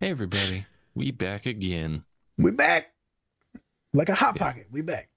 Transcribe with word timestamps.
Hey 0.00 0.12
everybody, 0.12 0.64
we 0.94 1.10
back 1.10 1.44
again. 1.44 2.04
We 2.38 2.52
back. 2.52 2.94
Like 3.92 4.08
a 4.08 4.14
hot 4.14 4.34
pocket. 4.34 4.64
We 4.70 4.80
back. 4.80 5.10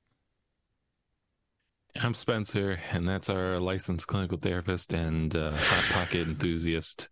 I'm 2.02 2.14
Spencer, 2.14 2.78
and 2.92 3.08
that's 3.08 3.30
our 3.30 3.62
licensed 3.62 4.08
clinical 4.08 4.38
therapist 4.38 4.92
and 4.92 5.34
uh, 5.38 5.52
hot 5.54 5.86
pocket 5.86 6.28
enthusiast, 6.28 7.08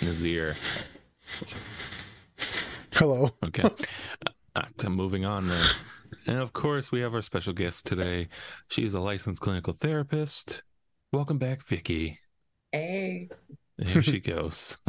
Nazir. 0.00 0.54
Hello. 2.94 3.28
Okay, 3.44 3.68
uh, 4.56 4.62
to 4.78 4.88
moving 4.88 5.26
on 5.26 5.48
then, 5.48 5.66
and 6.26 6.38
of 6.38 6.54
course 6.54 6.90
we 6.90 7.00
have 7.00 7.14
our 7.14 7.20
special 7.20 7.52
guest 7.52 7.84
today. 7.84 8.28
She's 8.68 8.94
a 8.94 9.00
licensed 9.00 9.42
clinical 9.42 9.74
therapist. 9.74 10.62
Welcome 11.12 11.36
back, 11.36 11.66
Vicky. 11.66 12.18
Hey. 12.72 13.28
Here 13.76 14.00
she 14.00 14.20
goes. 14.20 14.78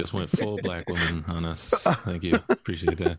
Just 0.00 0.12
went 0.12 0.30
full 0.30 0.58
black 0.62 0.88
woman 0.88 1.24
on 1.28 1.44
us. 1.44 1.70
Thank 2.04 2.24
you. 2.24 2.38
Appreciate 2.48 2.98
that. 2.98 3.18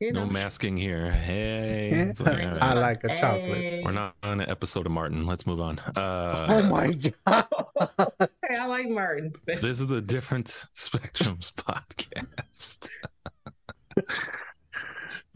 You 0.00 0.12
No 0.12 0.26
masking 0.26 0.76
here. 0.76 1.10
Hey. 1.10 1.90
It's 1.92 2.20
like, 2.20 2.42
all 2.42 2.50
right. 2.50 2.62
I 2.62 2.72
like 2.74 3.04
a 3.04 3.10
Hey. 3.10 3.16
chocolate. 3.18 3.84
We're 3.84 3.92
not 3.92 4.16
on 4.22 4.40
an 4.40 4.48
episode 4.48 4.86
of 4.86 4.92
Martin. 4.92 5.24
Let's 5.26 5.46
move 5.46 5.60
on. 5.60 5.80
Oh 5.96 6.00
Uh, 6.02 6.68
my 6.70 6.92
god. 6.92 7.46
Hey, 8.48 8.56
I 8.60 8.66
like 8.66 8.88
Martin's. 8.88 9.40
this 9.42 9.80
is 9.80 9.90
a 9.90 10.00
different 10.02 10.66
spectrums 10.76 11.52
podcast. 11.54 12.90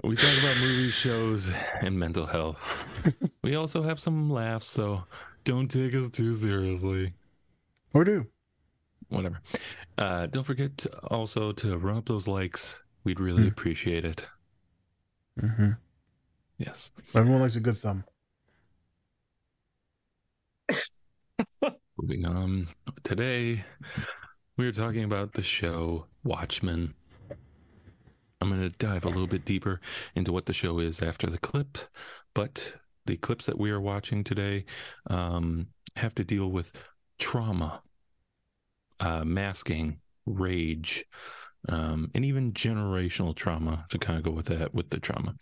we 0.04 0.14
talk 0.16 0.38
about 0.40 0.56
movies, 0.60 0.92
shows, 0.94 1.50
and 1.80 1.98
mental 1.98 2.26
health. 2.26 2.84
We 3.42 3.54
also 3.56 3.82
have 3.82 3.98
some 4.00 4.28
laughs, 4.30 4.66
so 4.66 5.04
don't 5.44 5.68
take 5.70 5.94
us 5.94 6.10
too 6.10 6.32
seriously. 6.32 7.14
Or 7.94 8.04
do. 8.04 8.26
Whatever. 9.08 9.40
Uh, 9.96 10.26
don't 10.26 10.44
forget 10.44 10.76
to 10.78 10.90
also 11.06 11.52
to 11.52 11.78
run 11.78 11.96
up 11.96 12.06
those 12.06 12.28
likes. 12.28 12.82
We'd 13.04 13.20
really 13.20 13.44
Mm. 13.44 13.48
appreciate 13.52 14.04
it. 14.04 14.28
Mm-hmm. 15.40 15.70
Yes. 16.58 16.90
Everyone 17.14 17.40
likes 17.40 17.56
a 17.56 17.60
good 17.60 17.76
thumb. 17.76 18.04
Moving 22.00 22.26
on. 22.26 22.68
Today, 23.02 23.64
we 24.56 24.66
are 24.66 24.72
talking 24.72 25.04
about 25.04 25.32
the 25.32 25.42
show 25.42 26.06
Watchmen. 26.24 26.94
I'm 28.40 28.48
going 28.50 28.60
to 28.60 28.70
dive 28.70 29.04
a 29.04 29.08
little 29.08 29.26
bit 29.26 29.44
deeper 29.44 29.80
into 30.14 30.32
what 30.32 30.46
the 30.46 30.52
show 30.52 30.78
is 30.78 31.02
after 31.02 31.26
the 31.28 31.38
clip, 31.38 31.76
but 32.34 32.76
the 33.06 33.16
clips 33.16 33.46
that 33.46 33.58
we 33.58 33.70
are 33.70 33.80
watching 33.80 34.22
today 34.22 34.64
um, 35.08 35.68
have 35.96 36.14
to 36.16 36.24
deal 36.24 36.48
with 36.50 36.72
trauma, 37.18 37.82
uh, 39.00 39.24
masking, 39.24 40.00
rage, 40.26 41.04
um, 41.68 42.10
and 42.14 42.24
even 42.24 42.52
generational 42.52 43.34
trauma 43.34 43.84
to 43.90 43.98
kind 43.98 44.18
of 44.18 44.24
go 44.24 44.30
with 44.30 44.46
that, 44.46 44.74
with 44.74 44.90
the 44.90 45.00
trauma. 45.00 45.34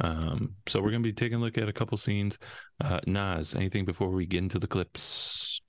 Um, 0.00 0.54
so 0.66 0.80
we're 0.80 0.90
going 0.90 1.02
to 1.02 1.08
be 1.08 1.12
taking 1.12 1.38
a 1.38 1.40
look 1.40 1.58
at 1.58 1.68
a 1.68 1.72
couple 1.72 1.98
scenes. 1.98 2.38
Uh, 2.82 3.00
Nas, 3.06 3.54
anything 3.54 3.84
before 3.84 4.10
we 4.10 4.26
get 4.26 4.38
into 4.38 4.58
the 4.58 4.66
clips? 4.66 5.60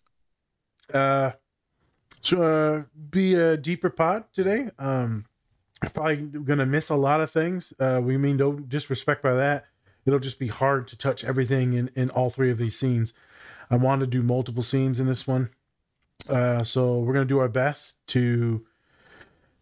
Uh 0.94 1.32
so 2.22 2.42
uh 2.42 2.84
be 3.10 3.36
a 3.36 3.58
deeper 3.58 3.90
pod 3.90 4.26
today. 4.34 4.70
Um 4.78 5.26
probably 5.94 6.18
gonna 6.18 6.66
miss 6.66 6.90
a 6.90 6.96
lot 6.96 7.22
of 7.22 7.32
things. 7.32 7.74
Uh 7.80 8.02
we 8.04 8.18
mean 8.18 8.38
don't 8.38 8.68
disrespect 8.70 9.24
by 9.24 9.34
that. 9.34 9.66
It'll 10.06 10.20
just 10.20 10.40
be 10.40 10.48
hard 10.48 10.88
to 10.90 10.98
touch 10.98 11.24
everything 11.24 11.74
in, 11.74 11.88
in 11.96 12.10
all 12.10 12.30
three 12.30 12.52
of 12.52 12.58
these 12.58 12.78
scenes. 12.78 13.14
I 13.70 13.78
want 13.78 14.02
to 14.02 14.08
do 14.08 14.24
multiple 14.24 14.64
scenes 14.64 15.00
in 15.00 15.08
this 15.08 15.28
one. 15.28 15.50
Uh 16.30 16.64
so 16.64 17.00
we're 17.00 17.14
gonna 17.14 17.26
do 17.26 17.40
our 17.40 17.50
best 17.50 17.98
to 18.08 18.66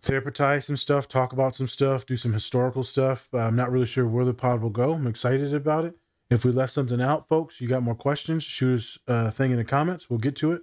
therapize 0.01 0.63
some 0.63 0.77
stuff, 0.77 1.07
talk 1.07 1.33
about 1.33 1.55
some 1.55 1.67
stuff, 1.67 2.05
do 2.05 2.15
some 2.15 2.33
historical 2.33 2.83
stuff. 2.83 3.27
Uh, 3.33 3.39
I'm 3.39 3.55
not 3.55 3.71
really 3.71 3.85
sure 3.85 4.07
where 4.07 4.25
the 4.25 4.33
pod 4.33 4.61
will 4.61 4.69
go. 4.69 4.93
I'm 4.93 5.07
excited 5.07 5.53
about 5.53 5.85
it. 5.85 5.95
If 6.29 6.45
we 6.45 6.51
left 6.51 6.71
something 6.71 7.01
out, 7.01 7.27
folks, 7.27 7.59
you 7.59 7.67
got 7.67 7.83
more 7.83 7.95
questions, 7.95 8.43
shoot 8.43 8.75
us 8.75 8.99
a 9.07 9.31
thing 9.31 9.51
in 9.51 9.57
the 9.57 9.63
comments. 9.65 10.09
We'll 10.09 10.19
get 10.19 10.35
to 10.37 10.53
it. 10.53 10.61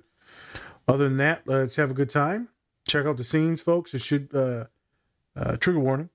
Other 0.89 1.05
than 1.05 1.17
that, 1.17 1.43
let's 1.47 1.77
have 1.77 1.91
a 1.91 1.95
good 1.95 2.09
time. 2.09 2.49
Check 2.89 3.05
out 3.05 3.17
the 3.17 3.25
scenes, 3.25 3.61
folks. 3.61 3.93
It 3.93 4.01
should 4.01 4.33
uh, 4.33 4.67
uh, 5.35 5.57
trigger 5.57 5.81
warning, 5.81 6.09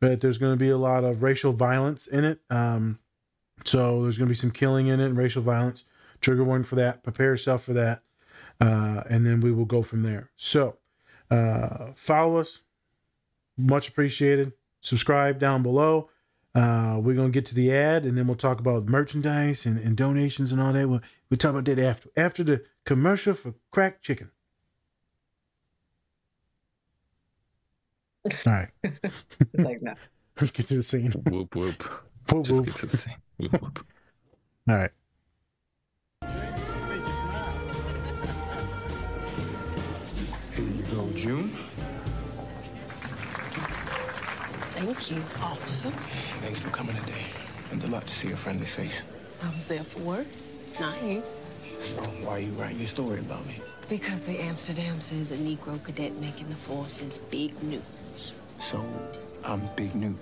but 0.00 0.20
there's 0.20 0.38
going 0.38 0.52
to 0.52 0.58
be 0.58 0.70
a 0.70 0.78
lot 0.78 1.04
of 1.04 1.22
racial 1.22 1.52
violence 1.52 2.06
in 2.06 2.24
it. 2.24 2.40
Um, 2.48 2.98
so 3.64 4.02
there's 4.02 4.16
going 4.16 4.26
to 4.26 4.30
be 4.30 4.36
some 4.36 4.50
killing 4.50 4.86
in 4.86 5.00
it 5.00 5.06
and 5.06 5.16
racial 5.16 5.42
violence. 5.42 5.84
Trigger 6.20 6.44
warning 6.44 6.64
for 6.64 6.76
that. 6.76 7.02
Prepare 7.02 7.26
yourself 7.26 7.62
for 7.62 7.74
that, 7.74 8.02
uh, 8.64 9.02
and 9.10 9.26
then 9.26 9.40
we 9.40 9.52
will 9.52 9.64
go 9.66 9.82
from 9.82 10.02
there. 10.02 10.30
So 10.36 10.78
uh, 11.30 11.92
follow 11.94 12.38
us. 12.38 12.62
Much 13.56 13.88
appreciated. 13.88 14.52
Subscribe 14.80 15.38
down 15.38 15.62
below. 15.62 16.08
Uh, 16.54 16.98
we're 17.02 17.14
gonna 17.16 17.30
get 17.30 17.44
to 17.46 17.54
the 17.54 17.72
ad, 17.72 18.06
and 18.06 18.16
then 18.16 18.26
we'll 18.26 18.36
talk 18.36 18.60
about 18.60 18.86
merchandise 18.86 19.66
and, 19.66 19.78
and 19.78 19.96
donations 19.96 20.52
and 20.52 20.60
all 20.60 20.72
that. 20.72 20.88
We'll, 20.88 21.00
we'll 21.28 21.38
talk 21.38 21.50
about 21.50 21.64
that 21.66 21.78
after 21.78 22.08
after 22.16 22.44
the 22.44 22.64
commercial 22.84 23.34
for 23.34 23.54
crack 23.70 24.00
chicken. 24.00 24.30
All 28.46 28.52
right, 28.52 28.68
like 29.58 29.80
that. 29.82 29.98
let's 30.40 30.50
get 30.52 30.66
to 30.66 30.76
the 30.76 30.82
scene. 30.82 31.10
Whoop 31.28 31.54
whoop. 31.54 31.82
Whoop, 32.30 32.46
Just 32.46 32.60
whoop. 32.60 32.66
get 32.66 32.76
to 32.76 32.86
the 32.86 32.96
scene. 32.96 33.16
Whoop 33.38 33.60
whoop. 33.60 33.86
All 34.68 34.76
right. 34.76 34.90
June. 41.24 41.48
Thank 44.74 45.10
you, 45.10 45.22
officer. 45.42 45.90
Thanks 46.42 46.60
for 46.60 46.68
coming 46.68 46.94
today. 46.96 47.24
And 47.70 47.82
a 47.82 47.86
lot 47.86 48.06
to 48.06 48.14
see 48.14 48.30
a 48.32 48.36
friendly 48.36 48.66
face. 48.66 49.04
I 49.42 49.48
was 49.54 49.64
there 49.64 49.84
for 49.84 50.00
work, 50.00 50.26
not 50.78 51.02
you. 51.02 51.22
So 51.80 51.96
why 52.24 52.32
are 52.32 52.40
you 52.40 52.52
writing 52.52 52.78
your 52.78 52.88
story 52.88 53.20
about 53.20 53.46
me? 53.46 53.62
Because 53.88 54.20
the 54.24 54.38
Amsterdam 54.38 55.00
says 55.00 55.32
a 55.32 55.38
Negro 55.38 55.82
cadet 55.82 56.12
making 56.20 56.50
the 56.50 56.56
force 56.56 57.00
is 57.00 57.16
big 57.30 57.50
news. 57.62 58.34
So 58.58 58.84
I'm 59.44 59.62
big 59.76 59.94
news. 59.94 60.18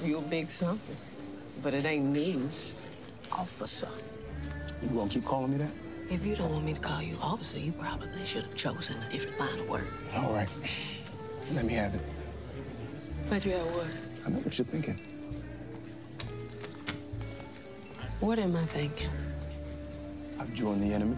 Real 0.00 0.20
big 0.20 0.48
something. 0.48 0.96
But 1.60 1.74
it 1.74 1.86
ain't 1.86 2.06
news, 2.06 2.76
officer. 3.32 3.88
You 4.80 4.90
gonna 4.90 5.10
keep 5.10 5.24
calling 5.24 5.50
me 5.50 5.58
that? 5.58 5.72
If 6.10 6.24
you 6.26 6.36
don't 6.36 6.50
want 6.50 6.64
me 6.64 6.74
to 6.74 6.80
call 6.80 7.02
you 7.02 7.16
officer, 7.20 7.58
you 7.58 7.72
probably 7.72 8.24
should 8.26 8.44
have 8.44 8.54
chosen 8.54 8.96
a 9.02 9.08
different 9.08 9.38
line 9.38 9.58
of 9.58 9.68
work. 9.68 9.86
All 10.16 10.32
right. 10.32 10.48
Let 11.54 11.64
me 11.64 11.74
have 11.74 11.94
it. 11.94 12.00
But 13.30 13.44
you 13.44 13.52
at 13.52 13.64
work. 13.72 13.86
I 14.26 14.30
know 14.30 14.38
what 14.38 14.56
you're 14.58 14.66
thinking. 14.66 14.98
What 18.20 18.38
am 18.38 18.56
I 18.56 18.64
thinking? 18.64 19.10
I've 20.38 20.52
joined 20.54 20.82
the 20.82 20.92
enemy. 20.92 21.16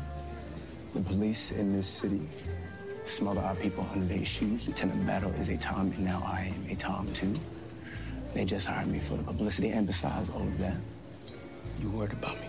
The 0.95 1.03
police 1.03 1.53
in 1.53 1.73
this 1.73 1.89
city 1.89 2.21
smother 3.05 3.41
our 3.41 3.55
people 3.57 3.87
under 3.93 4.07
their 4.07 4.25
shoes. 4.25 4.67
Lieutenant 4.67 5.07
Battle 5.07 5.31
is 5.33 5.49
a 5.49 5.57
Tom, 5.57 5.93
and 5.93 6.05
now 6.05 6.23
I 6.27 6.53
am 6.55 6.71
a 6.71 6.75
Tom 6.75 7.13
too. 7.13 7.35
They 8.35 8.45
just 8.45 8.67
hired 8.67 8.89
me 8.89 8.99
for 8.99 9.17
the 9.17 9.23
publicity, 9.23 9.71
and 9.71 9.87
besides 9.87 10.29
all 10.31 10.43
of 10.43 10.59
that, 10.59 10.77
you 11.81 11.91
worried 11.91 12.13
about 12.13 12.41
me. 12.41 12.47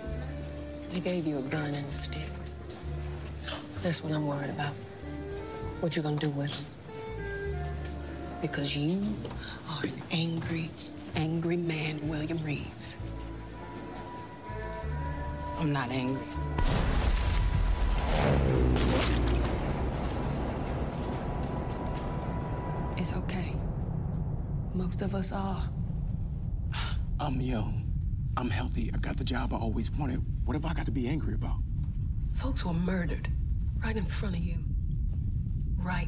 They 0.91 0.99
gave 0.99 1.27
you 1.27 1.39
a 1.39 1.41
gun 1.43 1.73
and 1.73 1.87
a 1.87 1.91
stick. 1.91 2.29
That's 3.83 4.03
what 4.03 4.13
I'm 4.13 4.25
worried 4.25 4.49
about. 4.49 4.73
What 5.79 5.95
you're 5.95 6.03
gonna 6.03 6.15
do 6.17 6.29
with 6.29 6.51
them? 6.51 6.65
Because 8.41 8.75
you 8.75 9.13
are 9.69 9.83
an 9.83 10.01
angry, 10.11 10.69
angry 11.15 11.57
man, 11.57 11.99
William 12.07 12.43
Reeves. 12.43 12.99
I'm 15.59 15.71
not 15.71 15.89
angry. 15.91 16.21
It's 22.97 23.13
okay. 23.13 23.55
Most 24.73 25.01
of 25.01 25.15
us 25.15 25.31
are. 25.31 25.63
I'm 27.19 27.41
young. 27.41 27.83
I'm 28.35 28.49
healthy. 28.49 28.91
I 28.93 28.97
got 28.97 29.17
the 29.17 29.23
job 29.23 29.53
I 29.53 29.57
always 29.57 29.89
wanted. 29.91 30.23
What 30.47 30.55
have 30.55 30.63
I 30.63 30.73
got 30.73 30.85
to 30.85 30.91
be 30.91 31.09
angry 31.09 31.33
about? 31.33 31.57
Folks 32.33 32.63
were 32.63 32.71
murdered 32.71 33.27
right 33.83 33.97
in 33.97 34.05
front 34.05 34.33
of 34.33 34.41
you. 34.41 34.59
Right 35.77 36.07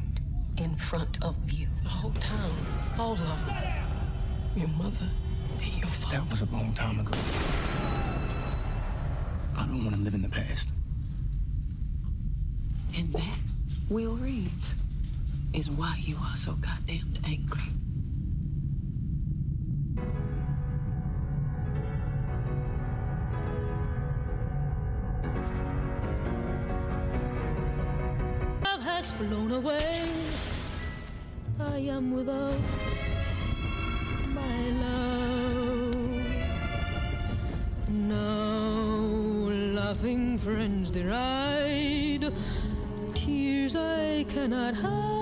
in 0.56 0.76
front 0.76 1.22
of 1.22 1.52
you. 1.52 1.68
The 1.82 1.90
whole 1.90 2.12
town. 2.12 2.50
All 2.98 3.12
of 3.12 3.18
them. 3.18 3.56
Your 4.56 4.68
mother 4.68 5.10
and 5.62 5.72
your 5.74 5.88
father. 5.88 6.16
That 6.16 6.30
was 6.30 6.40
a 6.40 6.46
long 6.46 6.72
time 6.72 7.00
ago. 7.00 7.12
I 9.58 9.66
don't 9.66 9.84
want 9.84 9.96
to 9.96 10.00
live 10.00 10.14
in 10.14 10.22
the 10.22 10.30
past. 10.30 10.70
And 12.96 13.12
that, 13.12 13.38
Will 13.90 14.16
Reeves, 14.16 14.74
is 15.52 15.70
why 15.70 16.00
you 16.00 16.16
are 16.16 16.34
so 16.34 16.52
goddamn 16.52 17.12
angry. 17.26 17.60
Flown 29.20 29.52
away. 29.52 30.02
I 31.60 31.76
am 31.96 32.12
without 32.12 32.58
my 34.38 34.60
love. 34.84 35.94
Now, 37.88 38.96
laughing 39.78 40.38
friends 40.38 40.90
deride, 40.90 42.32
tears 43.14 43.76
I 43.76 44.24
cannot 44.30 44.74
hide. 44.74 45.19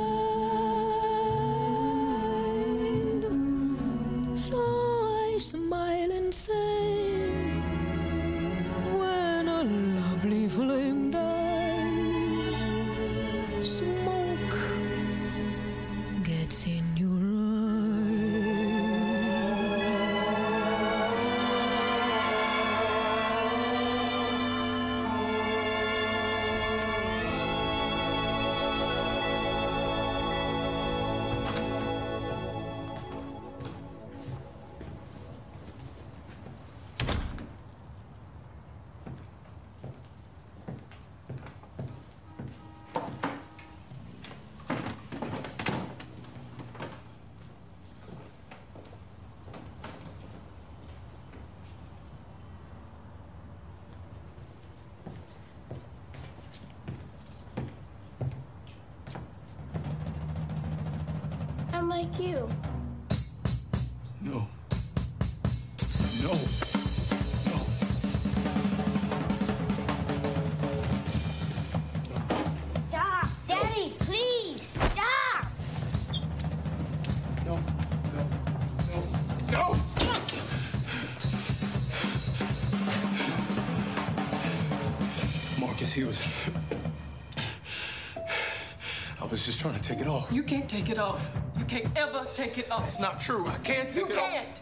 I'm 61.91 62.03
like 62.03 62.21
you. 62.21 62.47
No. 64.21 64.47
No. 66.23 66.33
No. 67.47 67.57
Stop! 72.91 73.29
Daddy, 73.49 73.93
please! 74.01 74.61
Stop! 74.61 75.47
No. 77.47 77.55
No. 77.57 78.23
No. 78.91 78.99
No. 79.51 79.65
Marcus, 85.59 85.93
he 85.95 86.05
was. 86.05 86.23
I 89.19 89.25
was 89.31 89.47
just 89.47 89.59
trying 89.59 89.75
to 89.75 89.81
take 89.81 90.01
it 90.01 90.07
off. 90.07 90.31
You 90.31 90.43
can't 90.43 90.69
take 90.69 90.91
it 90.91 90.99
off. 90.99 91.33
Can't 91.69 91.99
ever 91.99 92.27
take 92.35 92.59
it 92.59 92.71
off. 92.71 92.85
It's 92.85 92.99
not 92.99 93.21
true. 93.21 93.47
I 93.47 93.57
can't 93.59 93.89
take 93.89 93.97
You 93.97 94.07
it 94.07 94.15
can't. 94.15 94.61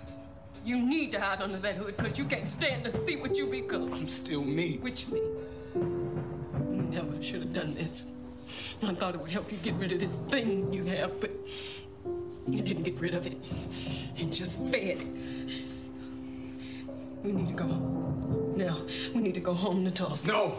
You 0.64 0.78
need 0.78 1.12
to 1.12 1.20
hide 1.20 1.40
under 1.40 1.58
that 1.58 1.76
hood 1.76 1.96
because 1.96 2.18
you 2.18 2.24
can't 2.24 2.48
stand 2.48 2.82
to 2.84 2.90
see 2.90 3.14
what 3.14 3.38
you 3.38 3.46
become. 3.46 3.92
I'm 3.92 4.08
still 4.08 4.42
me. 4.42 4.78
Which 4.78 5.06
me? 5.08 5.20
You 5.76 6.88
never 6.90 7.22
should 7.22 7.42
have 7.42 7.52
done 7.52 7.74
this. 7.74 8.10
I 8.82 8.92
thought 8.94 9.14
it 9.14 9.20
would 9.20 9.30
help 9.30 9.50
you 9.52 9.58
get 9.58 9.74
rid 9.74 9.92
of 9.92 10.00
this 10.00 10.16
thing 10.28 10.72
you 10.72 10.84
have, 10.84 11.20
but 11.20 11.30
you 12.48 12.60
didn't 12.62 12.82
get 12.82 12.98
rid 13.00 13.14
of 13.14 13.26
it. 13.26 13.36
And 14.18 14.32
just 14.32 14.58
fed 14.58 14.98
it. 14.98 15.06
We 17.22 17.32
need 17.32 17.48
to 17.48 17.54
go. 17.54 17.66
home. 17.66 18.54
Now, 18.56 18.76
we 19.14 19.20
need 19.20 19.34
to 19.34 19.40
go 19.40 19.54
home 19.54 19.84
to 19.84 19.90
Tulsa. 19.90 20.32
No. 20.32 20.56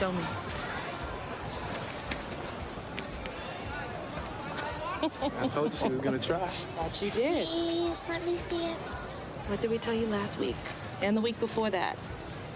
Show 0.00 0.12
me. 0.12 0.22
I 5.42 5.48
told 5.48 5.72
you 5.72 5.76
she 5.76 5.88
was 5.90 5.98
gonna 5.98 6.18
try. 6.18 6.48
That 6.76 7.02
you 7.02 7.10
did. 7.10 7.46
Please 7.46 8.08
let 8.08 8.24
me 8.24 8.38
see 8.38 8.64
it. 8.64 8.76
What 9.48 9.60
did 9.60 9.70
we 9.70 9.76
tell 9.76 9.92
you 9.92 10.06
last 10.06 10.38
week? 10.38 10.56
And 11.02 11.14
the 11.14 11.20
week 11.20 11.38
before 11.38 11.68
that? 11.68 11.98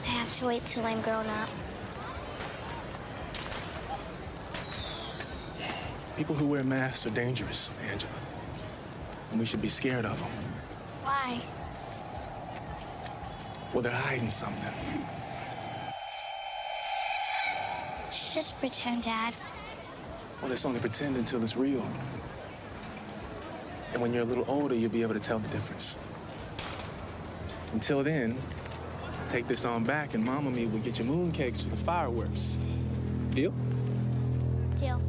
I 0.04 0.06
have 0.06 0.32
to 0.38 0.46
wait 0.46 0.64
till 0.64 0.86
I'm 0.86 1.02
grown 1.02 1.26
up. 1.26 1.50
People 6.16 6.34
who 6.34 6.46
wear 6.46 6.64
masks 6.64 7.06
are 7.06 7.10
dangerous, 7.10 7.70
Angela. 7.90 8.10
And 9.32 9.38
we 9.38 9.44
should 9.44 9.60
be 9.60 9.68
scared 9.68 10.06
of 10.06 10.18
them. 10.18 10.30
Why? 11.02 11.42
Well, 13.74 13.82
they're 13.82 13.92
hiding 13.92 14.30
something. 14.30 14.72
Just 18.34 18.58
pretend, 18.58 19.04
Dad. 19.04 19.36
Well, 20.42 20.50
it's 20.50 20.64
only 20.64 20.80
pretend 20.80 21.16
until 21.16 21.40
it's 21.44 21.56
real. 21.56 21.86
And 23.92 24.02
when 24.02 24.12
you're 24.12 24.24
a 24.24 24.26
little 24.26 24.44
older, 24.48 24.74
you'll 24.74 24.90
be 24.90 25.02
able 25.02 25.14
to 25.14 25.20
tell 25.20 25.38
the 25.38 25.46
difference. 25.50 25.98
Until 27.72 28.02
then, 28.02 28.36
take 29.28 29.46
this 29.46 29.64
on 29.64 29.84
back, 29.84 30.14
and 30.14 30.24
Mama 30.24 30.50
me 30.50 30.66
will 30.66 30.80
get 30.80 30.98
you 30.98 31.04
moon 31.04 31.30
cakes 31.30 31.60
for 31.60 31.68
the 31.68 31.76
fireworks. 31.76 32.58
Deal? 33.30 33.54
Deal. 34.78 35.00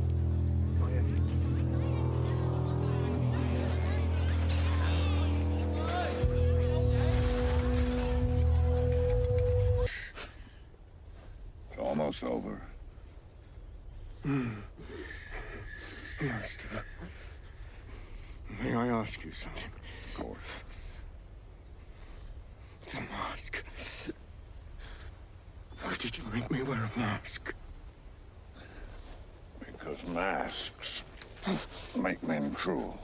Cruel. 32.65 32.97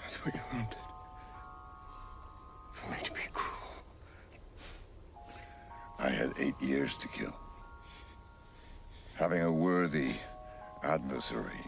That's 0.00 0.16
what 0.24 0.34
you 0.34 0.40
wanted. 0.50 0.78
For 2.72 2.90
me 2.90 2.96
to 3.04 3.12
be 3.12 3.20
cruel. 3.34 3.84
I 5.98 6.08
had 6.08 6.32
eight 6.38 6.58
years 6.62 6.94
to 6.94 7.08
kill. 7.08 7.36
Having 9.16 9.42
a 9.42 9.52
worthy 9.52 10.12
adversary 10.82 11.66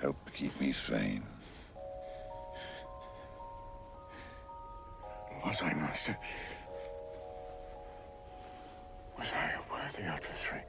helped 0.00 0.32
keep 0.34 0.60
me 0.60 0.70
sane. 0.70 1.24
Was 5.44 5.62
I, 5.62 5.74
Master? 5.74 6.16
Was 9.18 9.32
I 9.32 9.50
a 9.50 9.72
worthy 9.72 10.04
adversary? 10.04 10.62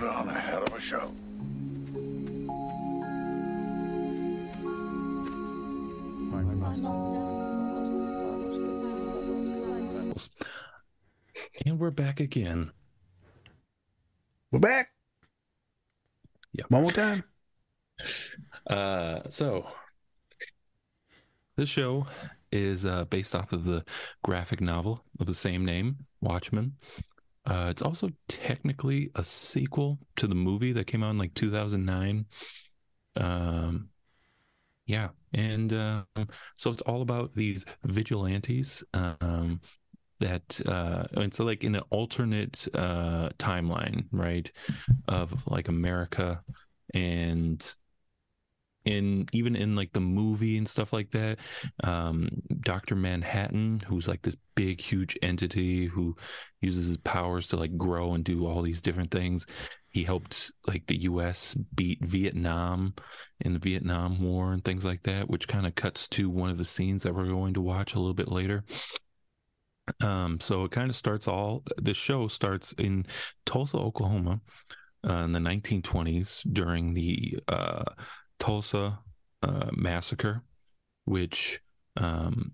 Put 0.00 0.08
on 0.08 0.28
a 0.28 0.32
hell 0.32 0.62
of 0.62 0.74
a 0.74 0.80
show. 0.80 1.12
And 11.66 11.78
we're 11.78 11.90
back 11.90 12.18
again. 12.18 12.70
We're 14.50 14.60
back. 14.60 14.88
Yeah. 16.54 16.64
One 16.68 16.82
more 16.82 16.92
time. 16.92 17.24
Uh, 18.66 19.22
so 19.30 19.66
this 21.56 21.68
show 21.68 22.06
is 22.52 22.86
uh, 22.86 23.04
based 23.06 23.34
off 23.34 23.52
of 23.52 23.64
the 23.64 23.84
graphic 24.22 24.60
novel 24.60 25.02
of 25.18 25.26
the 25.26 25.34
same 25.34 25.64
name, 25.64 25.96
Watchmen. 26.20 26.76
Uh, 27.50 27.66
it's 27.68 27.82
also 27.82 28.08
technically 28.28 29.10
a 29.16 29.24
sequel 29.24 29.98
to 30.14 30.28
the 30.28 30.36
movie 30.36 30.70
that 30.72 30.86
came 30.86 31.02
out 31.02 31.10
in 31.10 31.18
like 31.18 31.34
2009. 31.34 32.24
Um, 33.16 33.88
yeah, 34.86 35.08
and 35.34 35.72
uh, 35.72 36.04
so 36.56 36.70
it's 36.70 36.82
all 36.82 37.02
about 37.02 37.34
these 37.34 37.66
vigilantes 37.84 38.84
um, 38.94 39.60
that 40.20 40.60
uh, 40.64 41.04
and 41.14 41.34
so 41.34 41.44
like 41.44 41.64
in 41.64 41.74
an 41.74 41.82
alternate 41.90 42.68
uh, 42.72 43.30
timeline, 43.38 44.04
right, 44.12 44.50
of 45.08 45.44
like 45.48 45.66
America 45.66 46.44
and 46.94 47.74
in 48.84 49.26
even 49.32 49.54
in 49.54 49.76
like 49.76 49.92
the 49.92 50.00
movie 50.00 50.56
and 50.56 50.66
stuff 50.66 50.90
like 50.92 51.10
that 51.10 51.38
um 51.84 52.30
dr 52.62 52.94
manhattan 52.96 53.78
who's 53.86 54.08
like 54.08 54.22
this 54.22 54.36
big 54.60 54.80
huge 54.80 55.16
entity 55.22 55.86
who 55.86 56.14
uses 56.60 56.88
his 56.88 56.96
powers 56.98 57.46
to 57.46 57.56
like 57.56 57.76
grow 57.78 58.12
and 58.12 58.24
do 58.24 58.46
all 58.46 58.60
these 58.60 58.82
different 58.82 59.10
things. 59.10 59.46
He 59.88 60.04
helped 60.04 60.52
like 60.66 60.86
the 60.86 60.96
us 60.96 61.54
beat 61.74 62.04
vietnam 62.04 62.94
in 63.40 63.54
the 63.54 63.58
vietnam 63.58 64.22
war 64.22 64.52
and 64.52 64.62
things 64.62 64.84
like 64.84 65.02
that 65.04 65.30
which 65.30 65.48
kind 65.48 65.66
of 65.66 65.74
cuts 65.74 66.08
to 66.08 66.28
one 66.28 66.50
of 66.50 66.58
the 66.58 66.64
scenes 66.64 67.02
that 67.02 67.14
we're 67.14 67.26
going 67.26 67.54
to 67.54 67.62
watch 67.62 67.94
a 67.94 67.98
little 67.98 68.12
bit 68.12 68.28
later. 68.28 68.64
Um 70.02 70.38
so 70.40 70.64
it 70.64 70.72
kind 70.72 70.90
of 70.90 70.96
starts 70.96 71.26
all 71.26 71.62
the 71.78 71.94
show 71.94 72.28
starts 72.28 72.72
in 72.72 73.06
tulsa 73.46 73.78
oklahoma 73.78 74.40
uh, 75.08 75.22
in 75.24 75.32
the 75.32 75.40
1920s 75.40 76.42
during 76.52 76.92
the 76.92 77.38
uh, 77.48 77.84
Tulsa 78.40 78.98
uh, 79.44 79.70
massacre, 79.72 80.42
which 81.04 81.60
um, 81.96 82.52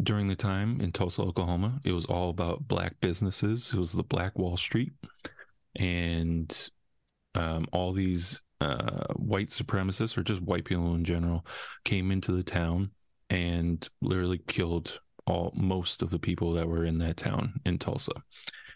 during 0.00 0.28
the 0.28 0.36
time 0.36 0.80
in 0.80 0.92
Tulsa, 0.92 1.22
Oklahoma, 1.22 1.80
it 1.84 1.92
was 1.92 2.06
all 2.06 2.30
about 2.30 2.68
black 2.68 3.00
businesses. 3.00 3.72
It 3.72 3.78
was 3.78 3.92
the 3.92 4.04
Black 4.04 4.38
Wall 4.38 4.56
Street, 4.56 4.92
and 5.76 6.70
um, 7.34 7.66
all 7.72 7.92
these 7.92 8.40
uh, 8.60 9.06
white 9.16 9.48
supremacists 9.48 10.16
or 10.16 10.22
just 10.22 10.40
white 10.42 10.64
people 10.64 10.94
in 10.94 11.04
general 11.04 11.44
came 11.84 12.12
into 12.12 12.30
the 12.30 12.44
town 12.44 12.90
and 13.28 13.88
literally 14.00 14.38
killed 14.46 15.00
all 15.26 15.52
most 15.56 16.02
of 16.02 16.10
the 16.10 16.18
people 16.18 16.52
that 16.52 16.68
were 16.68 16.84
in 16.84 16.98
that 16.98 17.16
town 17.16 17.60
in 17.64 17.78
Tulsa 17.78 18.12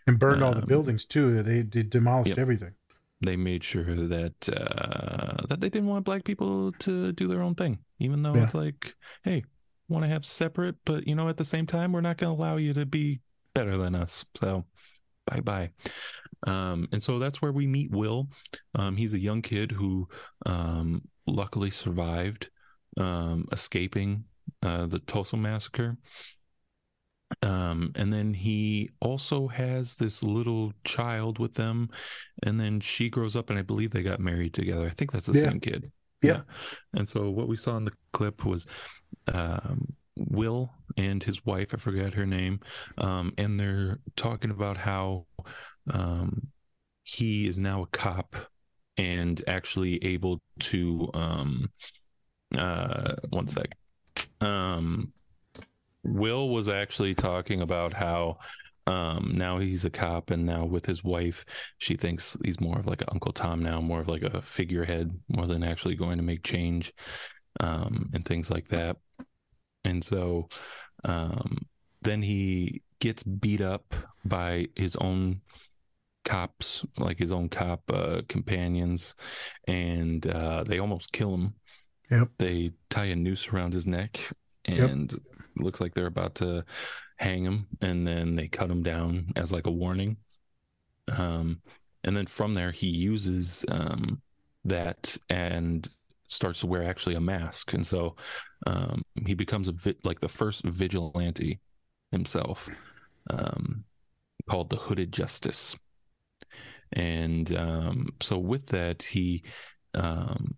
And 0.06 0.18
burned 0.18 0.42
all 0.42 0.54
the 0.54 0.62
Um, 0.62 0.66
buildings 0.66 1.04
too. 1.04 1.42
They, 1.42 1.62
they 1.62 1.82
demolished 1.82 2.30
yep. 2.30 2.38
everything. 2.38 2.74
They 3.20 3.36
made 3.36 3.64
sure 3.64 3.94
that 3.94 4.48
uh, 4.48 5.46
that 5.48 5.60
they 5.60 5.68
didn't 5.68 5.88
want 5.88 6.04
black 6.04 6.24
people 6.24 6.72
to 6.80 7.12
do 7.12 7.26
their 7.28 7.42
own 7.42 7.54
thing, 7.54 7.78
even 7.98 8.22
though 8.22 8.34
Yeah. 8.34 8.44
it's 8.44 8.54
like, 8.54 8.94
hey, 9.24 9.44
want 9.88 10.04
to 10.04 10.08
have 10.08 10.26
separate, 10.26 10.76
but 10.84 11.06
you 11.06 11.14
know, 11.14 11.28
at 11.28 11.36
the 11.36 11.44
same 11.44 11.66
time, 11.66 11.92
we're 11.92 12.00
not 12.00 12.18
going 12.18 12.34
to 12.34 12.40
allow 12.40 12.56
you 12.56 12.74
to 12.74 12.84
be 12.86 13.20
better 13.54 13.76
than 13.78 13.94
us. 13.94 14.24
So, 14.34 14.64
bye 15.26 15.40
bye. 15.40 15.70
Um, 16.46 16.88
and 16.92 17.02
so 17.02 17.18
that's 17.18 17.40
where 17.40 17.52
we 17.52 17.66
meet 17.66 17.90
Will. 17.90 18.28
Um, 18.74 18.96
he's 18.96 19.14
a 19.14 19.18
young 19.18 19.42
kid 19.42 19.72
who 19.72 20.08
um, 20.44 21.02
luckily 21.26 21.70
survived 21.70 22.50
um, 22.98 23.46
escaping 23.52 24.24
uh, 24.62 24.86
the 24.86 24.98
Tulsa 24.98 25.36
massacre. 25.36 25.96
Um, 27.42 27.92
and 27.96 28.12
then 28.12 28.34
he 28.34 28.90
also 29.00 29.48
has 29.48 29.96
this 29.96 30.22
little 30.22 30.72
child 30.84 31.38
with 31.38 31.54
them, 31.54 31.90
and 32.44 32.60
then 32.60 32.80
she 32.80 33.08
grows 33.08 33.34
up, 33.36 33.50
and 33.50 33.58
I 33.58 33.62
believe 33.62 33.90
they 33.90 34.02
got 34.02 34.20
married 34.20 34.54
together. 34.54 34.86
I 34.86 34.90
think 34.90 35.12
that's 35.12 35.26
the 35.26 35.34
Yeah. 35.34 35.50
same 35.50 35.60
kid. 35.60 35.90
Yeah. 36.22 36.42
And 36.94 37.06
so 37.06 37.30
what 37.30 37.48
we 37.48 37.56
saw 37.56 37.76
in 37.76 37.84
the 37.84 37.92
clip 38.12 38.44
was 38.44 38.66
um, 39.32 39.94
Will 40.16 40.72
and 40.96 41.22
his 41.22 41.44
wife, 41.44 41.74
I 41.74 41.76
forgot 41.76 42.14
her 42.14 42.26
name, 42.26 42.60
um, 42.98 43.32
and 43.38 43.58
they're 43.60 43.98
talking 44.16 44.50
about 44.50 44.76
how 44.76 45.26
um, 45.90 46.48
he 47.02 47.46
is 47.46 47.58
now 47.58 47.82
a 47.82 47.86
cop 47.86 48.34
and 48.96 49.42
actually 49.46 50.02
able 50.04 50.40
to 50.60 51.10
um, 51.12 51.70
uh, 52.56 53.14
one 53.30 53.46
sec. 53.46 53.76
Um, 54.40 55.12
Will 56.06 56.48
was 56.48 56.68
actually 56.68 57.14
talking 57.14 57.60
about 57.60 57.92
how 57.92 58.38
um 58.86 59.32
now 59.34 59.58
he's 59.58 59.84
a 59.84 59.90
cop 59.90 60.30
and 60.30 60.46
now 60.46 60.64
with 60.64 60.86
his 60.86 61.02
wife 61.02 61.44
she 61.78 61.96
thinks 61.96 62.36
he's 62.44 62.60
more 62.60 62.78
of 62.78 62.86
like 62.86 63.00
an 63.02 63.08
uncle 63.10 63.32
tom 63.32 63.60
now 63.60 63.80
more 63.80 64.00
of 64.00 64.08
like 64.08 64.22
a 64.22 64.40
figurehead 64.40 65.10
more 65.28 65.46
than 65.46 65.64
actually 65.64 65.96
going 65.96 66.16
to 66.18 66.22
make 66.22 66.44
change 66.44 66.92
um 67.58 68.08
and 68.14 68.24
things 68.24 68.48
like 68.48 68.68
that 68.68 68.96
and 69.84 70.04
so 70.04 70.48
um 71.04 71.58
then 72.02 72.22
he 72.22 72.80
gets 73.00 73.24
beat 73.24 73.60
up 73.60 73.92
by 74.24 74.68
his 74.76 74.94
own 74.96 75.40
cops 76.24 76.84
like 76.96 77.18
his 77.18 77.32
own 77.32 77.48
cop 77.48 77.82
uh 77.92 78.20
companions 78.28 79.16
and 79.66 80.28
uh 80.28 80.62
they 80.64 80.78
almost 80.78 81.12
kill 81.12 81.34
him 81.34 81.54
Yep. 82.08 82.28
they 82.38 82.70
tie 82.88 83.06
a 83.06 83.16
noose 83.16 83.48
around 83.48 83.72
his 83.72 83.86
neck 83.86 84.30
Yep. 84.68 84.90
Looks 85.56 85.80
like 85.80 85.94
they're 85.94 86.06
about 86.06 86.36
to 86.36 86.64
hang 87.18 87.44
him 87.44 87.66
and 87.80 88.06
then 88.06 88.36
they 88.36 88.48
cut 88.48 88.70
him 88.70 88.82
down 88.82 89.32
as 89.36 89.52
like 89.52 89.66
a 89.66 89.70
warning. 89.70 90.16
Um 91.16 91.60
and 92.04 92.16
then 92.16 92.26
from 92.26 92.54
there 92.54 92.70
he 92.70 92.88
uses 92.88 93.64
um 93.70 94.20
that 94.64 95.16
and 95.30 95.88
starts 96.28 96.60
to 96.60 96.66
wear 96.66 96.82
actually 96.82 97.14
a 97.14 97.20
mask. 97.20 97.72
And 97.72 97.86
so 97.86 98.16
um 98.66 99.02
he 99.26 99.34
becomes 99.34 99.68
a 99.68 99.72
vi- 99.72 99.94
like 100.04 100.20
the 100.20 100.28
first 100.28 100.64
vigilante 100.64 101.60
himself 102.12 102.68
um 103.30 103.84
called 104.48 104.70
the 104.70 104.76
hooded 104.76 105.12
justice. 105.12 105.76
And 106.92 107.54
um 107.56 108.08
so 108.20 108.38
with 108.38 108.66
that 108.66 109.02
he 109.02 109.42
um 109.94 110.56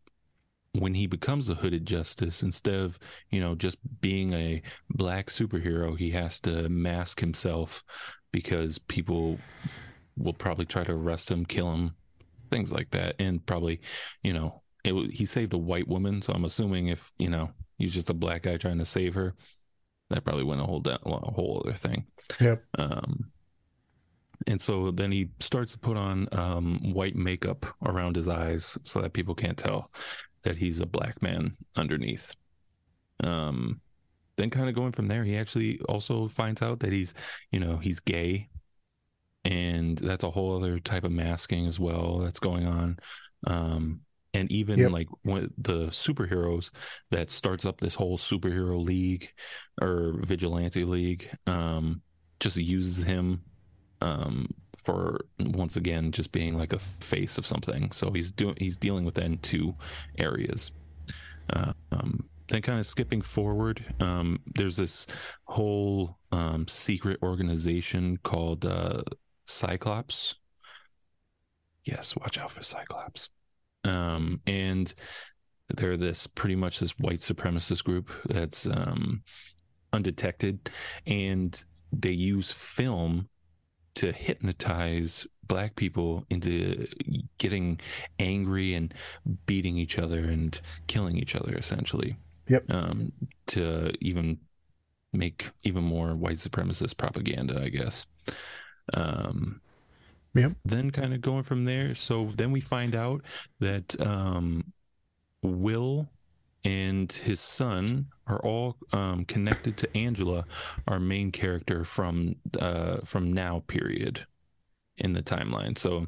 when 0.80 0.94
he 0.94 1.06
becomes 1.06 1.48
a 1.48 1.54
hooded 1.54 1.86
justice 1.86 2.42
instead 2.42 2.74
of 2.74 2.98
you 3.30 3.40
know 3.40 3.54
just 3.54 3.76
being 4.00 4.32
a 4.32 4.62
black 4.90 5.26
superhero 5.26 5.98
he 5.98 6.10
has 6.10 6.40
to 6.40 6.68
mask 6.68 7.20
himself 7.20 7.82
because 8.32 8.78
people 8.78 9.38
will 10.16 10.32
probably 10.32 10.64
try 10.64 10.84
to 10.84 10.92
arrest 10.92 11.30
him 11.30 11.44
kill 11.44 11.72
him 11.72 11.94
things 12.50 12.72
like 12.72 12.90
that. 12.90 13.14
And 13.18 13.44
probably 13.44 13.80
you 14.22 14.32
know 14.32 14.62
it, 14.84 15.12
he 15.12 15.24
saved 15.24 15.52
a 15.52 15.58
white 15.58 15.88
woman 15.88 16.22
so 16.22 16.32
i'm 16.32 16.44
assuming 16.44 16.88
if 16.88 17.12
you 17.18 17.28
know 17.28 17.50
he's 17.78 17.92
just 17.92 18.10
a 18.10 18.14
black 18.14 18.42
guy 18.42 18.56
trying 18.56 18.78
to 18.78 18.84
save 18.84 19.14
her 19.14 19.34
that 20.10 20.24
probably 20.24 20.44
went 20.44 20.60
a 20.60 20.64
whole 20.64 20.80
da- 20.80 20.98
a 21.04 21.32
whole 21.32 21.62
other 21.64 21.76
thing. 21.76 22.06
Yep. 22.40 22.64
um 22.78 23.30
and 24.46 24.60
so 24.60 24.90
then 24.90 25.10
he 25.10 25.30
starts 25.40 25.72
to 25.72 25.78
put 25.78 25.96
on 25.96 26.28
um, 26.32 26.92
white 26.92 27.16
makeup 27.16 27.66
around 27.84 28.16
his 28.16 28.28
eyes 28.28 28.78
so 28.84 29.02
that 29.02 29.12
people 29.12 29.34
can't 29.34 29.58
tell 29.58 29.90
that 30.48 30.58
he's 30.58 30.80
a 30.80 30.86
black 30.86 31.22
man 31.22 31.56
underneath. 31.76 32.34
Um, 33.22 33.80
then 34.36 34.50
kind 34.50 34.68
of 34.68 34.74
going 34.74 34.92
from 34.92 35.08
there, 35.08 35.24
he 35.24 35.36
actually 35.36 35.80
also 35.88 36.28
finds 36.28 36.62
out 36.62 36.80
that 36.80 36.92
he's, 36.92 37.14
you 37.52 37.60
know, 37.60 37.76
he's 37.78 38.00
gay, 38.00 38.48
and 39.44 39.98
that's 39.98 40.24
a 40.24 40.30
whole 40.30 40.56
other 40.56 40.78
type 40.78 41.04
of 41.04 41.12
masking 41.12 41.66
as 41.66 41.80
well 41.80 42.18
that's 42.18 42.40
going 42.40 42.66
on. 42.66 42.98
Um, 43.46 44.00
and 44.34 44.50
even 44.52 44.80
Yep. 44.80 44.92
like 44.92 45.08
when 45.22 45.50
the 45.58 45.86
superheroes 45.86 46.70
that 47.10 47.30
starts 47.30 47.64
up 47.64 47.80
this 47.80 47.94
whole 47.94 48.18
superhero 48.18 48.84
league 48.84 49.30
or 49.80 50.20
vigilante 50.24 50.84
league, 50.84 51.28
um, 51.46 52.02
just 52.40 52.56
uses 52.56 53.04
him 53.04 53.42
um 54.00 54.46
for 54.76 55.20
once 55.40 55.76
again 55.76 56.12
just 56.12 56.32
being 56.32 56.56
like 56.56 56.72
a 56.72 56.78
face 56.78 57.38
of 57.38 57.46
something. 57.46 57.90
So 57.92 58.10
he's 58.12 58.32
doing 58.32 58.56
he's 58.58 58.76
dealing 58.76 59.04
with 59.04 59.14
that 59.14 59.24
in 59.24 59.38
two 59.38 59.74
areas. 60.18 60.70
Uh, 61.52 61.72
um 61.92 62.28
then 62.48 62.62
kind 62.62 62.80
of 62.80 62.86
skipping 62.86 63.20
forward 63.20 63.84
um 64.00 64.40
there's 64.54 64.76
this 64.76 65.06
whole 65.44 66.18
um 66.32 66.66
secret 66.68 67.18
organization 67.22 68.18
called 68.22 68.64
uh 68.64 69.02
cyclops. 69.46 70.34
Yes 71.84 72.16
watch 72.16 72.38
out 72.38 72.50
for 72.50 72.62
cyclops. 72.62 73.28
Um 73.84 74.40
and 74.46 74.92
they're 75.76 75.96
this 75.98 76.26
pretty 76.26 76.56
much 76.56 76.80
this 76.80 76.92
white 76.98 77.20
supremacist 77.20 77.84
group 77.84 78.10
that's 78.26 78.66
um 78.66 79.22
undetected. 79.92 80.70
And 81.06 81.62
they 81.92 82.12
use 82.12 82.52
film 82.52 83.28
to 83.98 84.12
hypnotize 84.12 85.26
black 85.46 85.74
people 85.76 86.24
into 86.30 86.86
getting 87.38 87.80
angry 88.18 88.74
and 88.74 88.94
beating 89.46 89.76
each 89.78 89.98
other 89.98 90.20
and 90.20 90.60
killing 90.86 91.16
each 91.16 91.34
other 91.34 91.54
essentially 91.54 92.16
Yep. 92.48 92.62
um, 92.70 93.12
to 93.46 93.92
even 94.00 94.38
make 95.12 95.50
even 95.64 95.82
more 95.84 96.14
white 96.14 96.36
supremacist 96.36 96.96
propaganda 96.96 97.60
i 97.62 97.68
guess 97.70 98.06
um, 98.94 99.60
Yep. 100.34 100.52
then 100.64 100.90
kind 100.90 101.12
of 101.14 101.20
going 101.22 101.42
from 101.42 101.64
there 101.64 101.94
so 101.94 102.30
then 102.36 102.52
we 102.52 102.60
find 102.60 102.94
out 102.94 103.22
that 103.58 103.98
um, 104.00 104.72
will 105.42 106.08
and 106.64 107.10
his 107.10 107.40
son 107.40 108.06
are 108.26 108.40
all 108.40 108.76
um, 108.92 109.24
connected 109.24 109.76
to 109.78 109.96
Angela, 109.96 110.44
our 110.86 111.00
main 111.00 111.32
character 111.32 111.84
from 111.84 112.36
uh, 112.58 112.98
from 113.04 113.32
now 113.32 113.62
period 113.66 114.26
in 114.98 115.12
the 115.12 115.22
timeline. 115.22 115.78
So 115.78 116.06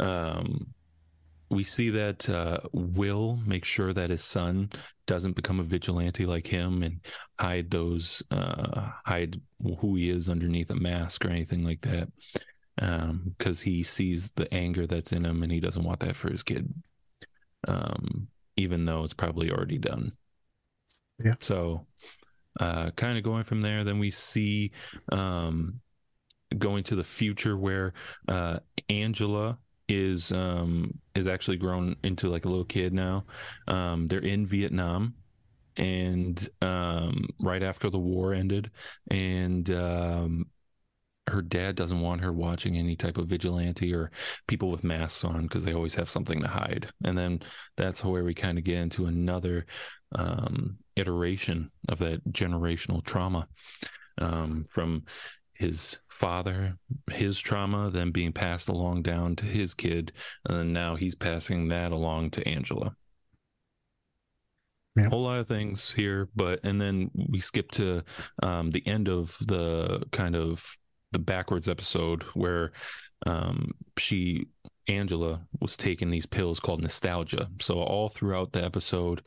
um, 0.00 0.74
we 1.50 1.62
see 1.62 1.90
that 1.90 2.28
uh, 2.28 2.58
Will 2.72 3.38
make 3.46 3.64
sure 3.64 3.92
that 3.92 4.10
his 4.10 4.24
son 4.24 4.70
doesn't 5.06 5.36
become 5.36 5.60
a 5.60 5.64
vigilante 5.64 6.26
like 6.26 6.46
him 6.46 6.82
and 6.82 7.00
hide 7.38 7.70
those 7.70 8.22
uh, 8.30 8.90
hide 9.04 9.40
who 9.80 9.94
he 9.96 10.10
is 10.10 10.28
underneath 10.28 10.70
a 10.70 10.74
mask 10.74 11.24
or 11.24 11.28
anything 11.28 11.64
like 11.64 11.82
that 11.82 12.08
because 12.76 13.60
he 13.60 13.82
sees 13.82 14.32
the 14.32 14.52
anger 14.52 14.86
that's 14.86 15.12
in 15.12 15.24
him 15.24 15.42
and 15.42 15.52
he 15.52 15.60
doesn't 15.60 15.84
want 15.84 16.00
that 16.00 16.16
for 16.16 16.30
his 16.30 16.42
kid 16.42 16.72
um, 17.68 18.28
even 18.56 18.84
though 18.84 19.04
it's 19.04 19.14
probably 19.14 19.50
already 19.50 19.78
done. 19.78 20.12
Yeah. 21.22 21.34
so 21.40 21.86
uh, 22.58 22.90
kind 22.90 23.16
of 23.16 23.22
going 23.22 23.44
from 23.44 23.62
there 23.62 23.84
then 23.84 23.98
we 23.98 24.10
see 24.10 24.72
um, 25.12 25.80
going 26.58 26.82
to 26.84 26.96
the 26.96 27.04
future 27.04 27.56
where 27.56 27.92
uh, 28.28 28.58
angela 28.88 29.58
is 29.88 30.32
um, 30.32 30.98
is 31.14 31.26
actually 31.26 31.58
grown 31.58 31.96
into 32.02 32.28
like 32.28 32.44
a 32.44 32.48
little 32.48 32.64
kid 32.64 32.92
now. 32.92 33.24
Um, 33.68 34.08
they're 34.08 34.20
in 34.20 34.46
vietnam 34.46 35.14
and 35.76 36.48
um, 36.60 37.26
right 37.40 37.62
after 37.62 37.90
the 37.90 37.98
war 37.98 38.34
ended. 38.34 38.70
And 39.10 39.70
um, 39.70 40.46
her 41.28 41.42
dad 41.42 41.76
doesn't 41.76 42.00
want 42.00 42.20
her 42.20 42.32
watching 42.32 42.76
any 42.76 42.96
type 42.96 43.16
of 43.16 43.28
vigilante 43.28 43.94
or 43.94 44.10
people 44.48 44.70
with 44.70 44.82
masks 44.82 45.24
on 45.24 45.42
because 45.42 45.64
they 45.64 45.72
always 45.72 45.94
have 45.94 46.10
something 46.10 46.40
to 46.40 46.48
hide. 46.48 46.88
And 47.04 47.16
then 47.16 47.40
that's 47.76 48.04
where 48.04 48.24
we 48.24 48.34
kind 48.34 48.58
of 48.58 48.64
get 48.64 48.78
into 48.78 49.06
another 49.06 49.66
um, 50.14 50.78
iteration 50.96 51.70
of 51.88 52.00
that 52.00 52.24
generational 52.32 53.04
trauma 53.04 53.46
um, 54.18 54.64
from 54.68 55.04
his 55.54 56.00
father, 56.08 56.70
his 57.12 57.38
trauma, 57.38 57.88
then 57.90 58.10
being 58.10 58.32
passed 58.32 58.68
along 58.68 59.02
down 59.02 59.36
to 59.36 59.44
his 59.44 59.74
kid, 59.74 60.12
and 60.48 60.58
then 60.58 60.72
now 60.72 60.96
he's 60.96 61.14
passing 61.14 61.68
that 61.68 61.92
along 61.92 62.30
to 62.30 62.48
Angela. 62.48 62.96
Yeah. 64.96 65.08
whole 65.08 65.22
lot 65.22 65.38
of 65.38 65.48
things 65.48 65.90
here 65.90 66.28
but 66.36 66.60
and 66.64 66.78
then 66.78 67.10
we 67.30 67.40
skip 67.40 67.70
to 67.70 68.04
um 68.42 68.70
the 68.72 68.86
end 68.86 69.08
of 69.08 69.34
the 69.40 70.02
kind 70.12 70.36
of 70.36 70.76
the 71.12 71.18
backwards 71.18 71.68
episode 71.68 72.22
where 72.34 72.72
um 73.26 73.70
she 73.96 74.46
angela 74.88 75.40
was 75.60 75.76
taking 75.76 76.10
these 76.10 76.26
pills 76.26 76.58
called 76.58 76.82
nostalgia. 76.82 77.48
So 77.60 77.76
all 77.80 78.08
throughout 78.08 78.52
the 78.52 78.64
episode 78.64 79.22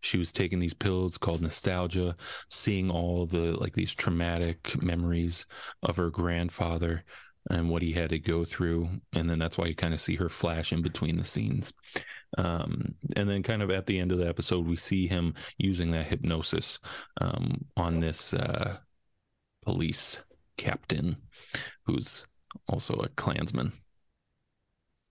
she 0.00 0.18
was 0.18 0.32
taking 0.32 0.60
these 0.60 0.74
pills 0.74 1.18
called 1.18 1.42
nostalgia 1.42 2.14
seeing 2.48 2.90
all 2.90 3.26
the 3.26 3.58
like 3.58 3.74
these 3.74 3.92
traumatic 3.92 4.80
memories 4.82 5.46
of 5.82 5.96
her 5.96 6.10
grandfather 6.10 7.04
and 7.50 7.70
what 7.70 7.82
he 7.82 7.92
had 7.92 8.10
to 8.10 8.18
go 8.18 8.44
through. 8.44 8.88
And 9.14 9.28
then 9.28 9.38
that's 9.38 9.56
why 9.56 9.66
you 9.66 9.74
kind 9.74 9.94
of 9.94 10.00
see 10.00 10.14
her 10.16 10.28
flash 10.28 10.72
in 10.72 10.82
between 10.82 11.16
the 11.16 11.24
scenes. 11.24 11.72
Um, 12.38 12.94
and 13.16 13.28
then 13.28 13.42
kind 13.42 13.62
of 13.62 13.70
at 13.70 13.86
the 13.86 13.98
end 13.98 14.12
of 14.12 14.18
the 14.18 14.28
episode 14.28 14.66
we 14.66 14.76
see 14.76 15.06
him 15.06 15.34
using 15.58 15.90
that 15.92 16.06
hypnosis 16.06 16.78
um, 17.20 17.64
on 17.76 18.00
this 18.00 18.34
uh, 18.34 18.76
police 19.64 20.22
captain 20.60 21.16
who's 21.86 22.26
also 22.68 22.94
a 22.96 23.08
klansman 23.10 23.72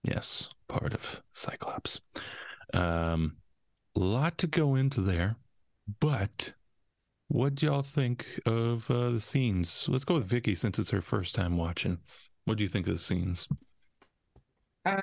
yes 0.04 0.48
part 0.68 0.94
of 0.94 1.22
cyclops 1.32 2.00
um 2.74 3.36
lot 3.96 4.38
to 4.38 4.46
go 4.46 4.76
into 4.76 5.00
there 5.00 5.34
but 5.98 6.52
what 7.28 7.54
do 7.56 7.66
y'all 7.66 7.82
think 7.82 8.26
of 8.46 8.88
uh, 8.90 9.10
the 9.10 9.20
scenes 9.20 9.88
let's 9.88 10.04
go 10.04 10.14
with 10.14 10.26
vicky 10.26 10.54
since 10.54 10.78
it's 10.78 10.90
her 10.90 11.00
first 11.02 11.34
time 11.34 11.56
watching 11.56 11.98
what 12.44 12.56
do 12.56 12.62
you 12.64 12.68
think 12.68 12.86
of 12.86 12.94
the 12.94 13.00
scenes 13.00 13.48
Um, 14.84 15.00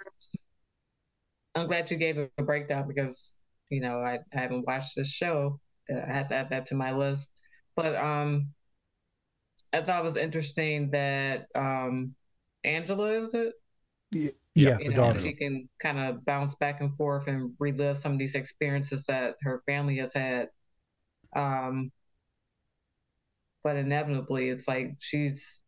I'm 1.56 1.68
glad 1.68 1.90
you 1.92 1.98
gave 1.98 2.18
it 2.18 2.32
a 2.38 2.44
breakdown 2.44 2.88
because 2.88 3.36
you 3.70 3.82
know 3.82 4.00
I, 4.00 4.20
I 4.34 4.40
haven't 4.40 4.66
watched 4.66 4.96
this 4.96 5.12
show. 5.12 5.60
Uh, 5.92 6.00
I 6.08 6.14
have 6.14 6.30
to 6.30 6.36
add 6.36 6.50
that 6.52 6.68
to 6.68 6.76
my 6.76 6.92
list. 6.94 7.32
But 7.76 7.96
um, 7.96 8.54
I 9.74 9.82
thought 9.82 10.00
it 10.02 10.04
was 10.04 10.18
interesting 10.18 10.92
that 10.92 11.48
um, 11.56 12.16
Angela 12.64 13.12
is 13.22 13.34
it? 13.34 13.54
Yeah, 14.12 14.32
yeah 14.56 14.78
you 14.78 14.88
the 14.88 14.92
know, 14.92 14.96
daughter. 14.96 15.20
she 15.20 15.34
can 15.34 15.70
kind 15.80 16.00
of 16.00 16.26
bounce 16.26 16.56
back 16.56 16.82
and 16.82 16.94
forth 16.96 17.28
and 17.28 17.52
relive 17.60 17.98
some 17.98 18.14
of 18.14 18.20
these 18.20 18.36
experiences 18.36 19.06
that 19.06 19.36
her 19.42 19.62
family 19.66 19.98
has 19.98 20.14
had. 20.14 20.50
Um, 21.36 21.92
but 23.64 23.76
inevitably, 23.76 24.50
it's 24.50 24.68
like 24.68 24.96
she's 25.00 25.62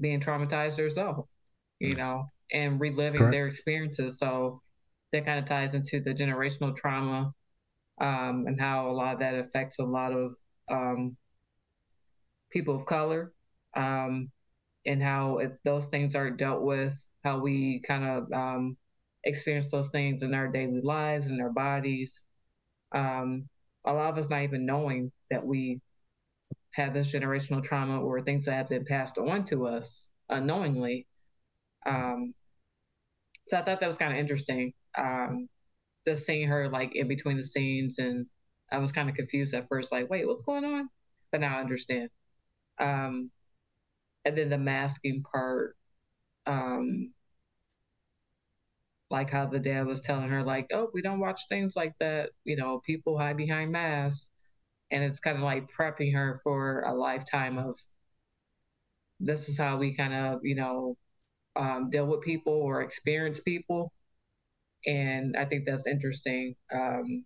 being 0.00 0.20
traumatized 0.20 0.78
herself, 0.78 1.26
you 1.78 1.94
know, 1.94 2.30
and 2.52 2.80
reliving 2.80 3.20
Correct. 3.20 3.30
their 3.30 3.46
experiences. 3.46 4.18
So 4.18 4.60
that 5.12 5.24
kind 5.24 5.38
of 5.38 5.44
ties 5.46 5.74
into 5.74 6.00
the 6.00 6.14
generational 6.14 6.74
trauma 6.74 7.32
um, 8.00 8.46
and 8.46 8.60
how 8.60 8.90
a 8.90 8.92
lot 8.92 9.14
of 9.14 9.20
that 9.20 9.34
affects 9.34 9.78
a 9.78 9.84
lot 9.84 10.12
of 10.12 10.34
um, 10.70 11.16
people 12.54 12.76
of 12.76 12.86
color 12.86 13.32
um, 13.76 14.30
and 14.86 15.02
how 15.02 15.40
those 15.64 15.88
things 15.88 16.14
aren't 16.14 16.38
dealt 16.38 16.62
with, 16.62 16.94
how 17.24 17.40
we 17.40 17.80
kind 17.80 18.04
of 18.04 18.32
um, 18.32 18.76
experience 19.24 19.70
those 19.70 19.90
things 19.90 20.22
in 20.22 20.32
our 20.34 20.48
daily 20.48 20.80
lives 20.82 21.28
and 21.28 21.42
our 21.42 21.50
bodies. 21.50 22.24
Um, 22.94 23.48
a 23.84 23.92
lot 23.92 24.10
of 24.10 24.18
us 24.18 24.30
not 24.30 24.42
even 24.44 24.64
knowing 24.66 25.12
that 25.30 25.44
we 25.44 25.80
have 26.70 26.94
this 26.94 27.12
generational 27.12 27.62
trauma 27.62 28.00
or 28.00 28.22
things 28.22 28.46
that 28.46 28.54
have 28.54 28.68
been 28.68 28.84
passed 28.84 29.18
on 29.18 29.44
to 29.44 29.66
us 29.66 30.08
unknowingly. 30.30 31.06
Um, 31.86 32.34
so 33.48 33.58
I 33.58 33.62
thought 33.62 33.80
that 33.80 33.88
was 33.88 33.98
kind 33.98 34.12
of 34.12 34.18
interesting. 34.18 34.72
Um, 34.96 35.48
just 36.06 36.26
seeing 36.26 36.48
her 36.48 36.68
like 36.68 36.94
in 36.94 37.08
between 37.08 37.36
the 37.36 37.42
scenes, 37.42 37.98
and 37.98 38.26
I 38.70 38.78
was 38.78 38.92
kind 38.92 39.10
of 39.10 39.16
confused 39.16 39.54
at 39.54 39.68
first, 39.68 39.92
like, 39.92 40.08
wait, 40.10 40.26
what's 40.26 40.42
going 40.42 40.64
on? 40.64 40.88
But 41.32 41.40
now 41.40 41.58
I 41.58 41.60
understand. 41.60 42.10
Um, 42.78 43.30
and 44.24 44.36
then 44.36 44.48
the 44.50 44.58
masking 44.58 45.22
part, 45.22 45.76
um, 46.46 47.12
like 49.10 49.30
how 49.30 49.46
the 49.46 49.58
dad 49.58 49.86
was 49.86 50.00
telling 50.00 50.28
her, 50.30 50.42
like, 50.42 50.66
oh, 50.72 50.90
we 50.92 51.02
don't 51.02 51.20
watch 51.20 51.42
things 51.48 51.76
like 51.76 51.94
that. 52.00 52.30
You 52.44 52.56
know, 52.56 52.80
people 52.84 53.18
hide 53.18 53.36
behind 53.36 53.72
masks. 53.72 54.28
And 54.90 55.04
it's 55.04 55.20
kind 55.20 55.36
of 55.36 55.42
like 55.42 55.68
prepping 55.70 56.14
her 56.14 56.40
for 56.44 56.82
a 56.82 56.94
lifetime 56.94 57.58
of 57.58 57.76
this 59.20 59.48
is 59.48 59.58
how 59.58 59.76
we 59.76 59.94
kind 59.94 60.14
of, 60.14 60.40
you 60.44 60.54
know, 60.54 60.96
um, 61.56 61.90
deal 61.90 62.06
with 62.06 62.22
people 62.22 62.52
or 62.54 62.82
experience 62.82 63.40
people. 63.40 63.92
And 64.86 65.36
I 65.36 65.44
think 65.46 65.66
that's 65.66 65.86
interesting. 65.86 66.56
Um, 66.72 67.24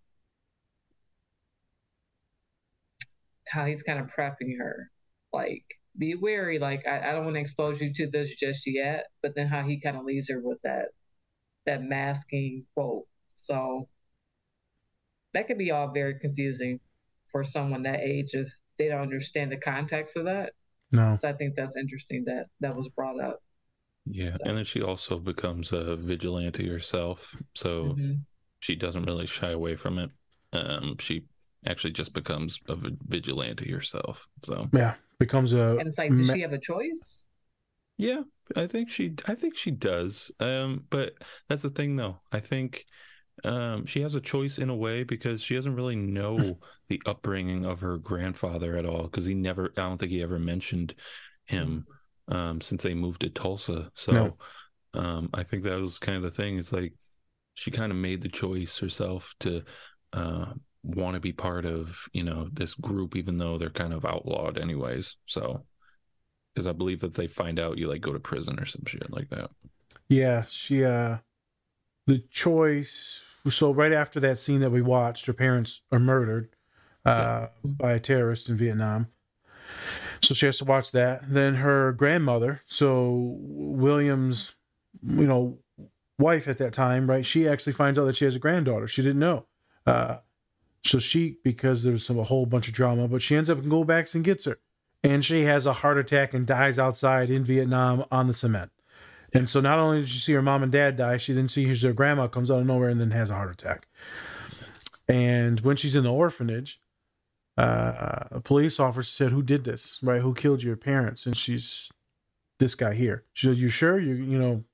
how 3.48 3.64
he's 3.66 3.82
kind 3.82 3.98
of 3.98 4.06
prepping 4.06 4.58
her, 4.58 4.90
like 5.33 5.64
be 5.97 6.14
wary, 6.14 6.59
like 6.59 6.87
I, 6.87 7.11
I 7.11 7.12
don't 7.12 7.25
want 7.25 7.37
to 7.37 7.41
expose 7.41 7.81
you 7.81 7.93
to 7.95 8.07
this 8.11 8.35
just 8.37 8.67
yet, 8.67 9.07
but 9.23 9.35
then 9.35 9.49
how 9.49 9.62
he 9.64 9.81
kind 9.81 9.97
of 9.97 10.05
leaves 10.05 10.31
her 10.31 10.41
with 10.41 10.59
that 10.62 10.87
that 11.67 11.83
masking 11.83 12.64
quote. 12.75 13.07
So 13.37 13.88
that 15.35 15.47
could 15.47 15.59
be 15.59 15.71
all 15.71 15.88
very 15.88 16.19
confusing 16.19 16.81
for 17.31 17.45
someone 17.45 17.83
that 17.83 18.01
age 18.01 18.31
if 18.33 18.49
they 18.79 18.88
don't 18.88 19.03
understand 19.03 19.53
the 19.53 19.57
context 19.57 20.17
of 20.17 20.25
that. 20.25 20.53
No. 20.93 21.19
So 21.21 21.29
I 21.29 21.33
think 21.35 21.55
that's 21.57 21.77
interesting 21.77 22.25
that 22.27 22.47
that 22.61 22.77
was 22.77 22.88
brought 22.88 23.21
up. 23.21 23.43
Yeah, 24.07 24.37
and 24.45 24.57
then 24.57 24.64
she 24.64 24.81
also 24.83 25.19
becomes 25.19 25.73
a 25.73 25.97
vigilante 25.97 26.67
herself, 26.67 27.37
so 27.55 27.95
Mhm. 27.95 28.21
she 28.61 28.75
doesn't 28.75 29.05
really 29.05 29.27
shy 29.27 29.51
away 29.51 29.77
from 29.77 29.99
it. 29.99 30.11
Um, 30.53 30.97
she 30.99 31.25
actually 31.67 31.93
just 31.93 32.14
becomes 32.14 32.59
a 32.69 32.77
vigilante 33.07 33.71
herself. 33.71 34.29
So 34.43 34.71
Yeah, 34.73 34.95
becomes 35.18 35.52
a. 35.52 35.78
And 35.78 35.88
it's 35.88 35.98
like, 35.98 36.14
does 36.14 36.26
ma- 36.26 36.35
she 36.35 36.40
have 36.40 36.52
a 36.52 36.59
choice? 36.59 37.24
yeah, 37.96 38.22
I 38.57 38.66
think 38.66 38.90
she, 38.90 39.14
I 39.26 39.35
think 39.35 39.57
she 39.57 39.70
does. 39.70 40.31
Um, 40.40 40.85
but 40.90 41.14
that's 41.48 41.62
the 41.62 41.70
thing, 41.70 41.96
though. 41.96 42.20
I 42.33 42.40
think 42.40 42.87
um 43.44 43.87
she 43.87 44.02
has 44.02 44.16
a 44.16 44.20
choice 44.20 44.59
in 44.59 44.68
a 44.68 44.74
way 44.74 45.04
because 45.04 45.40
she 45.42 45.54
doesn't 45.54 45.76
really 45.76 45.96
know 45.96 46.59
the 46.88 47.00
upbringing 47.07 47.64
of 47.64 47.81
her 47.81 47.96
grandfather 47.98 48.76
at 48.76 48.85
all 48.87 49.04
because 49.04 49.26
he 49.26 49.35
never, 49.35 49.72
I 49.76 49.83
don't 49.83 49.98
think 49.98 50.12
he 50.12 50.22
ever 50.22 50.38
mentioned 50.38 50.94
him 51.46 51.87
um 52.28 52.61
since 52.61 52.83
they 52.83 52.94
moved 52.94 53.20
to 53.22 53.31
Tulsa. 53.31 53.90
So. 53.94 54.12
No. 54.12 54.37
um 54.94 55.31
i 55.35 55.42
think 55.42 55.64
that 55.64 55.81
was 55.81 55.98
kind 55.98 56.16
of 56.16 56.22
the 56.22 56.31
thing 56.31 56.59
it's 56.59 56.72
like 56.72 56.94
she 57.54 57.70
kind 57.70 57.92
of 57.92 57.98
made 57.98 58.22
the 58.22 58.28
choice 58.28 58.78
herself 58.78 59.35
to 59.40 59.62
uh 60.14 60.52
want 60.83 61.14
to 61.14 61.21
be 61.21 61.33
part 61.33 61.64
of 61.67 62.09
you 62.12 62.23
know 62.23 62.49
this 62.53 62.75
group 62.75 63.17
even 63.17 63.38
though 63.38 63.59
they're 63.59 63.71
kind 63.71 63.93
of 63.93 64.05
outlawed 64.05 64.59
anyways 64.59 65.17
so 65.27 65.64
because 66.55 66.67
i 66.67 66.73
believe 66.73 67.01
that 67.01 67.14
they 67.14 67.27
find 67.27 67.59
out 67.59 67.79
you 67.79 67.88
like 67.88 68.01
go 68.01 68.12
to 68.12 68.21
prison 68.21 68.59
or 68.59 68.64
some 68.67 68.85
shit 68.87 69.11
like 69.12 69.29
that 69.31 69.51
Yeah, 70.09 70.45
she 70.49 70.85
uh 70.85 71.19
the 72.07 72.19
choice 72.31 73.23
so 73.49 73.73
right 73.73 73.93
after 73.93 74.21
that 74.21 74.38
scene 74.38 74.61
that 74.61 74.71
we 74.71 74.83
watched, 74.83 75.27
her 75.27 75.33
parents 75.33 75.83
are 75.93 75.99
murdered 75.99 76.51
uh 77.05 77.49
by 77.64 77.93
a 77.95 78.01
terrorist 78.01 78.49
in 78.49 78.57
Vietnam. 78.57 79.09
So 80.23 80.35
she 80.35 80.47
has 80.47 80.59
to 80.59 80.64
watch 80.64 80.93
that. 80.93 81.23
Then 81.29 81.55
her 81.57 81.93
grandmother, 81.93 82.62
so 82.64 83.37
William's 83.41 84.55
you 85.07 85.27
know 85.27 85.59
wife 86.19 86.49
at 86.49 86.59
that 86.59 86.73
time, 86.73 87.09
right? 87.09 87.25
She 87.25 87.47
actually 87.49 87.75
finds 87.75 87.99
out 87.99 88.05
that 88.07 88.17
she 88.17 88.25
has 88.25 88.37
a 88.37 88.41
granddaughter. 88.41 88.87
She 88.88 89.03
didn't 89.03 89.21
know. 89.21 89.47
Uh 89.87 90.19
so 90.85 90.99
she 90.99 91.38
because 91.45 91.83
there's 91.83 92.05
some, 92.05 92.19
a 92.19 92.23
whole 92.23 92.47
bunch 92.47 92.69
of 92.69 92.75
drama, 92.75 93.09
but 93.09 93.23
she 93.23 93.37
ends 93.37 93.51
up 93.51 93.59
in 93.59 93.64
Goldbacks 93.64 94.14
and 94.14 94.25
gets 94.25 94.45
her. 94.45 94.59
And 95.05 95.25
she 95.25 95.43
has 95.43 95.67
a 95.67 95.73
heart 95.73 95.99
attack 95.99 96.35
and 96.35 96.47
dies 96.47 96.79
outside 96.79 97.31
in 97.31 97.45
Vietnam 97.45 98.05
on 98.11 98.27
the 98.27 98.33
cement. 98.33 98.71
And 99.33 99.49
so 99.49 99.61
not 99.61 99.79
only 99.79 100.01
did 100.01 100.09
she 100.09 100.19
see 100.19 100.33
her 100.33 100.43
mom 100.43 100.62
and 100.62 100.73
dad 100.73 100.97
die, 100.97 101.19
she 101.19 101.33
then 101.33 101.49
sees 101.49 101.83
her 101.83 101.93
grandma 101.93 102.27
comes 102.27 102.51
out 102.51 102.61
of 102.61 102.67
nowhere 102.67 102.88
and 102.88 102.99
then 102.99 103.11
has 103.11 103.31
a 103.31 103.35
heart 103.35 103.51
attack. 103.51 103.87
And 105.09 105.61
when 105.61 105.77
she's 105.77 105.95
in 105.95 106.05
the 106.05 106.12
orphanage, 106.12 106.81
uh, 107.57 108.25
a 108.31 108.41
police 108.41 108.79
officer 108.79 109.11
said, 109.11 109.33
"Who 109.33 109.43
did 109.43 109.64
this? 109.64 109.99
Right? 110.03 110.21
Who 110.21 110.33
killed 110.33 110.62
your 110.62 110.77
parents?" 110.77 111.27
And 111.27 111.37
she's 111.37 111.91
this 112.59 112.75
guy 112.75 112.95
here. 112.95 113.25
She 113.33 113.49
said, 113.49 113.57
"You 113.57 113.69
sure? 113.69 113.99
You 113.99 114.14
you 114.14 114.38
know?" 114.38 114.64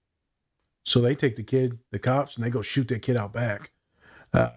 So 0.84 1.00
they 1.00 1.14
take 1.14 1.36
the 1.36 1.42
kid, 1.42 1.78
the 1.92 1.98
cops, 1.98 2.36
and 2.36 2.44
they 2.44 2.50
go 2.50 2.60
shoot 2.60 2.88
that 2.88 3.00
kid 3.00 3.16
out 3.16 3.32
back, 3.32 3.72
uh, 4.34 4.50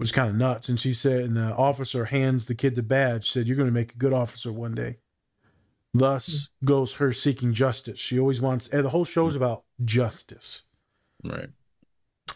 is 0.00 0.12
kind 0.12 0.30
of 0.30 0.36
nuts. 0.36 0.68
And 0.68 0.78
she 0.78 0.92
said, 0.92 1.22
and 1.22 1.36
the 1.36 1.54
officer 1.54 2.04
hands 2.04 2.46
the 2.46 2.54
kid 2.54 2.74
the 2.74 2.82
badge. 2.82 3.28
Said, 3.28 3.46
"You're 3.46 3.56
going 3.56 3.68
to 3.68 3.72
make 3.72 3.94
a 3.94 3.98
good 3.98 4.12
officer 4.12 4.52
one 4.52 4.74
day." 4.74 4.98
Thus 5.92 6.48
hmm. 6.60 6.66
goes 6.66 6.94
her 6.96 7.12
seeking 7.12 7.52
justice. 7.52 7.98
She 7.98 8.18
always 8.18 8.40
wants, 8.40 8.68
the 8.68 8.88
whole 8.88 9.04
show's 9.04 9.34
hmm. 9.34 9.42
about 9.42 9.64
justice. 9.84 10.62
right 11.24 11.50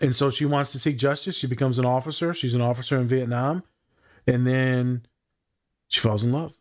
And 0.00 0.14
so 0.14 0.30
she 0.30 0.44
wants 0.44 0.72
to 0.72 0.78
seek 0.78 0.98
justice. 0.98 1.38
She 1.38 1.46
becomes 1.46 1.78
an 1.78 1.86
officer. 1.86 2.34
She's 2.34 2.54
an 2.54 2.60
officer 2.60 2.98
in 2.98 3.06
Vietnam. 3.06 3.62
And 4.26 4.46
then 4.46 5.06
she 5.88 6.00
falls 6.00 6.24
in 6.24 6.32
love 6.32 6.54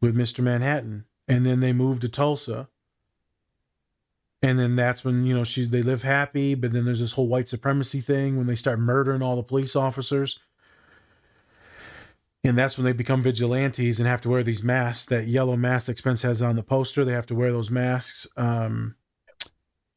with 0.00 0.16
Mr. 0.16 0.40
Manhattan. 0.40 1.04
And 1.28 1.44
then 1.44 1.60
they 1.60 1.72
move 1.72 2.00
to 2.00 2.08
Tulsa. 2.08 2.68
And 4.42 4.58
then 4.58 4.74
that's 4.74 5.04
when, 5.04 5.24
you 5.24 5.34
know, 5.34 5.44
she 5.44 5.66
they 5.66 5.82
live 5.82 6.02
happy, 6.02 6.54
but 6.54 6.72
then 6.72 6.84
there's 6.84 7.00
this 7.00 7.12
whole 7.12 7.28
white 7.28 7.48
supremacy 7.48 8.00
thing 8.00 8.36
when 8.36 8.46
they 8.46 8.56
start 8.56 8.80
murdering 8.80 9.22
all 9.22 9.36
the 9.36 9.42
police 9.42 9.76
officers. 9.76 10.38
And 12.44 12.58
that's 12.58 12.76
when 12.76 12.84
they 12.84 12.92
become 12.92 13.22
vigilantes 13.22 14.00
and 14.00 14.08
have 14.08 14.20
to 14.22 14.28
wear 14.28 14.42
these 14.42 14.64
masks, 14.64 15.04
that 15.06 15.28
yellow 15.28 15.56
mask 15.56 15.96
Spence 15.96 16.22
has 16.22 16.42
on 16.42 16.56
the 16.56 16.62
poster. 16.64 17.04
They 17.04 17.12
have 17.12 17.26
to 17.26 17.36
wear 17.36 17.52
those 17.52 17.70
masks. 17.70 18.26
Um, 18.36 18.96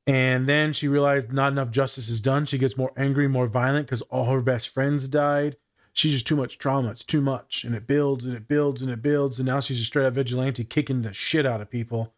and 0.05 0.47
then 0.47 0.71
she 0.71 0.87
realized 0.87 1.33
not 1.33 1.51
enough 1.51 1.71
justice 1.71 2.07
is 2.07 2.21
done. 2.21 2.45
She 2.45 2.59
gets 2.59 2.77
more 2.77 2.93
angry, 2.95 3.27
more 3.27 3.47
violent 3.47 3.87
because 3.87 4.03
all 4.03 4.25
her 4.25 4.41
best 4.41 4.69
friends 4.69 5.07
died. 5.07 5.55
She's 5.93 6.11
just 6.11 6.27
too 6.27 6.35
much 6.35 6.59
trauma. 6.59 6.91
It's 6.91 7.03
too 7.03 7.21
much. 7.21 7.63
And 7.63 7.73
it 7.73 7.87
builds 7.87 8.25
and 8.25 8.35
it 8.35 8.47
builds 8.47 8.83
and 8.83 8.91
it 8.91 9.01
builds. 9.01 9.39
And 9.39 9.47
now 9.47 9.59
she's 9.59 9.79
a 9.79 9.83
straight 9.83 10.05
up 10.05 10.13
vigilante 10.13 10.63
kicking 10.63 11.01
the 11.01 11.13
shit 11.13 11.47
out 11.47 11.61
of 11.61 11.71
people 11.71 12.13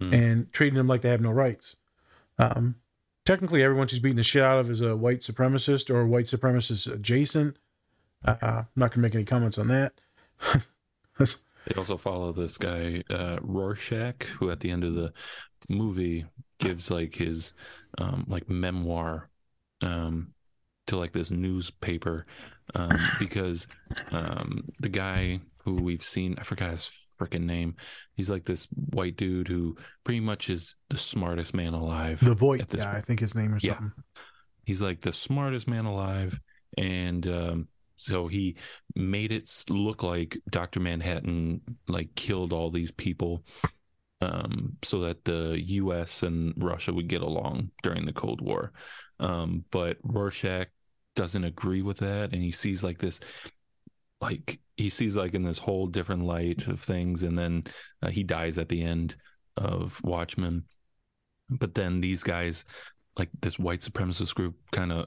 and 0.00 0.52
treating 0.52 0.74
them 0.74 0.86
like 0.86 1.00
they 1.00 1.10
have 1.10 1.20
no 1.20 1.30
rights. 1.30 1.76
Um, 2.38 2.76
technically, 3.24 3.62
everyone 3.62 3.86
she's 3.86 4.00
beating 4.00 4.16
the 4.16 4.22
shit 4.22 4.42
out 4.42 4.58
of 4.58 4.70
is 4.70 4.80
a 4.80 4.96
white 4.96 5.20
supremacist 5.20 5.90
or 5.90 6.06
white 6.06 6.26
supremacist 6.26 6.92
adjacent. 6.92 7.56
Uh, 8.24 8.36
I'm 8.42 8.66
not 8.76 8.90
going 8.90 8.96
to 8.96 9.00
make 9.00 9.14
any 9.14 9.24
comments 9.24 9.58
on 9.58 9.68
that. 9.68 9.92
They 11.66 11.74
also 11.76 11.96
follow 11.96 12.32
this 12.32 12.58
guy, 12.58 13.02
uh, 13.08 13.38
Rorschach, 13.40 14.24
who 14.24 14.50
at 14.50 14.60
the 14.60 14.70
end 14.70 14.84
of 14.84 14.94
the 14.94 15.12
movie 15.70 16.26
gives 16.58 16.90
like 16.90 17.14
his 17.14 17.54
um, 17.96 18.26
like 18.28 18.50
memoir 18.50 19.30
um, 19.80 20.34
to 20.88 20.96
like 20.96 21.12
this 21.12 21.30
newspaper 21.30 22.26
um, 22.74 22.98
because 23.18 23.66
um, 24.10 24.64
the 24.80 24.88
guy 24.88 25.40
who 25.58 25.76
we've 25.76 26.02
seen, 26.02 26.36
I 26.38 26.42
forgot 26.42 26.72
his 26.72 26.90
freaking 27.18 27.44
name. 27.44 27.76
He's 28.14 28.30
like 28.30 28.44
this 28.44 28.66
white 28.92 29.16
dude 29.16 29.48
who 29.48 29.76
pretty 30.04 30.20
much 30.20 30.50
is 30.50 30.74
the 30.90 30.96
smartest 30.98 31.54
man 31.54 31.74
alive. 31.74 32.20
the 32.20 32.34
Veidt 32.34 32.60
at 32.60 32.68
this 32.68 32.84
guy, 32.84 32.98
I 32.98 33.00
think 33.00 33.20
his 33.20 33.34
name 33.34 33.54
or 33.54 33.58
Yeah. 33.60 33.74
something. 33.74 33.92
He's 34.64 34.80
like 34.80 35.00
the 35.00 35.12
smartest 35.12 35.68
man 35.68 35.84
alive, 35.84 36.40
and 36.78 37.26
um, 37.26 37.68
so 37.96 38.26
he 38.26 38.56
made 38.94 39.30
it 39.30 39.50
look 39.68 40.02
like 40.02 40.38
Doctor 40.48 40.80
Manhattan 40.80 41.60
like 41.86 42.14
killed 42.14 42.52
all 42.54 42.70
these 42.70 42.90
people, 42.90 43.44
um, 44.22 44.76
so 44.82 45.00
that 45.00 45.24
the 45.26 45.60
U.S. 45.66 46.22
and 46.22 46.54
Russia 46.56 46.94
would 46.94 47.08
get 47.08 47.20
along 47.20 47.70
during 47.82 48.06
the 48.06 48.12
Cold 48.14 48.40
War. 48.40 48.72
Um, 49.20 49.64
but 49.70 49.98
Rorschach 50.02 50.68
doesn't 51.14 51.44
agree 51.44 51.82
with 51.82 51.98
that, 51.98 52.32
and 52.32 52.42
he 52.42 52.50
sees 52.50 52.82
like 52.82 52.98
this, 52.98 53.20
like 54.20 54.60
he 54.76 54.88
sees 54.90 55.16
like 55.16 55.34
in 55.34 55.42
this 55.42 55.58
whole 55.58 55.86
different 55.86 56.24
light 56.24 56.66
of 56.68 56.80
things, 56.80 57.22
and 57.22 57.38
then 57.38 57.64
uh, 58.02 58.10
he 58.10 58.22
dies 58.22 58.58
at 58.58 58.68
the 58.68 58.82
end 58.82 59.16
of 59.56 60.00
Watchmen. 60.02 60.64
But 61.50 61.74
then 61.74 62.00
these 62.00 62.22
guys 62.22 62.64
like 63.18 63.28
this 63.40 63.58
white 63.58 63.80
supremacist 63.80 64.34
group 64.34 64.56
kind 64.72 64.90
of 64.92 65.06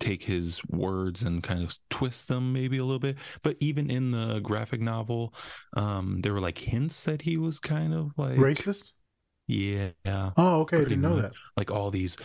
take 0.00 0.22
his 0.24 0.60
words 0.68 1.22
and 1.22 1.42
kind 1.42 1.62
of 1.62 1.76
twist 1.88 2.28
them 2.28 2.52
maybe 2.52 2.78
a 2.78 2.84
little 2.84 2.98
bit 2.98 3.16
but 3.42 3.56
even 3.60 3.88
in 3.90 4.10
the 4.10 4.40
graphic 4.40 4.80
novel 4.80 5.32
um 5.76 6.20
there 6.20 6.32
were 6.34 6.40
like 6.40 6.58
hints 6.58 7.04
that 7.04 7.22
he 7.22 7.36
was 7.36 7.58
kind 7.60 7.94
of 7.94 8.10
like 8.18 8.36
Racist? 8.36 8.92
yeah 9.46 9.90
Oh, 10.04 10.60
okay. 10.62 10.78
I 10.78 10.80
didn't 10.80 11.00
know 11.00 11.14
much. 11.16 11.22
that. 11.22 11.32
like 11.56 11.70
all 11.70 11.90
these 11.90 12.16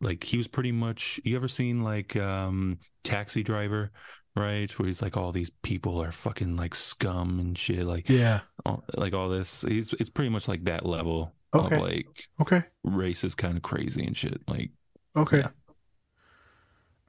like 0.00 0.22
he 0.24 0.36
was 0.38 0.46
pretty 0.48 0.72
much 0.72 1.20
you 1.24 1.36
ever 1.36 1.48
seen 1.48 1.82
like 1.82 2.16
um 2.16 2.78
taxi 3.04 3.42
driver 3.42 3.90
right 4.36 4.70
where 4.78 4.86
he's 4.86 5.00
like 5.02 5.16
all 5.16 5.32
these 5.32 5.50
people 5.62 6.00
are 6.02 6.12
fucking 6.12 6.56
like 6.56 6.74
scum 6.74 7.40
and 7.40 7.56
shit 7.56 7.86
like 7.86 8.08
Yeah. 8.08 8.40
all, 8.66 8.84
like 8.96 9.14
all 9.14 9.28
this 9.30 9.64
it's, 9.64 9.92
it's 9.94 10.10
pretty 10.10 10.28
much 10.30 10.46
like 10.46 10.64
that 10.64 10.84
level 10.84 11.32
Okay. 11.54 11.76
of 11.76 11.82
like 11.82 12.28
Okay. 12.40 12.62
race 12.84 13.24
is 13.24 13.34
kind 13.34 13.56
of 13.56 13.62
crazy 13.62 14.04
and 14.04 14.16
shit 14.16 14.40
like 14.46 14.70
Okay. 15.16 15.38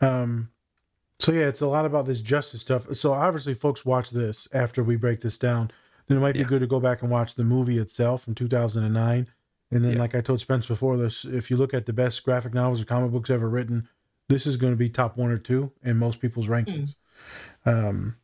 Yeah. 0.01 0.19
Um 0.21 0.49
so 1.19 1.31
yeah, 1.31 1.47
it's 1.47 1.61
a 1.61 1.67
lot 1.67 1.85
about 1.85 2.05
this 2.05 2.21
justice 2.21 2.61
stuff. 2.61 2.87
So 2.93 3.11
obviously 3.11 3.55
folks 3.55 3.83
watch 3.83 4.11
this 4.11 4.47
after 4.53 4.83
we 4.83 4.95
break 4.97 5.19
this 5.19 5.37
down. 5.37 5.71
Then 6.05 6.17
it 6.17 6.21
might 6.21 6.33
be 6.33 6.39
Yeah. 6.39 6.45
good 6.45 6.59
to 6.59 6.67
go 6.67 6.79
back 6.79 7.01
and 7.01 7.09
watch 7.09 7.33
the 7.33 7.43
movie 7.43 7.79
itself 7.79 8.23
from 8.23 8.35
2009. 8.35 9.27
And 9.71 9.83
then 9.83 9.93
Yeah. 9.93 9.99
like 9.99 10.13
I 10.15 10.21
told 10.21 10.39
Spence 10.39 10.67
before 10.67 10.95
this, 10.95 11.25
if 11.25 11.49
you 11.49 11.57
look 11.57 11.73
at 11.73 11.85
the 11.87 11.91
best 11.93 12.23
graphic 12.23 12.53
novels 12.53 12.81
or 12.81 12.85
comic 12.85 13.11
books 13.11 13.31
ever 13.31 13.49
written, 13.49 13.89
this 14.29 14.45
is 14.45 14.57
going 14.57 14.71
to 14.73 14.77
be 14.77 14.89
top 14.89 15.17
1 15.17 15.31
or 15.31 15.37
2 15.37 15.71
in 15.83 15.97
most 15.97 16.19
people's 16.21 16.47
rankings. 16.47 16.95
Um 17.65 18.15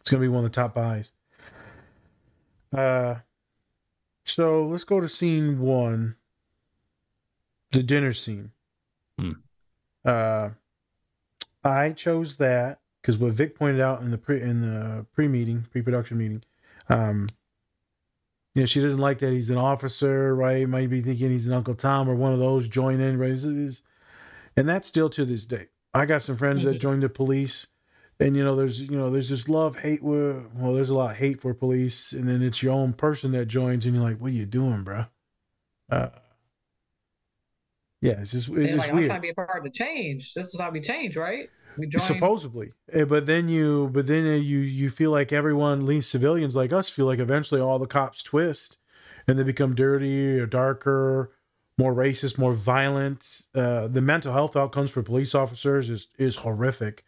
it's 0.00 0.10
going 0.10 0.20
to 0.20 0.24
be 0.24 0.28
one 0.28 0.44
of 0.44 0.50
the 0.50 0.54
top 0.54 0.74
buys. 0.74 1.12
Uh 2.76 3.16
so 4.24 4.66
let's 4.66 4.84
go 4.84 5.00
to 5.00 5.08
scene 5.08 5.58
1. 5.60 6.16
The 7.72 7.82
dinner 7.82 8.12
scene. 8.12 8.52
Hmm. 9.18 9.32
Uh 10.04 10.50
I 11.64 11.92
chose 11.92 12.36
that 12.38 12.80
because 13.00 13.18
what 13.18 13.32
Vic 13.32 13.56
pointed 13.56 13.80
out 13.80 14.00
in 14.02 14.10
the 14.10 14.18
pre 14.18 14.40
in 14.40 14.60
the 14.62 15.06
pre 15.12 15.28
meeting, 15.28 15.66
pre 15.70 15.82
production 15.82 16.18
meeting, 16.18 16.42
um, 16.88 17.28
you 18.54 18.62
know, 18.62 18.66
she 18.66 18.80
doesn't 18.80 18.98
like 18.98 19.18
that 19.20 19.30
he's 19.32 19.50
an 19.50 19.58
officer, 19.58 20.34
right? 20.34 20.68
Might 20.68 20.90
be 20.90 21.00
thinking 21.00 21.30
he's 21.30 21.48
an 21.48 21.54
Uncle 21.54 21.74
Tom 21.74 22.08
or 22.08 22.14
one 22.14 22.32
of 22.32 22.38
those 22.38 22.68
join 22.68 23.00
in, 23.00 23.18
right? 23.18 23.30
And 24.56 24.68
that's 24.68 24.86
still 24.88 25.08
to 25.10 25.24
this 25.24 25.46
day. 25.46 25.66
I 25.94 26.04
got 26.06 26.22
some 26.22 26.36
friends 26.36 26.64
that 26.64 26.76
Mhm. 26.76 26.80
joined 26.80 27.02
the 27.02 27.08
police, 27.08 27.66
and 28.22 28.36
you 28.36 28.44
know, 28.44 28.54
there's 28.56 28.88
you 28.88 28.96
know, 28.96 29.10
there's 29.10 29.28
this 29.28 29.48
love 29.48 29.78
hate. 29.78 30.02
With, 30.02 30.46
well, 30.54 30.72
there's 30.72 30.90
a 30.90 30.94
lot 30.94 31.12
of 31.12 31.16
hate 31.16 31.40
for 31.40 31.52
police, 31.54 32.12
and 32.12 32.28
then 32.28 32.42
it's 32.42 32.62
your 32.62 32.72
own 32.72 32.92
person 32.92 33.32
that 33.32 33.46
joins, 33.46 33.86
and 33.86 33.94
you're 33.94 34.04
like, 34.04 34.18
what 34.18 34.28
are 34.28 34.34
you 34.34 34.46
doing, 34.46 34.82
bro? 34.82 35.06
Uh, 35.90 36.08
yeah, 38.00 38.20
it's 38.20 38.32
just 38.32 38.48
it's 38.48 38.78
like, 38.78 38.90
I'm 38.90 38.96
weird. 38.96 39.08
trying 39.08 39.18
to 39.20 39.22
be 39.22 39.28
a 39.30 39.34
part 39.34 39.56
of 39.56 39.64
the 39.64 39.70
change. 39.70 40.34
This 40.34 40.54
is 40.54 40.60
how 40.60 40.70
we 40.70 40.80
change, 40.80 41.16
right? 41.16 41.48
We 41.78 41.86
join. 41.86 42.00
supposedly 42.00 42.72
Eh, 42.92 43.04
but 43.04 43.26
then 43.26 43.48
you 43.48 43.88
but 43.92 44.06
then 44.06 44.42
you 44.42 44.58
you 44.58 44.90
feel 44.90 45.10
like 45.10 45.32
everyone 45.32 45.80
at 45.80 45.84
least 45.86 46.10
civilians 46.10 46.54
like 46.54 46.72
us 46.72 46.90
feel 46.90 47.06
like 47.06 47.18
eventually 47.18 47.60
all 47.60 47.78
the 47.78 47.86
cops 47.86 48.22
twist 48.22 48.76
and 49.26 49.38
they 49.38 49.42
become 49.42 49.74
dirty 49.74 50.38
or 50.38 50.44
darker 50.44 51.32
more 51.78 51.94
racist 51.94 52.36
more 52.36 52.52
violent 52.52 53.46
uh, 53.54 53.88
the 53.88 54.02
mental 54.02 54.34
health 54.34 54.54
outcomes 54.54 54.90
for 54.90 55.02
police 55.02 55.34
officers 55.34 55.88
is 55.88 56.08
is 56.18 56.36
horrific 56.36 57.04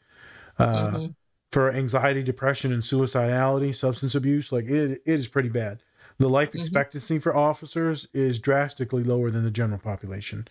uh, 0.59 0.91
Mhm. 0.93 1.15
for 1.53 1.71
anxiety 1.73 2.23
depression 2.23 2.73
and 2.73 2.83
suicidality 2.83 3.75
substance 3.75 4.15
abuse 4.15 4.51
like 4.53 4.65
it, 4.67 4.91
it 4.93 5.03
is 5.07 5.29
pretty 5.29 5.49
bad. 5.49 5.83
The 6.19 6.29
life 6.29 6.53
Mhm. 6.53 6.57
expectancy 6.59 7.19
for 7.19 7.37
officers 7.37 8.07
is 8.13 8.39
drastically 8.39 9.03
lower 9.05 9.31
than 9.31 9.45
the 9.45 9.51
general 9.51 9.79
population. 9.81 10.47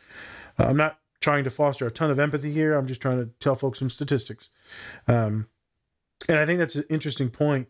Uh, 0.60 0.66
i'm 0.66 0.78
not 0.78 1.00
trying 1.22 1.44
to 1.46 1.50
foster 1.50 1.88
a 1.88 1.92
ton 1.92 2.12
of 2.12 2.20
empathy 2.20 2.52
here. 2.52 2.74
I'm 2.74 2.86
just 2.86 3.02
trying 3.02 3.18
to 3.20 3.30
tell 3.40 3.56
folks 3.56 3.80
some 3.80 3.90
statistics. 3.90 4.50
Um, 5.08 5.48
and 6.30 6.38
i 6.38 6.46
think 6.46 6.60
that's 6.60 6.76
an 6.76 6.86
interesting 6.90 7.30
point 7.30 7.68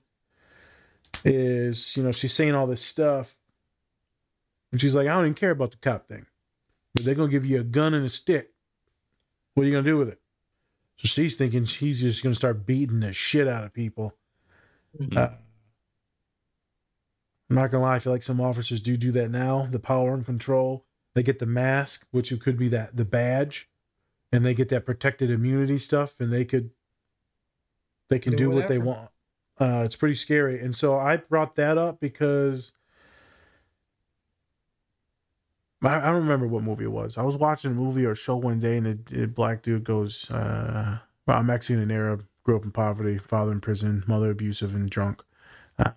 is 1.26 1.96
you 1.96 2.04
know 2.04 2.12
she's 2.12 2.34
saying 2.34 2.54
all 2.56 2.68
this 2.68 2.82
stuff 2.82 3.36
and 4.72 4.82
she's 4.82 4.96
like 4.96 5.08
i 5.08 5.14
don't 5.14 5.24
even 5.26 5.34
care 5.34 5.52
about 5.52 5.72
the 5.72 5.78
cop 5.78 6.08
thing 6.08 6.26
but 6.94 7.04
they're 7.06 7.16
going 7.16 7.30
to 7.30 7.32
give 7.32 7.46
you 7.46 7.60
a 7.60 7.64
gun 7.64 7.96
and 7.96 8.06
a 8.06 8.10
stick. 8.10 8.52
What 9.56 9.64
are 9.64 9.66
you 9.66 9.72
going 9.72 9.84
to 9.84 9.90
do 9.90 9.98
with 9.98 10.10
it 10.10 10.20
so 10.98 11.08
she's 11.08 11.36
thinking 11.36 11.66
she's 11.66 12.02
just 12.02 12.24
going 12.24 12.32
to 12.34 12.38
start 12.38 12.66
beating 12.66 13.00
the 13.00 13.14
shit 13.14 13.48
out 13.48 13.64
of 13.64 13.74
people. 13.74 14.16
Mhm. 15.00 15.18
uh, 15.18 15.32
i'm 17.50 17.56
not 17.56 17.72
going 17.72 17.82
to 17.82 17.88
lie 17.88 17.96
i 17.96 18.00
feel 18.00 18.14
like 18.14 18.22
some 18.24 18.40
officers 18.40 18.80
do 18.80 18.96
do 18.96 19.12
that 19.12 19.30
now. 19.30 19.64
The 19.66 19.80
power 19.80 20.14
and 20.14 20.26
control 20.26 20.86
they 21.16 21.24
get 21.24 21.40
the 21.40 21.46
mask 21.48 22.06
which 22.12 22.38
could 22.40 22.58
be 22.58 22.68
that 22.70 22.96
the 22.96 23.06
badge 23.06 23.70
and 24.32 24.46
they 24.46 24.54
get 24.54 24.70
that 24.70 24.86
protected 24.86 25.30
immunity 25.32 25.78
stuff 25.78 26.20
and 26.20 26.32
they 26.32 26.46
could 26.46 26.72
they 28.10 28.20
can 28.20 28.34
do, 28.34 28.46
Do 28.50 28.52
what 28.52 28.68
they 28.68 28.78
want. 28.78 29.10
Uh 29.60 29.82
it's 29.86 29.96
pretty 29.96 30.16
scary. 30.16 30.60
And 30.60 30.76
so 30.76 30.96
i 30.96 31.18
brought 31.18 31.56
that 31.56 31.78
up 31.78 32.00
because 32.00 32.72
I, 35.86 36.12
don't 36.12 36.22
remember 36.22 36.48
what 36.48 36.64
movie 36.64 36.86
it 36.86 36.92
was. 36.92 37.18
I 37.18 37.24
was 37.24 37.38
watching 37.38 37.72
a 37.72 37.76
movie 37.76 38.06
or 38.06 38.12
a 38.12 38.16
show 38.16 38.36
one 38.36 38.60
day, 38.60 38.78
and 38.78 39.12
a 39.14 39.28
black 39.28 39.62
dude 39.64 39.84
goes, 39.84 40.30
uh, 40.32 41.00
well, 41.28 41.40
"I'm 41.40 41.48
Mexican 41.48 41.82
and 41.82 41.92
Arab, 41.92 42.26
grew 42.44 42.56
up 42.58 42.64
in 42.64 42.72
poverty, 42.72 43.18
father 43.18 43.52
in 43.52 43.62
prison, 43.62 44.04
mother 44.08 44.32
abusive 44.32 44.76
and 44.76 44.90
drunk." 44.90 45.24
Um, 45.78 45.94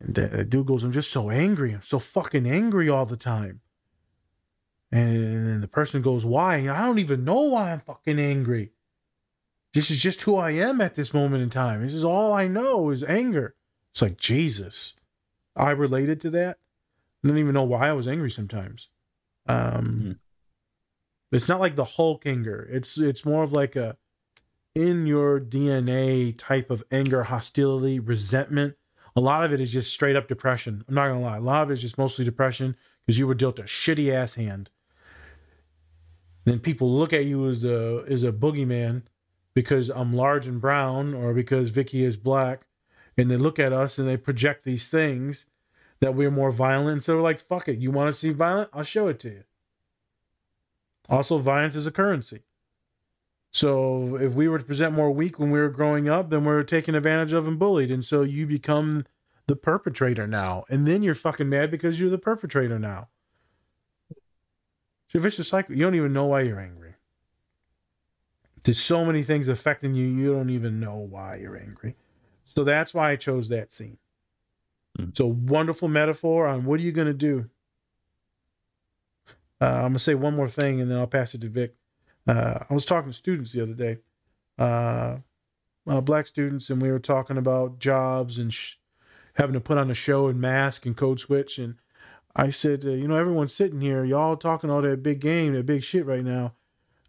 and 0.00 0.14
the, 0.14 0.28
the 0.28 0.44
dude 0.44 0.66
goes, 0.66 0.84
"I'm 0.84 0.92
just 0.92 1.10
so 1.10 1.30
angry. 1.30 1.72
I'm 1.72 1.82
so 1.82 1.98
fucking 1.98 2.46
angry 2.46 2.88
all 2.88 3.06
the 3.06 3.16
time." 3.16 3.60
And 4.92 5.46
then 5.46 5.60
the 5.60 5.68
person 5.68 6.00
goes, 6.00 6.24
"Why?" 6.24 6.68
I 6.68 6.86
don't 6.86 6.98
even 7.00 7.24
know 7.24 7.42
why 7.42 7.72
I'm 7.72 7.80
fucking 7.80 8.20
angry. 8.20 8.72
This 9.74 9.90
is 9.90 9.98
just 9.98 10.22
who 10.22 10.36
I 10.36 10.52
am 10.52 10.80
at 10.80 10.94
this 10.94 11.12
moment 11.12 11.42
in 11.42 11.50
time. 11.50 11.82
This 11.82 11.92
is 11.92 12.04
all 12.04 12.32
I 12.32 12.48
know 12.48 12.90
is 12.90 13.02
anger. 13.02 13.54
It's 13.90 14.02
like 14.02 14.16
Jesus. 14.16 14.94
I 15.54 15.72
related 15.72 16.20
to 16.20 16.30
that. 16.30 16.58
I 17.24 17.28
don't 17.28 17.38
even 17.38 17.54
know 17.54 17.64
why 17.64 17.88
I 17.88 17.92
was 17.92 18.08
angry 18.08 18.30
sometimes. 18.30 18.88
Um, 19.46 19.84
Hmm. 19.84 20.12
It's 21.30 21.48
not 21.48 21.60
like 21.60 21.76
the 21.76 21.84
Hulk 21.84 22.26
anger. 22.26 22.66
It's 22.70 22.98
it's 22.98 23.24
more 23.24 23.42
of 23.42 23.52
like 23.52 23.76
a 23.76 23.96
in 24.74 25.06
your 25.06 25.40
DNA 25.40 26.34
type 26.38 26.70
of 26.70 26.84
anger, 26.90 27.24
hostility, 27.24 27.98
resentment. 27.98 28.76
A 29.16 29.20
lot 29.20 29.44
of 29.44 29.52
it 29.52 29.60
is 29.60 29.72
just 29.72 29.92
straight 29.92 30.16
up 30.16 30.28
depression. 30.28 30.84
I'm 30.88 30.94
not 30.94 31.08
gonna 31.08 31.20
lie. 31.20 31.36
A 31.36 31.40
lot 31.40 31.62
of 31.62 31.70
it 31.70 31.74
is 31.74 31.82
just 31.82 31.98
mostly 31.98 32.24
depression 32.24 32.76
because 33.04 33.18
you 33.18 33.26
were 33.26 33.34
dealt 33.34 33.58
a 33.58 33.64
shitty 33.64 34.12
ass 34.12 34.36
hand. 34.36 34.70
Then 36.44 36.60
people 36.60 36.90
look 36.90 37.12
at 37.12 37.24
you 37.26 37.48
as 37.48 37.64
a 37.64 38.04
as 38.08 38.22
a 38.22 38.32
boogeyman 38.32 39.02
because 39.54 39.90
I'm 39.90 40.14
large 40.14 40.46
and 40.46 40.60
brown 40.60 41.12
or 41.14 41.34
because 41.34 41.70
Vicky 41.70 42.04
is 42.04 42.16
black, 42.16 42.66
and 43.18 43.30
they 43.30 43.36
look 43.36 43.58
at 43.58 43.72
us 43.72 43.98
and 43.98 44.08
they 44.08 44.16
project 44.16 44.64
these 44.64 44.88
things 44.88 45.46
that 46.00 46.14
we're 46.14 46.30
more 46.30 46.50
violent. 46.50 47.02
So 47.02 47.16
we're 47.16 47.22
like, 47.22 47.40
fuck 47.40 47.68
it. 47.68 47.78
You 47.78 47.90
want 47.90 48.08
to 48.08 48.12
see 48.12 48.30
violent? 48.32 48.70
I'll 48.72 48.84
show 48.84 49.08
it 49.08 49.18
to 49.20 49.28
you. 49.28 49.44
Also, 51.08 51.38
violence 51.38 51.74
is 51.74 51.86
a 51.86 51.90
currency. 51.90 52.42
So 53.50 54.16
if 54.16 54.34
we 54.34 54.46
were 54.48 54.58
to 54.58 54.64
present 54.64 54.94
more 54.94 55.10
weak 55.10 55.38
when 55.38 55.50
we 55.50 55.58
were 55.58 55.70
growing 55.70 56.08
up, 56.08 56.30
then 56.30 56.44
we 56.44 56.52
are 56.52 56.62
taken 56.62 56.94
advantage 56.94 57.32
of 57.32 57.48
and 57.48 57.58
bullied. 57.58 57.90
And 57.90 58.04
so 58.04 58.22
you 58.22 58.46
become 58.46 59.04
the 59.46 59.56
perpetrator 59.56 60.26
now. 60.26 60.64
And 60.68 60.86
then 60.86 61.02
you're 61.02 61.14
fucking 61.14 61.48
mad 61.48 61.70
because 61.70 61.98
you're 61.98 62.10
the 62.10 62.18
perpetrator 62.18 62.78
now. 62.78 63.08
It's 64.10 65.14
a 65.14 65.20
vicious 65.20 65.48
cycle. 65.48 65.74
You 65.74 65.84
don't 65.84 65.94
even 65.94 66.12
know 66.12 66.26
why 66.26 66.42
you're 66.42 66.60
angry. 66.60 66.94
There's 68.62 68.78
so 68.78 69.04
many 69.04 69.22
things 69.22 69.48
affecting 69.48 69.94
you, 69.94 70.06
you 70.06 70.34
don't 70.34 70.50
even 70.50 70.80
know 70.80 70.96
why 70.96 71.36
you're 71.36 71.56
angry. 71.56 71.96
So 72.44 72.64
that's 72.64 72.92
why 72.92 73.12
I 73.12 73.16
chose 73.16 73.48
that 73.48 73.72
scene. 73.72 73.96
Mm. 74.98 75.10
It's 75.10 75.20
a 75.20 75.26
wonderful 75.26 75.88
metaphor 75.88 76.46
on 76.46 76.64
what 76.64 76.80
are 76.80 76.82
you 76.82 76.92
going 76.92 77.06
to 77.06 77.14
do? 77.14 77.48
Uh, 79.60 79.66
I'm 79.66 79.80
going 79.80 79.92
to 79.94 79.98
say 79.98 80.14
one 80.14 80.36
more 80.36 80.48
thing 80.48 80.80
and 80.80 80.90
then 80.90 80.98
I'll 80.98 81.06
pass 81.06 81.34
it 81.34 81.40
to 81.40 81.48
Vic. 81.48 81.74
Uh, 82.26 82.64
I 82.68 82.74
was 82.74 82.84
talking 82.84 83.10
to 83.10 83.16
students 83.16 83.52
the 83.52 83.62
other 83.62 83.74
day, 83.74 83.98
uh, 84.58 85.16
uh, 85.88 86.00
black 86.02 86.26
students, 86.26 86.68
and 86.68 86.80
we 86.80 86.92
were 86.92 86.98
talking 86.98 87.38
about 87.38 87.78
jobs 87.78 88.38
and 88.38 88.52
sh- 88.52 88.74
having 89.34 89.54
to 89.54 89.60
put 89.60 89.78
on 89.78 89.90
a 89.90 89.94
show 89.94 90.26
and 90.26 90.38
mask 90.38 90.84
and 90.84 90.96
code 90.96 91.20
switch. 91.20 91.58
And 91.58 91.76
I 92.36 92.50
said, 92.50 92.84
uh, 92.84 92.90
you 92.90 93.08
know, 93.08 93.16
everyone's 93.16 93.54
sitting 93.54 93.80
here, 93.80 94.04
y'all 94.04 94.36
talking 94.36 94.68
all 94.68 94.82
that 94.82 95.02
big 95.02 95.20
game, 95.20 95.54
that 95.54 95.64
big 95.64 95.82
shit 95.82 96.04
right 96.04 96.24
now. 96.24 96.52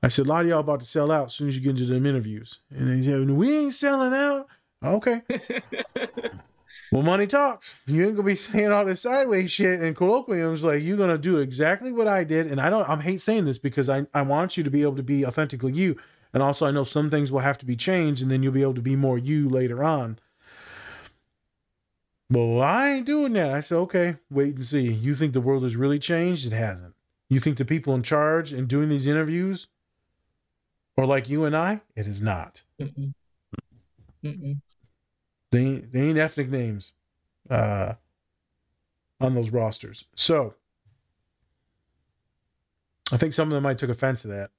I 0.02 0.08
said, 0.08 0.26
a 0.26 0.30
lot 0.30 0.44
of 0.44 0.48
y'all 0.48 0.60
about 0.60 0.80
to 0.80 0.86
sell 0.86 1.12
out 1.12 1.26
as 1.26 1.34
soon 1.34 1.50
as 1.50 1.58
you 1.58 1.62
get 1.62 1.72
into 1.72 1.86
them 1.86 2.06
interviews. 2.06 2.60
And 2.70 3.04
they 3.04 3.06
said, 3.06 3.30
we 3.30 3.58
ain't 3.58 3.74
selling 3.74 4.14
out. 4.14 4.48
Okay. 4.82 5.22
Well, 6.92 7.04
money 7.04 7.28
talks. 7.28 7.80
You 7.86 8.06
ain't 8.06 8.16
gonna 8.16 8.26
be 8.26 8.36
saying 8.36 8.72
all 8.72 8.86
this 8.86 9.02
sideways 9.02 9.52
shit 9.52 9.82
and 9.82 9.96
colloquiums. 9.96 10.64
Like 10.64 10.84
you're 10.84 10.98
gonna 10.98 11.18
do 11.18 11.38
exactly 11.38 11.92
what 11.92 12.08
I 12.08 12.24
did. 12.24 12.48
And 12.48 12.60
I 12.60 12.70
don't. 12.70 12.88
I 12.88 13.00
hate 13.02 13.22
saying 13.22 13.46
this 13.46 13.60
because 13.60 13.90
I 13.90 14.08
I 14.14 14.22
want 14.24 14.58
you 14.58 14.64
to 14.64 14.72
be 14.72 14.82
able 14.82 14.96
to 14.96 15.04
be 15.04 15.26
authentically 15.26 15.74
you. 15.74 15.98
And 16.34 16.44
also, 16.44 16.68
I 16.68 16.72
know 16.72 16.84
some 16.84 17.10
things 17.10 17.32
will 17.32 17.40
have 17.40 17.58
to 17.60 17.66
be 17.66 17.76
changed, 17.76 18.22
and 18.22 18.30
then 18.32 18.44
you'll 18.44 18.54
be 18.54 18.62
able 18.62 18.76
to 18.76 18.82
be 18.82 18.96
more 18.96 19.18
you 19.18 19.50
later 19.50 19.84
on. 19.84 20.20
Well, 22.32 22.62
I 22.62 22.90
ain't 22.90 23.08
doing 23.08 23.34
that. 23.34 23.52
I 23.52 23.62
said, 23.62 23.78
okay, 23.78 24.18
wait 24.30 24.54
and 24.54 24.64
see. 24.64 24.92
You 24.92 25.16
think 25.16 25.34
the 25.34 25.42
world 25.42 25.64
has 25.64 25.76
really 25.76 25.98
changed? 25.98 26.46
It 26.46 26.54
hasn't. 26.54 26.94
You 27.28 27.40
think 27.40 27.58
the 27.58 27.66
people 27.66 27.96
in 27.96 28.04
charge 28.04 28.54
and 28.54 28.68
doing 28.68 28.90
these 28.90 29.08
interviews 29.08 29.68
are 30.98 31.08
like 31.08 31.28
you 31.28 31.46
and 31.46 31.56
I? 31.56 31.82
It 31.96 32.06
is 32.06 32.22
not. 32.22 32.62
Mm-mm. 32.80 33.14
Mm-mm. 34.24 34.62
They 35.52 35.60
ain't, 35.60 35.92
they 35.92 36.02
ain't 36.02 36.18
ethnic 36.18 36.50
names 36.50 36.94
uh, 37.50 37.94
on 39.20 39.34
those 39.34 39.52
rosters. 39.52 40.06
So 40.16 40.54
I 43.12 43.18
think 43.18 43.34
some 43.34 43.50
of 43.50 43.54
them 43.54 43.64
might 43.64 43.78
took 43.78 43.90
offense 43.90 44.22
to 44.24 44.28
that. 44.30 44.52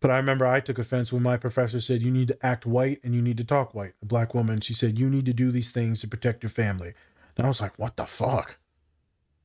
But 0.00 0.10
I 0.12 0.16
remember 0.16 0.46
I 0.46 0.60
took 0.60 0.78
offense 0.78 1.12
when 1.12 1.22
my 1.22 1.36
professor 1.36 1.80
said 1.80 2.02
you 2.02 2.10
need 2.12 2.28
to 2.28 2.46
act 2.46 2.66
white 2.66 3.00
and 3.02 3.14
you 3.14 3.20
need 3.22 3.36
to 3.38 3.44
talk 3.44 3.74
white. 3.74 3.94
A 4.00 4.06
black 4.06 4.32
woman, 4.32 4.60
she 4.60 4.72
said 4.72 4.98
you 4.98 5.10
need 5.10 5.26
to 5.26 5.32
do 5.34 5.50
these 5.50 5.72
things 5.72 6.00
to 6.00 6.08
protect 6.08 6.42
your 6.42 6.50
family. 6.50 6.94
And 7.36 7.44
I 7.44 7.48
was 7.48 7.60
like, 7.60 7.76
what 7.78 7.96
the 7.96 8.06
fuck? 8.06 8.58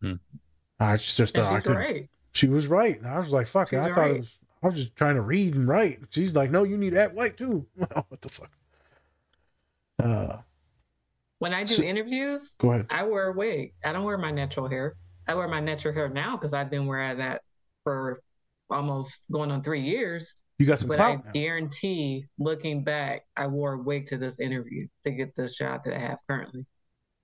Hmm. 0.02 0.14
I 0.80 0.96
just, 0.96 1.18
just 1.18 1.36
And 1.38 1.46
thought 1.46 1.56
I 1.56 1.60
could. 1.60 1.76
right. 1.76 2.10
She 2.34 2.48
was 2.48 2.68
right. 2.68 2.98
And 2.98 3.08
I 3.08 3.18
was 3.18 3.32
like, 3.32 3.48
fuck 3.48 3.74
it. 3.74 3.80
I 3.80 3.92
thought 3.94 4.12
it 4.12 4.20
was. 4.20 4.38
I 4.62 4.68
was 4.68 4.76
just 4.76 4.96
trying 4.96 5.16
to 5.16 5.22
read 5.22 5.56
and 5.56 5.68
write. 5.68 6.00
She's 6.10 6.36
like, 6.36 6.50
no, 6.50 6.64
you 6.64 6.78
need 6.78 6.92
to 6.92 7.02
act 7.02 7.16
white 7.16 7.36
too. 7.36 7.66
what 7.76 8.22
the 8.22 8.30
fuck? 8.30 8.52
Uh, 10.02 10.38
When 11.44 11.54
I 11.54 11.64
do 11.64 11.74
So- 11.74 11.84
interviews, 11.84 12.56
go 12.58 12.72
ahead. 12.72 12.88
I 12.90 13.04
wear 13.04 13.28
a 13.28 13.34
wig. 13.34 13.74
I 13.84 13.92
don't 13.92 14.06
wear 14.06 14.18
my 14.18 14.32
natural 14.32 14.70
hair. 14.70 14.96
I 15.28 15.36
wear 15.36 15.50
my 15.50 15.60
natural 15.60 15.94
hair 15.94 16.08
now 16.08 16.38
because 16.38 16.54
I've 16.54 16.70
been 16.70 16.86
wearing 16.86 17.18
that 17.18 17.42
for 17.84 18.22
almost 18.70 19.26
going 19.30 19.52
on 19.52 19.62
three 19.62 19.82
years. 19.82 20.36
You 20.58 20.66
got 20.66 20.80
some 20.80 20.88
But 20.88 21.02
I 21.02 21.16
now. 21.16 21.24
guarantee, 21.34 22.28
looking 22.38 22.86
back, 22.86 23.26
I 23.36 23.48
wore 23.48 23.74
a 23.74 23.78
wig 23.78 24.06
to 24.06 24.18
this 24.18 24.40
interview 24.40 24.88
to 25.04 25.12
get 25.12 25.36
this 25.36 25.58
job 25.58 25.84
that 25.84 25.94
I 25.94 26.00
have 26.00 26.20
currently, 26.30 26.66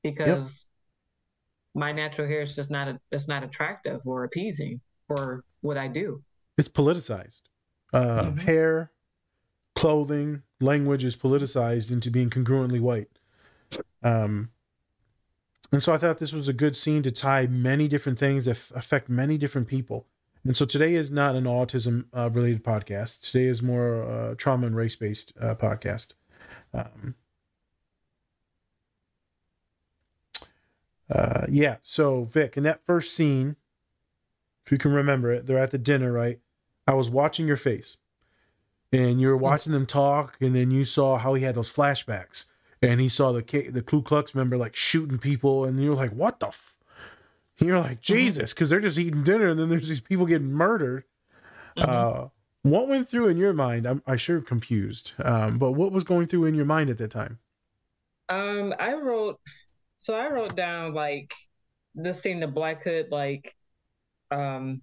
because 0.04 0.66
my 1.74 1.94
natural 1.94 2.28
hair 2.28 2.42
is 2.42 2.54
just 2.58 2.70
not 2.70 2.90
a, 2.90 3.00
it's 3.14 3.30
not 3.30 3.46
attractive 3.46 4.02
or 4.06 4.26
appeasing 4.26 4.82
for 5.08 5.46
what 5.62 5.78
I 5.78 5.88
do. 5.88 6.22
it's 6.58 6.68
politicized. 6.68 7.44
Uh, 7.94 8.24
Mhm. 8.24 8.42
Hair, 8.42 8.92
clothing, 9.76 10.44
language 10.60 11.06
is 11.06 11.16
politicized 11.16 11.90
into 11.90 12.12
being 12.12 12.30
congruently 12.30 12.82
white. 12.82 13.08
Um, 14.04 14.50
and 15.72 15.84
so 15.84 15.94
I 15.94 15.98
thought 15.98 16.18
this 16.18 16.34
was 16.34 16.48
a 16.48 16.54
good 16.54 16.76
scene 16.76 17.04
to 17.04 17.12
tie 17.12 17.48
many 17.48 17.88
different 17.88 18.18
things 18.18 18.46
that 18.46 18.52
f- 18.52 18.72
affect 18.76 19.10
many 19.10 19.38
different 19.38 19.68
people. 19.68 20.08
And 20.46 20.56
so 20.56 20.66
today 20.66 20.96
is 20.96 21.12
not 21.12 21.36
an 21.36 21.44
autism 21.44 22.06
uh, 22.14 22.30
related 22.32 22.64
podcast. 22.64 23.30
Today 23.30 23.46
is 23.46 23.62
more 23.62 24.04
uh, 24.04 24.36
trauma 24.36 24.68
and 24.68 24.76
race 24.76 24.96
based 24.96 25.34
uh, 25.40 25.54
podcast. 25.56 26.14
Um, 26.74 27.16
uh, 31.10 31.46
yeah. 31.50 31.78
So 31.82 32.24
Vic, 32.24 32.58
in 32.58 32.64
that 32.64 32.86
first 32.86 33.14
scene, 33.14 33.56
if 34.66 34.72
you 34.72 34.78
can 34.78 34.94
remember 34.94 35.32
it, 35.32 35.46
they're 35.46 35.58
at 35.58 35.72
the 35.72 35.78
dinner, 35.78 36.12
right? 36.12 36.40
I 36.88 36.94
was 36.94 37.10
watching 37.10 37.48
your 37.48 37.58
face, 37.58 37.98
and 38.92 39.20
you 39.20 39.28
were 39.28 39.38
watching 39.38 39.74
them 39.74 39.86
talk, 39.86 40.38
and 40.42 40.56
then 40.56 40.72
you 40.72 40.86
saw 40.86 41.18
how 41.18 41.34
he 41.34 41.44
had 41.44 41.56
those 41.56 41.72
flashbacks, 41.72 42.46
and 42.82 43.00
he 43.00 43.10
saw 43.10 43.32
the 43.32 43.44
K- 43.44 43.70
the 43.70 43.82
Ku 43.82 44.02
Klux 44.02 44.34
member 44.34 44.58
like 44.58 44.76
shooting 44.76 45.18
people, 45.18 45.66
and 45.66 45.82
you're 45.82 45.96
like, 45.96 46.12
"What 46.12 46.40
the?" 46.40 46.48
F-? 46.48 46.78
You're 47.58 47.80
like, 47.80 48.02
"Jesus," 48.02 48.54
because 48.54 48.70
they're 48.70 48.80
just 48.80 48.98
eating 48.98 49.24
dinner, 49.24 49.48
and 49.48 49.60
then 49.60 49.70
there's 49.70 49.90
these 49.90 50.02
people 50.02 50.26
getting 50.26 50.52
murdered. 50.52 51.04
Uh, 51.78 52.28
what 52.64 52.88
went 52.88 53.08
through 53.08 53.28
in 53.28 53.38
your 53.38 53.54
mind? 53.54 53.86
I'm 53.86 54.02
I 54.06 54.16
sure 54.16 54.42
confused, 54.42 55.14
um, 55.24 55.58
but 55.58 55.74
what 55.74 55.92
was 55.92 56.04
going 56.04 56.28
through 56.28 56.46
in 56.46 56.56
your 56.56 56.66
mind 56.66 56.90
at 56.90 56.98
that 57.00 57.12
time? 57.12 57.40
Um, 58.30 58.74
I 58.80 58.94
wrote, 58.94 59.40
so 59.98 60.16
I 60.16 60.30
wrote 60.30 60.56
down 60.56 60.94
like 60.94 61.34
this 61.96 62.22
scene, 62.22 62.40
the 62.40 62.48
Black 62.48 62.84
Hood, 62.84 63.08
like, 63.12 63.56
um, 64.32 64.82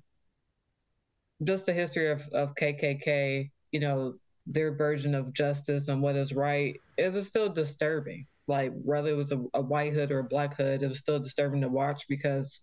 just 1.43 1.67
the 1.67 1.73
history 1.73 2.11
of 2.11 2.27
of 2.33 2.55
KKK. 2.55 3.51
You 3.73 3.81
know, 3.81 4.15
their 4.47 4.73
version 4.73 5.15
of 5.15 5.33
justice 5.33 5.89
and 5.89 6.01
what 6.01 6.17
is 6.17 6.33
right. 6.33 6.81
It 6.97 7.13
was 7.13 7.27
still 7.27 7.49
disturbing. 7.49 8.27
Like 8.49 8.73
whether 8.83 9.11
it 9.11 9.17
was 9.17 9.33
a, 9.33 9.43
a 9.55 9.61
white 9.61 9.93
hood 9.93 10.13
or 10.13 10.21
a 10.21 10.25
black 10.25 10.57
hood, 10.57 10.83
it 10.83 10.89
was 10.89 10.99
still 10.99 11.19
disturbing 11.19 11.63
to 11.63 11.69
watch 11.69 12.05
because 12.09 12.61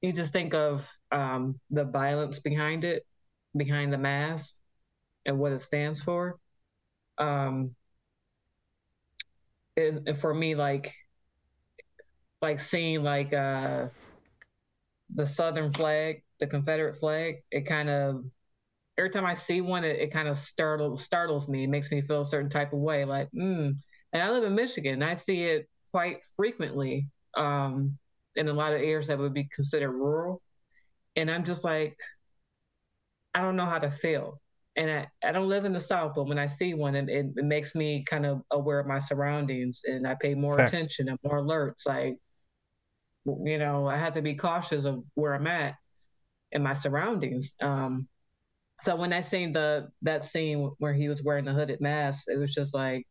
you 0.00 0.12
just 0.12 0.32
think 0.32 0.54
of 0.54 0.90
um, 1.12 1.60
the 1.70 1.84
violence 1.84 2.38
behind 2.38 2.84
it, 2.84 3.04
behind 3.56 3.92
the 3.92 3.98
mask, 3.98 4.60
and 5.26 5.38
what 5.38 5.52
it 5.52 5.60
stands 5.60 6.02
for. 6.02 6.38
Um, 7.18 7.74
and, 9.76 10.08
and 10.08 10.18
for 10.18 10.32
me, 10.32 10.54
like, 10.54 10.94
like 12.40 12.58
seeing 12.58 13.02
like 13.02 13.32
uh, 13.32 13.88
the 15.14 15.26
Southern 15.26 15.70
flag, 15.70 16.22
the 16.40 16.46
Confederate 16.46 16.98
flag, 16.98 17.42
it 17.50 17.66
kind 17.66 17.90
of 17.90 18.24
every 19.00 19.10
time 19.10 19.24
I 19.24 19.34
see 19.34 19.62
one, 19.62 19.82
it, 19.82 19.98
it 19.98 20.12
kind 20.12 20.28
of 20.28 20.38
startles 20.38 21.02
startles 21.02 21.48
me. 21.48 21.64
It 21.64 21.70
makes 21.70 21.90
me 21.90 22.02
feel 22.02 22.20
a 22.20 22.26
certain 22.26 22.50
type 22.50 22.72
of 22.74 22.80
way, 22.80 23.04
like, 23.04 23.28
mm. 23.34 23.74
And 24.12 24.22
I 24.22 24.30
live 24.30 24.44
in 24.44 24.54
Michigan, 24.54 25.02
I 25.02 25.14
see 25.14 25.44
it 25.44 25.68
quite 25.92 26.18
frequently 26.36 27.08
um, 27.36 27.96
in 28.36 28.48
a 28.48 28.52
lot 28.52 28.72
of 28.72 28.80
areas 28.80 29.06
that 29.06 29.18
would 29.18 29.32
be 29.32 29.48
considered 29.54 29.92
rural. 29.92 30.42
And 31.16 31.30
I'm 31.30 31.44
just 31.44 31.64
like, 31.64 31.96
I 33.34 33.40
don't 33.40 33.56
know 33.56 33.66
how 33.66 33.78
to 33.78 33.90
feel. 33.90 34.40
And 34.76 34.90
I, 34.90 35.06
I 35.24 35.32
don't 35.32 35.48
live 35.48 35.64
in 35.64 35.72
the 35.72 35.80
South, 35.80 36.12
but 36.14 36.28
when 36.28 36.38
I 36.38 36.46
see 36.46 36.74
one, 36.74 36.94
it, 36.94 37.08
it, 37.08 37.26
it 37.36 37.44
makes 37.44 37.74
me 37.74 38.04
kind 38.04 38.26
of 38.26 38.42
aware 38.50 38.80
of 38.80 38.86
my 38.86 38.98
surroundings 38.98 39.82
and 39.84 40.06
I 40.06 40.16
pay 40.20 40.34
more 40.34 40.56
Facts. 40.56 40.72
attention 40.72 41.08
and 41.08 41.18
more 41.24 41.40
alerts. 41.40 41.86
Like, 41.86 42.16
you 43.24 43.58
know, 43.58 43.86
I 43.86 43.96
have 43.96 44.14
to 44.14 44.22
be 44.22 44.34
cautious 44.34 44.84
of 44.84 45.04
where 45.14 45.34
I'm 45.34 45.46
at 45.46 45.76
and 46.52 46.64
my 46.64 46.74
surroundings. 46.74 47.54
Um, 47.60 48.08
so 48.84 48.96
when 48.96 49.12
I 49.12 49.20
seen 49.20 49.52
the 49.52 49.90
that 50.02 50.26
scene 50.26 50.70
where 50.78 50.94
he 50.94 51.08
was 51.08 51.22
wearing 51.22 51.44
the 51.44 51.52
hooded 51.52 51.80
mask, 51.80 52.24
it 52.28 52.38
was 52.38 52.54
just 52.54 52.74
like, 52.74 53.06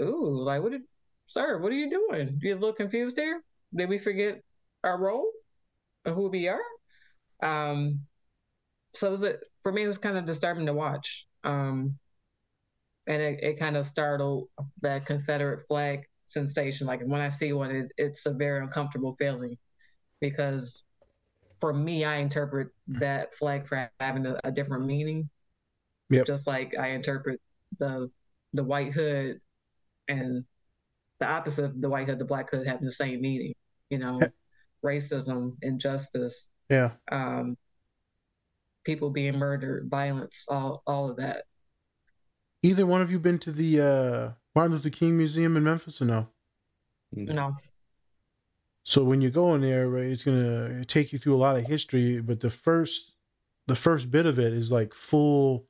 ooh, 0.00 0.42
like 0.44 0.62
what 0.62 0.72
did 0.72 0.82
sir, 1.28 1.58
what 1.58 1.72
are 1.72 1.76
you 1.76 1.90
doing? 1.90 2.38
You 2.42 2.54
a 2.54 2.56
little 2.56 2.72
confused 2.72 3.18
here? 3.18 3.42
Did 3.74 3.88
we 3.88 3.98
forget 3.98 4.42
our 4.84 4.98
role 4.98 5.26
or 6.04 6.12
who 6.12 6.28
we 6.28 6.48
are? 6.48 6.60
Um 7.42 8.00
so 8.94 9.08
it 9.08 9.18
was 9.18 9.34
for 9.62 9.72
me 9.72 9.84
it 9.84 9.88
was 9.88 9.98
kind 9.98 10.18
of 10.18 10.26
disturbing 10.26 10.66
to 10.66 10.74
watch. 10.74 11.26
Um 11.44 11.98
and 13.08 13.20
it, 13.20 13.42
it 13.42 13.58
kind 13.58 13.76
of 13.76 13.86
startled 13.86 14.48
that 14.82 15.06
Confederate 15.06 15.66
flag 15.66 16.04
sensation. 16.26 16.86
Like 16.86 17.00
when 17.04 17.20
I 17.20 17.30
see 17.30 17.52
one, 17.52 17.70
it, 17.70 17.92
it's 17.96 18.26
a 18.26 18.32
very 18.32 18.62
uncomfortable 18.62 19.16
feeling 19.18 19.56
because 20.20 20.84
for 21.62 21.72
me, 21.72 22.04
I 22.04 22.16
interpret 22.16 22.70
that 22.88 23.34
flag 23.34 23.68
for 23.68 23.88
having 24.00 24.26
a, 24.26 24.40
a 24.42 24.50
different 24.50 24.84
meaning. 24.84 25.30
Yep. 26.10 26.26
Just 26.26 26.48
like 26.48 26.74
I 26.76 26.88
interpret 26.88 27.40
the 27.78 28.10
the 28.52 28.64
white 28.64 28.92
hood 28.92 29.40
and 30.08 30.44
the 31.20 31.26
opposite 31.26 31.66
of 31.66 31.80
the 31.80 31.88
white 31.88 32.08
hood, 32.08 32.18
the 32.18 32.24
black 32.24 32.50
hood 32.50 32.66
having 32.66 32.84
the 32.84 32.90
same 32.90 33.20
meaning. 33.20 33.54
You 33.90 33.98
know, 33.98 34.20
racism, 34.84 35.52
injustice, 35.62 36.50
Yeah. 36.68 36.90
um, 37.12 37.56
people 38.84 39.10
being 39.10 39.38
murdered, 39.38 39.88
violence, 39.88 40.44
all 40.48 40.82
all 40.84 41.10
of 41.10 41.18
that. 41.18 41.44
Either 42.64 42.86
one 42.86 43.02
of 43.02 43.12
you 43.12 43.20
been 43.20 43.38
to 43.38 43.52
the 43.52 43.80
uh, 43.80 44.30
Martin 44.56 44.72
Luther 44.72 44.90
King 44.90 45.16
Museum 45.16 45.56
in 45.56 45.62
Memphis 45.62 46.02
or 46.02 46.06
no? 46.06 46.28
You 47.12 47.34
know, 47.34 47.54
So 48.84 49.04
when 49.04 49.20
you 49.20 49.30
go 49.30 49.54
in 49.54 49.60
there, 49.60 49.88
right, 49.88 50.04
it's 50.04 50.24
gonna 50.24 50.84
take 50.84 51.12
you 51.12 51.18
through 51.18 51.36
a 51.36 51.38
lot 51.38 51.56
of 51.56 51.66
history, 51.66 52.20
but 52.20 52.40
the 52.40 52.50
first 52.50 53.14
the 53.66 53.76
first 53.76 54.10
bit 54.10 54.26
of 54.26 54.38
it 54.38 54.52
is 54.52 54.72
like 54.72 54.92
full 54.92 55.66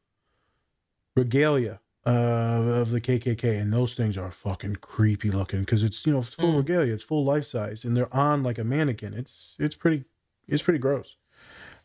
regalia 1.14 1.80
uh, 2.06 2.10
of 2.10 2.90
the 2.90 3.00
KKK, 3.00 3.60
and 3.60 3.72
those 3.72 3.94
things 3.94 4.16
are 4.16 4.30
fucking 4.30 4.76
creepy 4.76 5.30
looking 5.30 5.60
because 5.60 5.84
it's 5.84 6.04
you 6.06 6.12
know 6.12 6.18
it's 6.18 6.34
full 6.34 6.56
regalia, 6.56 6.92
it's 6.92 7.02
full 7.02 7.24
life 7.24 7.44
size, 7.44 7.84
and 7.84 7.96
they're 7.96 8.14
on 8.14 8.42
like 8.42 8.58
a 8.58 8.64
mannequin. 8.64 9.14
It's 9.14 9.56
it's 9.58 9.76
pretty 9.76 10.04
it's 10.48 10.62
pretty 10.62 10.78
gross. 10.78 11.16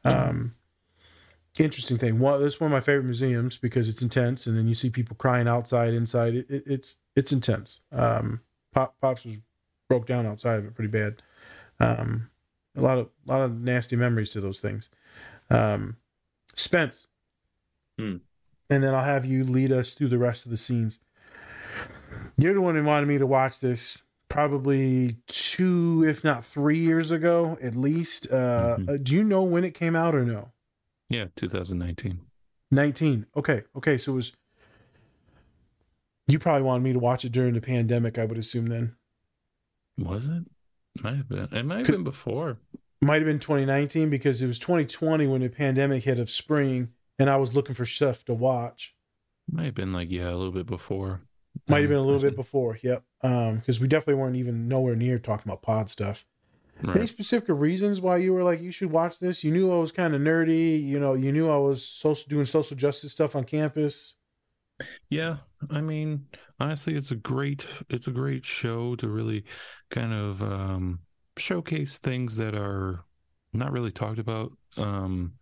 Um, 0.04 0.56
interesting 1.60 1.98
thing. 1.98 2.20
One, 2.20 2.40
this 2.42 2.56
is 2.56 2.62
one 2.62 2.72
of 2.72 2.74
my 2.74 2.80
favorite 2.80 3.04
museums 3.04 3.58
because 3.58 3.90
it's 3.90 4.02
intense, 4.02 4.48
and 4.48 4.58
then 4.58 4.68
you 4.68 4.74
see 4.74 4.90
people 4.90 5.16
crying 5.18 5.48
outside, 5.48 5.94
inside. 5.94 6.36
It, 6.36 6.50
it, 6.50 6.64
it's 6.66 6.96
it's 7.16 7.32
intense. 7.32 7.82
Um, 7.92 8.42
Pop, 8.74 8.96
Pops 9.02 9.26
was 9.26 9.38
broke 9.88 10.06
down 10.06 10.26
outside 10.26 10.60
of 10.60 10.66
it 10.66 10.76
pretty 10.76 10.92
bad. 10.92 11.22
Um, 11.80 12.30
a 12.76 12.82
lot 12.82 12.98
of 12.98 13.10
a 13.28 13.32
lot 13.32 13.42
of 13.44 13.60
nasty 13.62 13.96
memories 13.96 14.30
to 14.32 14.42
those 14.42 14.60
things. 14.60 14.90
Um, 15.50 15.98
Spence, 16.56 17.08
Hmm. 17.98 18.18
and 18.70 18.84
then 18.84 18.94
I'll 18.94 19.04
have 19.04 19.26
you 19.26 19.44
lead 19.44 19.72
us 19.72 19.94
through 19.94 20.10
the 20.10 20.18
rest 20.18 20.46
of 20.46 20.52
the 20.52 20.58
scenes. 20.58 21.00
You're 22.38 22.54
the 22.54 22.62
one 22.62 22.76
who 22.76 22.84
wanted 22.84 23.08
me 23.08 23.18
to 23.18 23.28
watch 23.28 23.60
this 23.60 24.02
probably 24.30 25.18
two, 25.28 26.04
if 26.08 26.24
not 26.24 26.44
three 26.44 26.78
years 26.78 27.12
ago, 27.12 27.58
at 27.62 27.76
least. 27.76 28.32
Uh, 28.32 28.78
Mhm. 28.80 28.90
uh, 28.90 28.98
do 29.02 29.16
you 29.16 29.24
know 29.24 29.44
when 29.44 29.64
it 29.64 29.74
came 29.74 29.96
out 29.96 30.14
or 30.16 30.24
no? 30.26 30.52
Yeah, 31.10 31.28
2019. 31.36 32.20
19. 32.72 33.26
Okay. 33.36 33.64
Okay. 33.76 33.98
So 33.98 34.12
it 34.14 34.16
was. 34.16 34.34
You 36.28 36.40
probably 36.40 36.64
wanted 36.64 36.84
me 36.84 36.92
to 36.94 37.00
watch 37.00 37.24
it 37.24 37.32
during 37.32 37.54
the 37.54 37.62
pandemic, 37.62 38.18
I 38.18 38.26
would 38.26 38.38
assume 38.38 38.68
then. 38.68 38.96
Was 39.98 40.28
it? 40.28 40.44
Might 41.02 41.18
have 41.18 41.30
been. 41.30 41.50
It 41.52 41.66
might 41.66 41.78
have 41.78 41.86
Could- 41.86 41.96
been 41.96 42.04
before. 42.04 42.58
Might 43.02 43.18
have 43.18 43.26
been 43.26 43.40
2019 43.40 44.10
because 44.10 44.42
it 44.42 44.48
was 44.48 44.58
2020 44.58 45.28
when 45.28 45.42
the 45.42 45.50
pandemic 45.50 46.04
hit 46.04 46.18
of 46.20 46.32
spring 46.32 46.90
and 47.20 47.30
I 47.30 47.38
was 47.38 47.54
looking 47.56 47.76
for 47.76 47.86
stuff 47.86 48.26
to 48.26 48.34
watch. 48.34 48.96
Might 49.52 49.66
have 49.66 49.76
been 49.76 49.94
like 49.94 50.10
yeah, 50.12 50.30
a 50.30 50.36
little 50.36 50.52
bit 50.52 50.66
before. 50.66 51.22
Might 51.68 51.82
have 51.82 51.90
been 51.90 52.00
a 52.00 52.04
little 52.04 52.22
bit 52.22 52.36
before. 52.36 52.78
Yep. 52.82 53.04
Um, 53.22 53.58
because 53.58 53.80
we 53.80 53.88
definitely 53.88 54.22
weren't 54.22 54.36
even 54.36 54.68
nowhere 54.68 54.96
near 54.96 55.20
talking 55.20 55.50
about 55.50 55.62
pod 55.62 55.90
stuff. 55.90 56.26
Any 56.94 57.08
specific 57.08 57.50
reasons 57.50 58.02
why 58.02 58.18
you 58.18 58.34
were 58.34 58.44
like, 58.44 58.62
you 58.62 58.72
should 58.72 58.92
watch 58.92 59.20
this? 59.20 59.44
You 59.44 59.52
knew 59.52 59.72
I 59.72 59.78
was 59.78 59.92
kind 59.92 60.14
of 60.14 60.22
nerdy. 60.22 60.84
You 60.84 61.00
know, 61.00 61.16
you 61.16 61.32
knew 61.32 61.50
I 61.50 61.58
was 61.58 61.84
social 61.84 62.28
doing 62.30 62.46
social 62.46 62.78
justice 62.78 63.12
stuff 63.12 63.36
on 63.36 63.46
campus. 63.46 64.14
Yeah, 65.10 65.38
I 65.72 65.82
mean, 65.82 66.28
honestly, 66.60 66.96
it's 66.96 67.12
a 67.12 67.16
great 67.16 67.66
it's 67.90 68.08
a 68.08 68.12
great 68.12 68.46
show 68.46 68.96
to 68.98 69.08
really 69.08 69.44
kind 69.90 70.14
of 70.14 70.42
um 70.42 71.00
showcase 71.38 72.00
things 72.00 72.38
that 72.38 72.56
are 72.56 73.04
not 73.54 73.72
really 73.72 73.92
talked 73.92 74.20
about. 74.20 74.52
Um 74.78 75.34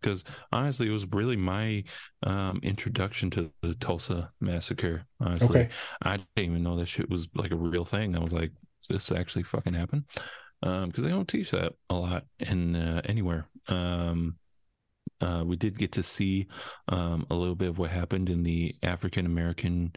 because 0.00 0.22
honestly, 0.52 0.86
it 0.88 0.92
was 0.92 1.06
really 1.12 1.36
my 1.36 1.82
um 2.22 2.60
introduction 2.62 3.30
to 3.30 3.50
the 3.62 3.74
Tulsa 3.74 4.32
massacre. 4.40 5.04
Honestly, 5.20 5.66
Okay. 5.66 5.68
I 6.02 6.18
didn't 6.18 6.28
even 6.52 6.62
know 6.62 6.76
that 6.76 6.86
shit 6.86 7.10
was 7.10 7.28
like 7.34 7.50
a 7.52 7.56
real 7.56 7.84
thing. 7.84 8.16
I 8.16 8.20
was 8.20 8.32
like, 8.32 8.52
"Does 8.80 8.88
this 9.08 9.12
actually 9.18 9.42
fucking 9.44 9.74
happen?" 9.74 10.04
Um, 10.62 10.88
because 10.88 11.04
they 11.04 11.10
don't 11.10 11.28
teach 11.28 11.50
that 11.52 11.72
a 11.90 11.94
lot 11.94 12.24
in 12.40 12.76
uh, 12.76 13.02
anywhere. 13.04 13.48
Um, 13.68 14.36
uh, 15.20 15.42
we 15.44 15.56
did 15.56 15.76
get 15.78 15.92
to 15.92 16.02
see 16.02 16.46
um, 16.88 17.26
a 17.30 17.34
little 17.34 17.54
bit 17.56 17.68
of 17.68 17.78
what 17.78 17.90
happened 17.90 18.28
in 18.28 18.42
the 18.44 18.74
African 18.82 19.26
American 19.26 19.92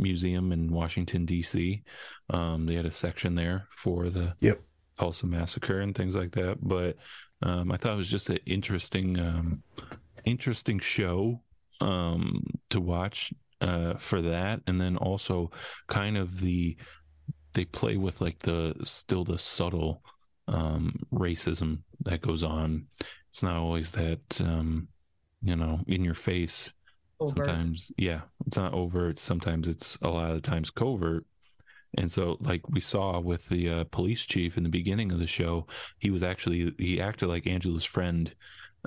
Museum 0.00 0.52
in 0.52 0.72
Washington 0.72 1.24
D.C. 1.24 1.82
Um, 2.30 2.66
they 2.66 2.74
had 2.74 2.86
a 2.86 2.90
section 2.90 3.34
there 3.34 3.68
for 3.76 4.08
the 4.10 4.34
Yep. 4.40 4.60
Tulsa 4.98 5.26
massacre 5.26 5.80
and 5.80 5.94
things 5.94 6.16
like 6.16 6.32
that. 6.32 6.58
But 6.60 6.96
um, 7.42 7.70
I 7.72 7.76
thought 7.76 7.94
it 7.94 7.96
was 7.96 8.10
just 8.10 8.30
an 8.30 8.38
interesting, 8.46 9.18
um, 9.18 9.62
interesting 10.24 10.78
show 10.78 11.40
um 11.80 12.44
to 12.68 12.78
watch 12.78 13.32
uh 13.62 13.94
for 13.94 14.20
that 14.20 14.60
and 14.66 14.78
then 14.78 14.98
also 14.98 15.50
kind 15.86 16.18
of 16.18 16.40
the 16.40 16.76
they 17.54 17.64
play 17.64 17.96
with 17.96 18.20
like 18.20 18.38
the 18.40 18.74
still 18.84 19.24
the 19.24 19.38
subtle 19.38 20.02
um 20.48 20.94
racism 21.12 21.78
that 22.04 22.20
goes 22.20 22.42
on 22.42 22.86
it's 23.30 23.42
not 23.42 23.56
always 23.56 23.92
that 23.92 24.40
um 24.42 24.88
you 25.42 25.56
know 25.56 25.80
in 25.86 26.04
your 26.04 26.12
face 26.14 26.74
Overt. 27.20 27.46
sometimes 27.46 27.92
yeah 27.98 28.22
it's 28.46 28.56
not 28.56 28.72
overt. 28.74 29.18
Sometimes 29.18 29.68
it's 29.68 29.96
a 30.02 30.08
lot 30.08 30.30
of 30.30 30.36
the 30.36 30.40
times 30.40 30.70
covert. 30.70 31.24
And 31.98 32.10
so 32.10 32.36
like 32.40 32.68
we 32.68 32.80
saw 32.80 33.20
with 33.20 33.48
the 33.48 33.68
uh, 33.68 33.84
police 33.90 34.24
chief 34.24 34.56
in 34.56 34.62
the 34.62 34.68
beginning 34.68 35.12
of 35.12 35.18
the 35.18 35.26
show 35.26 35.66
he 35.98 36.10
was 36.10 36.22
actually 36.22 36.72
he 36.78 37.00
acted 37.00 37.28
like 37.28 37.46
angela's 37.46 37.84
friend 37.84 38.32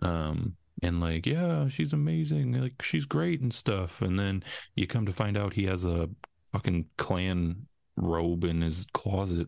um 0.01 0.55
and 0.81 0.99
like 1.01 1.25
yeah 1.25 1.67
she's 1.67 1.93
amazing. 1.93 2.59
Like 2.59 2.81
she's 2.81 3.05
great 3.05 3.41
and 3.41 3.53
stuff. 3.53 4.01
And 4.01 4.17
then 4.17 4.43
you 4.75 4.87
come 4.87 5.05
to 5.05 5.11
find 5.13 5.37
out 5.37 5.53
he 5.53 5.65
has 5.65 5.85
a 5.85 6.09
fucking 6.51 6.85
Klan 6.97 7.67
robe 7.95 8.43
in 8.43 8.61
his 8.61 8.85
closet 8.93 9.47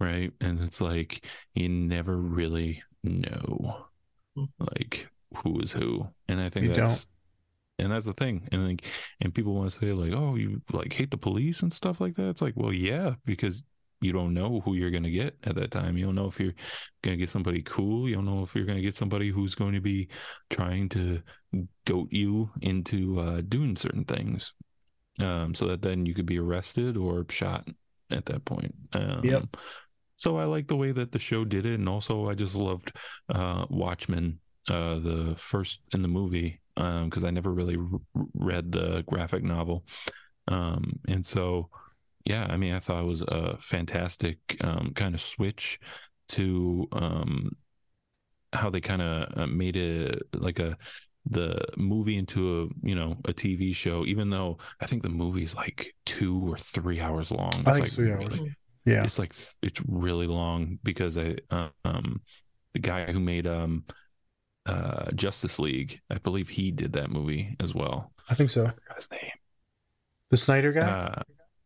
right? 0.00 0.32
And 0.40 0.60
it's 0.60 0.80
like 0.80 1.26
you 1.54 1.68
never 1.68 2.16
really 2.16 2.82
know 3.02 3.86
like 4.58 5.08
who 5.42 5.60
is 5.60 5.72
who. 5.72 6.08
And 6.28 6.40
i 6.40 6.48
think 6.48 6.66
You 6.66 6.74
that's 6.74 7.06
and 7.78 7.90
that's 7.92 8.06
the 8.06 8.12
thing. 8.12 8.48
And 8.52 8.68
like 8.68 8.84
and 9.20 9.34
people 9.34 9.54
want 9.54 9.70
to 9.72 9.78
say 9.80 9.92
like 9.92 10.12
oh 10.12 10.36
you 10.36 10.62
like 10.72 10.92
hate 10.92 11.10
the 11.10 11.16
police 11.16 11.62
and 11.62 11.72
stuff 11.72 12.00
like 12.00 12.14
that? 12.16 12.28
It's 12.28 12.42
like 12.42 12.54
well 12.56 12.72
yeah 12.72 13.14
because 13.24 13.62
you 14.00 14.12
don't 14.12 14.34
know 14.34 14.60
who 14.60 14.74
you're 14.74 14.90
going 14.90 15.04
to 15.04 15.10
get 15.10 15.34
at 15.44 15.54
that 15.54 15.70
time. 15.70 15.96
You 15.96 16.04
don't 16.04 16.14
know 16.14 16.26
if 16.26 16.38
you're 16.38 16.52
going 17.02 17.16
to 17.16 17.20
get 17.22 17.30
somebody 17.30 17.62
cool. 17.62 18.06
You 18.06 18.16
don't 18.16 18.26
know 18.26 18.42
if 18.42 18.54
you're 18.54 18.66
going 18.66 18.76
to 18.76 18.82
get 18.82 18.94
somebody 18.94 19.30
who's 19.30 19.54
going 19.54 19.72
to 19.72 19.80
be 19.80 20.08
trying 20.50 20.90
to 20.90 21.22
goat 21.86 22.08
you 22.10 22.50
into 22.62 23.18
uh 23.20 23.40
doing 23.48 23.76
certain 23.76 24.04
things. 24.04 24.52
Um 25.20 25.54
so 25.54 25.68
that 25.68 25.82
then 25.82 26.06
you 26.06 26.14
could 26.14 26.26
be 26.26 26.38
arrested 26.38 26.96
or 26.96 27.24
shot 27.30 27.68
at 28.10 28.26
that 28.26 28.44
point. 28.44 28.74
Um 28.92 29.20
Yep. 29.22 29.56
so 30.16 30.36
i 30.36 30.44
like 30.44 30.68
the 30.68 30.76
way 30.76 30.92
that 30.92 31.12
the 31.12 31.18
show 31.18 31.44
did 31.44 31.66
it. 31.66 31.78
And 31.78 31.88
also 31.88 32.28
i 32.28 32.34
just 32.34 32.54
loved 32.54 32.92
uh 33.28 33.64
watchmen 33.70 34.38
uh 34.68 34.98
the 34.98 35.34
first 35.36 35.80
in 35.92 36.02
the 36.02 36.08
movie 36.08 36.60
um 36.76 37.08
because 37.08 37.24
i 37.24 37.30
never 37.30 37.52
really 37.52 37.76
r- 37.76 38.26
read 38.34 38.72
the 38.72 39.02
graphic 39.06 39.42
novel 39.42 39.84
um 40.48 40.98
and 41.08 41.24
so 41.24 41.68
yeah 42.24 42.46
i 42.50 42.56
mean 42.56 42.74
i 42.74 42.78
thought 42.78 43.02
it 43.02 43.06
was 43.06 43.22
a 43.22 43.56
fantastic 43.60 44.38
um 44.62 44.92
kind 44.94 45.14
of 45.14 45.20
switch 45.20 45.78
to 46.28 46.86
um 46.92 47.50
how 48.52 48.70
they 48.70 48.80
kind 48.80 49.02
of 49.02 49.38
uh, 49.38 49.46
made 49.46 49.76
it 49.76 50.22
like 50.34 50.58
a 50.58 50.76
the 51.30 51.58
movie 51.76 52.16
into 52.18 52.62
a 52.62 52.86
you 52.86 52.94
know 52.94 53.16
a 53.24 53.32
tv 53.32 53.74
show 53.74 54.04
even 54.04 54.28
though 54.28 54.58
i 54.80 54.86
think 54.86 55.02
the 55.02 55.08
movie's 55.08 55.54
like 55.54 55.94
two 56.04 56.52
or 56.52 56.56
three 56.58 57.00
hours 57.00 57.30
long 57.30 57.50
I 57.66 57.70
It's 57.70 57.78
think 57.78 57.80
like 57.80 57.90
three 57.92 58.12
hours. 58.12 58.38
really- 58.38 58.54
Yeah. 58.84 59.04
it's 59.04 59.18
like 59.18 59.34
it's 59.62 59.80
really 59.88 60.26
long 60.26 60.78
because 60.84 61.16
I 61.16 61.36
uh, 61.50 61.70
um 61.86 62.20
the 62.74 62.80
guy 62.80 63.10
who 63.10 63.20
made 63.20 63.46
um 63.46 63.84
uh 64.66 65.10
Justice 65.12 65.58
League, 65.58 66.00
I 66.10 66.18
believe 66.18 66.48
he 66.48 66.70
did 66.70 66.92
that 66.94 67.10
movie 67.10 67.56
as 67.60 67.74
well. 67.74 68.12
I 68.30 68.34
think 68.34 68.50
so. 68.50 68.66
I 68.66 68.94
his 68.94 69.10
name. 69.10 69.30
The 70.30 70.36
Snyder 70.36 70.72
guy? 70.72 70.82
Uh, 70.82 71.22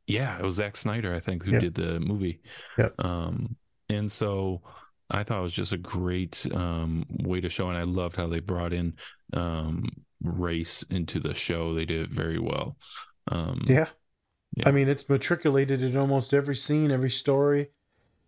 yeah, 0.07 0.37
it 0.39 0.43
was 0.43 0.55
Zack 0.55 0.77
Snyder, 0.77 1.15
I 1.15 1.21
think, 1.21 1.45
who 1.45 1.59
did 1.59 1.75
the 1.75 2.01
movie. 2.01 2.41
Yep. 2.77 3.05
Um, 3.05 3.57
and 3.89 4.11
so 4.11 4.63
I 5.11 5.23
thought 5.23 5.39
it 5.39 5.43
was 5.43 5.53
just 5.53 5.73
a 5.73 5.79
great 5.79 6.47
um 6.55 7.07
way 7.25 7.41
to 7.41 7.49
show, 7.49 7.69
and 7.69 7.79
I 7.79 7.85
loved 7.85 8.17
how 8.17 8.27
they 8.27 8.41
brought 8.41 8.73
in 8.73 8.95
um 9.33 9.89
race 10.23 10.83
into 10.91 11.21
the 11.21 11.35
show. 11.35 11.75
They 11.75 11.85
did 11.85 12.03
it 12.03 12.11
very 12.11 12.39
well. 12.39 12.77
Um, 13.31 13.63
yeah. 13.67 13.87
yeah. 14.57 14.69
I 14.69 14.73
mean, 14.73 14.89
it's 14.89 15.09
matriculated 15.09 15.83
in 15.83 15.97
almost 15.97 16.35
every 16.35 16.57
scene, 16.57 16.91
every 16.91 17.11
story, 17.11 17.69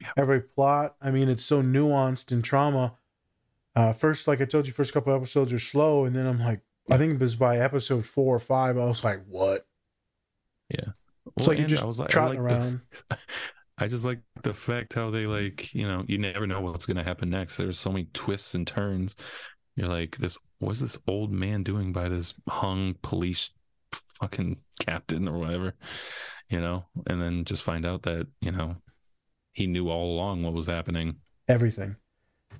Yeah. 0.01 0.13
every 0.17 0.43
plot. 0.43 0.95
I 1.03 1.11
mean, 1.11 1.29
it's 1.29 1.45
so 1.45 1.63
nuanced 1.63 2.33
in 2.33 2.43
trauma. 2.43 2.95
Uh, 3.77 3.93
first, 3.93 4.27
like 4.27 4.41
I 4.41 4.45
told 4.45 4.67
you, 4.67 4.73
first 4.73 4.93
couple 4.93 5.15
episodes 5.15 5.53
are 5.53 5.59
slow, 5.59 6.05
and 6.05 6.15
then 6.15 6.27
I'm 6.27 6.39
like, 6.41 6.61
I 6.91 6.99
think 6.99 7.15
it 7.15 7.21
was 7.21 7.37
by 7.37 7.59
episode 7.59 8.05
four 8.05 8.35
or 8.35 8.41
five, 8.41 8.77
I 8.77 8.85
was 8.87 9.05
like, 9.05 9.23
what? 9.29 9.65
Yeah. 10.69 10.93
It's 11.37 11.47
like 11.47 11.59
you're 11.59 11.69
just 11.69 11.83
I 11.83 11.87
was 11.87 11.99
like, 11.99 12.09
I 12.09 12.13
trotting 12.13 12.43
like 12.43 12.81
the- 13.09 13.19
I 13.79 13.87
just 13.87 14.05
like 14.05 14.21
the 14.43 14.53
fact 14.53 14.95
how 14.95 15.11
they 15.11 15.27
like, 15.27 15.73
you 15.73 15.87
know, 15.87 16.05
you 16.07 16.19
never 16.19 16.47
know 16.47 16.61
what's 16.61 16.85
going 16.85 16.97
to 16.99 17.03
happen 17.05 17.31
next. 17.31 17.57
There's 17.57 17.79
so 17.79 17.91
many 17.91 18.09
twists 18.13 18.55
and 18.55 18.67
turns. 18.67 19.17
You're 19.75 19.89
like, 19.89 20.19
this, 20.19 20.37
what's 20.59 20.81
this 20.81 20.99
old 21.07 21.33
man 21.33 21.63
doing 21.63 21.93
by 21.93 22.09
this 22.09 22.35
hung 22.49 22.95
police 23.03 23.51
fucking 23.93 24.61
captain 24.81 25.27
or 25.29 25.39
whatever, 25.39 25.75
you 26.51 26.61
know? 26.61 26.85
And 27.07 27.23
then 27.23 27.45
just 27.45 27.63
find 27.63 27.87
out 27.87 28.03
that, 28.03 28.27
you 28.43 28.53
know, 28.53 28.77
he 29.53 29.67
knew 29.67 29.89
all 29.89 30.13
along 30.15 30.43
what 30.43 30.53
was 30.53 30.67
happening. 30.67 31.17
Everything. 31.49 31.97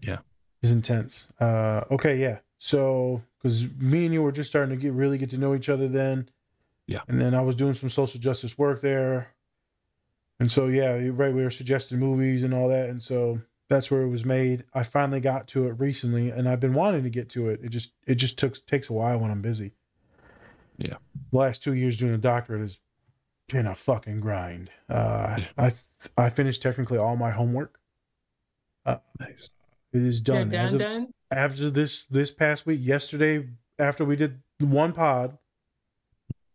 Yeah. 0.01 0.19
Is 0.63 0.73
intense. 0.73 1.33
Uh, 1.41 1.85
okay, 1.91 2.17
yeah. 2.17 2.39
So, 2.59 3.23
because 3.39 3.67
me 3.79 4.05
and 4.05 4.15
you 4.15 4.23
were 4.23 4.33
just 4.33 4.51
starting 4.51 4.77
to 4.77 4.81
get 4.81 4.93
really 4.93 5.19
get 5.19 5.31
to 5.31 5.39
know 5.39 5.55
each 5.55 5.69
other 5.69 5.89
then. 5.89 6.29
Yeah. 6.87 7.01
And 7.09 7.21
then 7.21 7.35
I 7.35 7.41
was 7.41 7.55
doing 7.55 7.75
some 7.75 7.89
social 7.89 8.21
justice 8.21 8.59
work 8.59 8.81
there. 8.81 9.33
And 10.41 10.51
so, 10.51 10.67
yeah, 10.67 10.95
right. 11.13 11.33
We 11.33 11.43
were 11.43 11.51
suggesting 11.51 11.99
movies 11.99 12.43
and 12.43 12.53
all 12.53 12.69
that. 12.69 12.91
And 12.91 13.03
so 13.03 13.41
that's 13.69 13.91
where 13.91 14.03
it 14.03 14.09
was 14.09 14.25
made. 14.25 14.65
I 14.75 14.83
finally 14.83 15.21
got 15.21 15.47
to 15.49 15.69
it 15.69 15.79
recently 15.79 16.31
and 16.31 16.49
I've 16.49 16.61
been 16.61 16.75
wanting 16.75 17.05
to 17.05 17.11
get 17.11 17.29
to 17.31 17.49
it. 17.49 17.61
It 17.63 17.69
just, 17.69 17.93
it 18.07 18.17
just 18.17 18.39
took, 18.39 18.67
takes 18.67 18.91
a 18.91 18.93
while 18.93 19.19
when 19.21 19.31
I'm 19.31 19.43
busy. 19.43 19.73
Yeah. 20.79 20.97
The 21.31 21.39
last 21.39 21.63
two 21.63 21.75
years 21.75 21.99
doing 21.99 22.15
a 22.15 22.19
doctorate 22.19 22.63
has 22.63 22.79
been 23.49 23.67
a 23.67 23.75
fucking 23.75 24.21
grind. 24.21 24.71
Uh, 24.89 25.39
I, 25.57 25.73
I 26.17 26.31
finished 26.31 26.63
technically 26.63 26.99
all 26.99 27.17
my 27.17 27.31
homework. 27.31 27.79
Nice. 29.21 29.51
It 29.93 30.03
is 30.03 30.23
You're 30.27 30.45
done. 30.45 30.55
As 30.55 30.73
done, 30.73 30.81
of- 30.81 30.87
done? 30.87 31.15
after 31.33 31.71
this 31.71 32.07
this 32.07 32.31
past 32.31 32.67
week 32.67 32.81
yesterday 32.83 33.49
after 33.79 34.05
we 34.05 34.17
did 34.17 34.43
one 34.59 34.93
pod 34.93 35.39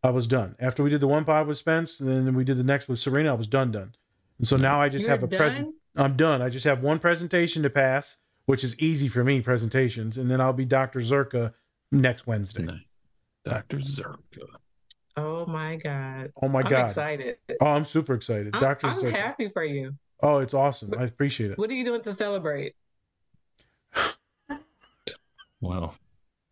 i 0.04 0.10
was 0.10 0.28
done 0.28 0.54
after 0.60 0.84
we 0.84 0.90
did 0.90 1.00
the 1.00 1.08
one 1.08 1.24
pod 1.24 1.48
with 1.48 1.58
spence 1.58 2.02
and 2.02 2.10
then 2.28 2.36
we 2.36 2.44
did 2.44 2.58
the 2.58 2.64
next 2.64 2.90
with 2.90 3.00
serena 3.00 3.30
i 3.30 3.34
was 3.34 3.48
done 3.48 3.72
done 3.72 3.94
and 4.38 4.46
so 4.48 4.58
now 4.58 4.80
i 4.82 4.90
just 4.90 5.08
You're 5.08 5.16
have 5.18 5.24
a 5.24 5.28
present 5.30 5.74
i'm 5.96 6.18
done 6.18 6.42
i 6.42 6.50
just 6.50 6.66
have 6.66 6.84
one 6.84 7.00
presentation 7.00 7.64
to 7.64 7.70
pass 7.70 8.18
which 8.48 8.66
is 8.66 8.78
easy 8.80 9.08
for 9.08 9.24
me 9.24 9.40
presentations 9.40 10.18
and 10.18 10.30
then 10.30 10.42
i'll 10.42 10.52
be 10.52 10.66
dr 10.66 11.00
zerka 11.00 11.54
next 11.92 12.28
wednesday 12.28 12.64
Nice. 12.64 12.80
Dr. 13.46 13.78
Zerka. 13.78 14.18
Oh 15.16 15.46
my 15.46 15.78
God. 15.78 16.34
oh 16.44 16.50
my 16.50 16.60
I'm 16.62 16.68
god 16.68 16.90
excited. 16.90 17.38
oh 17.62 17.68
i'm 17.68 17.86
super 17.86 18.14
excited 18.14 18.54
I'm, 18.54 18.60
dr 18.60 18.86
I'm 18.86 18.94
zerka 18.94 19.12
happy 19.16 19.48
for 19.48 19.64
you. 19.64 19.96
oh 20.22 20.40
it's 20.40 20.54
awesome 20.54 20.94
i 21.00 21.04
appreciate 21.06 21.52
it 21.52 21.58
What 21.58 21.70
are 21.70 21.74
you 21.74 21.86
doing 21.86 22.02
to 22.02 22.14
celebrate? 22.14 22.76
Wow. 25.62 25.94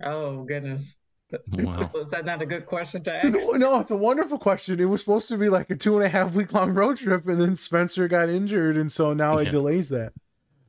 Oh 0.03 0.43
goodness. 0.43 0.95
Wow. 1.47 1.89
Was 1.95 2.11
that 2.11 2.25
not 2.25 2.43
a 2.43 2.45
good 2.45 2.67
question 2.67 3.01
to 3.05 3.11
ask? 3.15 3.33
No, 3.39 3.51
no, 3.53 3.79
it's 3.79 3.89
a 3.89 3.95
wonderful 3.95 4.37
question. 4.37 4.79
It 4.79 4.85
was 4.85 4.99
supposed 5.01 5.27
to 5.29 5.37
be 5.37 5.49
like 5.49 5.67
a 5.71 5.75
two 5.75 5.95
and 5.95 6.05
a 6.05 6.09
half 6.09 6.35
week 6.35 6.53
long 6.53 6.73
road 6.75 6.97
trip, 6.97 7.27
and 7.27 7.41
then 7.41 7.55
Spencer 7.55 8.07
got 8.07 8.29
injured, 8.29 8.77
and 8.77 8.91
so 8.91 9.13
now 9.13 9.39
it 9.39 9.49
delays 9.49 9.89
that. 9.89 10.13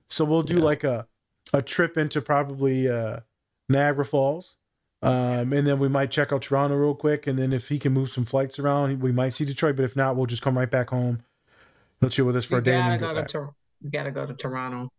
So 0.09 0.25
we'll 0.25 0.43
do 0.43 0.57
Yeah. 0.57 0.65
like 0.65 0.83
a 0.85 1.07
a 1.53 1.61
trip 1.61 1.99
into 1.99 2.23
probably 2.23 2.89
uh, 2.89 3.21
Niagara 3.69 4.07
Falls, 4.07 4.57
um, 5.03 5.53
and 5.53 5.67
then 5.67 5.79
we 5.79 5.91
might 5.91 6.11
check 6.11 6.33
out 6.33 6.41
Toronto 6.41 6.77
real 6.77 6.95
quick, 6.95 7.27
and 7.27 7.39
then 7.39 7.53
if 7.53 7.69
he 7.69 7.79
can 7.79 7.93
move 7.93 8.09
some 8.09 8.25
flights 8.25 8.59
around, 8.59 9.03
we 9.03 9.13
might 9.13 9.35
see 9.35 9.45
Detroit. 9.45 9.77
But 9.77 9.85
if 9.85 9.97
not, 9.97 10.17
we'll 10.17 10.25
just 10.25 10.41
come 10.41 10.57
right 10.57 10.71
back 10.71 10.89
home. 10.89 11.23
He'll 12.01 12.09
chill 12.09 12.25
with 12.25 12.37
us 12.37 12.47
for 12.47 12.55
You 12.55 12.59
a 12.61 12.63
day 12.63 12.75
and 12.77 12.85
gotta 12.85 12.91
then 12.93 13.01
go 13.01 13.07
go 13.09 13.15
to 13.17 13.21
back. 13.21 13.29
Tor- 13.31 13.55
you 13.83 13.91
gotta 13.91 14.11
go 14.13 14.25
to 14.25 14.33
Toronto. 14.33 14.91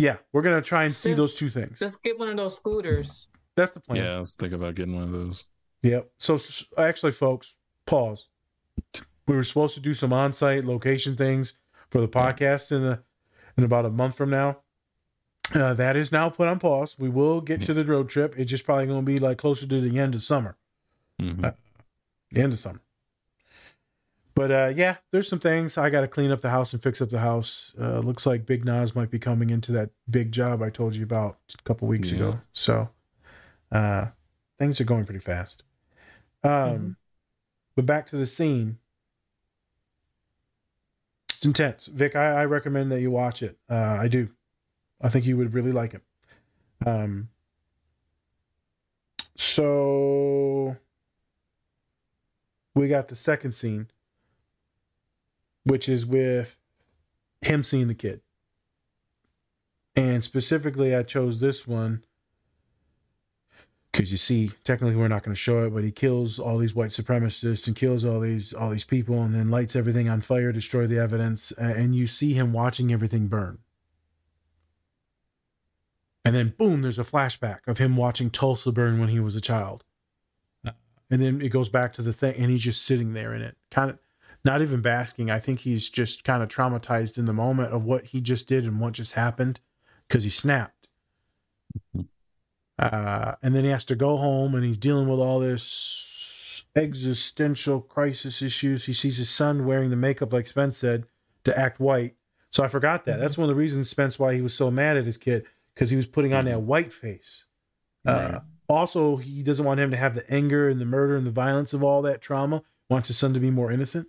Yeah, 0.00 0.16
we're 0.32 0.42
gonna 0.42 0.62
try 0.62 0.84
and 0.84 0.94
see 0.96 1.10
Just- 1.10 1.16
those 1.18 1.34
two 1.34 1.48
things. 1.50 1.78
Just 1.78 2.02
get 2.02 2.18
one 2.18 2.28
of 2.28 2.36
those 2.36 2.56
scooters. 2.56 3.28
That's 3.54 3.72
the 3.72 3.80
plan. 3.80 4.02
Yeah, 4.04 4.16
I 4.16 4.20
was 4.20 4.34
thinking 4.34 4.58
about 4.58 4.74
getting 4.74 4.94
one 4.94 5.04
of 5.04 5.12
those. 5.12 5.44
Yep. 5.82 6.10
So 6.18 6.34
s- 6.36 6.64
actually, 6.78 7.12
folks, 7.12 7.54
pause. 7.86 8.28
We 9.26 9.36
were 9.36 9.42
supposed 9.42 9.74
to 9.74 9.80
do 9.80 9.92
some 9.94 10.12
on-site 10.12 10.64
location 10.64 11.16
things 11.16 11.58
for 11.90 12.00
the 12.00 12.08
podcast 12.08 12.72
in 12.72 12.84
a, 12.84 13.02
in 13.58 13.64
about 13.64 13.84
a 13.84 13.90
month 13.90 14.16
from 14.16 14.30
now. 14.30 14.60
Uh, 15.54 15.74
that 15.74 15.96
is 15.96 16.12
now 16.12 16.28
put 16.30 16.48
on 16.48 16.58
pause. 16.60 16.96
We 16.98 17.08
will 17.08 17.40
get 17.40 17.62
to 17.64 17.74
the 17.74 17.84
road 17.84 18.08
trip. 18.08 18.34
It's 18.38 18.50
just 18.50 18.64
probably 18.64 18.86
going 18.86 19.04
to 19.04 19.06
be 19.06 19.18
like 19.18 19.36
closer 19.38 19.66
to 19.66 19.80
the 19.80 19.98
end 19.98 20.14
of 20.14 20.22
summer. 20.22 20.56
Mhm. 21.20 21.44
Uh, 21.44 21.52
The 22.32 22.42
end 22.42 22.52
of 22.52 22.58
summer. 22.58 22.80
But 24.34 24.50
uh, 24.50 24.72
yeah, 24.74 24.96
there's 25.10 25.28
some 25.28 25.38
things 25.40 25.76
I 25.76 25.90
got 25.90 26.02
to 26.02 26.08
clean 26.08 26.30
up 26.30 26.40
the 26.40 26.50
house 26.50 26.72
and 26.72 26.82
fix 26.82 27.02
up 27.02 27.10
the 27.10 27.18
house. 27.18 27.74
Uh, 27.78 27.98
looks 27.98 28.26
like 28.26 28.46
Big 28.46 28.64
Nas 28.64 28.94
might 28.94 29.10
be 29.10 29.18
coming 29.18 29.50
into 29.50 29.72
that 29.72 29.90
big 30.08 30.32
job 30.32 30.62
I 30.62 30.70
told 30.70 30.94
you 30.94 31.02
about 31.02 31.38
a 31.58 31.62
couple 31.64 31.88
weeks 31.88 32.10
Yeah. 32.10 32.16
ago. 32.16 32.40
So 32.52 32.88
uh, 33.72 34.06
things 34.58 34.80
are 34.80 34.84
going 34.84 35.04
pretty 35.04 35.20
fast. 35.20 35.64
Um, 36.42 36.50
Mhm. 36.50 36.96
But 37.76 37.86
back 37.86 38.06
to 38.08 38.16
the 38.16 38.26
scene. 38.26 38.78
It's 41.30 41.46
intense. 41.46 41.86
Vic, 41.86 42.16
I, 42.16 42.42
I 42.42 42.44
recommend 42.44 42.92
that 42.92 43.00
you 43.00 43.10
watch 43.10 43.42
it. 43.42 43.58
Uh, 43.68 43.96
I 44.00 44.08
do. 44.08 44.28
I 45.00 45.08
think 45.08 45.24
you 45.26 45.36
would 45.38 45.54
really 45.54 45.72
like 45.72 45.94
it. 45.94 46.02
Um, 46.86 47.28
So 49.36 50.76
we 52.74 52.88
got 52.88 53.08
the 53.08 53.14
second 53.14 53.52
scene, 53.52 53.88
which 55.64 55.88
is 55.88 56.06
with 56.06 56.58
him 57.42 57.62
seeing 57.62 57.88
the 57.88 57.94
kid. 57.94 58.20
And 59.96 60.22
specifically, 60.22 60.94
I 60.94 61.02
chose 61.02 61.40
this 61.40 61.66
one 61.66 62.04
because 63.92 64.12
you 64.12 64.18
see, 64.18 64.48
technically, 64.62 64.96
we're 64.96 65.08
not 65.08 65.24
going 65.24 65.34
to 65.34 65.40
show 65.40 65.64
it, 65.64 65.74
but 65.74 65.82
he 65.82 65.90
kills 65.90 66.38
all 66.38 66.58
these 66.58 66.74
white 66.74 66.90
supremacists 66.90 67.66
and 67.66 67.76
kills 67.76 68.04
all 68.04 68.20
these 68.20 68.54
all 68.54 68.70
these 68.70 68.84
people, 68.84 69.22
and 69.22 69.34
then 69.34 69.50
lights 69.50 69.74
everything 69.74 70.08
on 70.08 70.20
fire, 70.20 70.52
destroy 70.52 70.86
the 70.86 70.98
evidence, 70.98 71.50
and 71.52 71.94
you 71.94 72.06
see 72.06 72.32
him 72.32 72.52
watching 72.52 72.92
everything 72.92 73.26
burn. 73.26 73.58
And 76.24 76.34
then, 76.34 76.54
boom, 76.56 76.82
there's 76.82 76.98
a 76.98 77.04
flashback 77.04 77.66
of 77.66 77.78
him 77.78 77.96
watching 77.96 78.30
Tulsa 78.30 78.70
burn 78.70 79.00
when 79.00 79.08
he 79.08 79.20
was 79.20 79.34
a 79.34 79.40
child. 79.40 79.84
And 81.12 81.20
then 81.20 81.40
it 81.40 81.48
goes 81.48 81.68
back 81.68 81.92
to 81.94 82.02
the 82.02 82.12
thing, 82.12 82.36
and 82.36 82.50
he's 82.50 82.62
just 82.62 82.84
sitting 82.84 83.14
there 83.14 83.34
in 83.34 83.42
it, 83.42 83.56
kind 83.70 83.90
of 83.90 83.98
not 84.44 84.62
even 84.62 84.80
basking. 84.80 85.30
I 85.30 85.38
think 85.38 85.60
he's 85.60 85.88
just 85.88 86.24
kind 86.24 86.42
of 86.42 86.48
traumatized 86.48 87.18
in 87.18 87.26
the 87.26 87.32
moment 87.32 87.72
of 87.72 87.84
what 87.84 88.06
he 88.06 88.20
just 88.20 88.46
did 88.46 88.64
and 88.64 88.80
what 88.80 88.94
just 88.94 89.12
happened 89.12 89.60
because 90.08 90.24
he 90.24 90.30
snapped. 90.30 90.88
Uh, 92.78 93.34
and 93.42 93.54
then 93.54 93.64
he 93.64 93.70
has 93.70 93.84
to 93.84 93.94
go 93.94 94.16
home 94.16 94.54
and 94.54 94.64
he's 94.64 94.78
dealing 94.78 95.08
with 95.08 95.20
all 95.20 95.40
this 95.40 96.64
existential 96.74 97.80
crisis 97.80 98.40
issues. 98.40 98.84
He 98.84 98.92
sees 98.94 99.18
his 99.18 99.28
son 99.28 99.66
wearing 99.66 99.90
the 99.90 99.96
makeup, 99.96 100.32
like 100.32 100.46
Spence 100.46 100.78
said, 100.78 101.04
to 101.44 101.58
act 101.58 101.78
white. 101.78 102.14
So 102.50 102.64
I 102.64 102.68
forgot 102.68 103.04
that. 103.04 103.20
That's 103.20 103.36
one 103.36 103.44
of 103.44 103.54
the 103.54 103.60
reasons 103.60 103.90
Spence 103.90 104.18
why 104.18 104.34
he 104.34 104.40
was 104.40 104.54
so 104.54 104.70
mad 104.70 104.96
at 104.96 105.06
his 105.06 105.18
kid 105.18 105.44
because 105.74 105.90
he 105.90 105.96
was 105.96 106.06
putting 106.06 106.32
on 106.32 106.46
that 106.46 106.62
white 106.62 106.92
face. 106.92 107.44
Uh, 108.06 108.40
also, 108.68 109.16
he 109.16 109.42
doesn't 109.42 109.64
want 109.64 109.78
him 109.78 109.90
to 109.90 109.96
have 109.96 110.14
the 110.14 110.28
anger 110.32 110.68
and 110.68 110.80
the 110.80 110.84
murder 110.84 111.16
and 111.16 111.26
the 111.26 111.30
violence 111.30 111.74
of 111.74 111.84
all 111.84 112.02
that 112.02 112.20
trauma. 112.20 112.62
Wants 112.88 113.08
his 113.08 113.18
son 113.18 113.34
to 113.34 113.40
be 113.40 113.50
more 113.50 113.70
innocent. 113.70 114.08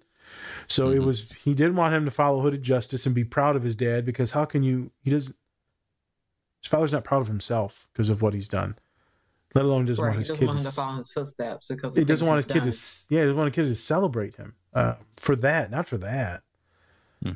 So 0.68 0.90
it 0.92 1.00
was 1.00 1.32
he 1.34 1.54
didn't 1.54 1.76
want 1.76 1.94
him 1.94 2.06
to 2.06 2.12
follow 2.12 2.42
hooded 2.42 2.62
justice 2.64 3.06
and 3.06 3.14
be 3.14 3.24
proud 3.24 3.56
of 3.56 3.64
his 3.64 3.76
dad 3.76 4.06
because 4.06 4.32
how 4.32 4.46
can 4.46 4.64
you? 4.64 4.92
He 5.04 5.12
doesn't. 5.12 5.36
His 6.62 6.68
father's 6.70 6.94
not 6.94 7.04
proud 7.04 7.22
of 7.22 7.28
himself 7.28 7.90
because 7.92 8.10
of 8.10 8.22
what 8.22 8.34
he's 8.34 8.48
done. 8.48 8.76
Let 9.54 9.66
alone 9.66 9.86
doesn't 9.86 10.04
Right, 10.04 10.12
want 10.12 10.20
his 10.20 10.30
doesn't 10.30 10.40
kid 10.40 10.48
want 10.48 10.60
to. 10.60 10.66
to 10.66 10.72
follow 10.72 10.98
his 10.98 11.12
footsteps 11.12 11.68
because 11.68 11.96
he 11.96 12.06
doesn't 12.06 12.26
want 12.28 12.38
his 12.38 12.46
he's 12.46 12.62
kid 12.62 13.08
to. 13.10 13.16
Yeah, 13.16 13.22
he 13.22 13.26
doesn't 13.26 13.38
want 13.38 13.48
a 13.50 13.52
kid 13.52 13.68
to 13.68 13.76
celebrate 13.76 14.36
him 14.36 14.54
uh, 14.74 14.96
for 15.18 15.36
that, 15.38 15.72
not 15.72 15.88
for 15.88 15.98
that. 15.98 16.44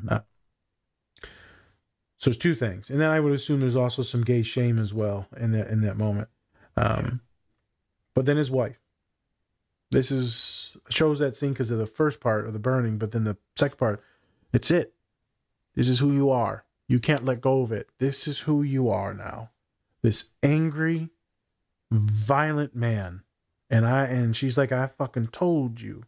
Uh, 0.08 0.20
so 2.18 2.30
there's 2.30 2.38
two 2.38 2.54
things, 2.54 2.90
and 2.90 3.00
then 3.00 3.10
I 3.10 3.20
would 3.20 3.32
assume 3.32 3.60
there's 3.60 3.76
also 3.76 4.02
some 4.02 4.22
gay 4.22 4.42
shame 4.42 4.78
as 4.78 4.94
well 4.94 5.26
in 5.36 5.52
that 5.52 5.68
in 5.68 5.82
that 5.82 5.96
moment. 5.96 6.28
Um, 6.76 7.20
But 8.14 8.24
then 8.24 8.38
his 8.38 8.50
wife. 8.50 8.80
This 9.90 10.10
is 10.10 10.76
shows 10.90 11.18
that 11.20 11.36
scene 11.36 11.52
because 11.52 11.70
of 11.70 11.78
the 11.78 11.86
first 11.86 12.20
part 12.20 12.46
of 12.46 12.52
the 12.52 12.58
burning, 12.58 12.98
but 12.98 13.12
then 13.12 13.24
the 13.24 13.36
second 13.56 13.78
part, 13.78 14.02
it's 14.52 14.70
it. 14.70 14.92
This 15.74 15.88
is 15.88 15.98
who 15.98 16.12
you 16.12 16.30
are. 16.30 16.64
You 16.88 16.98
can't 16.98 17.24
let 17.24 17.40
go 17.40 17.62
of 17.62 17.72
it. 17.72 17.88
This 17.98 18.26
is 18.26 18.40
who 18.40 18.62
you 18.62 18.88
are 18.88 19.14
now. 19.14 19.50
This 20.02 20.30
angry, 20.42 21.10
violent 21.90 22.74
man. 22.74 23.22
And 23.70 23.84
I 23.86 24.06
and 24.06 24.36
she's 24.36 24.56
like, 24.56 24.72
I 24.72 24.86
fucking 24.86 25.28
told 25.28 25.80
you 25.80 26.04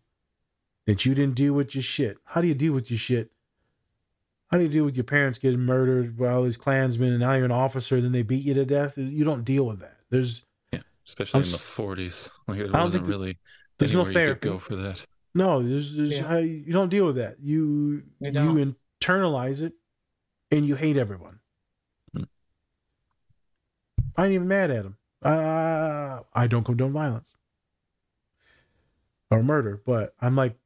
that 0.86 1.04
you 1.04 1.14
didn't 1.14 1.34
deal 1.34 1.54
with 1.54 1.74
your 1.74 1.82
shit. 1.82 2.18
How 2.24 2.40
do 2.40 2.48
you 2.48 2.54
deal 2.54 2.72
with 2.72 2.90
your 2.90 2.98
shit? 2.98 3.30
How 4.50 4.56
do 4.56 4.62
you 4.62 4.70
deal 4.70 4.84
with 4.84 4.96
your 4.96 5.04
parents 5.04 5.38
getting 5.38 5.60
murdered 5.60 6.16
by 6.16 6.30
all 6.30 6.44
these 6.44 6.56
Klansmen 6.56 7.10
and 7.10 7.20
now 7.20 7.34
you're 7.34 7.44
an 7.44 7.50
officer 7.52 7.96
and 7.96 8.04
then 8.04 8.12
they 8.12 8.22
beat 8.22 8.44
you 8.44 8.54
to 8.54 8.64
death? 8.64 8.96
You 8.96 9.24
don't 9.24 9.44
deal 9.44 9.66
with 9.66 9.80
that. 9.80 9.98
There's 10.08 10.42
yeah, 10.72 10.80
especially 11.06 11.38
I'm 11.38 11.44
in 11.44 11.50
the 11.50 11.58
40s. 11.58 12.30
Like 12.46 12.58
it 12.58 12.68
I 12.70 12.72
don't 12.72 12.84
wasn't 12.84 12.92
think 12.92 13.04
th- 13.06 13.14
really 13.14 13.38
there's 13.78 13.92
no 13.92 14.00
anywhere 14.00 14.12
you 14.22 14.26
therapy. 14.26 14.48
go 14.48 14.58
for 14.58 14.76
that. 14.76 15.06
No, 15.34 15.62
there's, 15.62 15.96
there's 15.96 16.18
Yeah. 16.18 16.28
I, 16.28 16.38
you 16.40 16.72
don't 16.72 16.88
deal 16.88 17.06
with 17.06 17.16
that. 17.16 17.36
You 17.40 18.02
You 18.20 18.30
you, 18.32 18.76
internalize 19.00 19.62
it, 19.62 19.74
and 20.50 20.66
you 20.66 20.74
hate 20.74 20.96
everyone. 20.96 21.38
Hmm. 22.14 22.24
I 24.16 24.24
ain't 24.24 24.34
even 24.34 24.48
mad 24.48 24.70
at 24.70 24.84
him. 24.84 24.96
Uh, 25.22 26.20
I 26.32 26.46
don't 26.46 26.64
condone 26.64 26.92
violence 26.92 27.34
or 29.30 29.42
murder, 29.42 29.80
but 29.84 30.14
I'm 30.20 30.36
like, 30.36 30.56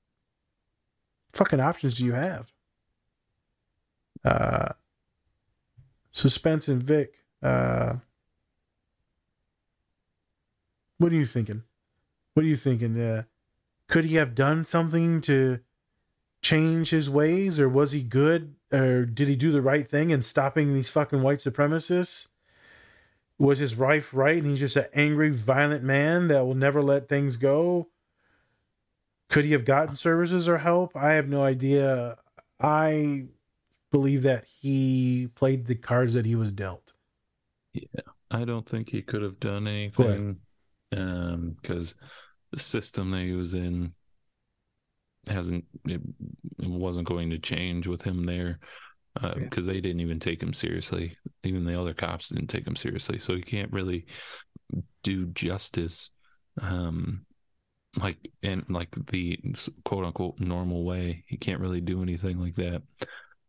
fucking 1.33 1.61
options 1.61 1.97
do 1.97 2.05
you 2.05 2.13
have? 2.13 2.53
Uh, 4.25 4.69
suspense 6.13 6.69
and 6.69 6.83
Vic. 6.83 7.15
Uh, 7.43 7.95
what 10.99 11.13
are 11.13 11.17
you 11.17 11.27
thinking? 11.27 11.65
What 12.35 12.45
are 12.45 12.49
you 12.49 12.57
thinking? 12.57 12.99
Uh, 12.99 13.25
could 13.89 14.05
he 14.05 14.17
have 14.17 14.35
done 14.35 14.65
something 14.65 15.21
to 15.23 15.61
change 16.43 16.91
his 16.91 17.11
ways, 17.11 17.61
or 17.61 17.69
was 17.69 17.93
he 17.93 18.03
good, 18.03 18.55
or 18.73 19.05
did 19.07 19.29
he 19.29 19.37
do 19.37 19.53
the 19.53 19.63
right 19.63 19.87
thing 19.87 20.11
in 20.11 20.23
stopping 20.23 20.75
these 20.75 20.91
fucking 20.91 21.23
white 21.23 21.39
supremacists? 21.39 22.29
Was 23.39 23.59
his 23.59 23.77
wife 23.77 24.15
right, 24.15 24.39
and 24.39 24.47
he's 24.47 24.61
just 24.61 24.77
an 24.77 24.87
angry, 24.95 25.31
violent 25.31 25.83
man 25.85 26.29
that 26.29 26.47
will 26.47 26.55
never 26.55 26.81
let 26.81 27.09
things 27.09 27.37
go? 27.37 27.89
Could 29.29 29.45
he 29.45 29.53
have 29.53 29.65
gotten 29.65 29.97
services 29.97 30.49
or 30.49 30.59
help? 30.59 30.97
I 30.97 31.13
have 31.13 31.29
no 31.29 31.43
idea. 31.43 32.19
I 32.61 33.27
believe 33.91 34.23
that 34.23 34.47
he 34.47 35.29
played 35.35 35.67
the 35.67 35.75
cards 35.75 36.15
that 36.15 36.27
he 36.27 36.35
was 36.35 36.53
dealt. 36.53 36.93
Yeah, 37.73 38.03
I 38.31 38.45
don't 38.45 38.69
think 38.69 38.91
he 38.91 39.03
could 39.03 39.23
have 39.23 39.41
done 39.41 39.67
anything 39.67 40.41
um 40.95 41.57
because 41.61 41.95
the 42.53 42.61
system 42.61 43.11
that 43.11 43.23
he 43.23 43.33
was 43.33 43.55
in 43.55 43.93
hasn't 45.27 45.65
it, 45.87 46.01
it 46.59 46.69
wasn't 46.69 47.09
going 47.09 47.31
to 47.31 47.39
change 47.39 47.87
with 47.87 48.03
him 48.03 48.25
there 48.25 48.59
because 49.35 49.67
they 49.67 49.81
didn't 49.81 50.01
even 50.01 50.19
take 50.19 50.43
him 50.43 50.53
seriously. 50.53 51.17
Even 51.45 51.65
the 51.65 51.79
other 51.79 51.95
cops 51.95 52.29
didn't 52.29 52.49
take 52.49 52.67
him 52.67 52.77
seriously. 52.77 53.19
So 53.19 53.35
he 53.35 53.43
can't 53.43 53.73
really 53.73 54.07
do 55.03 55.27
justice 55.27 56.11
um 56.61 57.27
like 57.99 58.17
in 58.43 58.65
like 58.69 58.91
the 59.09 59.39
quote 59.85 60.05
unquote 60.05 60.41
normal 60.41 60.85
way. 60.85 61.25
He 61.27 61.37
can't 61.37 61.61
really 61.61 61.81
do 61.81 62.03
anything 62.03 62.41
like 62.41 62.55
that. 62.55 62.83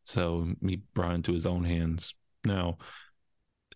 So 0.04 0.48
he 0.66 0.82
brought 0.94 1.16
into 1.16 1.34
his 1.34 1.46
own 1.46 1.64
hands. 1.64 2.14
Now 2.44 2.78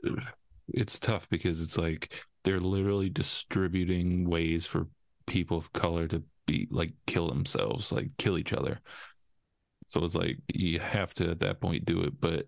it's 0.67 0.99
tough 0.99 1.29
because 1.29 1.61
it's 1.61 1.77
like 1.77 2.13
they're 2.43 2.59
literally 2.59 3.09
distributing 3.09 4.29
ways 4.29 4.65
for 4.65 4.87
people 5.27 5.57
of 5.57 5.71
color 5.73 6.07
to 6.07 6.23
be 6.47 6.67
like 6.71 6.93
kill 7.05 7.27
themselves, 7.27 7.91
like 7.91 8.09
kill 8.17 8.37
each 8.37 8.53
other. 8.53 8.79
So 9.85 10.03
it's 10.03 10.15
like 10.15 10.37
you 10.53 10.79
have 10.79 11.13
to 11.15 11.29
at 11.29 11.39
that 11.41 11.61
point 11.61 11.85
do 11.85 12.01
it. 12.01 12.19
But 12.19 12.47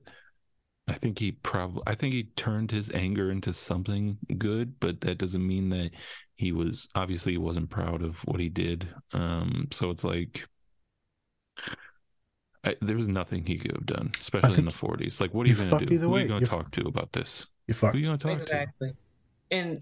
I 0.88 0.93
think 0.93 1.19
he 1.19 1.32
probably, 1.34 1.84
I 1.86 1.95
think 1.95 2.13
he 2.13 2.23
turned 2.36 2.71
his 2.71 2.91
anger 2.91 3.32
into 3.32 3.53
something 3.53 4.17
good, 4.38 4.80
but 4.80 5.01
that 5.01 5.19
doesn't 5.19 5.45
mean 5.45 5.69
that 5.69 5.91
he 6.36 6.51
was 6.51 6.88
obviously 6.95 7.34
he 7.34 7.38
wasn't 7.38 7.69
proud 7.69 8.01
of 8.01 8.17
what 8.25 8.39
he 8.39 8.49
did. 8.49 8.88
Um, 9.13 9.67
so 9.71 9.91
it's 9.91 10.03
like. 10.03 10.47
I, 12.65 12.75
there 12.82 12.97
was 12.97 13.07
nothing 13.07 13.45
he 13.45 13.57
could 13.57 13.71
have 13.71 13.86
done, 13.86 14.11
especially 14.19 14.59
in 14.59 14.65
the 14.65 14.71
40s. 14.71 15.21
Like, 15.21 15.34
what 15.34 15.45
are 15.45 15.49
you 15.49 15.55
you 15.55 15.55
going 15.55 15.80
to 15.80 15.86
do? 15.86 15.93
either 15.93 16.07
Who 16.07 16.15
are 16.15 16.19
you 16.19 16.27
going 16.27 16.41
to 16.41 16.49
talk 16.49 16.71
to 16.71 16.82
about 16.88 17.13
this? 17.13 17.47
You 17.67 17.73
Who 17.73 17.88
are 17.88 17.95
you 17.95 18.05
going 18.05 18.17
to 18.17 18.27
talk 18.27 18.38
to? 18.38 18.43
exactly 18.43 18.93
and 19.51 19.82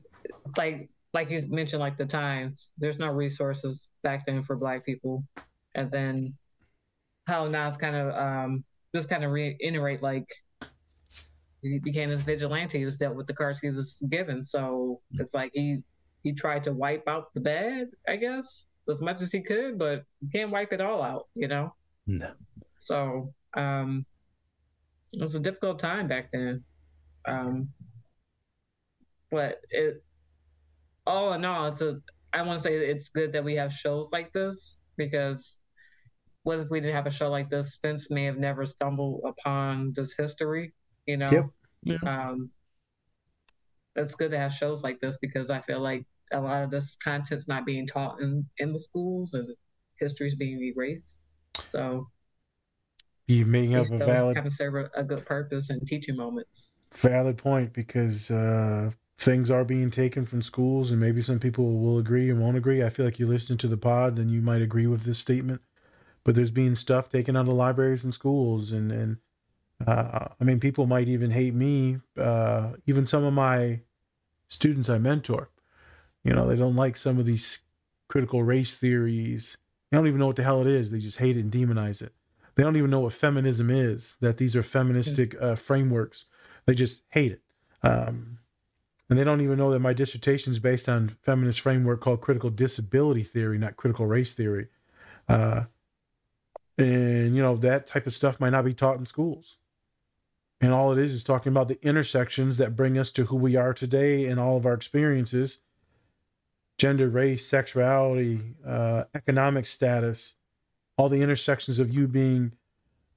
like 0.55 0.89
like 1.17 1.31
you 1.31 1.43
mentioned 1.49 1.79
like 1.79 1.97
the 1.97 2.05
times 2.05 2.69
there's 2.77 2.99
no 2.99 3.09
resources 3.09 3.89
back 4.03 4.23
then 4.27 4.43
for 4.43 4.55
black 4.55 4.85
people. 4.85 5.23
And 5.73 5.89
then 5.89 6.35
how 7.25 7.47
now 7.47 7.67
it's 7.67 7.75
kind 7.75 7.95
of 7.95 8.15
um 8.15 8.63
just 8.93 9.09
kind 9.09 9.23
of 9.23 9.31
reiterate 9.31 10.03
like 10.03 10.27
he 11.63 11.79
became 11.79 12.09
this 12.11 12.21
vigilante 12.21 12.77
he 12.77 12.85
was 12.85 12.97
dealt 12.97 13.15
with 13.15 13.25
the 13.25 13.33
cards 13.33 13.59
he 13.59 13.71
was 13.71 14.03
given. 14.09 14.45
So 14.45 15.01
it's 15.13 15.33
like 15.33 15.49
he 15.55 15.81
he 16.21 16.33
tried 16.33 16.63
to 16.65 16.73
wipe 16.73 17.07
out 17.07 17.33
the 17.33 17.39
bad 17.39 17.87
i 18.07 18.15
guess 18.15 18.65
as 18.89 18.99
much 19.01 19.21
as 19.21 19.31
he 19.31 19.41
could 19.41 19.77
but 19.77 20.03
you 20.19 20.27
can't 20.33 20.51
wipe 20.51 20.73
it 20.73 20.81
all 20.81 21.01
out 21.01 21.27
you 21.35 21.47
know? 21.47 21.73
No. 22.05 22.31
so 22.79 23.33
um 23.55 24.05
it 25.13 25.21
was 25.21 25.35
a 25.35 25.39
difficult 25.39 25.79
time 25.79 26.07
back 26.07 26.31
then. 26.31 26.63
Um 27.25 27.69
but 29.31 29.61
it 29.71 30.03
all 31.07 31.33
in 31.33 31.45
all 31.45 31.67
it's 31.67 31.81
a 31.81 31.99
i 32.33 32.41
want 32.41 32.57
to 32.57 32.63
say 32.63 32.75
it's 32.75 33.09
good 33.09 33.33
that 33.33 33.43
we 33.43 33.55
have 33.55 33.71
shows 33.71 34.09
like 34.11 34.31
this 34.33 34.79
because 34.97 35.61
what 36.43 36.59
if 36.59 36.69
we 36.69 36.79
didn't 36.79 36.95
have 36.95 37.07
a 37.07 37.11
show 37.11 37.29
like 37.29 37.49
this? 37.49 37.73
Spence 37.73 38.09
may 38.09 38.23
have 38.23 38.37
never 38.37 38.65
stumbled 38.65 39.21
upon 39.25 39.93
this 39.95 40.15
history 40.17 40.73
you 41.05 41.17
know? 41.17 41.51
Yep. 41.83 42.03
um 42.03 42.49
it's 43.95 44.15
good 44.15 44.31
to 44.31 44.37
have 44.37 44.53
shows 44.53 44.83
like 44.83 44.99
this 44.99 45.17
because 45.21 45.49
i 45.49 45.61
feel 45.61 45.79
like 45.79 46.05
a 46.33 46.39
lot 46.39 46.63
of 46.63 46.71
this 46.71 46.97
content's 47.01 47.47
not 47.47 47.65
being 47.65 47.87
taught 47.87 48.19
in 48.21 48.45
in 48.57 48.73
the 48.73 48.79
schools 48.79 49.33
and 49.33 49.47
history's 49.99 50.35
being 50.35 50.61
erased 50.61 51.17
so. 51.71 52.07
You 53.27 53.45
making 53.45 53.75
up 53.75 53.91
a 53.91 53.97
valid 53.97 54.35
kind 54.35 54.47
of 54.47 54.53
serve 54.53 54.75
a, 54.75 54.99
a 54.99 55.03
good 55.03 55.25
purpose 55.25 55.69
and 55.69 55.85
teaching 55.85 56.15
moments. 56.15 56.71
Valid 56.93 57.37
point 57.37 57.73
because 57.73 58.31
uh 58.31 58.91
things 59.17 59.49
are 59.49 59.65
being 59.65 59.89
taken 59.89 60.25
from 60.25 60.41
schools, 60.41 60.91
and 60.91 60.99
maybe 60.99 61.21
some 61.21 61.39
people 61.39 61.79
will 61.79 61.97
agree 61.97 62.29
and 62.29 62.39
won't 62.39 62.57
agree. 62.57 62.83
I 62.83 62.89
feel 62.89 63.05
like 63.05 63.19
you 63.19 63.27
listen 63.27 63.57
to 63.57 63.67
the 63.67 63.77
pod, 63.77 64.15
then 64.15 64.29
you 64.29 64.41
might 64.41 64.61
agree 64.61 64.87
with 64.87 65.03
this 65.03 65.17
statement. 65.17 65.61
But 66.23 66.35
there's 66.35 66.51
being 66.51 66.75
stuff 66.75 67.09
taken 67.09 67.35
out 67.35 67.47
of 67.47 67.53
libraries 67.53 68.03
and 68.03 68.13
schools, 68.13 68.71
and 68.71 68.91
and 68.91 69.17
uh, 69.85 70.27
I 70.39 70.43
mean, 70.43 70.59
people 70.59 70.87
might 70.87 71.07
even 71.07 71.31
hate 71.31 71.53
me. 71.53 71.99
Uh, 72.17 72.73
even 72.85 73.05
some 73.05 73.23
of 73.23 73.33
my 73.33 73.81
students 74.49 74.89
I 74.89 74.97
mentor, 74.97 75.49
you 76.23 76.33
know, 76.33 76.47
they 76.47 76.55
don't 76.55 76.75
like 76.75 76.97
some 76.97 77.17
of 77.17 77.25
these 77.25 77.63
critical 78.07 78.43
race 78.43 78.77
theories. 78.77 79.57
They 79.89 79.97
don't 79.97 80.07
even 80.07 80.19
know 80.19 80.27
what 80.27 80.35
the 80.35 80.43
hell 80.43 80.61
it 80.61 80.67
is. 80.67 80.91
They 80.91 80.99
just 80.99 81.17
hate 81.17 81.37
it 81.37 81.41
and 81.41 81.51
demonize 81.51 82.01
it. 82.01 82.13
They 82.55 82.63
don't 82.63 82.75
even 82.75 82.89
know 82.89 83.01
what 83.01 83.13
feminism 83.13 83.69
is. 83.69 84.17
That 84.19 84.37
these 84.37 84.55
are 84.55 84.63
feministic 84.63 85.35
uh, 85.41 85.55
frameworks. 85.55 86.25
They 86.65 86.73
just 86.73 87.03
hate 87.09 87.31
it. 87.33 87.41
Um, 87.83 88.36
and 89.09 89.17
they 89.17 89.23
don't 89.23 89.41
even 89.41 89.57
know 89.57 89.71
that 89.71 89.79
my 89.79 89.93
dissertation 89.93 90.51
is 90.51 90.59
based 90.59 90.89
on 90.89 91.07
feminist 91.07 91.61
framework 91.61 92.01
called 92.01 92.21
critical 92.21 92.49
disability 92.49 93.23
theory, 93.23 93.57
not 93.57 93.77
critical 93.77 94.05
race 94.05 94.33
theory. 94.33 94.67
Uh, 95.29 95.63
and 96.77 97.35
you 97.35 97.41
know 97.41 97.55
that 97.55 97.85
type 97.87 98.05
of 98.05 98.13
stuff 98.13 98.39
might 98.39 98.51
not 98.51 98.65
be 98.65 98.73
taught 98.73 98.97
in 98.97 99.05
schools. 99.05 99.57
And 100.59 100.73
all 100.73 100.91
it 100.91 100.97
is 100.97 101.13
is 101.13 101.23
talking 101.23 101.51
about 101.51 101.67
the 101.67 101.79
intersections 101.81 102.57
that 102.57 102.75
bring 102.75 102.97
us 102.97 103.11
to 103.13 103.25
who 103.25 103.35
we 103.37 103.55
are 103.55 103.73
today 103.73 104.25
and 104.25 104.39
all 104.39 104.57
of 104.57 104.65
our 104.65 104.73
experiences 104.73 105.59
gender, 106.77 107.09
race, 107.09 107.43
sexuality, 107.43 108.39
uh, 108.63 109.03
economic 109.15 109.65
status, 109.65 110.35
all 110.95 111.09
the 111.09 111.21
intersections 111.21 111.79
of 111.79 111.91
you 111.91 112.07
being 112.07 112.51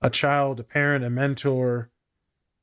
a 0.00 0.08
child, 0.08 0.60
a 0.60 0.64
parent, 0.64 1.04
a 1.04 1.10
mentor, 1.10 1.90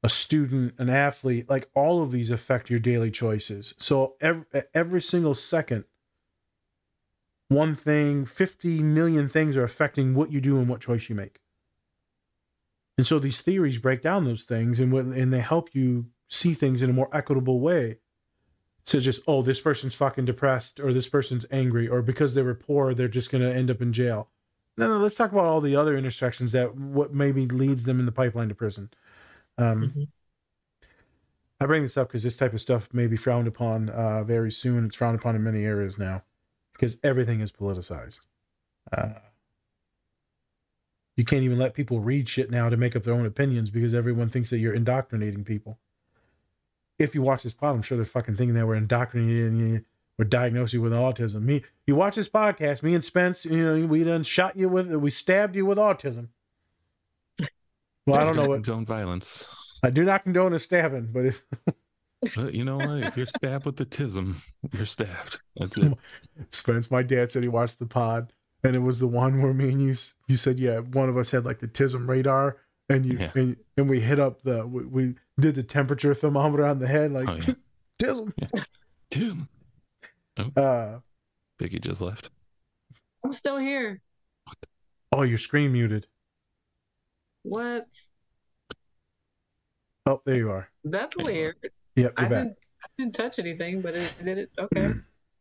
a 0.03 0.09
student, 0.09 0.75
an 0.77 0.89
athlete, 0.89 1.49
like 1.49 1.69
all 1.73 2.01
of 2.03 2.11
these 2.11 2.29
affect 2.29 2.69
your 2.69 2.79
daily 2.79 3.11
choices. 3.11 3.73
So 3.77 4.15
every, 4.21 4.45
every 4.73 5.01
single 5.01 5.33
second, 5.33 5.85
one 7.49 7.75
thing, 7.75 8.25
50 8.25 8.83
million 8.83 9.29
things 9.29 9.57
are 9.57 9.63
affecting 9.63 10.13
what 10.13 10.31
you 10.31 10.41
do 10.41 10.59
and 10.59 10.69
what 10.69 10.81
choice 10.81 11.09
you 11.09 11.15
make. 11.15 11.39
And 12.97 13.05
so 13.05 13.19
these 13.19 13.41
theories 13.41 13.77
break 13.77 14.01
down 14.01 14.23
those 14.23 14.43
things 14.43 14.79
and 14.79 14.91
when, 14.91 15.13
and 15.13 15.33
they 15.33 15.39
help 15.39 15.73
you 15.73 16.07
see 16.27 16.53
things 16.53 16.81
in 16.81 16.89
a 16.89 16.93
more 16.93 17.09
equitable 17.13 17.59
way. 17.59 17.99
So 18.83 18.99
just, 18.99 19.21
oh, 19.27 19.41
this 19.41 19.59
person's 19.59 19.95
fucking 19.95 20.25
depressed 20.25 20.79
or 20.79 20.93
this 20.93 21.09
person's 21.09 21.45
angry 21.51 21.87
or 21.87 22.01
because 22.01 22.33
they 22.33 22.41
were 22.41 22.55
poor, 22.55 22.93
they're 22.93 23.07
just 23.07 23.31
going 23.31 23.43
to 23.43 23.53
end 23.53 23.69
up 23.69 23.81
in 23.81 23.93
jail. 23.93 24.29
No, 24.77 24.87
no, 24.87 24.97
let's 24.97 25.15
talk 25.15 25.31
about 25.31 25.45
all 25.45 25.61
the 25.61 25.75
other 25.75 25.97
intersections 25.97 26.51
that 26.51 26.75
what 26.75 27.13
maybe 27.13 27.47
leads 27.47 27.85
them 27.85 27.99
in 27.99 28.05
the 28.05 28.11
pipeline 28.11 28.49
to 28.49 28.55
prison. 28.55 28.89
Um, 29.57 29.81
Mm-hmm. 29.83 30.03
I 31.59 31.65
bring 31.65 31.81
this 31.81 31.97
up 31.97 32.07
because 32.07 32.23
this 32.23 32.37
type 32.37 32.53
of 32.53 32.61
stuff 32.61 32.93
may 32.93 33.07
be 33.07 33.17
frowned 33.17 33.47
upon 33.47 33.89
uh, 33.89 34.23
very 34.23 34.51
soon. 34.51 34.85
It's 34.85 34.95
frowned 34.95 35.17
upon 35.17 35.35
in 35.35 35.43
many 35.43 35.65
areas 35.65 35.97
now 35.97 36.23
because 36.73 36.97
everything 37.03 37.41
is 37.41 37.51
politicized. 37.51 38.21
Uh, 38.93 39.13
you 41.15 41.25
can't 41.25 41.43
even 41.43 41.57
let 41.57 41.73
people 41.73 41.99
read 41.99 42.29
shit 42.29 42.51
now 42.51 42.69
to 42.69 42.77
make 42.77 42.95
up 42.95 43.03
their 43.03 43.15
own 43.15 43.25
opinions 43.25 43.71
because 43.71 43.95
everyone 43.95 44.29
thinks 44.29 44.51
that 44.51 44.59
you're 44.59 44.75
indoctrinating 44.75 45.43
people. 45.43 45.79
If 46.99 47.15
you 47.15 47.23
watch 47.23 47.41
this 47.41 47.55
pod, 47.55 47.75
I'm 47.75 47.81
sure 47.81 47.97
they're 47.97 48.05
fucking 48.05 48.35
thinking 48.35 48.53
that 48.53 48.67
we're 48.67 48.75
indoctrinating 48.75 49.57
you, 49.57 49.83
we're 50.19 50.25
diagnosing 50.25 50.79
you 50.79 50.83
with 50.83 50.93
autism. 50.93 51.41
Me, 51.41 51.63
you 51.87 51.95
watch 51.95 52.15
this 52.15 52.29
podcast, 52.29 52.83
me 52.83 52.93
and 52.93 53.03
Spence, 53.03 53.45
you 53.45 53.63
know, 53.63 53.87
we 53.87 54.03
done 54.03 54.23
shot 54.23 54.55
you 54.55 54.69
with, 54.69 54.93
we 54.93 55.09
stabbed 55.09 55.55
you 55.55 55.65
with 55.65 55.79
autism. 55.79 56.27
Well, 58.07 58.19
I 58.19 58.23
don't 58.23 58.35
know 58.35 58.47
what. 58.47 58.63
Condone 58.63 58.85
violence. 58.85 59.47
I 59.83 59.89
do 59.91 60.03
not 60.03 60.23
condone 60.23 60.53
a 60.53 60.59
stabbing, 60.59 61.09
but 61.11 61.25
if 61.27 61.45
But 62.35 62.55
you 62.55 62.63
know 62.65 62.77
what? 62.77 63.03
If 63.03 63.17
you're 63.17 63.25
stabbed 63.27 63.65
with 63.65 63.75
the 63.75 63.85
tism, 63.85 64.37
you're 64.73 64.87
stabbed. 64.87 65.39
That's 65.55 65.77
it. 65.77 65.93
Spence, 66.51 66.89
my 66.89 67.03
dad 67.03 67.29
said 67.29 67.43
he 67.43 67.49
watched 67.49 67.77
the 67.77 67.85
pod, 67.85 68.33
and 68.63 68.75
it 68.75 68.79
was 68.79 68.99
the 68.99 69.07
one 69.07 69.39
where 69.41 69.53
me 69.53 69.69
and 69.69 69.79
you 69.81 69.93
you 70.27 70.35
said 70.35 70.59
yeah, 70.59 70.79
one 70.79 71.09
of 71.09 71.17
us 71.17 71.29
had 71.29 71.45
like 71.45 71.59
the 71.59 71.67
tism 71.67 72.07
radar, 72.09 72.57
and 72.89 73.05
you 73.05 73.19
Yeah. 73.19 73.31
and, 73.35 73.55
and 73.77 73.87
we 73.89 73.99
hit 73.99 74.19
up 74.19 74.41
the 74.41 74.65
we, 74.65 74.85
we 74.85 75.15
did 75.39 75.53
the 75.55 75.61
temperature 75.63 76.13
thermometer 76.15 76.65
on 76.65 76.79
the 76.79 76.87
head 76.87 77.11
like 77.11 77.29
Oh, 77.29 77.35
yeah. 77.35 77.53
tism. 78.01 78.33
Dude, 79.11 79.47
Uh, 80.55 80.99
Biggie 81.59 81.81
just 81.81 82.01
left. 82.01 82.31
I'm 83.23 83.31
still 83.31 83.57
here. 83.57 84.01
oh, 85.11 85.21
your 85.23 85.37
screen 85.37 85.71
muted. 85.71 86.07
What? 87.47 87.87
Oh, 90.05 90.21
there 90.25 90.35
you 90.35 90.51
are. 90.51 90.69
That's 90.83 91.15
weird. 91.17 91.55
Yep, 91.95 92.13
I 92.17 92.21
you're 92.21 92.29
back. 92.29 92.43
didn't, 92.43 92.57
I 92.83 92.87
didn't 92.97 93.15
touch 93.15 93.39
anything, 93.39 93.81
but 93.81 93.95
it 93.95 94.13
did 94.23 94.37
it. 94.37 94.51
Okay. 94.59 94.93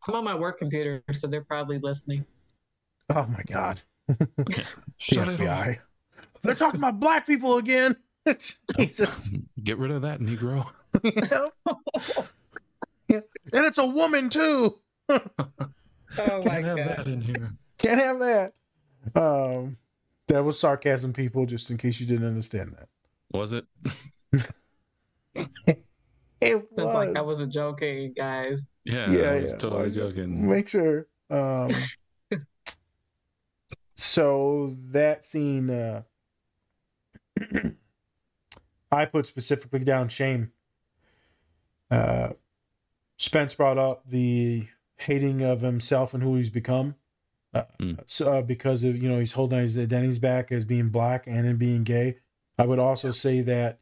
I'm 0.09 0.15
on 0.15 0.25
my 0.25 0.35
work 0.37 0.59
computer, 0.59 1.03
so 1.13 1.27
they're 1.27 1.43
probably 1.45 1.79
listening. 1.79 2.25
Oh 3.11 3.27
my 3.27 3.43
god, 3.47 3.83
Shut 4.99 5.27
the 5.27 5.35
it 5.35 5.41
FBI. 5.41 5.79
They're 6.43 6.55
talking 6.55 6.79
about 6.81 7.01
black 7.01 7.27
people 7.27 7.59
again. 7.59 7.97
Jesus. 8.79 9.33
Get 9.65 9.79
rid 9.79 9.91
of 9.91 10.03
that, 10.03 10.21
Negro. 10.21 10.71
Yeah. 13.09 13.21
And 13.53 13.65
it's 13.65 13.79
a 13.79 13.87
woman 13.87 14.29
too. 14.29 14.79
Oh 15.09 15.21
my 16.19 16.43
Can't 16.43 16.65
have 16.65 16.77
god. 16.77 16.89
that 16.89 17.07
in 17.07 17.21
here. 17.21 17.53
Can't 17.79 18.01
have 18.01 18.19
that. 18.21 18.53
Um, 19.15 19.77
that 20.29 20.45
was 20.45 20.59
sarcasm, 20.59 21.13
people. 21.13 21.47
Just 21.47 21.71
in 21.71 21.77
case 21.77 22.01
you 22.01 22.07
didn't 22.07 22.27
understand 22.27 22.75
that. 22.79 22.89
Was 23.33 23.53
it? 23.53 23.67
It 26.41 26.69
It's 26.77 26.85
was. 26.85 26.95
like 26.95 27.17
I 27.17 27.23
wasn't 27.23 27.53
joking, 27.53 28.13
guys. 28.17 28.67
Yeah, 28.85 29.11
yeah, 29.11 29.31
I 29.31 29.41
was 29.41 29.53
yeah. 29.53 29.57
totally 29.59 29.91
Well, 29.91 29.91
joking. 29.91 30.49
Make 30.49 30.69
sure. 30.69 31.07
Um, 31.31 31.73
so 33.95 34.75
that 34.93 35.25
scene, 35.25 35.71
uh, 35.71 36.03
I 38.93 39.07
put 39.07 39.27
specifically 39.27 39.81
down 39.85 40.09
shame. 40.09 40.53
Uh, 41.91 42.33
Spence 43.17 43.55
brought 43.55 43.79
up 43.79 44.07
the 44.07 44.69
hating 44.97 45.43
of 45.43 45.61
himself 45.61 46.15
and 46.15 46.23
who 46.23 46.37
he's 46.37 46.51
become. 46.51 46.97
Uh, 47.57 47.65
Mm. 47.81 48.01
so, 48.07 48.33
uh, 48.33 48.43
because 48.43 48.85
of 48.85 49.01
you 49.03 49.09
know 49.09 49.19
he's 49.19 49.33
holding 49.33 49.59
his 49.61 49.79
identities 49.79 50.19
back 50.19 50.53
as 50.53 50.65
being 50.65 50.89
black 50.91 51.27
and 51.27 51.47
in 51.47 51.57
being 51.57 51.85
gay. 51.85 52.17
I 52.59 52.67
would 52.67 52.79
also 52.79 53.11
say 53.11 53.41
that 53.43 53.81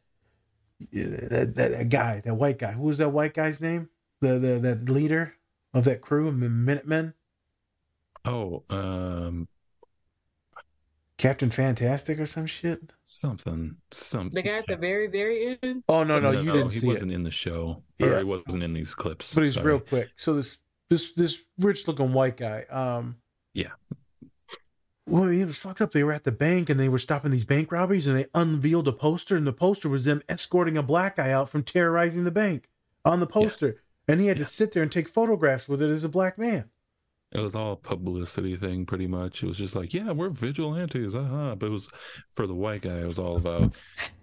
uh, 0.83 0.87
that, 1.31 1.55
that, 1.55 1.71
that 1.73 1.89
guy, 1.89 2.21
that 2.25 2.35
white 2.35 2.59
guy, 2.59 2.73
who 2.73 2.83
was 2.85 2.99
that 2.99 3.11
white 3.11 3.35
guy's 3.35 3.61
name? 3.61 3.89
The 4.21 4.39
the 4.39 4.59
that 4.61 4.89
leader 4.89 5.35
of 5.73 5.85
that 5.85 6.01
crew, 6.01 6.25
the 6.27 6.33
Minutemen, 6.49 7.15
Oh, 8.25 8.63
um, 8.71 9.49
Captain 11.19 11.51
Fantastic 11.51 12.19
or 12.19 12.27
some 12.27 12.47
shit. 12.47 12.93
something, 13.05 13.77
something. 13.93 14.35
The 14.35 14.43
guy 14.43 14.59
at 14.59 14.67
the 14.67 14.77
very, 14.77 15.07
very 15.07 15.59
end. 15.63 15.85
Oh 15.89 16.03
no, 16.05 16.19
no, 16.19 16.31
you 16.33 16.51
didn't 16.53 16.73
he 16.73 16.81
see 16.81 16.87
wasn't 16.89 17.13
it. 17.13 17.15
in 17.15 17.23
the 17.23 17.31
show, 17.31 17.83
Yeah. 18.01 18.19
he 18.19 18.25
wasn't 18.25 18.63
in 18.63 18.73
these 18.73 18.95
clips. 18.95 19.33
But 19.35 19.45
he's 19.45 19.55
Sorry. 19.55 19.67
real 19.67 19.81
quick. 19.81 20.11
So 20.17 20.35
this 20.35 20.59
this 20.91 21.13
this 21.13 21.41
rich 21.59 21.87
looking 21.87 22.13
white 22.13 22.37
guy. 22.37 22.63
Um, 22.71 23.17
Yeah. 23.55 23.71
Well, 25.07 25.25
it 25.25 25.45
was 25.45 25.59
fucked 25.59 25.81
up. 25.81 25.93
They 25.93 26.03
were 26.03 26.13
at 26.13 26.25
the 26.25 26.33
bank 26.33 26.71
and 26.71 26.81
they 26.81 26.89
were 26.89 26.99
stopping 26.99 27.31
these 27.31 27.45
bank 27.45 27.71
robberies, 27.71 28.07
and 28.07 28.17
they 28.17 28.27
unveiled 28.35 28.89
a 28.89 28.93
poster, 28.93 29.37
and 29.37 29.47
the 29.47 29.53
poster 29.53 29.89
was 29.89 30.05
them 30.05 30.23
escorting 30.29 30.77
a 30.77 30.83
black 30.83 31.17
guy 31.17 31.31
out 31.31 31.49
from 31.49 31.63
terrorizing 31.63 32.25
the 32.25 32.31
bank 32.31 32.69
on 33.05 33.21
the 33.21 33.27
poster, 33.27 33.83
and 34.09 34.21
he 34.21 34.27
had 34.27 34.39
to 34.39 34.45
sit 34.45 34.73
there 34.73 34.83
and 34.83 34.91
take 34.91 35.09
photographs 35.09 35.69
with 35.69 35.83
it 35.83 35.91
as 35.91 36.05
a 36.05 36.09
black 36.09 36.39
man. 36.39 36.71
It 37.33 37.41
was 37.41 37.55
all 37.55 37.73
a 37.73 37.77
publicity 37.77 38.57
thing, 38.57 38.87
pretty 38.87 39.09
much. 39.09 39.43
It 39.43 39.47
was 39.47 39.59
just 39.59 39.75
like, 39.75 39.93
yeah, 39.93 40.13
we're 40.13 40.31
vigilantes, 40.31 41.17
uh-huh. 41.17 41.57
But 41.57 41.67
it 41.67 41.71
was 41.71 41.89
for 42.31 42.47
the 42.47 42.55
white 42.55 42.83
guy. 42.83 43.01
It 43.01 43.07
was 43.07 43.19
all 43.19 43.37
about 43.37 43.75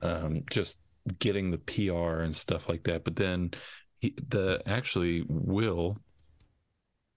um, 0.01 0.43
just 0.49 0.79
getting 1.19 1.51
the 1.51 1.57
PR 1.57 2.21
and 2.21 2.35
stuff 2.35 2.69
like 2.69 2.83
that. 2.85 3.03
But 3.03 3.17
then 3.17 3.51
he, 3.99 4.15
the 4.29 4.63
actually 4.65 5.25
Will 5.27 5.97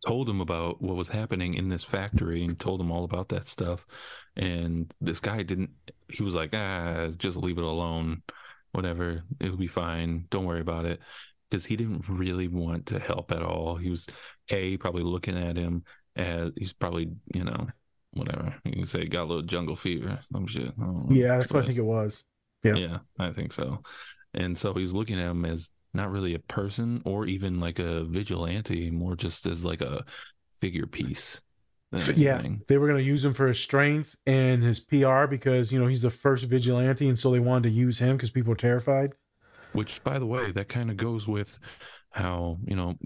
told 0.05 0.29
him 0.29 0.41
about 0.41 0.83
what 0.83 0.97
was 0.97 1.09
happening 1.09 1.55
in 1.55 1.69
this 1.69 1.85
factory 1.85 2.45
and 2.45 2.59
told 2.59 2.81
him 2.81 2.91
all 2.91 3.05
about 3.05 3.29
that 3.31 3.47
stuff. 3.47 3.87
And 4.37 4.95
this 5.01 5.21
guy 5.21 5.43
didn't. 5.43 5.71
He 6.09 6.23
was 6.23 6.35
like, 6.35 6.51
ah, 6.53 7.09
just 7.17 7.37
leave 7.37 7.59
it 7.59 7.65
alone, 7.65 8.23
whatever. 8.73 9.23
It'll 9.41 9.57
be 9.57 9.67
fine. 9.67 10.27
Don't 10.31 10.47
worry 10.47 10.61
about 10.61 10.85
it. 10.85 11.01
Because 11.49 11.65
he 11.67 11.77
didn't 11.77 12.09
really 12.09 12.49
want 12.49 12.87
to 12.87 12.99
help 12.99 13.31
at 13.31 13.43
all. 13.43 13.77
He 13.77 13.91
was 13.91 14.07
a 14.51 14.77
probably 14.79 15.03
looking 15.03 15.39
at 15.39 15.57
him 15.57 15.85
as 16.17 16.51
he's 16.57 16.73
probably 16.73 17.11
you 17.35 17.45
know 17.45 17.67
whatever 18.13 18.55
you 18.65 18.73
can 18.73 18.87
say 18.87 19.05
got 19.07 19.25
a 19.25 19.25
little 19.25 19.43
jungle 19.43 19.77
fever 19.77 20.19
some 20.33 20.47
shit. 20.47 20.73
I 20.81 20.85
don't 20.85 21.11
know. 21.11 21.17
Yeah, 21.17 21.39
that's 21.39 21.53
what 21.53 21.65
I 21.65 21.67
think 21.67 21.79
it 21.79 21.85
was. 21.85 22.25
Yeah. 22.63 22.75
yeah, 22.75 22.99
I 23.19 23.31
think 23.31 23.53
so. 23.53 23.83
And 24.33 24.57
so 24.57 24.73
he's 24.73 24.93
looking 24.93 25.19
at 25.19 25.31
him 25.31 25.45
as 25.45 25.71
not 25.95 26.11
really 26.11 26.35
a 26.35 26.41
person 26.41 27.03
or 27.05 27.27
even 27.27 27.61
like 27.61 27.79
a 27.79 28.05
vigilante, 28.05 28.91
more 28.91 29.17
just 29.17 29.47
as 29.47 29.65
like 29.65 29.81
a 29.81 30.05
figure 30.61 30.87
piece. 30.87 31.41
Yeah, 32.17 32.43
they 32.69 32.79
were 32.79 32.89
going 32.89 32.99
to 32.99 33.09
use 33.09 33.25
him 33.25 33.33
for 33.33 33.47
his 33.47 33.61
strength 33.61 34.17
and 34.27 34.63
his 34.63 34.81
PR 34.81 35.27
because 35.27 35.73
you 35.73 35.79
know 35.79 35.87
he's 35.87 36.03
the 36.03 36.11
first 36.11 36.47
vigilante, 36.47 37.09
and 37.09 37.19
so 37.19 37.31
they 37.31 37.41
wanted 37.41 37.69
to 37.69 37.75
use 37.75 37.99
him 37.99 38.17
because 38.17 38.33
people 38.33 38.51
were 38.51 38.57
terrified. 38.57 39.13
Which, 39.73 40.03
by 40.03 40.19
the 40.19 40.27
way, 40.27 40.51
that 40.53 40.69
kind 40.69 40.91
of 40.91 40.97
goes 40.97 41.29
with 41.29 41.59
how 42.11 42.59
you 42.67 42.77
know 42.77 42.97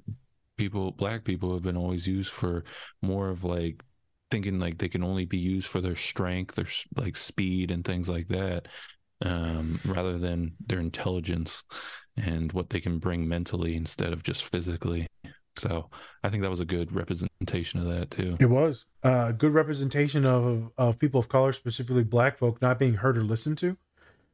people 0.56 0.90
black 0.92 1.24
people 1.24 1.52
have 1.52 1.62
been 1.62 1.76
always 1.76 2.06
used 2.06 2.30
for 2.30 2.64
more 3.00 3.28
of 3.28 3.44
like 3.44 3.82
thinking 4.30 4.58
like 4.58 4.78
they 4.78 4.88
can 4.88 5.02
only 5.02 5.24
be 5.24 5.38
used 5.38 5.68
for 5.68 5.80
their 5.80 5.96
strength 5.96 6.56
their 6.56 6.66
like 6.96 7.16
speed 7.16 7.70
and 7.70 7.84
things 7.84 8.08
like 8.08 8.28
that 8.28 8.68
um 9.22 9.80
rather 9.86 10.18
than 10.18 10.52
their 10.66 10.80
intelligence 10.80 11.62
and 12.18 12.52
what 12.52 12.70
they 12.70 12.80
can 12.80 12.98
bring 12.98 13.28
mentally 13.28 13.74
instead 13.76 14.12
of 14.12 14.22
just 14.22 14.44
physically 14.44 15.06
so 15.56 15.88
i 16.22 16.28
think 16.28 16.42
that 16.42 16.50
was 16.50 16.60
a 16.60 16.64
good 16.64 16.92
representation 16.92 17.80
of 17.80 17.86
that 17.86 18.10
too 18.10 18.34
It 18.40 18.46
was 18.50 18.86
uh, 19.02 19.32
good 19.32 19.52
representation 19.52 20.24
of 20.26 20.70
of 20.78 20.98
people 20.98 21.20
of 21.20 21.28
color, 21.28 21.52
specifically 21.52 22.04
black 22.04 22.36
folk, 22.36 22.60
not 22.60 22.78
being 22.78 22.94
heard 22.94 23.16
or 23.16 23.22
listened 23.24 23.58
to. 23.58 23.76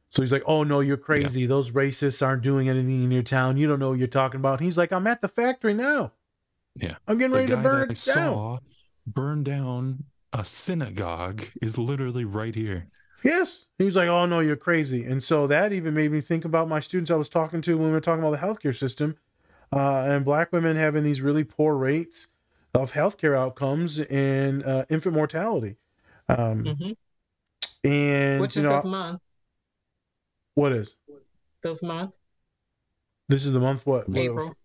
So 0.09 0.21
he's 0.21 0.31
like, 0.31 0.43
"Oh 0.45 0.63
no, 0.63 0.79
you're 0.79 0.97
crazy. 0.97 1.45
Those 1.45 1.71
racists 1.71 2.25
aren't 2.25 2.41
doing 2.43 2.67
anything 2.69 3.03
in 3.03 3.11
your 3.11 3.23
town. 3.23 3.57
You 3.57 3.67
don't 3.67 3.79
know 3.79 3.89
what 3.89 3.99
you're 3.99 4.07
talking 4.07 4.39
about." 4.39 4.59
He's 4.59 4.77
like, 4.77 4.91
"I'm 4.91 5.07
at 5.07 5.21
the 5.21 5.27
factory 5.27 5.73
now. 5.73 6.13
yeah 6.75 6.95
I'm 7.07 7.17
getting 7.17 7.31
The 7.33 7.39
ready 7.39 7.51
to 7.51 7.57
burn 7.57 7.91
it 7.91 8.03
down." 8.05 8.59
burn 9.07 9.43
down 9.43 10.03
a 10.33 10.43
synagogue 10.43 11.43
is 11.61 11.77
literally 11.77 12.25
right 12.25 12.55
here 12.55 12.87
Yes. 13.23 13.64
He 13.77 13.83
was 13.83 13.95
like, 13.95 14.07
"Oh 14.07 14.25
no, 14.25 14.39
you're 14.39 14.55
crazy." 14.55 15.03
And 15.05 15.21
so 15.21 15.47
that 15.47 15.73
even 15.73 15.93
made 15.93 16.11
me 16.11 16.21
think 16.21 16.45
about 16.45 16.67
my 16.69 16.79
students 16.79 17.11
I 17.11 17.15
was 17.15 17.29
talking 17.29 17.61
to 17.61 17.77
when 17.77 17.87
we 17.87 17.91
were 17.93 18.01
talking 18.01 18.23
about 18.23 18.31
the 18.31 18.37
healthcare 18.37 18.73
system, 18.75 19.17
uh, 19.73 20.05
and 20.07 20.23
black 20.23 20.51
women 20.53 20.77
having 20.77 21.03
these 21.03 21.21
really 21.21 21.43
poor 21.43 21.75
rates 21.75 22.27
of 22.73 22.93
healthcare 22.93 23.37
outcomes 23.37 23.99
and 23.99 24.63
uh, 24.63 24.85
infant 24.89 25.15
mortality. 25.15 25.75
Um, 26.29 26.65
hmm 26.65 26.91
And 27.83 28.41
Which 28.41 28.55
you 28.55 28.61
is 28.61 28.65
know 28.67 28.77
this 28.77 28.85
month. 28.85 29.21
what 30.55 30.71
is 30.71 30.95
This 31.61 31.83
month, 31.83 32.11
this 33.27 33.45
is 33.45 33.53
the 33.53 33.59
month? 33.59 33.85
What 33.85 34.07
what- 34.07 34.17
April. 34.17 34.55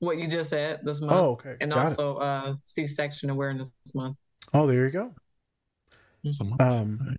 What 0.00 0.18
you 0.18 0.28
just 0.28 0.50
said 0.50 0.80
this 0.84 1.00
month. 1.00 1.12
Oh, 1.12 1.30
okay. 1.32 1.56
And 1.60 1.72
Got 1.72 1.86
also 1.88 2.16
uh 2.18 2.54
C-section 2.64 3.30
awareness 3.30 3.72
month. 3.94 4.16
Oh, 4.54 4.66
there 4.66 4.84
you 4.84 4.90
go. 4.90 5.14
Some 6.30 6.56
Um, 6.60 7.16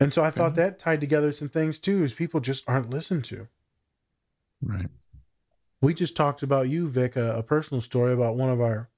and 0.00 0.12
so 0.14 0.24
I 0.24 0.30
thought 0.30 0.54
that 0.54 0.78
tied 0.78 1.00
together 1.00 1.30
some 1.32 1.48
things 1.48 1.78
too, 1.78 2.02
is 2.02 2.14
people 2.14 2.40
just 2.40 2.64
aren't 2.66 2.90
listened 2.90 3.24
to. 3.24 3.48
right 4.62 4.88
We 5.82 5.94
just 5.94 6.16
talked 6.16 6.42
about 6.42 6.68
you, 6.68 6.88
Vic, 6.88 7.16
a, 7.16 7.38
a 7.38 7.42
personal 7.42 7.80
story 7.80 8.12
about 8.12 8.36
one 8.36 8.50
of 8.50 8.60
our 8.60 8.88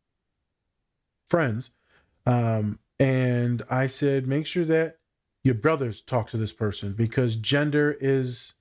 friends. 1.28 1.70
Um, 2.24 2.78
and 2.98 3.62
I 3.68 3.86
said, 3.86 4.28
make 4.28 4.46
sure 4.46 4.64
that 4.64 4.98
your 5.42 5.54
brothers 5.54 6.00
talk 6.00 6.28
to 6.28 6.36
this 6.36 6.52
person 6.52 6.92
because 6.92 7.34
gender 7.34 7.96
is 8.00 8.54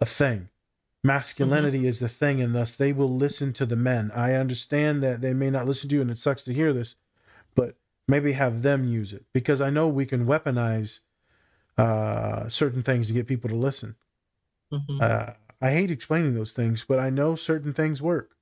a 0.00 0.06
thing. 0.06 0.50
Masculinity 1.02 1.86
is 1.86 2.02
a 2.02 2.08
thing, 2.08 2.42
and 2.42 2.54
thus 2.54 2.74
they 2.76 2.92
will 2.92 3.14
listen 3.14 3.52
to 3.54 3.64
the 3.64 3.76
men. 3.76 4.10
I 4.14 4.34
understand 4.34 5.02
that 5.02 5.20
they 5.20 5.32
may 5.32 5.50
not 5.50 5.66
listen 5.66 5.88
to 5.88 5.94
you, 5.96 6.02
and 6.02 6.10
it 6.10 6.18
sucks 6.18 6.42
to 6.44 6.52
hear 6.52 6.72
this, 6.72 6.96
but 7.54 7.76
maybe 8.08 8.32
have 8.32 8.62
them 8.62 8.84
use 8.84 9.12
it 9.12 9.24
because 9.32 9.60
I 9.60 9.70
know 9.70 9.88
we 9.88 10.04
can 10.04 10.26
weaponize 10.26 11.00
uh, 11.78 12.48
certain 12.48 12.82
things 12.82 13.08
to 13.08 13.14
get 13.14 13.28
people 13.28 13.50
to 13.50 13.56
listen. 13.56 13.96
Mhm. 14.70 15.00
Uh, 15.00 15.32
I 15.60 15.70
hate 15.72 15.90
explaining 15.90 16.34
those 16.34 16.52
things, 16.52 16.84
but 16.84 16.98
I 16.98 17.10
know 17.10 17.34
certain 17.34 17.72
things 17.72 18.02
work. 18.02 18.36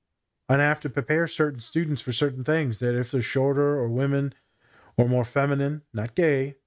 And 0.49 0.61
I 0.61 0.65
have 0.65 0.81
to 0.81 0.89
prepare 0.89 1.27
certain 1.27 1.59
students 1.59 2.01
for 2.01 2.11
certain 2.11 2.43
things 2.43 2.79
that 2.79 2.95
if 2.95 3.11
they're 3.11 3.21
shorter 3.21 3.79
or 3.79 3.89
women 3.89 4.33
or 4.97 5.07
more 5.09 5.25
feminine, 5.25 5.83
not 5.93 6.15
gay, 6.15 6.57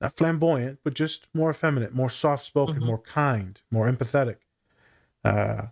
not 0.00 0.16
flamboyant, 0.16 0.80
but 0.84 0.94
just 0.94 1.28
more 1.34 1.50
effeminate, 1.50 1.94
more 1.94 2.10
soft 2.10 2.44
spoken, 2.44 2.82
Mhm. 2.82 2.84
more 2.84 2.98
kind, 3.00 3.60
more 3.70 3.90
empathetic, 3.90 4.38
uh, 5.24 5.68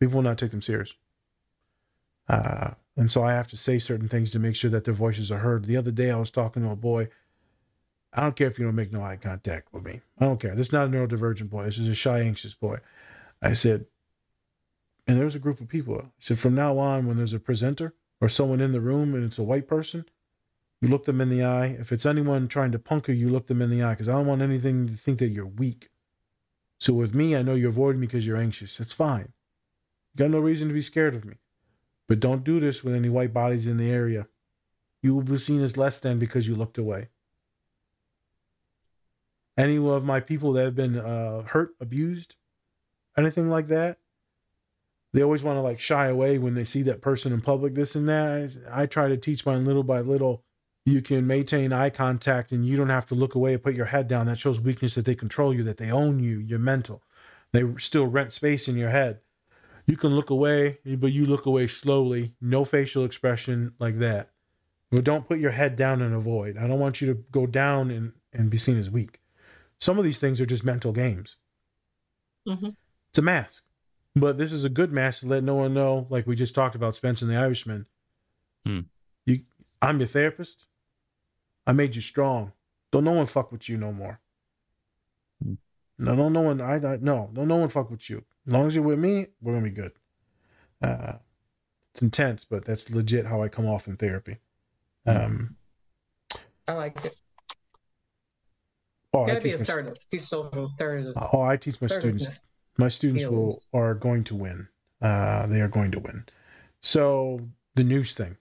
people 0.00 0.16
will 0.16 0.22
not 0.22 0.38
take 0.38 0.52
them 0.52 0.62
serious. 0.62 0.94
Uh, 2.28 2.72
and 2.96 3.10
so 3.10 3.22
I 3.22 3.32
have 3.32 3.48
to 3.48 3.56
say 3.56 3.78
certain 3.78 4.08
things 4.08 4.30
to 4.32 4.38
make 4.38 4.56
sure 4.56 4.70
that 4.70 4.84
their 4.84 4.94
voices 4.94 5.30
are 5.30 5.38
heard. 5.38 5.64
The 5.64 5.76
other 5.76 5.90
day, 5.90 6.10
I 6.10 6.16
was 6.16 6.30
talking 6.30 6.62
to 6.62 6.70
a 6.70 6.76
boy. 6.76 7.08
I 8.14 8.20
don't 8.20 8.36
care 8.36 8.46
if 8.46 8.58
you 8.58 8.64
don't 8.64 8.76
make 8.76 8.92
no 8.92 9.02
eye 9.02 9.16
contact 9.16 9.72
with 9.72 9.84
me. 9.84 10.00
I 10.18 10.26
don't 10.26 10.40
care. 10.40 10.54
This 10.54 10.68
is 10.68 10.72
not 10.72 10.86
a 10.86 10.90
neurodivergent 10.90 11.50
boy. 11.50 11.64
This 11.64 11.78
is 11.78 11.88
a 11.88 11.94
shy, 11.94 12.20
anxious 12.20 12.54
boy. 12.54 12.78
I 13.42 13.54
said, 13.54 13.86
and 15.06 15.18
there 15.18 15.24
was 15.24 15.34
a 15.34 15.40
group 15.40 15.60
of 15.60 15.68
people. 15.68 16.00
I 16.00 16.08
said, 16.18 16.38
from 16.38 16.54
now 16.54 16.78
on, 16.78 17.06
when 17.06 17.16
there's 17.16 17.32
a 17.32 17.40
presenter 17.40 17.94
or 18.20 18.28
someone 18.28 18.60
in 18.60 18.72
the 18.72 18.80
room 18.80 19.14
and 19.14 19.24
it's 19.24 19.38
a 19.38 19.42
white 19.42 19.66
person, 19.66 20.04
you 20.80 20.88
look 20.88 21.04
them 21.04 21.20
in 21.20 21.28
the 21.28 21.44
eye. 21.44 21.76
If 21.78 21.92
it's 21.92 22.06
anyone 22.06 22.46
trying 22.46 22.72
to 22.72 22.78
punk 22.78 23.08
you, 23.08 23.14
you 23.14 23.28
look 23.28 23.46
them 23.46 23.60
in 23.60 23.70
the 23.70 23.82
eye 23.82 23.94
because 23.94 24.08
I 24.08 24.12
don't 24.12 24.26
want 24.26 24.42
anything 24.42 24.86
to 24.86 24.92
think 24.92 25.18
that 25.18 25.28
you're 25.28 25.46
weak. 25.46 25.88
So 26.78 26.92
with 26.92 27.14
me, 27.14 27.34
I 27.34 27.42
know 27.42 27.54
you 27.54 27.68
avoid 27.68 27.96
me 27.96 28.06
because 28.06 28.26
you're 28.26 28.36
anxious. 28.36 28.76
That's 28.76 28.92
fine. 28.92 29.32
You 30.14 30.18
got 30.18 30.30
no 30.30 30.38
reason 30.38 30.68
to 30.68 30.74
be 30.74 30.82
scared 30.82 31.14
of 31.14 31.24
me. 31.24 31.36
But 32.06 32.20
don't 32.20 32.44
do 32.44 32.60
this 32.60 32.84
with 32.84 32.94
any 32.94 33.08
white 33.08 33.32
bodies 33.32 33.66
in 33.66 33.76
the 33.76 33.90
area. 33.90 34.28
You 35.02 35.14
will 35.14 35.22
be 35.22 35.36
seen 35.38 35.62
as 35.62 35.76
less 35.76 35.98
than 35.98 36.18
because 36.18 36.46
you 36.46 36.54
looked 36.54 36.78
away. 36.78 37.08
Any 39.56 39.78
of 39.78 40.04
my 40.04 40.20
people 40.20 40.52
that 40.54 40.64
have 40.64 40.74
been 40.74 40.96
uh, 40.96 41.42
hurt, 41.42 41.74
abused, 41.80 42.36
anything 43.16 43.48
like 43.48 43.66
that, 43.68 43.98
they 45.12 45.22
always 45.22 45.44
want 45.44 45.56
to 45.56 45.60
like 45.60 45.78
shy 45.78 46.08
away 46.08 46.38
when 46.38 46.54
they 46.54 46.64
see 46.64 46.82
that 46.82 47.00
person 47.00 47.32
in 47.32 47.40
public, 47.40 47.74
this 47.74 47.94
and 47.94 48.08
that. 48.08 48.56
I 48.70 48.86
try 48.86 49.08
to 49.08 49.16
teach 49.16 49.46
mine 49.46 49.64
little 49.64 49.84
by 49.84 50.00
little. 50.00 50.42
You 50.86 51.02
can 51.02 51.26
maintain 51.26 51.72
eye 51.72 51.90
contact 51.90 52.50
and 52.50 52.66
you 52.66 52.76
don't 52.76 52.88
have 52.88 53.06
to 53.06 53.14
look 53.14 53.36
away 53.36 53.54
and 53.54 53.62
put 53.62 53.74
your 53.74 53.86
head 53.86 54.08
down. 54.08 54.26
That 54.26 54.40
shows 54.40 54.60
weakness 54.60 54.96
that 54.96 55.04
they 55.04 55.14
control 55.14 55.54
you, 55.54 55.62
that 55.62 55.76
they 55.76 55.92
own 55.92 56.18
you, 56.18 56.40
you're 56.40 56.58
mental. 56.58 57.02
They 57.52 57.62
still 57.78 58.06
rent 58.06 58.32
space 58.32 58.66
in 58.66 58.76
your 58.76 58.90
head. 58.90 59.20
You 59.86 59.96
can 59.96 60.14
look 60.14 60.30
away, 60.30 60.78
but 60.84 61.12
you 61.12 61.26
look 61.26 61.46
away 61.46 61.68
slowly, 61.68 62.34
no 62.40 62.64
facial 62.64 63.04
expression 63.04 63.74
like 63.78 63.94
that. 63.96 64.30
But 64.90 65.04
don't 65.04 65.28
put 65.28 65.38
your 65.38 65.52
head 65.52 65.76
down 65.76 66.02
and 66.02 66.14
avoid. 66.14 66.56
I 66.56 66.66
don't 66.66 66.80
want 66.80 67.00
you 67.00 67.06
to 67.08 67.24
go 67.30 67.46
down 67.46 67.90
and, 67.90 68.12
and 68.32 68.50
be 68.50 68.58
seen 68.58 68.78
as 68.78 68.90
weak. 68.90 69.20
Some 69.80 69.98
of 69.98 70.04
these 70.04 70.18
things 70.18 70.40
are 70.40 70.46
just 70.46 70.64
mental 70.64 70.92
games. 70.92 71.36
Mhm. 72.46 72.76
It's 73.10 73.18
a 73.18 73.22
mask. 73.22 73.64
But 74.16 74.38
this 74.38 74.52
is 74.52 74.64
a 74.64 74.68
good 74.68 74.92
mask 74.92 75.20
to 75.20 75.26
let 75.26 75.42
no 75.42 75.56
one 75.56 75.74
know, 75.74 76.06
like 76.08 76.26
we 76.26 76.36
just 76.36 76.54
talked 76.54 76.74
about 76.76 76.94
Spencer 76.94 77.24
and 77.24 77.32
the 77.34 77.38
Irishman. 77.38 77.86
Hmm. 78.64 78.80
You 79.26 79.44
I'm 79.82 79.98
your 79.98 80.06
therapist. 80.06 80.66
I 81.66 81.72
made 81.72 81.96
you 81.96 82.02
strong. 82.02 82.52
Don't 82.92 83.04
no 83.04 83.12
one 83.12 83.26
fuck 83.26 83.50
with 83.50 83.68
you 83.68 83.76
no 83.76 83.92
more. 83.92 84.20
Hmm. 85.42 85.54
No, 85.98 86.14
no, 86.14 86.28
no 86.28 86.40
one. 86.42 86.60
I, 86.60 86.76
I 86.76 86.96
no, 86.98 87.30
no, 87.32 87.44
no 87.44 87.56
one 87.56 87.68
fuck 87.68 87.90
with 87.90 88.08
you. 88.08 88.24
As 88.46 88.52
long 88.52 88.66
as 88.66 88.74
you're 88.74 88.84
with 88.84 88.98
me, 88.98 89.26
we're 89.40 89.54
gonna 89.54 89.64
be 89.64 89.70
good. 89.70 89.92
Uh, 90.82 91.14
it's 91.92 92.02
intense, 92.02 92.44
but 92.44 92.64
that's 92.64 92.90
legit 92.90 93.26
how 93.26 93.42
I 93.42 93.48
come 93.48 93.66
off 93.66 93.88
in 93.88 93.96
therapy. 93.96 94.38
Um, 95.06 95.56
I 96.68 96.72
like 96.72 97.04
it. 97.04 97.16
Oh, 99.14 99.24
I 99.24 99.26
Gotta 99.28 99.40
be 99.40 99.48
teach 99.50 99.58
my, 99.58 99.62
assertive. 99.62 100.06
Teach 100.10 100.22
social 100.22 100.70
assertive. 100.74 101.14
oh, 101.16 101.42
I 101.42 101.56
teach 101.56 101.80
my 101.80 101.86
students. 101.86 102.28
My 102.78 102.88
students 102.88 103.26
will 103.26 103.58
are 103.72 103.94
going 103.94 104.24
to 104.24 104.34
win. 104.34 104.68
Uh, 105.00 105.46
they 105.46 105.60
are 105.60 105.68
going 105.68 105.90
to 105.92 106.00
win. 106.00 106.24
So 106.82 107.40
the 107.76 107.84
news 107.84 108.14
thing. 108.14 108.36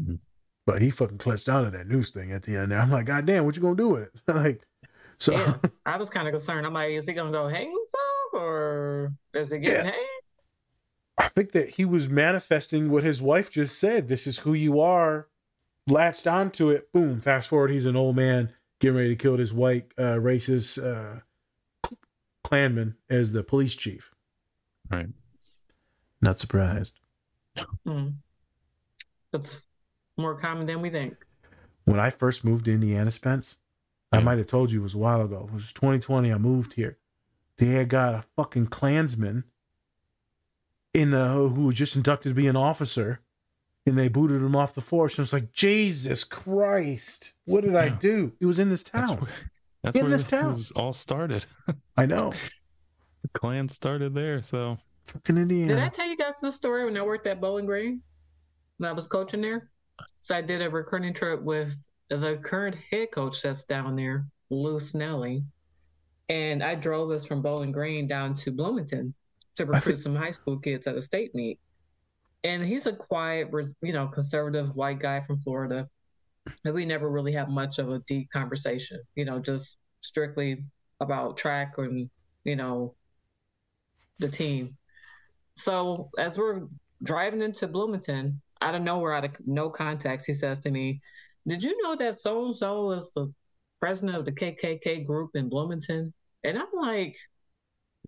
Mhm. 0.00 0.18
But 0.66 0.82
he 0.82 0.90
fucking 0.90 1.18
clutched 1.18 1.46
down 1.46 1.64
to 1.64 1.70
that 1.70 1.88
news 1.88 2.10
thing 2.10 2.32
at 2.32 2.42
the 2.42 2.56
end. 2.56 2.70
There. 2.70 2.78
I'm 2.78 2.90
like, 2.90 3.06
God 3.06 3.26
damn, 3.26 3.44
what 3.44 3.56
you 3.56 3.62
gonna 3.62 3.74
do 3.76 3.88
with 3.88 4.02
it? 4.02 4.12
like, 4.34 4.66
so 5.18 5.32
Yeah. 5.32 5.56
I 5.86 5.96
was 5.96 6.10
kind 6.10 6.28
of 6.28 6.34
concerned. 6.34 6.66
I'm 6.66 6.74
like, 6.74 6.90
is 6.90 7.06
he 7.06 7.14
gonna 7.14 7.32
go 7.32 7.48
hang 7.48 7.66
himself 7.66 8.34
or 8.34 9.12
is 9.34 9.50
he 9.50 9.58
getting 9.58 9.84
hanged? 9.86 9.96
I 11.18 11.28
think 11.28 11.52
that 11.52 11.68
he 11.70 11.84
was 11.84 12.08
manifesting 12.08 12.90
what 12.90 13.02
his 13.02 13.20
wife 13.20 13.50
just 13.50 13.78
said. 13.78 14.08
This 14.08 14.26
is 14.26 14.38
who 14.38 14.54
you 14.54 14.80
are. 14.80 15.26
Latched 15.88 16.26
onto 16.26 16.70
it. 16.70 16.92
Boom. 16.92 17.20
Fast 17.20 17.48
forward, 17.48 17.70
he's 17.70 17.86
an 17.86 17.96
old 17.96 18.16
man 18.16 18.52
getting 18.80 18.96
ready 18.96 19.10
to 19.10 19.16
kill 19.16 19.36
this 19.36 19.52
white 19.52 19.92
uh, 19.96 20.16
racist 20.16 20.82
uh, 20.82 21.20
clanman 22.44 22.94
as 23.08 23.32
the 23.32 23.44
police 23.44 23.74
chief. 23.74 24.10
Right. 24.90 25.08
Not 26.20 26.38
surprised. 26.38 26.98
Hmm. 27.86 28.08
It's 29.32 29.66
more 30.16 30.34
common 30.34 30.66
than 30.66 30.80
we 30.80 30.90
think. 30.90 31.26
When 31.84 32.00
I 32.00 32.10
first 32.10 32.44
moved 32.44 32.64
to 32.66 32.74
Indiana, 32.74 33.10
Spence, 33.10 33.58
I 34.12 34.20
might 34.20 34.38
have 34.38 34.48
told 34.48 34.72
you 34.72 34.80
it 34.80 34.82
was 34.82 34.94
a 34.94 34.98
while 34.98 35.22
ago. 35.22 35.44
It 35.48 35.52
was 35.52 35.72
2020. 35.72 36.32
I 36.32 36.38
moved 36.38 36.72
here. 36.72 36.98
They 37.58 37.66
had 37.66 37.88
got 37.88 38.14
a 38.14 38.24
fucking 38.36 38.66
Klansman 38.66 39.44
in 40.92 41.10
the 41.10 41.28
who 41.28 41.66
was 41.66 41.76
just 41.76 41.94
inducted 41.94 42.30
to 42.30 42.34
be 42.34 42.48
an 42.48 42.56
officer, 42.56 43.20
and 43.90 43.98
they 43.98 44.08
booted 44.08 44.40
him 44.40 44.56
off 44.56 44.74
the 44.74 44.80
force. 44.80 45.18
And 45.18 45.24
it's 45.24 45.32
like, 45.32 45.52
Jesus 45.52 46.24
Christ, 46.24 47.34
what 47.44 47.62
did 47.64 47.76
I 47.76 47.88
do? 47.90 48.32
It 48.40 48.46
was 48.46 48.58
in 48.58 48.70
this 48.70 48.82
That's 48.84 49.10
town. 49.10 49.18
where, 49.20 49.30
that's 49.82 49.96
In 49.96 50.02
where 50.04 50.10
this 50.10 50.24
it 50.24 50.28
town. 50.28 50.52
was 50.52 50.70
all 50.72 50.92
started. 50.92 51.44
I 51.96 52.06
know, 52.06 52.32
the 53.22 53.28
Klan 53.34 53.68
started 53.68 54.14
there. 54.14 54.40
So 54.42 54.78
fucking 55.04 55.36
Indiana. 55.36 55.74
Did 55.74 55.82
I 55.82 55.88
tell 55.88 56.06
you 56.08 56.16
guys 56.16 56.40
this 56.40 56.54
story 56.54 56.84
when 56.86 56.96
I 56.96 57.02
worked 57.02 57.26
at 57.26 57.40
Bowling 57.40 57.66
Green? 57.66 58.00
When 58.78 58.88
I 58.88 58.92
was 58.92 59.08
coaching 59.08 59.40
there? 59.42 59.68
So 60.22 60.34
I 60.34 60.40
did 60.40 60.62
a 60.62 60.70
recruiting 60.70 61.12
trip 61.12 61.42
with 61.42 61.74
the 62.08 62.38
current 62.42 62.76
head 62.90 63.08
coach 63.12 63.42
that's 63.42 63.64
down 63.64 63.94
there, 63.96 64.24
Lou 64.48 64.80
Snelling. 64.80 65.44
And 66.28 66.62
I 66.62 66.74
drove 66.76 67.10
us 67.10 67.26
from 67.26 67.42
Bowling 67.42 67.72
Green 67.72 68.06
down 68.06 68.34
to 68.36 68.50
Bloomington. 68.52 69.12
to 69.56 69.66
recruit 69.66 69.98
some 69.98 70.14
high 70.14 70.30
school 70.30 70.58
kids 70.58 70.86
at 70.86 70.94
a 70.96 71.02
state 71.02 71.34
meet. 71.34 71.58
And 72.42 72.64
he's 72.64 72.86
a 72.86 72.92
quiet, 72.92 73.48
you 73.82 73.92
know, 73.92 74.08
conservative 74.08 74.76
white 74.76 74.98
guy 74.98 75.20
from 75.20 75.40
Florida. 75.40 75.88
And 76.64 76.74
we 76.74 76.84
never 76.86 77.10
really 77.10 77.32
have 77.32 77.48
much 77.48 77.78
of 77.78 77.90
a 77.90 78.00
deep 78.06 78.30
conversation, 78.30 79.00
you 79.14 79.24
know, 79.24 79.38
just 79.38 79.76
strictly 80.00 80.64
about 81.00 81.36
track 81.36 81.74
and, 81.76 82.08
you 82.44 82.56
know, 82.56 82.94
the 84.18 84.28
team. 84.28 84.76
So 85.54 86.10
as 86.18 86.38
we're 86.38 86.62
driving 87.02 87.42
into 87.42 87.68
Bloomington, 87.68 88.40
out 88.62 88.74
of 88.74 88.82
nowhere, 88.82 89.14
out 89.14 89.24
of 89.24 89.32
no 89.46 89.70
context, 89.70 90.26
he 90.26 90.34
says 90.34 90.58
to 90.60 90.70
me, 90.70 91.00
Did 91.46 91.62
you 91.62 91.82
know 91.82 91.96
that 91.96 92.20
so 92.20 92.46
and 92.46 92.56
so 92.56 92.92
is 92.92 93.10
the 93.14 93.32
president 93.80 94.18
of 94.18 94.24
the 94.24 94.32
KKK 94.32 95.06
group 95.06 95.30
in 95.34 95.48
Bloomington? 95.48 96.12
And 96.44 96.58
I'm 96.58 96.72
like, 96.72 97.16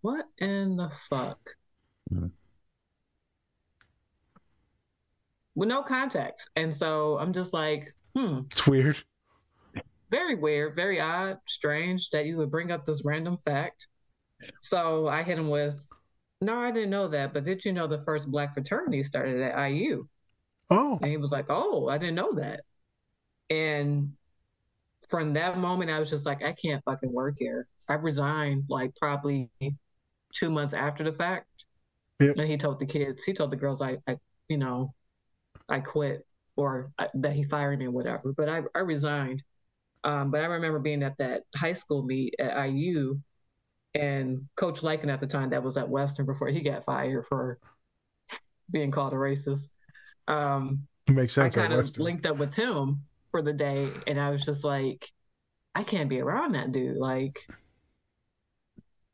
What 0.03 0.27
in 0.39 0.77
the 0.77 0.91
fuck? 1.11 1.39
Mhm. 2.13 2.31
With 5.55 5.69
no 5.69 5.83
context. 5.83 6.51
And 6.57 6.75
so 6.75 7.19
I'm 7.19 7.33
just 7.33 7.53
like, 7.53 7.93
hmm, 8.17 8.41
It's 8.51 8.67
weird. 8.67 8.99
very 10.11 10.35
weird, 10.35 10.77
very 10.77 11.01
odd, 11.01 11.39
strange 11.47 12.11
that 12.11 12.27
you 12.27 12.37
would 12.39 12.51
bring 12.51 12.71
up 12.71 12.85
this 12.85 13.03
random 13.05 13.37
fact. 13.37 13.87
So 14.61 15.09
I 15.09 15.23
hit 15.23 15.39
him 15.39 15.49
with, 15.51 15.87
No, 16.41 16.59
I 16.59 16.71
didn't 16.71 16.91
know 16.91 17.09
that, 17.09 17.33
but 17.35 17.45
did 17.45 17.65
you 17.65 17.73
know 17.73 17.87
the 17.87 18.03
first 18.03 18.31
black 18.31 18.55
fraternity 18.55 19.03
started 19.03 19.41
at 19.41 19.71
IU? 19.71 20.07
Oh, 20.71 20.99
And 21.03 21.11
he 21.11 21.17
was 21.19 21.33
like, 21.33 21.47
Oh, 21.49 21.89
I 21.89 21.99
didn't 21.99 22.15
know 22.15 22.33
that. 22.35 22.61
And 23.51 24.13
from 25.09 25.35
that 25.35 25.59
moment, 25.59 25.91
I 25.91 25.99
was 25.99 26.09
just 26.09 26.25
like, 26.25 26.43
I 26.43 26.53
can't 26.53 26.83
fucking 26.85 27.13
work 27.13 27.37
here. 27.39 27.67
I 27.89 27.95
resigned 27.95 28.65
like 28.69 28.97
probably 28.97 29.51
two 30.35 30.51
months 30.51 30.73
after 30.73 31.05
the 31.05 31.13
fact. 31.13 31.47
Yep. 32.21 32.37
And 32.39 32.49
he 32.49 32.57
told 32.57 32.79
the 32.79 32.87
kids, 32.87 33.25
he 33.25 33.35
told 33.35 33.51
the 33.51 33.57
girls, 33.57 33.83
I, 33.83 33.99
I 34.09 34.17
you 34.49 34.57
know, 34.57 34.95
I 35.69 35.81
quit 35.81 36.27
or 36.57 36.93
I, 36.99 37.09
that 37.15 37.33
he 37.33 37.43
fired 37.43 37.79
me 37.79 37.87
or 37.87 37.91
whatever. 37.91 38.33
But 38.33 38.49
I, 38.49 38.63
I 38.75 38.81
resigned. 38.81 39.43
Um, 40.05 40.31
but 40.31 40.41
I 40.41 40.47
remember 40.47 40.79
being 40.81 41.03
at 41.03 41.17
that 41.19 41.43
high 41.55 41.73
school 41.75 42.03
meet 42.03 42.35
at 42.39 42.69
IU 42.69 43.21
and 43.95 44.49
Coach 44.57 44.81
Lycan 44.81 45.13
at 45.13 45.21
the 45.21 45.27
time, 45.27 45.51
that 45.51 45.63
was 45.63 45.77
at 45.77 45.89
Western 45.89 46.27
before 46.27 46.49
he 46.49 46.61
got 46.61 46.85
fired 46.85 47.27
for 47.27 47.59
being 48.71 48.91
called 48.91 49.13
a 49.13 49.17
racist. 49.17 49.69
Um, 50.29 50.87
makes 51.09 51.35
sense. 51.35 51.57
I 51.57 51.61
kind 51.63 51.73
of 51.73 51.79
Western. 51.81 52.05
linked 52.05 52.27
up 52.27 52.39
with 52.39 52.55
him 52.55 53.03
for 53.31 53.43
the 53.43 53.53
day, 53.53 53.91
and 54.07 54.19
I 54.21 54.31
was 54.31 54.45
just 54.45 54.65
like, 54.65 55.09
I 55.75 55.83
can't 55.83 56.09
be 56.09 56.21
around 56.21 56.53
that 56.53 56.73
dude. 56.73 56.97
Like, 56.97 57.39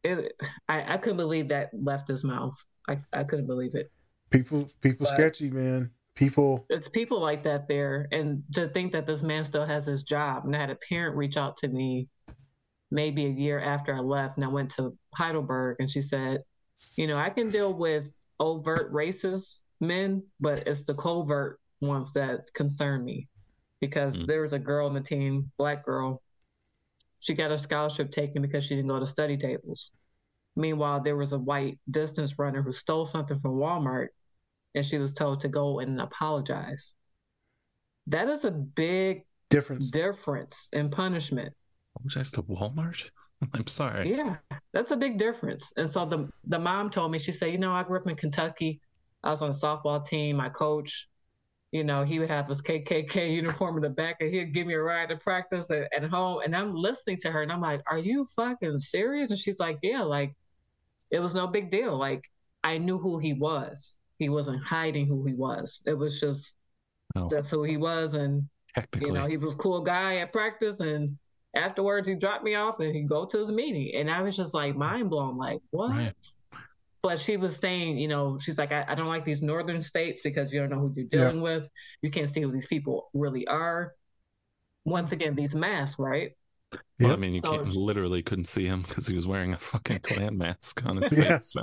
it, 0.04 0.32
I, 0.68 0.94
I 0.94 0.96
couldn't 0.98 1.16
believe 1.16 1.48
that 1.48 1.70
left 1.72 2.08
his 2.08 2.24
mouth. 2.24 2.54
I, 2.88 2.98
I 3.12 3.24
couldn't 3.24 3.46
believe 3.46 3.74
it. 3.74 3.90
People, 4.30 4.68
people 4.80 5.06
But- 5.06 5.16
sketchy, 5.16 5.50
man. 5.50 5.90
People. 6.18 6.66
It's 6.68 6.88
people 6.88 7.20
like 7.20 7.44
that 7.44 7.68
there, 7.68 8.08
and 8.10 8.42
to 8.54 8.68
think 8.68 8.92
that 8.92 9.06
this 9.06 9.22
man 9.22 9.44
still 9.44 9.64
has 9.64 9.86
his 9.86 10.02
job. 10.02 10.44
And 10.44 10.54
I 10.54 10.58
had 10.58 10.70
a 10.70 10.76
parent 10.88 11.16
reach 11.16 11.36
out 11.36 11.56
to 11.58 11.68
me 11.68 12.08
maybe 12.90 13.26
a 13.26 13.30
year 13.30 13.60
after 13.60 13.94
I 13.94 14.00
left, 14.00 14.36
and 14.36 14.44
I 14.44 14.48
went 14.48 14.70
to 14.72 14.96
Heidelberg, 15.14 15.76
and 15.78 15.88
she 15.88 16.02
said, 16.02 16.42
you 16.96 17.06
know, 17.06 17.16
I 17.16 17.30
can 17.30 17.50
deal 17.50 17.72
with 17.72 18.10
overt 18.40 18.92
racist 18.92 19.60
men, 19.80 20.24
but 20.40 20.66
it's 20.66 20.84
the 20.84 20.94
covert 20.94 21.60
ones 21.80 22.12
that 22.14 22.52
concern 22.52 23.04
me. 23.04 23.28
Because 23.80 24.24
Mm. 24.24 24.26
there 24.26 24.42
was 24.42 24.52
a 24.52 24.58
girl 24.58 24.88
on 24.88 24.94
the 24.94 25.00
team, 25.00 25.52
black 25.56 25.84
girl, 25.84 26.20
she 27.20 27.34
got 27.34 27.52
a 27.52 27.58
scholarship 27.58 28.10
taken 28.10 28.42
because 28.42 28.64
she 28.64 28.74
didn't 28.74 28.88
go 28.88 28.98
to 28.98 29.06
study 29.06 29.36
tables. 29.36 29.92
Meanwhile, 30.56 31.00
there 31.00 31.16
was 31.16 31.32
a 31.32 31.38
white 31.38 31.78
distance 31.88 32.38
runner 32.38 32.62
who 32.62 32.72
stole 32.72 33.06
something 33.06 33.38
from 33.38 33.52
Walmart 33.52 34.08
and 34.74 34.84
she 34.84 34.98
was 34.98 35.14
told 35.14 35.40
to 35.40 35.48
go 35.48 35.80
and 35.80 36.00
apologize. 36.00 36.92
That 38.06 38.28
is 38.28 38.44
a 38.44 38.50
big 38.50 39.24
Difference. 39.50 39.90
difference 39.90 40.68
in 40.72 40.90
punishment. 40.90 41.54
Apologize 41.96 42.30
to 42.32 42.42
Walmart? 42.42 43.10
I'm 43.54 43.66
sorry. 43.66 44.10
Yeah, 44.10 44.36
that's 44.72 44.90
a 44.90 44.96
big 44.96 45.18
difference. 45.18 45.72
And 45.76 45.90
so 45.90 46.04
the 46.04 46.28
the 46.44 46.58
mom 46.58 46.90
told 46.90 47.12
me, 47.12 47.18
she 47.18 47.32
said, 47.32 47.52
you 47.52 47.58
know, 47.58 47.72
I 47.72 47.82
grew 47.82 47.98
up 47.98 48.06
in 48.06 48.16
Kentucky. 48.16 48.80
I 49.22 49.30
was 49.30 49.42
on 49.42 49.50
a 49.50 49.52
softball 49.52 50.04
team. 50.04 50.36
My 50.36 50.48
coach, 50.48 51.08
you 51.72 51.84
know, 51.84 52.04
he 52.04 52.18
would 52.18 52.30
have 52.30 52.48
his 52.48 52.62
KKK 52.62 53.34
uniform 53.42 53.76
in 53.76 53.82
the 53.82 53.90
back, 53.90 54.16
and 54.20 54.32
he'd 54.32 54.54
give 54.54 54.66
me 54.66 54.74
a 54.74 54.80
ride 54.80 55.08
to 55.10 55.16
practice 55.16 55.70
at, 55.70 55.88
at 55.96 56.04
home. 56.10 56.40
And 56.44 56.54
I'm 56.56 56.74
listening 56.74 57.18
to 57.22 57.30
her, 57.30 57.42
and 57.42 57.52
I'm 57.52 57.60
like, 57.60 57.82
"Are 57.86 57.98
you 57.98 58.24
fucking 58.36 58.78
serious?" 58.80 59.30
And 59.30 59.38
she's 59.38 59.58
like, 59.60 59.78
"Yeah, 59.82 60.02
like 60.02 60.34
it 61.10 61.20
was 61.20 61.34
no 61.34 61.46
big 61.46 61.70
deal. 61.70 61.96
Like 61.98 62.24
I 62.64 62.78
knew 62.78 62.98
who 62.98 63.18
he 63.18 63.34
was. 63.34 63.94
He 64.18 64.28
wasn't 64.28 64.62
hiding 64.62 65.06
who 65.06 65.24
he 65.24 65.34
was. 65.34 65.82
It 65.86 65.94
was 65.94 66.20
just 66.20 66.52
Oh, 67.16 67.28
that's 67.30 67.50
who 67.50 67.62
he 67.64 67.76
was, 67.78 68.14
and 68.14 68.46
you 69.00 69.12
know, 69.12 69.26
he 69.26 69.36
was 69.38 69.54
a 69.54 69.56
cool 69.56 69.80
guy 69.80 70.16
at 70.18 70.30
practice 70.32 70.80
and 70.80 71.16
afterwards 71.56 72.06
he 72.06 72.14
dropped 72.14 72.44
me 72.44 72.54
off 72.54 72.78
and 72.80 72.94
he'd 72.94 73.08
go 73.08 73.24
to 73.24 73.38
his 73.38 73.50
meeting. 73.50 73.92
And 73.98 74.10
I 74.10 74.20
was 74.20 74.36
just 74.36 74.52
like 74.54 74.76
mind 74.76 75.08
blown, 75.08 75.38
like, 75.38 75.60
what? 75.70 75.90
Right. 75.90 76.12
But 77.02 77.18
she 77.18 77.36
was 77.38 77.56
saying, 77.56 77.96
you 77.96 78.08
know, 78.08 78.38
she's 78.38 78.58
like, 78.58 78.72
I, 78.72 78.84
I 78.86 78.94
don't 78.94 79.06
like 79.08 79.24
these 79.24 79.40
northern 79.42 79.80
states 79.80 80.20
because 80.22 80.52
you 80.52 80.60
don't 80.60 80.68
know 80.68 80.80
who 80.80 80.92
you're 80.94 81.06
dealing 81.06 81.40
with. 81.40 81.68
You 82.02 82.10
can't 82.10 82.28
see 82.28 82.42
who 82.42 82.52
these 82.52 82.66
people 82.66 83.08
really 83.14 83.46
are. 83.46 83.94
Once 84.84 85.12
again, 85.12 85.34
these 85.34 85.54
masks, 85.54 85.98
right? 85.98 86.32
Well, 87.00 87.12
I 87.12 87.16
mean, 87.16 87.34
you 87.34 87.40
So- 87.40 87.52
can't, 87.52 87.74
literally 87.74 88.22
couldn't 88.22 88.44
see 88.44 88.66
him 88.66 88.82
because 88.82 89.06
he 89.06 89.14
was 89.14 89.26
wearing 89.26 89.54
a 89.54 89.58
fucking 89.58 90.00
Klan 90.02 90.36
mask 90.36 90.84
on 90.84 90.98
his 90.98 91.12
Yeah. 91.12 91.38
face. 91.38 91.52
So. 91.52 91.62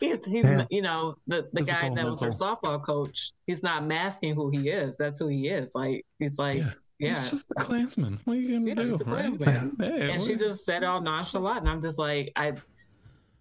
He's, 0.00 0.24
he's 0.24 0.46
you 0.70 0.82
know, 0.82 1.16
the, 1.26 1.48
the 1.52 1.62
guy 1.62 1.88
that 1.94 2.04
was 2.04 2.20
her 2.22 2.30
softball 2.30 2.82
coach, 2.82 3.32
he's 3.46 3.62
not 3.62 3.86
masking 3.86 4.34
who 4.34 4.50
he 4.50 4.68
is. 4.68 4.96
That's 4.96 5.18
who 5.20 5.28
he 5.28 5.48
is. 5.48 5.74
Like, 5.74 6.04
he's 6.18 6.38
like, 6.38 6.58
Yeah. 6.58 6.70
yeah. 6.98 7.20
He's 7.20 7.30
just 7.30 7.50
a 7.52 7.54
Klansman. 7.54 8.18
What 8.24 8.34
are 8.36 8.40
you 8.40 8.58
gonna 8.58 8.68
Yeah, 8.68 8.96
do, 8.96 9.04
right? 9.04 9.38
Klansman. 9.38 9.76
Hey, 9.80 10.10
and 10.10 10.22
she 10.22 10.36
just 10.36 10.64
said 10.64 10.82
it 10.82 10.86
all 10.86 11.00
nonchalant 11.00 11.60
and 11.60 11.68
i'm 11.68 11.82
just 11.82 11.98
like 11.98 12.32
i 12.36 12.52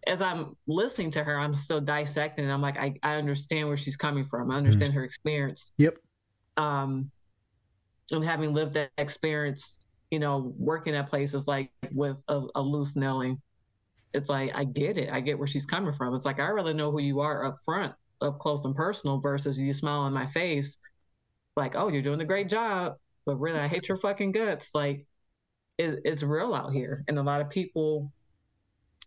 as 0.08 0.22
i'm 0.22 0.56
listening 0.68 1.12
to 1.12 1.24
her 1.24 1.40
i'm 1.40 1.54
still 1.54 1.80
dissecting 1.80 2.44
and 2.44 2.54
i'm 2.54 2.62
like 2.62 2.78
i, 2.78 2.94
I 3.04 3.16
understand 3.16 3.68
where 3.68 3.78
she's 3.78 3.96
coming 3.96 4.26
from 4.26 4.52
i 4.52 4.58
understand 4.58 4.94
her 4.94 5.04
experience 5.04 5.72
Yep. 5.78 5.98
um 6.58 7.10
and 8.12 8.24
having 8.26 8.54
lived 8.54 8.74
that 8.74 8.90
experience 8.98 9.80
you 10.12 10.20
know 10.20 10.54
working 10.58 10.94
at 10.96 11.10
places 11.10 11.48
like 11.48 11.72
with 11.92 12.22
a, 12.28 12.42
a 12.56 12.62
Lou 12.62 12.86
Snelling 12.86 13.42
it's 14.14 14.30
like 14.30 14.52
i 14.56 14.64
get 14.64 14.98
it. 14.98 15.10
I 15.12 15.20
get 15.20 15.38
where 15.38 15.48
she's 15.48 15.66
coming 15.66 15.94
from. 15.94 16.16
It's 16.16 16.26
like 16.26 16.40
i 16.40 16.48
really 16.48 16.74
know 16.74 16.92
who 16.92 17.02
you 17.02 17.20
are 17.22 17.46
up 17.46 17.58
front 17.64 17.94
up 18.22 18.40
close 18.40 18.64
and 18.66 18.76
personal 18.76 19.20
versus 19.20 19.60
you 19.60 19.74
smile 19.74 20.08
in 20.08 20.14
my 20.14 20.26
face. 20.26 20.78
Like 21.56 21.76
oh 21.76 21.88
you're 21.90 22.02
doing 22.02 22.22
a 22.22 22.26
great 22.26 22.50
job 22.50 22.96
but 23.26 23.38
really 23.38 23.60
i 23.60 23.68
hate 23.68 23.88
your 23.88 23.98
fucking 23.98 24.32
guts. 24.32 24.72
Like 24.74 25.06
it, 25.78 26.00
it's 26.06 26.24
real 26.24 26.54
out 26.54 26.74
here. 26.74 27.04
And 27.08 27.18
a 27.18 27.24
lot 27.24 27.42
of 27.42 27.50
people 27.50 28.12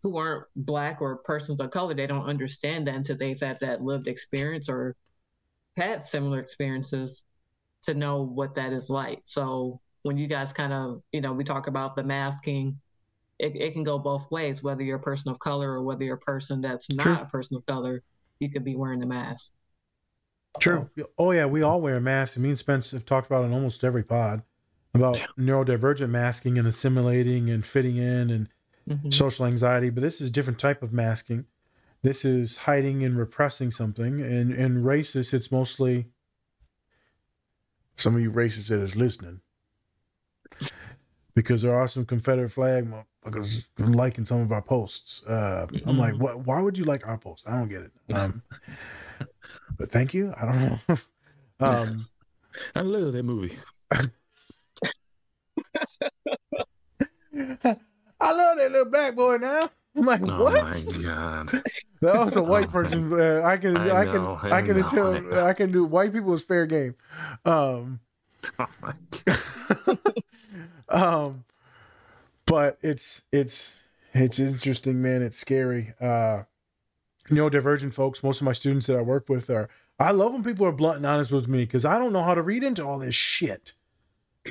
who 0.02 0.16
aren't 0.18 0.44
black 0.54 1.00
or 1.00 1.16
persons 1.18 1.60
of 1.60 1.70
color 1.70 1.94
they 1.94 2.06
don't 2.06 2.28
understand 2.28 2.86
that 2.86 2.94
until 2.94 3.16
they've 3.16 3.40
had 3.40 3.58
that 3.60 3.82
lived 3.82 4.08
experience 4.08 4.68
or 4.68 4.94
had 5.76 6.04
similar 6.04 6.40
experiences 6.40 7.22
to 7.84 7.94
know 7.94 8.22
what 8.22 8.54
that 8.56 8.72
is 8.72 8.90
like. 8.90 9.22
So 9.24 9.80
when 10.02 10.16
you 10.16 10.26
guys 10.26 10.52
kind 10.52 10.72
of 10.72 11.02
you 11.12 11.20
know 11.20 11.32
we 11.32 11.44
talk 11.44 11.66
about 11.66 11.96
the 11.96 12.04
masking 12.04 12.80
it, 13.38 13.54
it 13.56 13.72
can 13.72 13.82
go 13.84 13.98
both 13.98 14.30
ways 14.30 14.62
whether 14.62 14.82
you're 14.82 14.96
a 14.96 15.02
person 15.02 15.30
of 15.30 15.38
color 15.38 15.72
or 15.72 15.82
whether 15.82 16.04
you're 16.04 16.16
a 16.16 16.18
person 16.18 16.60
that's 16.60 16.90
not 16.90 17.02
True. 17.04 17.14
a 17.14 17.26
person 17.26 17.56
of 17.56 17.66
color 17.66 18.02
you 18.40 18.50
could 18.50 18.64
be 18.64 18.76
wearing 18.76 19.02
a 19.02 19.06
mask 19.06 19.52
True. 20.58 20.88
Oh 21.18 21.32
yeah, 21.32 21.44
we 21.44 21.60
all 21.60 21.82
wear 21.82 22.00
masks. 22.00 22.38
Me 22.38 22.48
and 22.48 22.58
Spence 22.58 22.90
have 22.92 23.04
talked 23.04 23.26
about 23.26 23.42
it 23.42 23.48
in 23.48 23.52
almost 23.52 23.84
every 23.84 24.02
pod 24.02 24.42
about 24.94 25.18
neurodivergent 25.38 26.08
masking 26.08 26.56
and 26.56 26.66
assimilating 26.66 27.50
and 27.50 27.66
fitting 27.66 27.96
in 27.96 28.30
and 28.30 28.48
Mhm. 28.88 29.12
social 29.12 29.44
anxiety. 29.44 29.90
But 29.90 30.00
this 30.02 30.20
is 30.22 30.30
a 30.30 30.32
different 30.32 30.58
type 30.58 30.82
of 30.82 30.94
masking. 30.94 31.44
This 32.00 32.24
is 32.24 32.56
hiding 32.56 33.04
and 33.04 33.18
repressing 33.18 33.70
something. 33.70 34.22
And 34.22 34.50
and 34.50 34.82
racist, 34.82 35.34
it's 35.34 35.52
mostly 35.52 36.06
some 37.96 38.14
of 38.14 38.22
you 38.22 38.32
racists 38.32 38.70
that 38.70 38.80
is 38.80 38.96
listening. 38.96 39.42
Because 41.34 41.60
there 41.60 41.74
are 41.76 41.88
some 41.88 42.06
Confederate 42.06 42.48
flag 42.48 42.90
motherfuckers 43.30 43.68
liking 43.78 44.24
some 44.24 44.40
of 44.40 44.52
our 44.52 44.62
posts. 44.62 45.26
Uh, 45.26 45.66
I'm 45.86 45.98
like, 45.98 46.14
what? 46.16 46.40
Why 46.46 46.60
would 46.60 46.78
you 46.78 46.84
like 46.84 47.06
our 47.06 47.18
posts? 47.18 47.46
I 47.46 47.58
don't 47.58 47.68
get 47.68 47.82
it. 47.82 47.92
Um, 48.14 48.42
but 49.78 49.90
thank 49.90 50.14
you. 50.14 50.32
I 50.40 50.46
don't 50.46 50.60
know. 50.88 50.96
um, 51.60 52.06
I 52.74 52.80
love 52.80 53.12
that 53.12 53.22
movie. 53.24 53.54
I 53.90 54.00
love 58.32 58.56
that 58.56 58.70
little 58.70 58.90
black 58.90 59.14
boy 59.14 59.36
now. 59.38 59.68
I'm 59.94 60.04
like, 60.06 60.20
Oh 60.22 60.44
what? 60.44 60.64
my 60.64 61.02
god. 61.02 61.62
That 62.00 62.24
was 62.24 62.36
a 62.36 62.42
white 62.42 62.70
person. 62.70 63.12
Uh, 63.12 63.42
I 63.44 63.56
can, 63.56 63.76
I 63.76 64.00
I, 64.00 64.04
know, 64.04 64.38
can, 64.40 64.52
I 64.52 64.56
I 64.58 64.62
can 64.62 64.76
know, 64.76 64.82
I 64.82 64.86
tell. 64.86 65.20
know. 65.20 65.44
I 65.44 65.52
can 65.52 65.72
do. 65.72 65.84
White 65.84 66.12
people 66.12 66.32
is 66.34 66.42
fair 66.44 66.66
game. 66.66 66.94
Um, 67.44 68.00
Oh 68.58 68.66
my 68.80 68.92
god. 69.24 69.98
um, 70.88 71.44
but 72.46 72.78
it's 72.82 73.24
it's 73.32 73.82
it's 74.14 74.38
interesting, 74.38 75.02
man. 75.02 75.22
It's 75.22 75.36
scary. 75.36 75.92
Uh, 76.00 76.42
neurodivergent 77.28 77.92
folks, 77.92 78.22
most 78.22 78.40
of 78.40 78.44
my 78.44 78.52
students 78.52 78.86
that 78.86 78.96
I 78.96 79.02
work 79.02 79.28
with 79.28 79.50
are. 79.50 79.68
I 79.98 80.10
love 80.10 80.34
when 80.34 80.44
people 80.44 80.66
are 80.66 80.72
blunt 80.72 80.98
and 80.98 81.06
honest 81.06 81.32
with 81.32 81.48
me 81.48 81.64
because 81.64 81.86
I 81.86 81.98
don't 81.98 82.12
know 82.12 82.22
how 82.22 82.34
to 82.34 82.42
read 82.42 82.62
into 82.62 82.84
all 82.84 82.98
this 82.98 83.14
shit, 83.14 83.72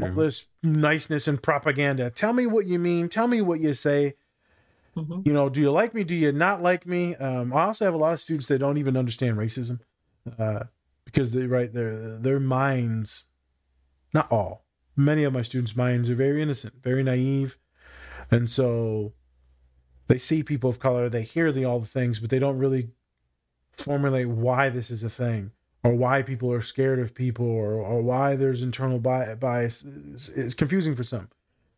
all 0.02 0.12
this 0.12 0.48
niceness 0.64 1.28
and 1.28 1.42
propaganda. 1.42 2.10
Tell 2.10 2.34
me 2.34 2.48
what 2.48 2.66
you 2.66 2.80
mean. 2.80 3.10
Tell 3.10 3.28
me 3.28 3.42
what 3.42 3.60
you 3.60 3.74
say. 3.74 4.16
Mhm. 4.96 5.26
You 5.26 5.34
know, 5.34 5.50
do 5.50 5.62
you 5.62 5.72
like 5.72 5.94
me? 5.94 6.04
Do 6.04 6.16
you 6.16 6.32
not 6.32 6.64
like 6.64 6.88
me? 6.88 7.16
Um, 7.16 7.54
I 7.54 7.66
also 7.66 7.86
have 7.86 7.94
a 7.94 7.98
lot 7.98 8.14
of 8.14 8.20
students 8.20 8.48
that 8.48 8.60
don't 8.60 8.78
even 8.78 8.98
understand 8.98 9.38
racism 9.38 9.80
uh, 10.40 10.64
because 11.06 11.32
they 11.32 11.46
right 11.46 11.72
their 11.72 12.18
their 12.18 12.40
minds, 12.40 13.26
not 14.14 14.32
all, 14.32 14.66
many 14.96 15.26
of 15.26 15.34
my 15.34 15.44
students' 15.44 15.76
minds 15.76 16.10
are 16.10 16.16
very 16.16 16.42
innocent, 16.42 16.82
very 16.82 17.04
naive, 17.04 17.58
and 18.32 18.50
so 18.50 19.14
they 20.08 20.18
see 20.18 20.44
people 20.44 20.70
of 20.70 20.80
color, 20.80 21.10
they 21.10 21.24
hear 21.24 21.52
the 21.52 21.66
all 21.66 21.80
the 21.80 21.86
things, 21.86 22.20
but 22.20 22.30
they 22.30 22.40
don't 22.40 22.58
really 22.58 22.90
formulate 23.74 24.30
why 24.30 24.70
this 24.70 24.92
is 24.92 25.04
a 25.04 25.10
thing 25.10 25.52
or 25.84 25.94
why 25.94 26.22
people 26.22 26.52
are 26.52 26.62
scared 26.62 27.00
of 27.00 27.14
people 27.14 27.46
or, 27.46 27.74
or 27.74 28.02
why 28.02 28.36
there's 28.36 28.64
internal 28.64 29.00
bias. 29.00 29.86
It's, 30.14 30.30
it's 30.30 30.54
confusing 30.54 30.96
for 30.96 31.04
some. 31.04 31.30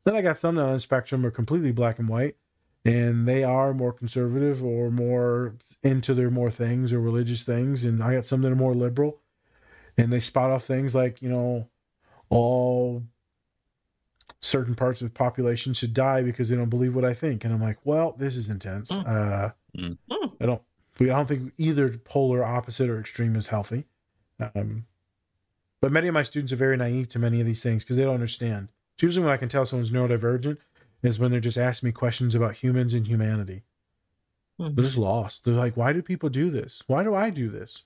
Then 0.04 0.16
I 0.16 0.22
got 0.22 0.38
some 0.38 0.56
that 0.56 0.66
on 0.66 0.74
the 0.74 0.80
spectrum 0.80 1.26
are 1.26 1.32
completely 1.32 1.74
black 1.74 2.00
and 2.00 2.08
white, 2.08 2.38
and 2.86 3.28
they 3.28 3.44
are 3.44 3.74
more 3.74 3.92
conservative 3.92 4.64
or 4.64 4.90
more 4.90 5.56
into 5.84 6.14
their 6.14 6.32
more 6.32 6.50
things 6.50 6.94
or 6.94 7.02
religious 7.02 7.44
things, 7.44 7.84
and 7.84 8.02
I 8.02 8.16
got 8.16 8.26
some 8.26 8.42
that 8.44 8.52
are 8.52 8.56
more 8.56 8.74
liberal, 8.74 9.20
and 9.98 10.12
they 10.12 10.22
spot 10.22 10.52
off 10.52 10.64
things 10.64 10.96
like 10.96 11.22
you 11.22 11.28
know, 11.28 11.68
all 12.30 13.04
certain 14.42 14.76
parts 14.76 15.02
of 15.02 15.08
the 15.08 15.14
population 15.14 15.74
should 15.74 15.94
die 15.94 16.22
because 16.24 16.50
they 16.50 16.56
don't 16.56 16.70
believe 16.70 16.96
what 16.96 17.06
I 17.06 17.14
think, 17.14 17.44
and 17.44 17.54
I'm 17.54 17.62
like, 17.62 17.80
well, 17.84 18.16
this 18.18 18.36
is 18.36 18.50
intense. 18.50 18.92
Mm. 18.92 19.08
Uh, 19.08 19.52
Mm. 19.78 19.98
I 20.42 20.46
don't. 20.48 20.62
We 21.00 21.12
I 21.12 21.16
don't 21.16 21.28
think 21.28 21.54
either 21.58 21.90
polar 22.00 22.44
opposite 22.44 22.90
or 22.90 23.00
extreme 23.00 23.36
is 23.36 23.48
healthy. 23.48 23.86
Um, 24.56 24.86
but 25.82 25.92
many 25.92 26.08
of 26.08 26.16
my 26.16 26.24
students 26.24 26.52
are 26.52 26.56
very 26.56 26.78
naive 26.78 27.10
to 27.10 27.20
many 27.20 27.40
of 27.40 27.46
these 27.46 27.62
things 27.62 27.84
because 27.84 27.98
they 27.98 28.04
don't 28.04 28.16
understand. 28.16 28.70
It's 28.96 29.04
usually 29.04 29.24
when 29.24 29.34
I 29.34 29.38
can 29.38 29.50
tell 29.50 29.66
someone's 29.66 29.92
neurodivergent 29.92 30.58
is 31.04 31.20
when 31.20 31.30
they're 31.30 31.40
just 31.40 31.60
asking 31.60 31.88
me 31.88 31.92
questions 31.92 32.34
about 32.34 32.56
humans 32.56 32.96
and 32.96 33.06
humanity. 33.06 33.62
Mhm. 34.60 34.76
They're 34.76 34.84
just 34.84 34.98
lost. 34.98 35.46
They're 35.46 35.54
like, 35.54 35.78
why 35.78 35.94
do 35.94 36.02
people 36.02 36.30
do 36.30 36.50
this? 36.50 36.82
Why 36.88 37.04
do 37.04 37.14
I 37.14 37.30
do 37.30 37.50
this? 37.50 37.86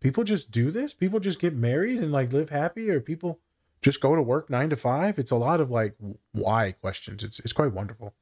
People 0.00 0.24
just 0.24 0.50
do 0.50 0.72
this? 0.72 0.92
People 0.94 1.20
just 1.20 1.38
get 1.38 1.54
married 1.54 2.00
and 2.00 2.10
like 2.10 2.32
live 2.32 2.50
happy, 2.50 2.90
or 2.90 3.00
people 3.00 3.38
just 3.82 4.00
go 4.00 4.14
to 4.14 4.22
work 4.22 4.50
nine 4.50 4.70
to 4.70 4.76
five? 4.76 5.18
It's 5.18 5.30
a 5.30 5.36
lot 5.36 5.60
of 5.60 5.70
like 5.70 5.94
why 6.32 6.72
questions. 6.72 7.24
It's 7.24 7.38
it's 7.40 7.52
quite 7.52 7.72
wonderful. 7.72 8.14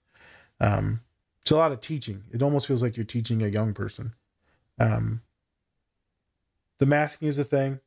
Um, 0.60 1.00
it's 1.42 1.50
a 1.50 1.56
lot 1.56 1.72
of 1.72 1.80
teaching. 1.80 2.24
It 2.32 2.42
almost 2.42 2.66
feels 2.66 2.82
like 2.82 2.96
you're 2.96 3.04
teaching 3.04 3.42
a 3.42 3.48
young 3.48 3.74
person. 3.74 4.14
Um, 4.78 5.22
the 6.78 6.86
masking 6.86 7.28
is 7.28 7.38
a 7.38 7.44
thing. 7.44 7.80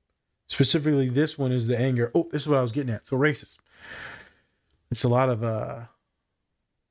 Specifically, 0.47 1.09
this 1.09 1.37
one 1.37 1.51
is 1.51 1.67
the 1.67 1.77
anger. 1.77 2.11
Oh, 2.15 2.27
this 2.31 2.43
is 2.43 2.47
what 2.47 2.59
I 2.59 2.61
was 2.61 2.71
getting 2.71 2.93
at. 2.93 3.05
So 3.05 3.17
racist. 3.17 3.59
It's 4.91 5.03
a 5.03 5.09
lot 5.09 5.29
of 5.29 5.43
uh, 5.43 5.81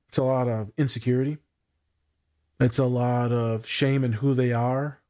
it's 0.09 0.19
a 0.19 0.25
lot 0.25 0.49
of 0.49 0.71
insecurity. 0.77 1.39
It's 2.61 2.79
a 2.79 2.87
lot 2.87 3.33
of 3.33 3.67
shame 3.67 4.05
in 4.05 4.13
who 4.13 4.35
they 4.35 4.53
are. 4.53 5.01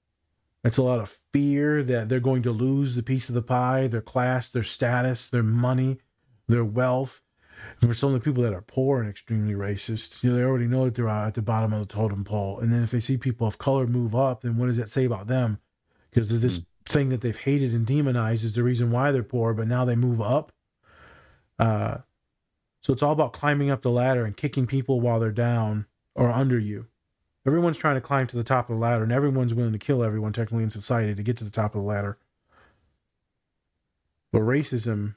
It's 0.66 0.78
a 0.78 0.82
lot 0.82 0.98
of 0.98 1.16
fear 1.32 1.82
that 1.84 2.08
they're 2.08 2.18
going 2.18 2.42
to 2.42 2.50
lose 2.50 2.96
the 2.96 3.02
piece 3.02 3.28
of 3.28 3.36
the 3.36 3.42
pie, 3.42 3.86
their 3.86 4.00
class, 4.00 4.48
their 4.48 4.64
status, 4.64 5.28
their 5.28 5.44
money, 5.44 5.98
their 6.48 6.64
wealth. 6.64 7.22
And 7.80 7.88
for 7.88 7.94
some 7.94 8.12
of 8.12 8.14
the 8.14 8.24
people 8.24 8.42
that 8.42 8.52
are 8.52 8.62
poor 8.62 9.00
and 9.00 9.08
extremely 9.08 9.54
racist, 9.54 10.24
you 10.24 10.30
know, 10.30 10.36
they 10.36 10.42
already 10.42 10.66
know 10.66 10.84
that 10.86 10.96
they're 10.96 11.08
at 11.08 11.34
the 11.34 11.42
bottom 11.42 11.72
of 11.72 11.80
the 11.80 11.94
totem 11.94 12.24
pole. 12.24 12.58
And 12.58 12.72
then 12.72 12.82
if 12.82 12.90
they 12.90 12.98
see 12.98 13.16
people 13.16 13.46
of 13.46 13.58
color 13.58 13.86
move 13.86 14.16
up, 14.16 14.40
then 14.40 14.56
what 14.56 14.66
does 14.66 14.76
that 14.76 14.90
say 14.90 15.04
about 15.04 15.28
them? 15.28 15.58
Because 16.10 16.40
this 16.40 16.62
thing 16.88 17.10
that 17.10 17.20
they've 17.20 17.38
hated 17.38 17.72
and 17.72 17.86
demonized 17.86 18.44
is 18.44 18.54
the 18.54 18.62
reason 18.62 18.90
why 18.90 19.12
they're 19.12 19.22
poor, 19.22 19.54
but 19.54 19.68
now 19.68 19.84
they 19.84 19.96
move 19.96 20.20
up. 20.20 20.52
Uh, 21.60 21.98
so 22.82 22.92
it's 22.92 23.02
all 23.02 23.12
about 23.12 23.32
climbing 23.32 23.70
up 23.70 23.82
the 23.82 23.90
ladder 23.90 24.24
and 24.24 24.36
kicking 24.36 24.66
people 24.66 25.00
while 25.00 25.20
they're 25.20 25.30
down 25.30 25.86
or 26.14 26.30
under 26.30 26.58
you. 26.58 26.86
Everyone's 27.46 27.78
trying 27.78 27.94
to 27.94 28.00
climb 28.00 28.26
to 28.26 28.36
the 28.36 28.42
top 28.42 28.68
of 28.68 28.76
the 28.76 28.80
ladder, 28.80 29.04
and 29.04 29.12
everyone's 29.12 29.54
willing 29.54 29.72
to 29.72 29.78
kill 29.78 30.02
everyone 30.02 30.32
technically 30.32 30.64
in 30.64 30.70
society 30.70 31.14
to 31.14 31.22
get 31.22 31.36
to 31.36 31.44
the 31.44 31.50
top 31.50 31.74
of 31.74 31.82
the 31.82 31.86
ladder. 31.86 32.18
But 34.32 34.40
racism, 34.40 35.14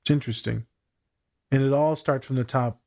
it's 0.00 0.10
interesting. 0.10 0.66
And 1.52 1.62
it 1.62 1.72
all 1.72 1.94
starts 1.94 2.26
from 2.26 2.36
the 2.36 2.44
top. 2.44 2.80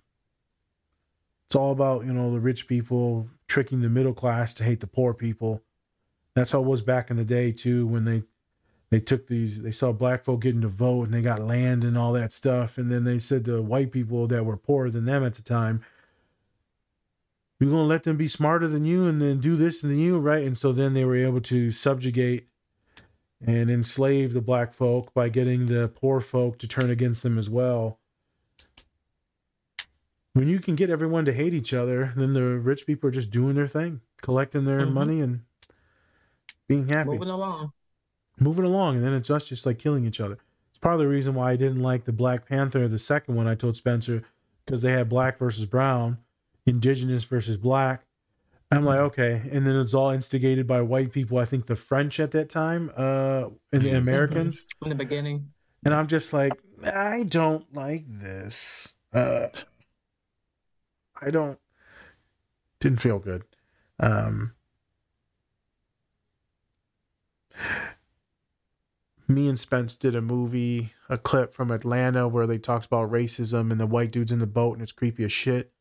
It's 1.45 1.55
all 1.55 1.71
about, 1.71 2.05
you 2.05 2.13
know, 2.13 2.31
the 2.31 2.39
rich 2.39 2.67
people 2.67 3.29
tricking 3.47 3.81
the 3.81 3.89
middle 3.89 4.13
class 4.13 4.53
to 4.55 4.63
hate 4.63 4.79
the 4.79 4.87
poor 4.87 5.13
people. 5.13 5.61
That's 6.35 6.51
how 6.51 6.61
it 6.61 6.67
was 6.67 6.81
back 6.81 7.11
in 7.11 7.17
the 7.17 7.25
day 7.25 7.51
too, 7.51 7.87
when 7.87 8.05
they 8.05 8.23
they 8.91 8.99
took 8.99 9.27
these 9.27 9.61
they 9.61 9.71
saw 9.71 9.91
black 9.91 10.23
folk 10.23 10.41
getting 10.41 10.61
to 10.61 10.67
vote 10.67 11.05
and 11.05 11.13
they 11.13 11.21
got 11.21 11.41
land 11.41 11.83
and 11.83 11.97
all 11.97 12.13
that 12.13 12.31
stuff. 12.31 12.77
And 12.77 12.91
then 12.91 13.03
they 13.03 13.19
said 13.19 13.45
to 13.45 13.61
white 13.61 13.91
people 13.91 14.27
that 14.27 14.45
were 14.45 14.57
poorer 14.57 14.89
than 14.89 15.05
them 15.05 15.23
at 15.23 15.35
the 15.35 15.41
time, 15.43 15.81
You're 17.59 17.71
gonna 17.71 17.83
let 17.83 18.03
them 18.03 18.17
be 18.17 18.27
smarter 18.27 18.67
than 18.67 18.85
you 18.85 19.07
and 19.07 19.21
then 19.21 19.39
do 19.39 19.55
this 19.55 19.81
than 19.81 19.97
you, 19.97 20.19
right? 20.19 20.45
And 20.45 20.57
so 20.57 20.71
then 20.71 20.93
they 20.93 21.05
were 21.05 21.15
able 21.15 21.41
to 21.41 21.71
subjugate 21.71 22.47
and 23.45 23.69
enslave 23.69 24.33
the 24.33 24.41
black 24.41 24.73
folk 24.73 25.13
by 25.13 25.29
getting 25.29 25.65
the 25.65 25.89
poor 25.89 26.21
folk 26.21 26.57
to 26.59 26.67
turn 26.67 26.89
against 26.89 27.23
them 27.23 27.37
as 27.37 27.49
well 27.49 27.99
when 30.33 30.47
you 30.47 30.59
can 30.59 30.75
get 30.75 30.89
everyone 30.89 31.25
to 31.25 31.33
hate 31.33 31.53
each 31.53 31.73
other, 31.73 32.13
then 32.15 32.33
the 32.33 32.43
rich 32.43 32.85
people 32.85 33.07
are 33.09 33.11
just 33.11 33.31
doing 33.31 33.55
their 33.55 33.67
thing, 33.67 33.99
collecting 34.21 34.63
their 34.63 34.85
Mhm. 34.85 34.93
money 34.93 35.21
and 35.21 35.41
being 36.67 36.87
happy, 36.87 37.09
Moving 37.09 37.29
along. 37.29 37.73
moving 38.39 38.65
along, 38.65 38.95
and 38.95 39.03
then 39.03 39.13
it's 39.13 39.29
us 39.29 39.47
just 39.49 39.65
like 39.65 39.79
killing 39.79 40.05
each 40.05 40.21
other. 40.21 40.37
It's 40.69 40.77
part 40.77 40.93
of 40.93 40.99
the 40.99 41.07
reason 41.07 41.33
why 41.33 41.51
I 41.51 41.55
didn't 41.55 41.81
like 41.81 42.05
the 42.05 42.13
Black 42.13 42.47
Panther, 42.47 42.87
the 42.87 42.99
second 42.99 43.35
one 43.35 43.47
I 43.47 43.55
told 43.55 43.75
Spencer, 43.75 44.23
because 44.65 44.81
they 44.81 44.91
had 44.91 45.09
black 45.09 45.37
versus 45.37 45.65
brown, 45.65 46.19
indigenous 46.69 47.25
versus 47.25 47.57
black. 47.57 48.05
I'm 48.71 48.85
like, 48.85 48.99
okay, 48.99 49.49
and 49.51 49.65
then 49.65 49.75
it's 49.77 49.95
all 49.95 50.11
instigated 50.11 50.67
by 50.67 50.81
white 50.81 51.11
people. 51.11 51.39
I 51.39 51.45
think 51.45 51.65
the 51.65 51.75
French 51.75 52.19
at 52.19 52.31
that 52.31 52.49
time, 52.49 52.91
uh, 52.95 53.49
and 53.73 53.81
the 53.81 53.89
Mhm. 53.89 53.97
Americans. 53.97 54.65
In 54.83 54.89
the 54.89 54.95
beginning. 54.95 55.51
And 55.83 55.93
I'm 55.93 56.05
just 56.05 56.33
like, 56.33 56.53
I 56.83 57.23
don't 57.23 57.73
like 57.73 58.05
this. 58.07 58.93
Uh, 59.11 59.47
I 61.19 61.31
don't. 61.31 61.59
Didn't 62.79 63.01
feel 63.01 63.17
good. 63.17 63.43
Um, 63.99 64.53
me 69.27 69.47
and 69.47 69.59
Spence 69.59 69.95
did 69.95 70.15
a 70.15 70.21
movie, 70.21 70.93
a 71.09 71.17
clip 71.17 71.53
from 71.53 71.71
Atlanta 71.71 72.27
where 72.27 72.47
they 72.47 72.57
talks 72.57 72.85
about 72.85 73.11
racism 73.11 73.71
and 73.71 73.79
the 73.79 73.87
white 73.87 74.11
dudes 74.11 74.31
in 74.31 74.39
the 74.39 74.47
boat, 74.47 74.73
and 74.73 74.81
it's 74.81 74.91
creepy 74.91 75.23
as 75.23 75.31
shit. 75.31 75.73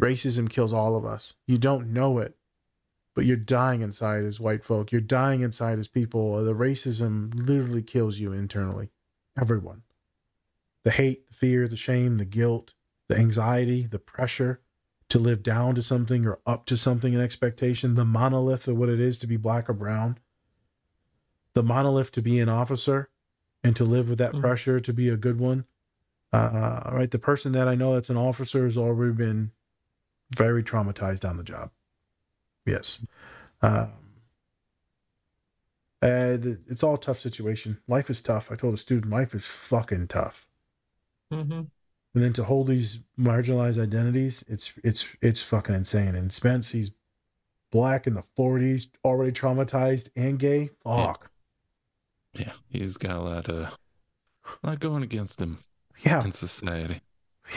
Racism 0.00 0.50
kills 0.50 0.72
all 0.72 0.96
of 0.96 1.04
us. 1.04 1.34
You 1.46 1.58
don't 1.58 1.92
know 1.92 2.18
it, 2.18 2.36
but 3.14 3.24
you're 3.24 3.36
dying 3.36 3.80
inside 3.80 4.24
as 4.24 4.40
white 4.40 4.64
folk. 4.64 4.90
You're 4.90 5.00
dying 5.00 5.42
inside 5.42 5.78
as 5.78 5.88
people. 5.88 6.42
The 6.44 6.54
racism 6.54 7.32
literally 7.34 7.82
kills 7.82 8.18
you 8.18 8.32
internally. 8.32 8.90
Everyone. 9.40 9.82
The 10.84 10.90
hate, 10.90 11.26
the 11.28 11.34
fear, 11.34 11.68
the 11.68 11.76
shame, 11.76 12.18
the 12.18 12.24
guilt, 12.24 12.74
the 13.08 13.16
anxiety, 13.16 13.86
the 13.86 13.98
pressure 13.98 14.60
to 15.10 15.18
live 15.18 15.42
down 15.42 15.74
to 15.76 15.82
something 15.82 16.26
or 16.26 16.40
up 16.46 16.66
to 16.66 16.76
something, 16.76 17.14
an 17.14 17.20
expectation, 17.20 17.94
the 17.94 18.04
monolith 18.04 18.66
of 18.66 18.76
what 18.76 18.88
it 18.88 18.98
is 18.98 19.18
to 19.18 19.26
be 19.26 19.36
black 19.36 19.70
or 19.70 19.74
brown, 19.74 20.18
the 21.52 21.62
monolith 21.62 22.10
to 22.12 22.22
be 22.22 22.40
an 22.40 22.48
officer 22.48 23.10
and 23.62 23.76
to 23.76 23.84
live 23.84 24.08
with 24.08 24.18
that 24.18 24.32
Mhm. 24.32 24.40
pressure 24.40 24.80
to 24.80 24.92
be 24.92 25.08
a 25.08 25.16
good 25.16 25.38
one. 25.38 25.66
Uh, 26.32 26.90
right. 26.92 27.10
The 27.10 27.18
person 27.18 27.52
that 27.52 27.68
I 27.68 27.76
know 27.76 27.94
that's 27.94 28.10
an 28.10 28.16
officer 28.16 28.64
has 28.64 28.76
already 28.76 29.14
been 29.14 29.52
very 30.36 30.62
traumatized 30.62 31.28
on 31.28 31.36
the 31.36 31.44
job. 31.44 31.70
Yes. 32.66 33.00
Um, 33.62 33.90
uh, 36.02 36.36
the- 36.36 36.60
it's 36.66 36.82
all 36.82 36.94
a 36.94 36.98
tough 37.00 37.18
situation. 37.18 37.78
Life 37.88 38.10
is 38.10 38.20
tough. 38.20 38.50
I 38.52 38.56
told 38.56 38.74
a 38.74 38.78
student, 38.78 39.10
life 39.12 39.34
is 39.34 39.46
fucking 39.46 40.08
tough. 40.08 40.48
hmm 41.30 41.40
And 41.52 42.22
then 42.22 42.32
to 42.34 42.44
hold 42.44 42.68
these 42.68 43.00
marginalized 43.18 43.82
identities, 43.82 44.44
it's 44.48 44.72
it's 44.84 45.08
it's 45.20 45.42
fucking 45.42 45.74
insane. 45.74 46.14
And 46.14 46.32
Spence, 46.32 46.70
he's 46.70 46.90
black 47.70 48.06
in 48.06 48.14
the 48.14 48.22
forties, 48.22 48.88
already 49.04 49.32
traumatized 49.32 50.10
and 50.14 50.38
gay. 50.38 50.70
Fuck. 50.84 51.30
Yeah, 52.34 52.52
he's 52.68 52.96
got 52.96 53.16
a 53.16 53.20
lot 53.20 53.48
of 53.48 53.76
a 54.62 54.66
lot 54.66 54.80
going 54.80 55.02
against 55.02 55.40
him 55.40 55.58
Yeah. 56.04 56.22
in 56.24 56.32
society. 56.32 57.00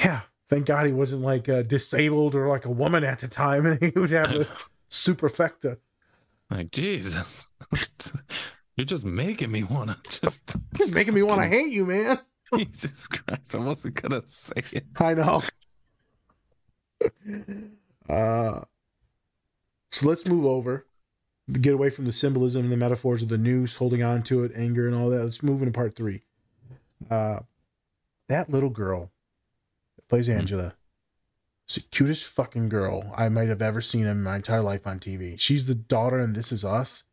Yeah. 0.03 0.21
Thank 0.49 0.65
God 0.65 0.85
he 0.87 0.93
wasn't 0.93 1.23
like 1.23 1.49
uh, 1.49 1.63
disabled 1.63 2.33
or 2.35 2.47
like 2.47 2.65
a 2.65 2.71
woman 2.71 3.03
at 3.03 3.19
the 3.19 3.27
time, 3.27 3.65
and 3.67 3.81
he 3.83 3.91
would 3.99 4.09
have 4.11 4.31
the 4.31 4.45
superfecta. 4.89 5.77
Like 6.49 6.71
Jesus, 6.71 7.51
you're 8.75 8.85
just 8.85 9.05
making 9.05 9.51
me 9.51 9.63
wanna 9.63 9.97
just 10.09 10.55
Making 10.89 11.13
me 11.15 11.23
want 11.23 11.41
to 11.41 11.47
hate 11.47 11.71
you, 11.71 11.85
man. 11.85 12.19
Jesus 12.55 13.07
Christ, 13.07 13.53
I 13.55 13.59
wasn't 13.59 14.01
gonna 14.01 14.21
say 14.25 14.63
it. 14.71 14.85
I 14.99 15.13
know. 15.15 15.41
Uh, 18.09 18.61
So 19.89 20.07
let's 20.07 20.29
move 20.29 20.45
over, 20.45 20.85
get 21.61 21.73
away 21.73 21.89
from 21.89 22.05
the 22.05 22.11
symbolism 22.13 22.63
and 22.63 22.71
the 22.71 22.77
metaphors 22.77 23.21
of 23.21 23.27
the 23.29 23.37
noose, 23.37 23.75
holding 23.75 24.03
on 24.03 24.23
to 24.23 24.45
it, 24.45 24.53
anger, 24.55 24.87
and 24.87 24.95
all 24.95 25.09
that. 25.09 25.23
Let's 25.23 25.43
move 25.43 25.61
into 25.61 25.73
part 25.73 25.95
three. 25.95 26.21
Uh, 27.09 27.39
that 28.29 28.49
little 28.49 28.69
girl 28.69 29.11
plays 30.09 30.27
hmm. 30.27 30.33
Angela, 30.33 30.75
is 31.67 31.75
the 31.75 31.81
cutest 31.81 32.25
fucking 32.25 32.69
girl 32.69 33.13
I 33.15 33.29
might 33.29 33.49
have 33.49 33.61
ever 33.61 33.81
seen 33.81 34.07
in 34.07 34.23
my 34.23 34.37
entire 34.37 34.61
life 34.61 34.87
on 34.87 34.99
TV. 34.99 35.39
She's 35.39 35.65
the 35.65 35.75
daughter 35.75 36.19
in 36.19 36.33
This 36.33 36.51
Is 36.51 36.65
Us. 36.65 37.03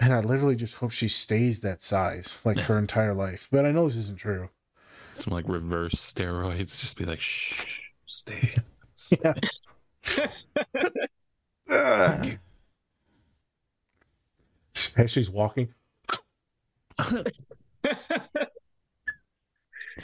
And 0.00 0.14
I 0.14 0.20
literally 0.20 0.56
just 0.56 0.76
hope 0.76 0.92
she 0.92 1.08
stays 1.08 1.60
that 1.60 1.82
size 1.82 2.40
like 2.46 2.58
her 2.60 2.78
entire 2.78 3.12
life. 3.12 3.48
But 3.52 3.66
I 3.66 3.70
know 3.70 3.84
this 3.84 3.98
isn't 3.98 4.18
true. 4.18 4.48
Some 5.14 5.34
like 5.34 5.46
reverse 5.46 5.94
steroids. 5.94 6.80
Just 6.80 6.96
be 6.96 7.04
like, 7.04 7.20
shh, 7.20 7.64
stay. 8.06 8.56
Yeah. 11.68 12.24
As 14.96 15.10
she's 15.10 15.30
walking. 15.30 15.72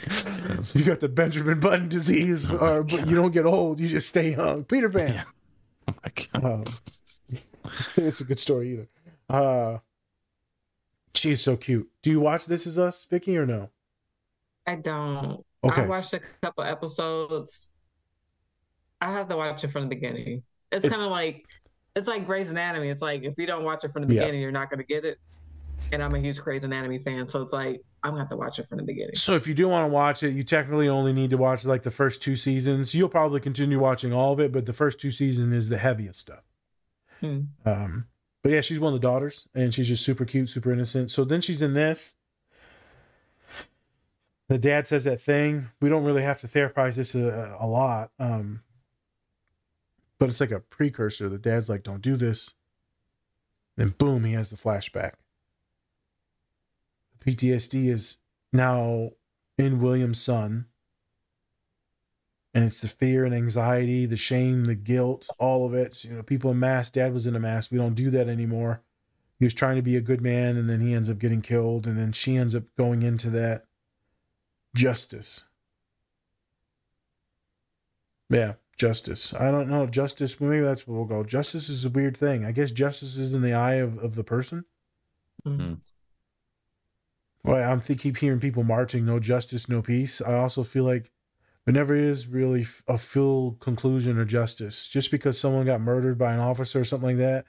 You 0.73 0.83
got 0.83 0.99
the 0.99 1.09
Benjamin 1.09 1.59
Button 1.59 1.87
disease, 1.87 2.51
or 2.53 2.83
but 2.83 3.07
you 3.07 3.15
don't 3.15 3.31
get 3.31 3.45
old. 3.45 3.79
You 3.79 3.87
just 3.87 4.07
stay 4.09 4.31
young. 4.31 4.63
Peter 4.63 4.89
Pan. 4.89 5.13
Yeah. 5.13 5.23
Oh 5.87 5.93
my 6.03 6.41
god. 6.41 6.45
Um, 6.45 6.63
it's 7.97 8.21
a 8.21 8.23
good 8.23 8.39
story 8.39 8.71
either. 8.73 8.87
Uh, 9.29 9.77
she's 11.13 11.41
so 11.41 11.55
cute. 11.57 11.87
Do 12.01 12.09
you 12.09 12.19
watch 12.19 12.45
This 12.45 12.65
Is 12.67 12.77
Us, 12.79 13.05
Vicky, 13.05 13.37
or 13.37 13.45
no? 13.45 13.69
I 14.65 14.75
don't. 14.75 15.43
Okay. 15.63 15.81
I 15.83 15.87
watched 15.87 16.13
a 16.13 16.19
couple 16.41 16.63
episodes. 16.63 17.71
I 19.01 19.11
have 19.11 19.27
to 19.29 19.37
watch 19.37 19.63
it 19.63 19.67
from 19.69 19.83
the 19.83 19.89
beginning. 19.89 20.43
It's, 20.71 20.83
It's- 20.85 20.91
kind 20.91 21.05
of 21.05 21.11
like 21.11 21.45
it's 21.95 22.07
like 22.07 22.25
Grey's 22.25 22.49
Anatomy. 22.49 22.89
It's 22.89 23.01
like 23.01 23.23
if 23.23 23.37
you 23.37 23.47
don't 23.47 23.63
watch 23.63 23.83
it 23.83 23.91
from 23.91 24.07
the 24.07 24.13
Yeah. 24.13 24.21
beginning, 24.21 24.41
you're 24.41 24.51
not 24.51 24.69
going 24.69 24.79
to 24.79 24.85
get 24.85 25.05
it. 25.05 25.17
And 25.91 26.03
I'm 26.03 26.13
a 26.13 26.19
huge 26.19 26.39
Grey's 26.39 26.63
Anatomy 26.63 26.99
fan, 26.99 27.27
so 27.27 27.41
it's 27.41 27.53
like 27.53 27.81
I'm 28.03 28.11
gonna 28.11 28.21
have 28.21 28.29
to 28.29 28.35
watch 28.35 28.59
it 28.59 28.67
from 28.67 28.77
the 28.77 28.83
beginning. 28.83 29.15
So 29.15 29.33
if 29.33 29.47
you 29.47 29.53
do 29.53 29.67
want 29.67 29.87
to 29.87 29.93
watch 29.93 30.23
it, 30.23 30.31
you 30.31 30.43
technically 30.43 30.89
only 30.89 31.13
need 31.13 31.29
to 31.29 31.37
watch 31.37 31.65
like 31.65 31.83
the 31.83 31.91
first 31.91 32.21
two 32.21 32.35
seasons. 32.35 32.93
You'll 32.93 33.09
probably 33.09 33.39
continue 33.39 33.79
watching 33.79 34.13
all 34.13 34.33
of 34.33 34.39
it, 34.39 34.51
but 34.51 34.65
the 34.65 34.73
first 34.73 34.99
two 34.99 35.11
seasons 35.11 35.53
is 35.53 35.69
the 35.69 35.77
heaviest 35.77 36.19
stuff. 36.19 36.43
Hmm. 37.21 37.41
Um, 37.65 38.05
but 38.43 38.51
yeah, 38.51 38.61
she's 38.61 38.79
one 38.79 38.93
of 38.93 39.01
the 39.01 39.07
daughters, 39.07 39.47
and 39.55 39.73
she's 39.73 39.87
just 39.87 40.03
super 40.05 40.25
cute, 40.25 40.49
super 40.49 40.71
innocent. 40.71 41.11
So 41.11 41.23
then 41.23 41.41
she's 41.41 41.61
in 41.61 41.73
this. 41.73 42.15
The 44.47 44.57
dad 44.57 44.87
says 44.87 45.03
that 45.03 45.19
thing. 45.19 45.67
We 45.81 45.89
don't 45.89 46.05
really 46.05 46.21
have 46.21 46.39
to 46.41 46.47
therapize 46.47 46.95
this 46.95 47.15
a, 47.15 47.57
a 47.59 47.67
lot, 47.67 48.11
um, 48.19 48.61
but 50.19 50.29
it's 50.29 50.39
like 50.39 50.51
a 50.51 50.61
precursor. 50.61 51.27
The 51.27 51.37
dad's 51.37 51.69
like, 51.69 51.83
"Don't 51.83 52.01
do 52.01 52.15
this." 52.15 52.53
Then 53.75 53.89
boom, 53.89 54.23
he 54.23 54.33
has 54.33 54.49
the 54.49 54.55
flashback. 54.55 55.13
PTSD 57.19 57.87
is 57.89 58.17
now 58.53 59.11
in 59.57 59.79
William's 59.79 60.21
son. 60.21 60.65
And 62.53 62.63
it's 62.65 62.81
the 62.81 62.87
fear 62.87 63.23
and 63.25 63.35
anxiety, 63.35 64.05
the 64.05 64.15
shame, 64.15 64.65
the 64.65 64.75
guilt, 64.75 65.29
all 65.37 65.67
of 65.67 65.73
it. 65.73 66.03
You 66.03 66.13
know, 66.15 66.23
people 66.23 66.51
in 66.51 66.59
mass, 66.59 66.89
dad 66.89 67.13
was 67.13 67.27
in 67.27 67.35
a 67.35 67.39
mass. 67.39 67.69
We 67.69 67.77
don't 67.77 67.93
do 67.93 68.09
that 68.11 68.27
anymore. 68.27 68.81
He 69.39 69.45
was 69.45 69.53
trying 69.53 69.75
to 69.75 69.83
be 69.83 69.95
a 69.95 70.01
good 70.01 70.21
man 70.21 70.57
and 70.57 70.67
then 70.67 70.81
he 70.81 70.93
ends 70.93 71.09
up 71.09 71.19
getting 71.19 71.41
killed. 71.41 71.85
And 71.85 71.97
then 71.97 72.11
she 72.13 72.35
ends 72.35 72.55
up 72.55 72.63
going 72.75 73.03
into 73.03 73.29
that 73.31 73.65
justice. 74.75 75.45
Yeah, 78.29 78.53
justice. 78.77 79.33
I 79.33 79.51
don't 79.51 79.69
know. 79.69 79.85
Justice, 79.85 80.39
maybe 80.41 80.63
that's 80.63 80.87
where 80.87 80.97
we'll 80.97 81.05
go. 81.05 81.23
Justice 81.23 81.69
is 81.69 81.85
a 81.85 81.89
weird 81.89 82.17
thing. 82.17 82.43
I 82.43 82.51
guess 82.51 82.71
justice 82.71 83.17
is 83.17 83.33
in 83.33 83.41
the 83.41 83.53
eye 83.53 83.75
of, 83.75 83.97
of 83.99 84.15
the 84.15 84.23
person. 84.23 84.65
Mhm. 85.45 85.79
Well, 87.47 87.71
I'm 87.71 87.79
keep 87.79 88.17
hearing 88.17 88.41
people 88.41 88.63
marching, 88.63 89.05
no 89.05 89.19
justice, 89.19 89.69
no 89.69 89.81
peace. 89.81 90.21
I 90.21 90.33
also 90.33 90.63
feel 90.63 90.83
like 90.83 91.09
there 91.65 91.73
never 91.73 91.95
is 91.95 92.27
really 92.27 92.63
f- 92.63 92.83
a 92.89 92.97
full 92.97 93.53
conclusion 93.53 94.17
or 94.19 94.25
justice. 94.25 94.85
Just 94.85 95.11
because 95.11 95.39
someone 95.39 95.65
got 95.65 95.79
murdered 95.79 96.17
by 96.17 96.33
an 96.33 96.41
officer 96.41 96.81
or 96.81 96.83
something 96.83 97.11
like 97.11 97.17
that, 97.17 97.45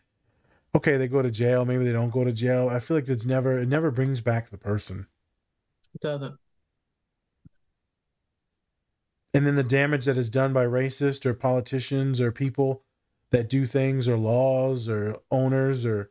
okay, 0.75 0.97
they 0.97 1.09
go 1.09 1.21
to 1.21 1.33
jail. 1.33 1.65
Maybe 1.65 1.85
they 1.85 1.93
don't 1.93 2.11
go 2.13 2.23
to 2.23 2.33
jail. 2.33 2.69
I 2.69 2.79
feel 2.79 2.97
like 2.97 3.09
it's 3.09 3.27
never 3.27 3.59
it 3.59 3.69
never 3.69 3.91
brings 3.91 4.21
back 4.21 4.51
the 4.51 4.59
person. 4.59 5.09
It 5.95 6.01
doesn't. 6.01 6.39
And 9.35 9.47
then 9.47 9.57
the 9.57 9.65
damage 9.65 10.05
that 10.07 10.17
is 10.17 10.31
done 10.31 10.53
by 10.53 10.65
racists 10.65 11.27
or 11.27 11.35
politicians 11.35 12.21
or 12.21 12.33
people 12.33 12.85
that 13.31 13.49
do 13.49 13.67
things 13.67 14.07
or 14.09 14.17
laws 14.17 14.89
or 14.89 15.17
owners 15.31 15.85
or 15.85 16.11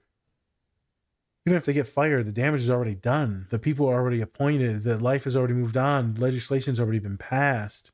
even 1.48 1.56
if 1.56 1.64
they 1.64 1.72
get 1.72 1.88
fired, 1.88 2.26
the 2.26 2.34
damage 2.34 2.60
is 2.60 2.70
already 2.70 2.94
done. 2.94 3.48
The 3.52 3.58
people 3.58 3.88
are 3.88 3.94
already 3.94 4.20
appointed. 4.20 4.82
The 4.82 4.98
life 4.98 5.24
has 5.24 5.34
already 5.38 5.54
moved 5.54 5.78
on. 5.78 6.14
Legislation's 6.16 6.78
already 6.78 7.00
been 7.00 7.16
passed. 7.16 7.94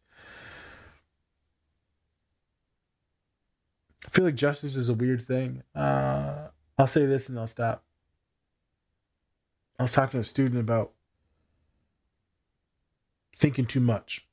I 4.07 4.09
feel 4.09 4.25
like 4.25 4.33
justice 4.33 4.75
is 4.75 4.89
a 4.89 4.95
weird 4.95 5.21
thing. 5.21 5.61
Uh, 5.75 6.47
I'll 6.79 6.87
say 6.87 7.05
this 7.05 7.29
and 7.29 7.37
I'll 7.37 7.45
stop. 7.45 7.83
I 9.77 9.83
was 9.83 9.93
talking 9.93 10.13
to 10.13 10.21
a 10.21 10.23
student 10.23 10.59
about 10.59 10.93
thinking 13.37 13.67
too 13.67 13.81
much. 13.81 14.25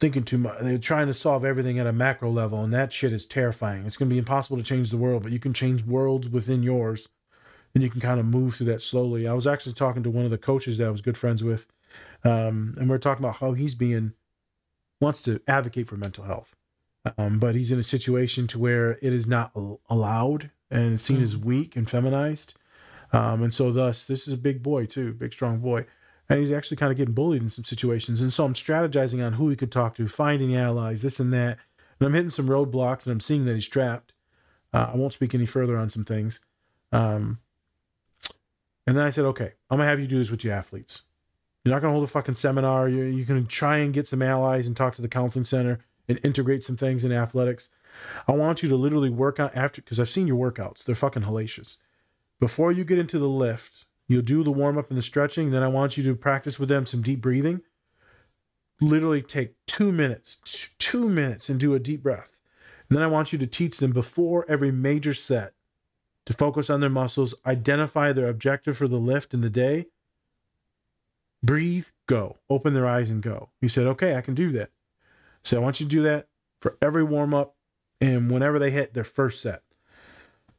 Thinking 0.00 0.24
too 0.24 0.38
much. 0.38 0.58
They're 0.62 0.78
trying 0.78 1.08
to 1.08 1.14
solve 1.14 1.44
everything 1.44 1.78
at 1.78 1.86
a 1.86 1.92
macro 1.92 2.30
level, 2.30 2.64
and 2.64 2.72
that 2.72 2.90
shit 2.90 3.12
is 3.12 3.26
terrifying. 3.26 3.84
It's 3.84 3.98
going 3.98 4.08
to 4.08 4.14
be 4.14 4.18
impossible 4.18 4.56
to 4.56 4.62
change 4.62 4.90
the 4.90 4.96
world, 4.96 5.22
but 5.22 5.30
you 5.30 5.38
can 5.38 5.52
change 5.52 5.84
worlds 5.84 6.26
within 6.26 6.62
yours, 6.62 7.06
and 7.74 7.84
you 7.84 7.90
can 7.90 8.00
kind 8.00 8.18
of 8.18 8.24
move 8.24 8.54
through 8.54 8.68
that 8.68 8.80
slowly. 8.80 9.28
I 9.28 9.34
was 9.34 9.46
actually 9.46 9.74
talking 9.74 10.02
to 10.04 10.10
one 10.10 10.24
of 10.24 10.30
the 10.30 10.38
coaches 10.38 10.78
that 10.78 10.86
I 10.86 10.90
was 10.90 11.02
good 11.02 11.18
friends 11.18 11.44
with, 11.44 11.68
um, 12.24 12.74
and 12.78 12.88
we 12.88 12.94
are 12.94 12.98
talking 12.98 13.22
about 13.22 13.36
how 13.36 13.52
he's 13.52 13.74
being 13.74 14.14
wants 15.02 15.20
to 15.22 15.38
advocate 15.46 15.88
for 15.88 15.96
mental 15.96 16.24
health, 16.24 16.56
um, 17.18 17.38
but 17.38 17.54
he's 17.54 17.70
in 17.70 17.78
a 17.78 17.82
situation 17.82 18.46
to 18.46 18.58
where 18.58 18.92
it 18.92 19.12
is 19.12 19.26
not 19.26 19.52
allowed 19.90 20.50
and 20.70 20.98
seen 20.98 21.20
as 21.20 21.36
weak 21.36 21.76
and 21.76 21.90
feminized, 21.90 22.56
um, 23.12 23.42
and 23.42 23.52
so 23.52 23.70
thus 23.70 24.06
this 24.06 24.26
is 24.26 24.32
a 24.32 24.38
big 24.38 24.62
boy 24.62 24.86
too, 24.86 25.12
big 25.12 25.34
strong 25.34 25.58
boy 25.58 25.84
and 26.30 26.38
he's 26.38 26.52
actually 26.52 26.76
kind 26.76 26.92
of 26.92 26.96
getting 26.96 27.12
bullied 27.12 27.42
in 27.42 27.48
some 27.48 27.64
situations. 27.64 28.22
And 28.22 28.32
so 28.32 28.44
I'm 28.44 28.54
strategizing 28.54 29.24
on 29.26 29.32
who 29.32 29.48
he 29.48 29.56
could 29.56 29.72
talk 29.72 29.96
to, 29.96 30.06
finding 30.06 30.56
allies, 30.56 31.02
this 31.02 31.18
and 31.18 31.32
that. 31.32 31.58
And 31.98 32.06
I'm 32.06 32.14
hitting 32.14 32.30
some 32.30 32.48
roadblocks, 32.48 33.04
and 33.04 33.12
I'm 33.12 33.20
seeing 33.20 33.44
that 33.44 33.54
he's 33.54 33.68
trapped. 33.68 34.14
Uh, 34.72 34.90
I 34.94 34.96
won't 34.96 35.12
speak 35.12 35.34
any 35.34 35.44
further 35.44 35.76
on 35.76 35.90
some 35.90 36.04
things. 36.04 36.40
Um, 36.92 37.40
and 38.86 38.96
then 38.96 39.04
I 39.04 39.10
said, 39.10 39.24
okay, 39.26 39.52
I'm 39.68 39.78
gonna 39.78 39.90
have 39.90 40.00
you 40.00 40.06
do 40.06 40.18
this 40.18 40.30
with 40.30 40.44
your 40.44 40.54
athletes. 40.54 41.02
You're 41.64 41.74
not 41.74 41.82
gonna 41.82 41.92
hold 41.92 42.04
a 42.04 42.08
fucking 42.08 42.36
seminar. 42.36 42.88
You 42.88 43.02
you 43.02 43.24
can 43.24 43.46
try 43.46 43.78
and 43.78 43.92
get 43.92 44.06
some 44.06 44.22
allies 44.22 44.66
and 44.66 44.76
talk 44.76 44.94
to 44.94 45.02
the 45.02 45.08
counseling 45.08 45.44
center 45.44 45.80
and 46.08 46.18
integrate 46.24 46.62
some 46.62 46.76
things 46.76 47.04
in 47.04 47.12
athletics. 47.12 47.68
I 48.28 48.32
want 48.32 48.62
you 48.62 48.68
to 48.68 48.76
literally 48.76 49.10
work 49.10 49.40
out 49.40 49.56
after 49.56 49.82
because 49.82 50.00
I've 50.00 50.08
seen 50.08 50.26
your 50.26 50.38
workouts. 50.38 50.84
They're 50.84 50.94
fucking 50.94 51.22
hellacious. 51.22 51.76
Before 52.38 52.72
you 52.72 52.84
get 52.84 52.98
into 52.98 53.18
the 53.18 53.28
lift, 53.28 53.84
You'll 54.10 54.22
do 54.22 54.42
the 54.42 54.50
warm 54.50 54.76
up 54.76 54.88
and 54.88 54.98
the 54.98 55.02
stretching. 55.02 55.52
Then 55.52 55.62
I 55.62 55.68
want 55.68 55.96
you 55.96 56.02
to 56.02 56.16
practice 56.16 56.58
with 56.58 56.68
them 56.68 56.84
some 56.84 57.00
deep 57.00 57.20
breathing. 57.20 57.60
Literally 58.80 59.22
take 59.22 59.54
two 59.68 59.92
minutes, 59.92 60.74
two 60.80 61.08
minutes, 61.08 61.48
and 61.48 61.60
do 61.60 61.74
a 61.74 61.78
deep 61.78 62.02
breath. 62.02 62.40
And 62.88 62.96
then 62.96 63.04
I 63.04 63.06
want 63.06 63.32
you 63.32 63.38
to 63.38 63.46
teach 63.46 63.78
them 63.78 63.92
before 63.92 64.44
every 64.48 64.72
major 64.72 65.14
set 65.14 65.52
to 66.26 66.32
focus 66.32 66.70
on 66.70 66.80
their 66.80 66.90
muscles, 66.90 67.36
identify 67.46 68.12
their 68.12 68.28
objective 68.28 68.76
for 68.76 68.88
the 68.88 68.96
lift 68.98 69.32
in 69.32 69.42
the 69.42 69.48
day, 69.50 69.86
breathe, 71.44 71.86
go, 72.08 72.40
open 72.50 72.74
their 72.74 72.88
eyes 72.88 73.10
and 73.10 73.22
go. 73.22 73.50
He 73.60 73.68
said, 73.68 73.86
Okay, 73.86 74.16
I 74.16 74.22
can 74.22 74.34
do 74.34 74.50
that. 74.52 74.70
So 75.44 75.56
I 75.56 75.60
want 75.60 75.78
you 75.78 75.86
to 75.86 75.90
do 75.90 76.02
that 76.02 76.26
for 76.60 76.76
every 76.82 77.04
warm 77.04 77.32
up 77.32 77.54
and 78.00 78.28
whenever 78.28 78.58
they 78.58 78.72
hit 78.72 78.92
their 78.92 79.04
first 79.04 79.40
set. 79.40 79.62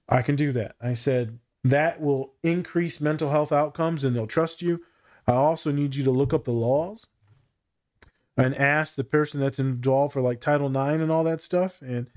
I 0.08 0.22
can 0.22 0.38
do 0.38 0.54
that. 0.54 0.76
I 0.80 0.94
said, 0.94 1.38
that 1.64 2.02
will 2.02 2.34
increase 2.44 3.02
mental 3.02 3.30
health 3.30 3.52
outcomes 3.52 4.04
and 4.04 4.16
they'll 4.16 4.28
trust 4.28 4.62
you. 4.62 4.82
I 5.28 5.34
also 5.34 5.72
need 5.72 5.96
you 5.96 6.04
to 6.06 6.12
look 6.12 6.34
up 6.34 6.44
the 6.44 6.52
laws 6.52 7.08
and 8.38 8.56
ask 8.56 8.96
the 8.96 9.04
person 9.04 9.40
that's 9.40 9.60
involved 9.60 10.14
for 10.14 10.22
like 10.22 10.40
Title 10.40 10.68
IX 10.68 11.02
and 11.02 11.12
all 11.12 11.24
that 11.26 11.42
stuff. 11.42 11.82
And 11.82 12.08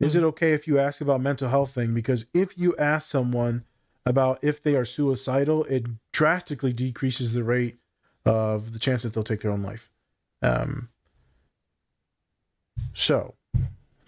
is 0.00 0.16
it 0.16 0.22
okay 0.22 0.52
if 0.52 0.66
you 0.66 0.78
ask 0.78 1.00
about 1.00 1.20
mental 1.20 1.48
health 1.48 1.74
thing? 1.74 1.94
Because 1.94 2.26
if 2.32 2.58
you 2.58 2.74
ask 2.78 3.08
someone 3.08 3.64
about 4.06 4.42
if 4.42 4.62
they 4.62 4.76
are 4.76 4.84
suicidal, 4.84 5.64
it 5.64 5.84
drastically 6.12 6.72
decreases 6.72 7.32
the 7.32 7.44
rate 7.44 7.76
of 8.24 8.72
the 8.72 8.78
chance 8.78 9.02
that 9.02 9.12
they'll 9.12 9.24
take 9.24 9.40
their 9.40 9.50
own 9.50 9.62
life. 9.62 9.90
Um, 10.42 10.88
so 12.92 13.35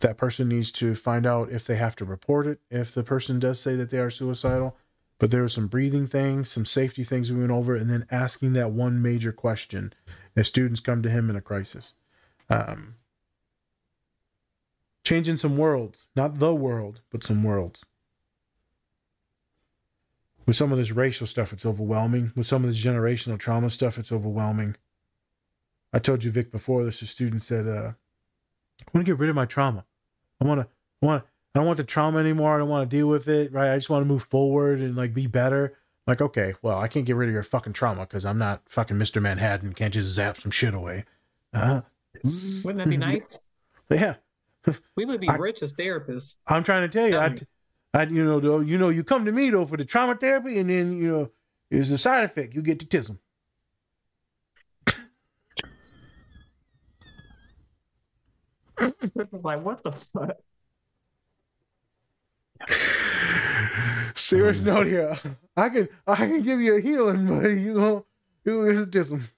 that 0.01 0.17
person 0.17 0.49
needs 0.49 0.71
to 0.73 0.95
find 0.95 1.27
out 1.27 1.51
if 1.51 1.67
they 1.67 1.77
have 1.77 1.97
to 1.97 2.05
report 2.05 2.47
it 2.47 2.61
if 2.71 2.93
the 2.93 3.05
person 3.05 3.39
does 3.39 3.61
say 3.61 3.75
that 3.75 3.91
they 3.91 3.99
are 3.99 4.11
suicidal 4.11 4.77
but 5.19 5.31
there 5.31 5.43
are 5.43 5.49
some 5.49 5.67
breathing 5.67 6.07
things 6.07 6.51
some 6.51 6.65
safety 6.65 7.03
things 7.03 7.31
we 7.31 7.39
went 7.39 7.51
over 7.51 7.75
and 7.75 7.91
then 7.91 8.07
asking 8.11 8.53
that 8.53 8.71
one 8.71 9.03
major 9.03 9.33
question 9.33 9.93
as 10.37 10.47
students 10.47 10.81
come 10.81 11.03
to 11.03 11.11
him 11.11 11.29
in 11.29 11.37
a 11.37 11.41
crisis 11.41 11.95
um, 12.51 12.95
changing 15.09 15.39
some 15.39 15.57
worlds, 15.57 16.07
not 16.15 16.39
the 16.39 16.55
world, 16.55 17.01
but 17.11 17.25
some 17.25 17.43
worlds. 17.43 17.83
With 20.45 20.55
some 20.55 20.71
of 20.71 20.77
this 20.77 20.93
racial 20.93 21.27
stuff, 21.27 21.51
it's 21.55 21.65
overwhelming. 21.65 22.33
With 22.37 22.45
some 22.45 22.63
of 22.63 22.69
this 22.69 22.85
generational 22.85 23.39
trauma 23.39 23.71
stuff, 23.71 23.97
it's 23.97 24.13
overwhelming. 24.13 24.77
I 25.95 25.99
told 25.99 26.25
you, 26.25 26.31
Vic, 26.31 26.53
before. 26.53 26.83
There's 26.83 27.01
a 27.01 27.07
student 27.07 27.41
said, 27.41 27.67
uh, 27.67 27.93
"I 28.81 28.91
want 28.93 29.07
to 29.07 29.13
get 29.13 29.19
rid 29.19 29.31
of 29.31 29.37
my 29.37 29.47
trauma. 29.47 29.85
I 30.41 30.45
want 30.45 30.61
to, 30.61 30.69
I 31.03 31.07
want, 31.07 31.25
I 31.55 31.59
don't 31.59 31.67
want 31.67 31.77
the 31.79 31.85
trauma 31.85 32.19
anymore. 32.19 32.55
I 32.55 32.59
don't 32.59 32.69
want 32.69 32.89
to 32.91 32.97
deal 32.97 33.09
with 33.09 33.29
it. 33.29 33.53
Right? 33.53 33.73
I 33.73 33.77
just 33.77 33.91
want 33.91 34.03
to 34.03 34.07
move 34.09 34.23
forward 34.23 34.81
and 34.81 34.97
like 34.97 35.15
be 35.15 35.27
better." 35.27 35.75
Like, 36.07 36.23
okay, 36.23 36.55
well, 36.63 36.79
I 36.79 36.89
can't 36.89 37.05
get 37.05 37.17
rid 37.17 37.29
of 37.29 37.35
your 37.35 37.43
fucking 37.43 37.75
trauma 37.75 38.01
because 38.01 38.25
I'm 38.25 38.39
not 38.39 38.63
fucking 38.67 38.97
Mr. 38.97 39.21
Manhattan. 39.21 39.75
Can't 39.75 39.93
just 39.93 40.09
zap 40.09 40.39
some 40.39 40.51
shit 40.51 40.73
away. 40.73 41.05
Uh, 41.53 41.83
Wouldn't 42.65 42.79
that 42.79 42.89
be 42.89 42.97
nice? 42.97 43.43
yeah, 43.91 44.15
We 44.97 45.05
would 45.05 45.21
be 45.21 45.29
I- 45.29 45.37
rich 45.37 45.63
as 45.63 45.75
therapists. 45.75 46.37
I'm 46.47 46.63
trying 46.63 46.89
to 46.89 46.99
tell 46.99 47.09
you, 47.09 47.19
I, 47.19 47.37
I, 47.93 48.05
you 48.05 48.25
know, 48.25 48.41
though, 48.41 48.61
you 48.61 48.79
know, 48.79 48.89
you 48.89 49.05
come 49.05 49.27
to 49.27 49.33
me 49.33 49.51
though 49.51 49.67
for 49.67 49.77
the 49.77 49.85
trauma 49.85 50.15
therapy, 50.15 50.59
and 50.59 50.71
then 50.71 50.93
you 50.97 51.13
know, 51.13 51.31
is 51.71 51.91
a 51.93 51.99
side 51.99 52.25
effect. 52.25 52.55
You 52.55 52.63
get 52.63 52.79
the 52.79 52.87
tism. 52.87 53.19
like, 59.43 59.65
what 59.65 59.83
the 59.83 59.93
fuck? 59.93 60.37
Serious 64.15 64.61
note 64.61 64.87
here. 64.87 65.17
I 65.57 65.69
can, 65.69 65.89
I 66.07 66.17
can 66.17 66.43
give 66.43 66.61
you 66.61 66.77
a 66.77 66.81
healing, 66.81 67.27
but 67.27 67.49
you 67.49 67.75
know, 67.75 68.05
you 68.45 68.73
get 68.73 68.91
the 68.91 68.99
tism. 68.99 69.31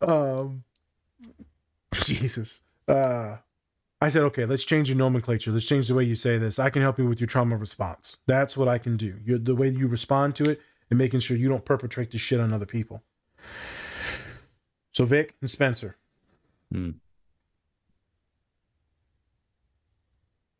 um, 0.08 0.62
Jesus. 1.92 2.62
Uh, 2.86 3.36
I 4.00 4.10
said, 4.10 4.22
okay, 4.24 4.44
let's 4.44 4.64
change 4.64 4.90
your 4.90 4.98
nomenclature. 4.98 5.50
Let's 5.50 5.64
change 5.64 5.88
the 5.88 5.94
way 5.94 6.04
you 6.04 6.14
say 6.14 6.38
this. 6.38 6.58
I 6.58 6.68
can 6.70 6.82
help 6.82 6.98
you 6.98 7.08
with 7.08 7.20
your 7.20 7.26
trauma 7.26 7.56
response. 7.56 8.18
That's 8.26 8.56
what 8.56 8.68
I 8.68 8.78
can 8.78 8.96
do. 8.96 9.18
You're, 9.24 9.38
the 9.38 9.54
way 9.54 9.68
you 9.68 9.88
respond 9.88 10.34
to 10.36 10.50
it 10.50 10.60
and 10.90 10.98
making 10.98 11.20
sure 11.20 11.36
you 11.36 11.48
don't 11.48 11.64
perpetrate 11.64 12.10
this 12.10 12.20
shit 12.20 12.38
on 12.38 12.52
other 12.52 12.66
people. 12.66 13.02
So, 14.90 15.04
Vic 15.04 15.34
and 15.40 15.48
Spencer. 15.48 15.96
Hmm. 16.70 16.92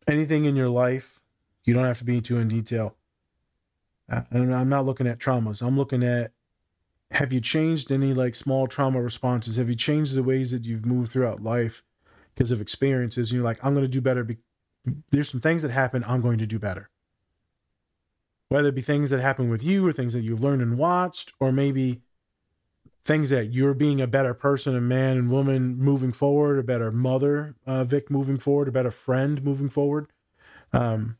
Anything 0.08 0.44
in 0.44 0.56
your 0.56 0.68
life, 0.68 1.20
you 1.64 1.74
don't 1.74 1.84
have 1.84 1.98
to 1.98 2.04
be 2.04 2.20
too 2.20 2.38
in 2.38 2.48
detail. 2.48 2.96
And 4.08 4.54
I'm 4.54 4.68
not 4.68 4.86
looking 4.86 5.06
at 5.06 5.18
traumas. 5.18 5.66
I'm 5.66 5.76
looking 5.76 6.04
at 6.04 6.30
have 7.12 7.32
you 7.32 7.40
changed 7.40 7.92
any 7.92 8.14
like 8.14 8.34
small 8.34 8.66
trauma 8.66 9.00
responses? 9.00 9.56
Have 9.56 9.68
you 9.68 9.74
changed 9.74 10.14
the 10.14 10.22
ways 10.22 10.50
that 10.50 10.64
you've 10.64 10.86
moved 10.86 11.12
throughout 11.12 11.42
life 11.42 11.82
because 12.34 12.50
of 12.50 12.60
experiences? 12.60 13.30
And 13.30 13.36
you're 13.36 13.44
like, 13.44 13.64
I'm 13.64 13.74
going 13.74 13.84
to 13.84 13.88
do 13.88 14.00
better. 14.00 14.24
Be- 14.24 14.38
There's 15.10 15.28
some 15.28 15.40
things 15.40 15.62
that 15.62 15.70
happen. 15.70 16.04
I'm 16.06 16.20
going 16.20 16.38
to 16.38 16.46
do 16.46 16.58
better. 16.58 16.90
Whether 18.48 18.68
it 18.68 18.74
be 18.74 18.82
things 18.82 19.10
that 19.10 19.20
happen 19.20 19.48
with 19.48 19.64
you 19.64 19.86
or 19.86 19.92
things 19.92 20.12
that 20.12 20.22
you've 20.22 20.42
learned 20.42 20.62
and 20.62 20.78
watched, 20.78 21.32
or 21.40 21.50
maybe 21.50 22.02
things 23.06 23.30
that 23.30 23.54
you're 23.54 23.72
being 23.72 24.00
a 24.00 24.06
better 24.08 24.34
person, 24.34 24.74
a 24.74 24.80
man 24.80 25.16
and 25.16 25.30
woman 25.30 25.78
moving 25.78 26.12
forward, 26.12 26.58
a 26.58 26.64
better 26.64 26.90
mother, 26.90 27.54
uh, 27.64 27.84
Vic 27.84 28.10
moving 28.10 28.36
forward, 28.36 28.66
a 28.66 28.72
better 28.72 28.90
friend 28.90 29.42
moving 29.44 29.68
forward. 29.68 30.08
Um, 30.72 31.16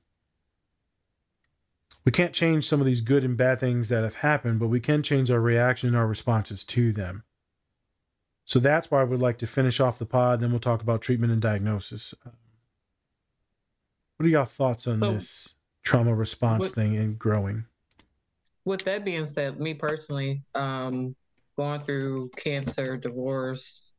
we 2.05 2.11
can't 2.11 2.33
change 2.33 2.65
some 2.65 2.81
of 2.81 2.87
these 2.87 3.01
good 3.01 3.23
and 3.23 3.37
bad 3.37 3.61
things 3.61 3.89
that 3.89 4.03
have 4.03 4.17
happened, 4.17 4.59
but 4.59 4.67
we 4.67 4.81
can 4.81 5.03
change 5.03 5.31
our 5.31 5.41
reaction 5.41 5.89
and 5.89 5.97
our 5.97 6.09
responses 6.09 6.65
to 6.65 6.93
them. 6.93 7.23
So 8.45 8.59
that's 8.59 8.91
why 8.91 9.01
I 9.01 9.05
would 9.05 9.21
like 9.21 9.39
to 9.39 9.47
finish 9.47 9.79
off 9.79 9.99
the 10.01 10.07
pod. 10.07 10.41
Then 10.41 10.51
we'll 10.51 10.59
talk 10.59 10.83
about 10.83 11.03
treatment 11.03 11.33
and 11.33 11.41
diagnosis. 11.41 12.15
Um, 12.25 12.33
What 14.17 14.27
are 14.27 14.31
y'all 14.31 14.45
thoughts 14.45 14.87
on 14.87 15.01
So, 15.01 15.13
this 15.13 15.55
trauma 15.83 16.15
response 16.15 16.69
what- 16.69 16.75
thing 16.75 16.97
and 16.97 17.17
growing? 17.19 17.67
With 18.65 18.83
that 18.85 19.05
being 19.05 19.27
said, 19.27 19.61
me 19.61 19.75
personally, 19.75 20.43
um, 20.57 21.15
going 21.57 21.83
through 21.83 22.31
cancer, 22.37 22.97
divorce, 22.97 23.93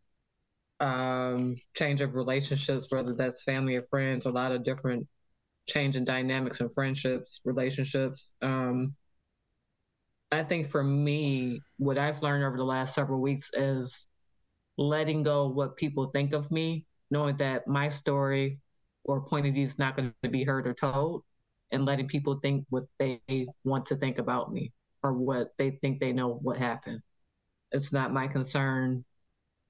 um, 0.80 1.56
change 1.76 2.02
of 2.02 2.16
relationships, 2.16 2.88
whether 2.90 3.16
that's 3.16 3.44
family 3.44 3.76
or 3.76 3.84
friends, 3.90 4.26
a 4.26 4.32
lot 4.32 4.52
of 4.52 4.64
different 4.64 5.08
change 5.68 5.96
in 5.96 6.06
dynamics 6.06 6.62
and 6.62 6.74
friendships, 6.74 7.42
relationships. 7.46 8.32
Um, 8.42 8.96
I 10.32 10.44
think 10.44 10.68
for 10.70 10.84
me, 10.84 11.62
what 11.78 11.98
I've 11.98 12.22
learned 12.22 12.44
over 12.44 12.58
the 12.58 12.64
last 12.64 12.94
several 12.94 13.22
weeks 13.22 13.50
is 13.54 14.08
letting 14.78 15.24
go 15.24 15.48
what 15.48 15.78
people 15.78 16.10
think 16.10 16.34
of 16.34 16.52
me, 16.52 16.86
knowing 17.10 17.38
that 17.38 17.68
my 17.68 17.90
story 17.90 18.60
or 19.06 19.22
point 19.22 19.48
of 19.48 19.54
view 19.54 19.64
is 19.64 19.80
not 19.80 19.96
going 19.96 20.14
to 20.24 20.30
be 20.30 20.44
heard 20.44 20.68
or 20.68 20.74
told, 20.74 21.24
and 21.72 21.86
letting 21.86 22.08
people 22.08 22.40
think 22.40 22.66
what 22.70 22.84
they 23.00 23.20
want 23.64 23.86
to 23.88 23.96
think 23.96 24.20
about 24.20 24.52
me 24.52 24.74
or 25.04 25.14
what 25.14 25.50
they 25.58 25.72
think 25.72 26.00
they 26.00 26.12
know 26.12 26.34
what 26.42 26.58
happened. 26.58 27.02
It's 27.72 27.92
not 27.94 28.14
my 28.14 28.28
concern 28.28 29.04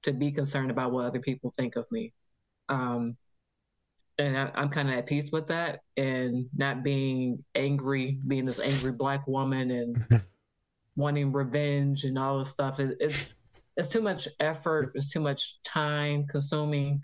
to 0.02 0.12
be 0.12 0.30
concerned 0.30 0.70
about 0.70 0.92
what 0.92 1.06
other 1.06 1.20
people 1.20 1.52
think 1.56 1.76
of 1.76 1.84
me. 1.90 2.12
Um, 2.68 3.16
and 4.18 4.36
I, 4.36 4.50
I'm 4.54 4.68
kind 4.68 4.90
of 4.90 4.96
at 4.96 5.06
peace 5.06 5.30
with 5.30 5.46
that 5.48 5.80
and 5.96 6.46
not 6.56 6.82
being 6.82 7.44
angry, 7.54 8.18
being 8.26 8.44
this 8.44 8.60
angry 8.60 8.92
black 8.92 9.26
woman 9.26 9.70
and 9.70 10.04
wanting 10.96 11.32
revenge 11.32 12.04
and 12.04 12.18
all 12.18 12.40
this 12.40 12.50
stuff. 12.50 12.80
It, 12.80 12.96
it's 13.00 13.34
it's 13.76 13.88
too 13.88 14.02
much 14.02 14.26
effort. 14.40 14.92
It's 14.96 15.12
too 15.12 15.20
much 15.20 15.62
time 15.62 16.26
consuming. 16.26 17.00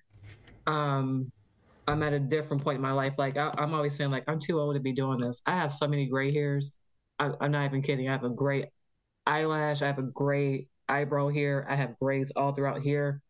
Um, 0.66 1.30
I'm 1.86 2.02
at 2.02 2.12
a 2.12 2.18
different 2.18 2.64
point 2.64 2.76
in 2.76 2.82
my 2.82 2.92
life. 2.92 3.14
Like 3.16 3.36
I, 3.36 3.54
I'm 3.56 3.74
always 3.74 3.94
saying, 3.94 4.10
like 4.10 4.24
I'm 4.26 4.40
too 4.40 4.58
old 4.58 4.74
to 4.74 4.80
be 4.80 4.92
doing 4.92 5.18
this. 5.18 5.40
I 5.46 5.52
have 5.52 5.72
so 5.72 5.86
many 5.86 6.06
gray 6.06 6.32
hairs. 6.32 6.76
I, 7.20 7.30
I'm 7.40 7.52
not 7.52 7.66
even 7.66 7.82
kidding. 7.82 8.08
I 8.08 8.12
have 8.12 8.24
a 8.24 8.30
great 8.30 8.66
eyelash. 9.24 9.82
I 9.82 9.86
have 9.86 9.98
a 10.00 10.02
great 10.02 10.68
eyebrow 10.88 11.28
here. 11.28 11.66
I 11.68 11.76
have 11.76 11.98
grays 11.98 12.32
all 12.34 12.54
throughout 12.54 12.82
here. 12.82 13.20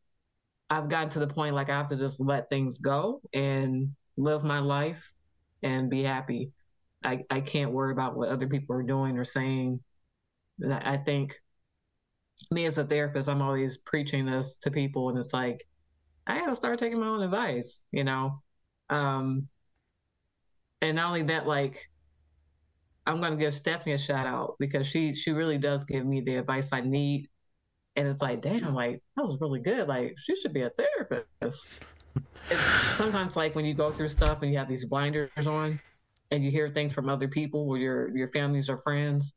I've 0.71 0.89
gotten 0.89 1.11
to 1.11 1.19
the 1.21 1.27
point 1.27 1.55
like 1.55 1.71
I 1.71 1.77
have 1.77 1.89
to 1.89 1.97
just 1.97 2.21
let 2.21 2.49
things 2.49 2.79
go 2.79 3.21
and 3.33 3.95
live 4.17 4.45
my 4.45 4.61
life 4.61 5.13
and 5.63 5.91
be 5.91 6.03
happy. 6.03 6.53
I, 7.05 7.21
I 7.31 7.41
can't 7.41 7.73
worry 7.73 7.93
about 7.93 8.17
what 8.17 8.31
other 8.31 8.49
people 8.49 8.77
are 8.77 8.83
doing 8.83 9.19
or 9.19 9.25
saying. 9.25 9.81
I 10.71 10.97
think 10.97 11.35
me 12.51 12.67
as 12.67 12.79
a 12.79 12.85
therapist, 12.85 13.29
I'm 13.29 13.43
always 13.43 13.79
preaching 13.79 14.27
this 14.27 14.57
to 14.59 14.71
people, 14.71 15.11
and 15.11 15.19
it's 15.19 15.33
like 15.33 15.67
I 16.27 16.39
gotta 16.39 16.57
start 16.57 16.79
taking 16.79 17.01
my 17.01 17.09
own 17.09 17.23
advice, 17.23 17.83
you 17.93 18.05
know. 18.05 18.41
Um, 18.91 19.49
and 20.81 20.97
not 20.97 21.09
only 21.09 21.23
that, 21.25 21.47
like 21.47 21.91
I'm 23.07 23.21
gonna 23.21 23.37
give 23.37 23.55
Stephanie 23.55 23.95
a 23.95 23.99
shout 23.99 24.27
out 24.27 24.57
because 24.59 24.87
she 24.87 25.15
she 25.15 25.33
really 25.33 25.59
does 25.59 25.85
give 25.85 26.07
me 26.07 26.21
the 26.21 26.37
advice 26.37 26.73
I 26.73 26.81
need. 26.81 27.29
And 27.97 28.09
it's 28.09 28.21
like, 28.21 28.43
damn, 28.43 28.75
like 28.75 29.03
that 29.17 29.25
was 29.25 29.41
really 29.41 29.61
good. 29.61 29.89
Like 29.89 30.17
she 30.19 30.35
should 30.37 30.53
be 30.53 30.63
a 30.63 30.71
therapist. 30.71 31.67
it's 32.51 32.97
sometimes 32.97 33.37
like 33.37 33.55
when 33.55 33.65
you 33.65 33.75
go 33.75 33.91
through 33.91 34.09
stuff 34.09 34.43
and 34.43 34.53
you 34.53 34.59
have 34.59 34.69
these 34.69 34.87
blinders 34.87 35.47
on 35.47 35.79
and 36.31 36.45
you 36.45 36.51
hear 36.51 36.69
things 36.71 36.93
from 36.93 37.09
other 37.09 37.29
people 37.29 37.69
or 37.69 37.79
your 37.79 38.17
your 38.17 38.29
families 38.29 38.69
or 38.69 38.79
friends. 38.79 39.35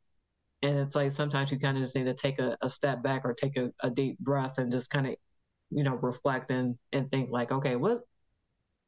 And 0.62 0.78
it's 0.78 0.96
like 0.96 1.12
sometimes 1.12 1.52
you 1.52 1.58
kind 1.58 1.76
of 1.76 1.84
just 1.84 1.94
need 1.94 2.04
to 2.04 2.14
take 2.14 2.40
a, 2.40 2.56
a 2.60 2.68
step 2.68 3.02
back 3.02 3.24
or 3.24 3.32
take 3.32 3.56
a, 3.56 3.70
a 3.80 3.90
deep 3.90 4.18
breath 4.18 4.58
and 4.58 4.72
just 4.72 4.90
kind 4.90 5.06
of, 5.06 5.14
you 5.70 5.84
know, 5.84 5.94
reflect 5.94 6.50
and, 6.50 6.76
and 6.92 7.08
think 7.12 7.30
like, 7.30 7.52
okay, 7.52 7.76
what 7.76 8.00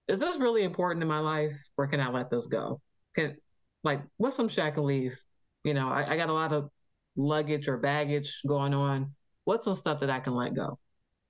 is 0.09 0.19
this 0.19 0.37
really 0.39 0.65
important 0.65 1.03
in 1.03 1.09
my 1.09 1.21
life 1.21 1.57
or 1.77 1.87
can 1.87 2.01
I 2.01 2.11
let 2.11 2.29
this 2.29 2.49
go? 2.49 2.81
Can 3.15 3.37
like 3.85 4.03
what's 4.17 4.37
some 4.37 4.49
can 4.49 4.85
leave? 4.85 5.17
You 5.63 5.75
know, 5.75 5.89
I, 5.89 6.13
I 6.13 6.17
got 6.17 6.29
a 6.29 6.33
lot 6.33 6.53
of 6.53 6.71
luggage 7.17 7.69
or 7.69 7.77
baggage 7.77 8.41
going 8.47 8.75
on. 8.75 9.15
What's 9.51 9.65
some 9.65 9.75
stuff 9.75 9.99
that 9.99 10.11
I 10.11 10.21
can 10.21 10.37
let 10.37 10.55
go 10.55 10.79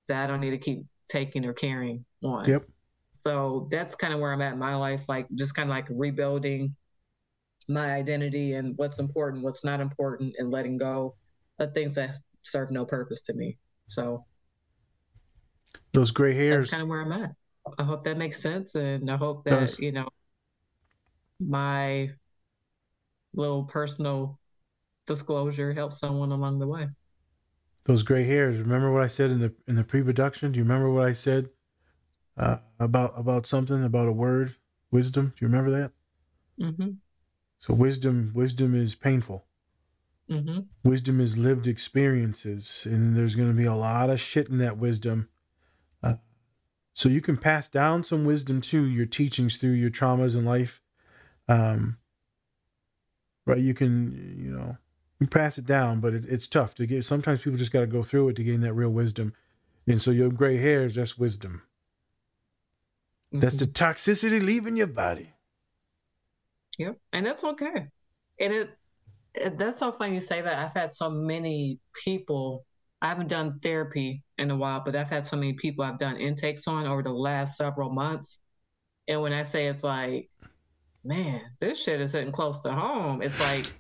that 0.09 0.23
I 0.23 0.27
don't 0.27 0.41
need 0.41 0.51
to 0.51 0.59
keep 0.59 0.85
taking 1.09 1.47
or 1.47 1.55
carrying 1.55 2.05
on? 2.23 2.45
Yep. 2.45 2.67
So 3.15 3.67
that's 3.71 3.95
kind 3.95 4.13
of 4.13 4.21
where 4.21 4.31
I'm 4.31 4.43
at 4.43 4.53
in 4.53 4.59
my 4.59 4.75
life, 4.75 5.05
like 5.09 5.27
just 5.37 5.55
kind 5.55 5.71
of 5.71 5.75
like 5.75 5.87
rebuilding 5.89 6.77
my 7.67 7.95
identity 7.95 8.53
and 8.53 8.77
what's 8.77 8.99
important, 8.99 9.43
what's 9.43 9.65
not 9.65 9.81
important, 9.81 10.35
and 10.37 10.51
letting 10.51 10.77
go 10.77 11.15
of 11.61 11.73
things 11.73 11.95
that 11.95 12.15
serve 12.43 12.71
no 12.71 12.85
purpose 12.85 13.23
to 13.23 13.33
me. 13.33 13.57
So 13.89 14.27
Those 15.95 16.11
gray 16.11 16.35
hairs. 16.35 16.65
that's 16.65 16.73
kind 16.73 16.83
of 16.83 16.91
where 16.91 17.01
I'm 17.01 17.13
at. 17.13 17.31
I 17.79 17.85
hope 17.85 18.05
that 18.05 18.19
makes 18.19 18.39
sense, 18.39 18.75
and 18.75 19.11
I 19.11 19.17
hope 19.17 19.45
that 19.45 19.61
Does. 19.63 19.79
you 19.79 19.93
know 19.93 20.09
my 21.41 22.11
little 23.33 23.65
personal 23.65 24.39
disclosure 25.07 25.73
helps 25.73 26.01
someone 26.01 26.33
along 26.33 26.59
the 26.59 26.67
way. 26.67 26.87
Those 27.91 28.05
gray 28.05 28.25
hairs. 28.25 28.61
Remember 28.61 28.93
what 28.93 29.03
I 29.03 29.09
said 29.09 29.33
in 29.33 29.41
the 29.41 29.53
in 29.67 29.75
the 29.75 29.83
pre-production? 29.85 30.53
Do 30.53 30.59
you 30.59 30.65
remember 30.65 30.91
what 30.91 31.09
I 31.09 31.13
said 31.13 31.51
uh, 32.37 32.59
about 32.79 33.15
about 33.17 33.47
something 33.47 33.83
about 33.85 34.09
a 34.09 34.13
word, 34.13 34.55
wisdom? 34.93 35.33
Do 35.37 35.45
you 35.45 35.49
remember 35.49 35.73
that? 35.73 35.93
Mm-hmm. 36.61 36.91
So 37.59 37.75
wisdom 37.75 38.31
wisdom 38.33 38.75
is 38.75 38.95
painful. 38.95 39.45
Mm-hmm. 40.31 40.61
Wisdom 40.85 41.21
is 41.21 41.37
lived 41.37 41.67
experiences, 41.67 42.87
and 42.89 43.17
there's 43.17 43.35
going 43.35 43.49
to 43.49 43.57
be 43.57 43.67
a 43.67 43.75
lot 43.75 44.11
of 44.11 44.21
shit 44.21 44.49
in 44.49 44.59
that 44.59 44.79
wisdom. 44.79 45.29
Uh, 46.01 46.15
So 46.93 47.09
you 47.09 47.21
can 47.21 47.37
pass 47.37 47.67
down 47.69 48.05
some 48.05 48.25
wisdom 48.25 48.61
to 48.61 48.87
your 48.87 49.07
teachings 49.07 49.57
through 49.57 49.73
your 49.73 49.91
traumas 49.91 50.37
in 50.37 50.45
life. 50.45 50.81
Um, 51.49 51.99
right? 53.47 53.59
You 53.59 53.75
can, 53.75 54.37
you 54.39 54.53
know, 54.57 54.77
you 55.21 55.27
pass 55.27 55.59
it 55.59 55.67
down, 55.67 56.01
but 56.01 56.15
it, 56.15 56.25
it's 56.29 56.47
tough 56.47 56.75
to 56.77 56.87
get. 56.87 57.05
Sometimes 57.05 57.43
people 57.43 57.59
just 57.59 57.73
got 57.73 57.81
to 57.81 57.87
go 57.87 58.03
through 58.03 58.31
it 58.31 58.37
to 58.37 58.45
gain 58.45 58.61
that 58.61 58.73
real 58.73 58.91
wisdom. 58.91 59.35
And 59.87 60.01
so 60.01 60.11
your 60.11 60.31
gray 60.31 60.57
hairs, 60.57 60.95
that's 60.95 61.19
wisdom. 61.19 61.63
That's 63.33 63.59
the 63.59 63.67
mm-hmm. 63.67 63.85
toxicity 63.85 64.43
leaving 64.43 64.77
your 64.77 64.89
body. 64.89 65.33
Yep, 66.79 66.97
and 67.13 67.27
that's 67.27 67.45
okay. 67.45 67.89
And 68.41 68.53
it, 68.53 68.71
it 69.35 69.59
that's 69.59 69.81
so 69.81 69.93
funny 69.93 70.15
you 70.15 70.21
say 70.21 70.41
that. 70.41 70.59
I've 70.59 70.75
had 70.75 70.95
so 70.95 71.11
many 71.11 71.79
people. 72.05 72.65
I 73.03 73.09
haven't 73.09 73.29
done 73.29 73.61
therapy 73.63 74.23
in 74.39 74.51
a 74.51 74.57
while, 74.57 74.83
but 74.85 74.97
I've 74.97 75.11
had 75.11 75.27
so 75.27 75.37
many 75.37 75.53
people 75.55 75.85
I've 75.85 75.99
done 75.99 76.17
intakes 76.17 76.67
on 76.67 76.87
over 76.87 77.03
the 77.03 77.11
last 77.13 77.57
several 77.57 77.91
months. 77.91 78.41
And 79.09 79.23
when 79.23 79.33
I 79.33 79.43
say 79.43 79.67
it's 79.67 79.85
like, 79.85 80.31
man, 81.05 81.43
this 81.61 81.83
shit 81.83 82.01
is 82.01 82.13
hitting 82.13 82.33
close 82.33 82.61
to 82.63 82.73
home. 82.73 83.23
It's 83.23 83.41
like 83.41 83.73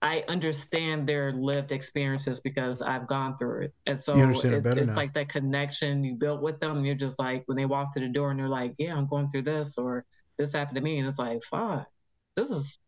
I 0.00 0.22
understand 0.28 1.08
their 1.08 1.32
lived 1.32 1.72
experiences 1.72 2.40
because 2.40 2.82
I've 2.82 3.08
gone 3.08 3.36
through 3.36 3.64
it. 3.64 3.74
And 3.86 3.98
so 3.98 4.40
it 4.42 4.64
it's 4.76 4.86
now. 4.86 4.96
like 4.96 5.12
that 5.14 5.28
connection 5.28 6.04
you 6.04 6.14
built 6.14 6.40
with 6.40 6.60
them. 6.60 6.84
You're 6.84 6.94
just 6.94 7.18
like, 7.18 7.42
when 7.46 7.56
they 7.56 7.66
walk 7.66 7.92
through 7.94 8.06
the 8.06 8.12
door 8.12 8.30
and 8.30 8.38
they're 8.38 8.48
like, 8.48 8.74
yeah, 8.78 8.94
I'm 8.94 9.06
going 9.06 9.28
through 9.28 9.42
this 9.42 9.76
or 9.76 10.04
this 10.38 10.52
happened 10.52 10.76
to 10.76 10.82
me. 10.82 10.98
And 10.98 11.08
it's 11.08 11.18
like, 11.18 11.42
fuck, 11.44 11.88
this 12.36 12.50
is, 12.50 12.78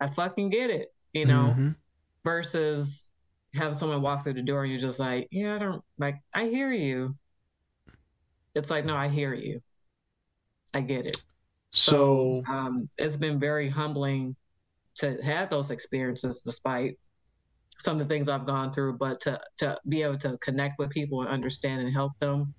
I 0.00 0.08
fucking 0.08 0.50
get 0.50 0.70
it, 0.70 0.88
you 1.12 1.26
know, 1.26 1.56
Mhm. 1.56 1.76
versus 2.24 3.10
have 3.54 3.76
someone 3.76 4.02
walk 4.02 4.24
through 4.24 4.34
the 4.34 4.42
door 4.42 4.64
and 4.64 4.72
you're 4.72 4.80
just 4.80 5.00
like, 5.00 5.28
yeah, 5.30 5.56
I 5.56 5.58
don't, 5.58 5.84
like, 5.98 6.16
I 6.34 6.46
hear 6.46 6.72
you. 6.72 7.16
It's 8.54 8.70
like, 8.70 8.84
no, 8.84 8.96
I 8.96 9.08
hear 9.08 9.34
you. 9.34 9.60
I 10.72 10.80
get 10.80 11.06
it. 11.06 11.22
So, 11.72 12.42
um, 12.48 12.88
it's 12.98 13.16
been 13.16 13.40
very 13.40 13.68
humbling 13.68 14.36
to 14.96 15.20
have 15.22 15.50
those 15.50 15.70
experiences 15.70 16.40
despite 16.44 16.98
some 17.80 18.00
of 18.00 18.08
the 18.08 18.14
things 18.14 18.28
I've 18.28 18.46
gone 18.46 18.72
through, 18.72 18.98
but 18.98 19.20
to 19.22 19.40
to 19.58 19.78
be 19.88 20.02
able 20.02 20.18
to 20.18 20.38
connect 20.38 20.78
with 20.78 20.90
people 20.90 21.22
and 21.22 21.30
understand 21.30 21.82
and 21.82 21.92
help 21.92 22.12
them. 22.18 22.54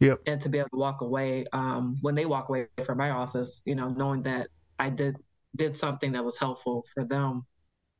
Yep. 0.00 0.20
And 0.26 0.40
to 0.40 0.48
be 0.48 0.58
able 0.58 0.70
to 0.70 0.78
walk 0.78 1.02
away 1.02 1.44
um, 1.52 1.98
when 2.00 2.14
they 2.14 2.24
walk 2.24 2.48
away 2.48 2.68
from 2.84 2.96
my 2.96 3.10
office, 3.10 3.60
you 3.66 3.74
know, 3.74 3.90
knowing 3.90 4.22
that 4.22 4.48
I 4.78 4.88
did 4.88 5.16
did 5.56 5.76
something 5.76 6.12
that 6.12 6.24
was 6.24 6.38
helpful 6.38 6.84
for 6.94 7.04
them 7.04 7.44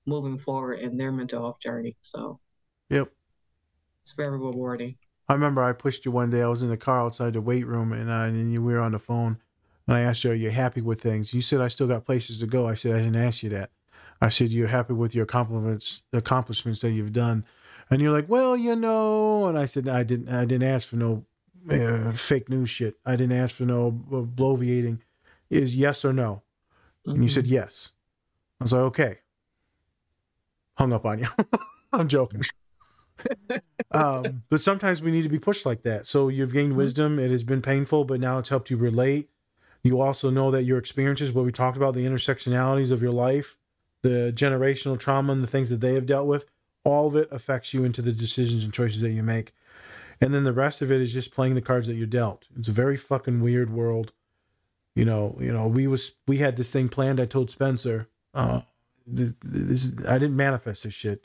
moving 0.06 0.38
forward 0.38 0.80
in 0.80 0.96
their 0.96 1.12
mental 1.12 1.42
health 1.42 1.60
journey. 1.60 1.96
So 2.02 2.40
yep. 2.88 3.10
it's 4.02 4.12
very 4.12 4.38
rewarding. 4.38 4.96
I 5.28 5.34
remember 5.34 5.62
I 5.62 5.72
pushed 5.72 6.04
you 6.04 6.10
one 6.10 6.30
day. 6.30 6.42
I 6.42 6.48
was 6.48 6.62
in 6.62 6.70
the 6.70 6.76
car 6.76 7.00
outside 7.00 7.34
the 7.34 7.40
weight 7.40 7.66
room, 7.66 7.92
and, 7.92 8.10
I, 8.10 8.26
and 8.26 8.52
you, 8.52 8.62
we 8.62 8.72
were 8.72 8.80
on 8.80 8.92
the 8.92 8.98
phone. 8.98 9.38
And 9.90 9.98
I 9.98 10.02
asked 10.02 10.22
you, 10.22 10.30
"Are 10.30 10.34
you 10.34 10.50
happy 10.50 10.80
with 10.80 11.00
things?" 11.00 11.34
You 11.34 11.40
said, 11.40 11.60
"I 11.60 11.66
still 11.66 11.88
got 11.88 12.04
places 12.04 12.38
to 12.38 12.46
go." 12.46 12.68
I 12.68 12.74
said, 12.74 12.94
"I 12.94 12.98
didn't 12.98 13.16
ask 13.16 13.42
you 13.42 13.50
that." 13.50 13.72
I 14.20 14.28
said, 14.28 14.52
"You're 14.52 14.68
happy 14.68 14.92
with 14.92 15.16
your 15.16 15.24
accomplishments, 15.24 16.04
accomplishments 16.12 16.80
that 16.82 16.92
you've 16.92 17.12
done," 17.12 17.44
and 17.90 18.00
you're 18.00 18.12
like, 18.12 18.28
"Well, 18.28 18.56
you 18.56 18.76
know." 18.76 19.48
And 19.48 19.58
I 19.58 19.64
said, 19.64 19.88
"I 19.88 20.04
didn't. 20.04 20.28
I 20.28 20.44
didn't 20.44 20.68
ask 20.68 20.86
for 20.86 20.94
no 20.94 21.26
uh, 21.68 22.12
fake 22.12 22.48
news 22.48 22.70
shit. 22.70 23.00
I 23.04 23.16
didn't 23.16 23.36
ask 23.36 23.56
for 23.56 23.64
no 23.64 23.90
bloviating. 23.90 25.00
Is 25.50 25.76
yes 25.76 26.04
or 26.04 26.12
no?" 26.12 26.44
And 27.04 27.24
you 27.24 27.28
said 27.28 27.48
yes. 27.48 27.90
I 28.60 28.64
was 28.64 28.72
like, 28.72 28.82
"Okay." 28.82 29.18
Hung 30.78 30.92
up 30.92 31.04
on 31.04 31.18
you. 31.18 31.26
I'm 31.92 32.06
joking. 32.06 32.42
um, 33.90 34.44
but 34.50 34.60
sometimes 34.60 35.02
we 35.02 35.10
need 35.10 35.22
to 35.22 35.28
be 35.28 35.40
pushed 35.40 35.66
like 35.66 35.82
that. 35.82 36.06
So 36.06 36.28
you've 36.28 36.52
gained 36.52 36.76
wisdom. 36.76 37.18
It 37.18 37.32
has 37.32 37.42
been 37.42 37.60
painful, 37.60 38.04
but 38.04 38.20
now 38.20 38.38
it's 38.38 38.50
helped 38.50 38.70
you 38.70 38.76
relate. 38.76 39.30
You 39.82 40.00
also 40.00 40.30
know 40.30 40.50
that 40.50 40.64
your 40.64 40.78
experiences, 40.78 41.32
what 41.32 41.44
we 41.44 41.52
talked 41.52 41.76
about, 41.76 41.94
the 41.94 42.06
intersectionalities 42.06 42.90
of 42.90 43.02
your 43.02 43.12
life, 43.12 43.56
the 44.02 44.32
generational 44.34 44.98
trauma 44.98 45.32
and 45.32 45.42
the 45.42 45.46
things 45.46 45.70
that 45.70 45.80
they 45.80 45.94
have 45.94 46.06
dealt 46.06 46.26
with, 46.26 46.44
all 46.84 47.06
of 47.06 47.16
it 47.16 47.28
affects 47.30 47.74
you 47.74 47.84
into 47.84 48.02
the 48.02 48.12
decisions 48.12 48.64
and 48.64 48.72
choices 48.72 49.00
that 49.00 49.10
you 49.10 49.22
make. 49.22 49.52
And 50.20 50.34
then 50.34 50.44
the 50.44 50.52
rest 50.52 50.82
of 50.82 50.90
it 50.90 51.00
is 51.00 51.12
just 51.12 51.32
playing 51.32 51.54
the 51.54 51.62
cards 51.62 51.86
that 51.86 51.94
you're 51.94 52.06
dealt. 52.06 52.48
It's 52.58 52.68
a 52.68 52.72
very 52.72 52.96
fucking 52.96 53.40
weird 53.40 53.70
world. 53.70 54.12
You 54.94 55.04
know, 55.04 55.36
you 55.40 55.52
know, 55.52 55.66
we 55.66 55.86
was 55.86 56.12
we 56.26 56.38
had 56.38 56.56
this 56.56 56.72
thing 56.72 56.88
planned. 56.88 57.20
I 57.20 57.24
told 57.24 57.50
Spencer, 57.50 58.08
uh, 58.34 58.60
this, 59.06 59.34
this 59.42 59.94
I 60.06 60.18
didn't 60.18 60.36
manifest 60.36 60.84
this 60.84 60.94
shit. 60.94 61.24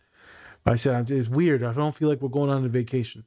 I 0.65 0.75
said, 0.75 1.11
it's 1.11 1.29
weird. 1.29 1.61
I 1.61 1.73
don't 1.73 1.93
feel 1.93 2.09
like 2.09 2.21
we're 2.21 2.29
going 2.29 2.49
on 2.49 2.65
a 2.65 2.69
vacation. 2.69 3.23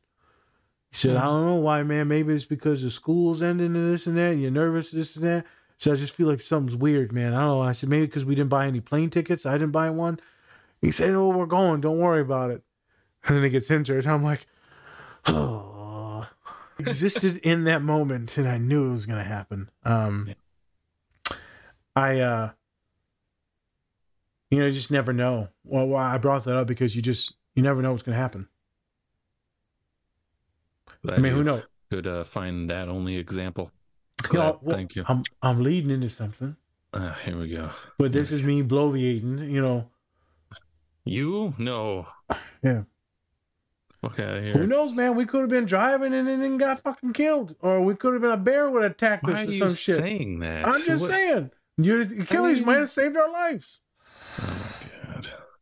He 0.91 0.97
said, 0.97 1.17
I 1.17 1.25
don't 1.25 1.45
know 1.45 1.55
why, 1.57 1.83
man. 1.83 2.09
Maybe 2.09 2.33
it's 2.33 2.45
because 2.45 2.83
the 2.83 2.91
school's 2.91 3.43
ending 3.43 3.77
and 3.77 3.93
this 3.93 4.07
and 4.07 4.17
that, 4.17 4.33
and 4.33 4.43
you're 4.43 4.51
nervous, 4.51 4.91
this 4.91 5.17
and 5.17 5.27
that. 5.27 5.47
So 5.77 5.93
I 5.93 5.97
just 5.97 6.17
feel 6.17 6.27
like 6.27 6.41
something's 6.41 6.77
weird, 6.77 7.13
man. 7.13 7.35
I 7.35 7.41
don't 7.41 7.59
know. 7.59 7.63
I 7.63 7.73
said, 7.73 7.89
maybe 7.89 8.07
because 8.07 8.25
we 8.25 8.35
didn't 8.35 8.51
buy 8.51 8.67
any 8.67 8.81
plane 8.81 9.11
tickets. 9.11 9.47
I 9.47 9.53
didn't 9.53 9.73
buy 9.73 9.91
one. 9.91 10.19
He 10.81 10.91
said, 10.91 11.15
oh, 11.15 11.29
we're 11.29 11.47
going. 11.47 11.81
Don't 11.81 11.99
worry 11.99 12.21
about 12.21 12.51
it. 12.51 12.63
And 13.25 13.37
then 13.37 13.45
it 13.45 13.51
gets 13.51 13.71
it. 13.71 14.07
I'm 14.07 14.23
like, 14.23 14.47
oh. 15.27 16.27
Existed 16.79 17.39
in 17.39 17.65
that 17.65 17.83
moment, 17.83 18.39
and 18.39 18.47
I 18.47 18.59
knew 18.59 18.91
it 18.91 18.93
was 18.93 19.05
going 19.05 19.19
to 19.19 19.29
happen. 19.29 19.69
Um, 19.85 20.33
I, 21.97 22.21
uh, 22.21 22.51
you 24.51 24.61
know, 24.61 24.67
you 24.67 24.73
just 24.73 24.93
never 24.93 25.13
know. 25.13 25.49
Well, 25.65 25.97
I 25.97 26.19
brought 26.19 26.45
that 26.45 26.57
up 26.57 26.69
because 26.69 26.95
you 26.95 27.03
just 27.03 27.35
you 27.57 27.65
never 27.65 27.83
know 27.83 27.91
what's 27.91 28.05
going 28.05 28.15
to 28.15 28.21
happen. 28.21 28.49
I 31.09 31.19
mean, 31.19 31.33
who 31.33 31.45
knows? 31.45 31.63
Could 31.91 32.07
uh, 32.07 32.25
find 32.25 32.69
that 32.71 32.89
only 32.89 33.17
example. 33.17 33.71
Glad- 34.23 34.57
well, 34.63 34.75
Thank 34.75 34.97
you. 34.97 35.05
I'm 35.09 35.23
I'm 35.43 35.63
leading 35.63 35.91
into 35.91 36.09
something, 36.09 36.57
Uh, 36.93 37.13
here 37.25 37.39
we 37.39 37.49
go. 37.49 37.71
but 37.99 38.13
this 38.13 38.33
is 38.33 38.43
me 38.43 38.63
bloviating. 38.63 39.51
You 39.51 39.63
know, 39.63 39.91
You? 41.05 41.55
No. 41.59 42.07
Yeah. 42.63 42.83
Fuck 44.03 44.21
out 44.21 44.37
of 44.37 44.45
here. 44.45 44.53
who 44.53 44.67
knows, 44.67 44.93
man? 44.93 45.15
We 45.17 45.25
could 45.25 45.41
have 45.41 45.51
been 45.51 45.65
driving 45.67 46.13
and 46.15 46.27
then 46.29 46.57
got 46.59 46.81
fucking 46.81 47.13
killed, 47.15 47.57
or 47.61 47.81
we 47.81 47.95
could 47.95 48.13
have 48.13 48.23
been 48.23 48.31
a 48.33 48.37
bear 48.37 48.69
would 48.71 48.83
have 48.83 48.93
attacked 48.93 49.25
Why 49.25 49.33
us 49.33 49.49
or 49.49 49.53
some 49.53 49.75
shit. 49.75 49.97
saying 49.97 50.39
that? 50.41 50.67
I'm 50.67 50.83
just 50.83 51.05
What- 51.05 51.11
saying, 51.11 51.51
your 51.79 52.03
Achilles 52.03 52.61
might 52.63 52.79
have 52.79 52.91
saved 52.91 53.17
our 53.17 53.31
lives. 53.33 53.79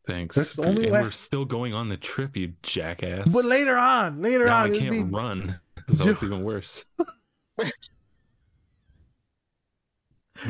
Thanks. 0.07 0.37
That's 0.37 0.53
the 0.55 0.63
only 0.67 0.85
and 0.85 0.93
way- 0.93 1.03
we're 1.03 1.11
still 1.11 1.45
going 1.45 1.75
on 1.75 1.89
the 1.89 1.97
trip, 1.97 2.37
you 2.37 2.53
jackass. 2.63 3.33
But 3.33 3.45
later 3.45 3.77
on, 3.77 4.23
later 4.23 4.47
now 4.47 4.63
on, 4.65 4.71
I 4.73 4.79
can't 4.79 4.91
be- 4.93 5.03
run, 5.03 5.49
so 5.93 6.09
it's 6.11 6.23
even 6.23 6.43
worse. 6.45 6.85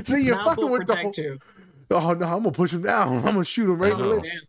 See, 0.02 0.22
you're 0.24 0.36
Mount 0.36 0.48
fucking 0.48 0.70
with 0.70 0.86
the 0.86 0.94
protect 0.94 1.16
whole- 1.16 1.24
you. 1.24 1.38
Oh 1.90 2.12
no, 2.14 2.26
I'm 2.26 2.42
gonna 2.42 2.50
push 2.50 2.72
him 2.74 2.82
down. 2.82 3.18
I'm 3.18 3.22
gonna 3.22 3.44
shoot 3.44 3.70
him 3.70 3.78
right 3.78 3.92
in 3.92 3.98
the 3.98 4.04
lip. 4.06 4.22
man. 4.22 4.40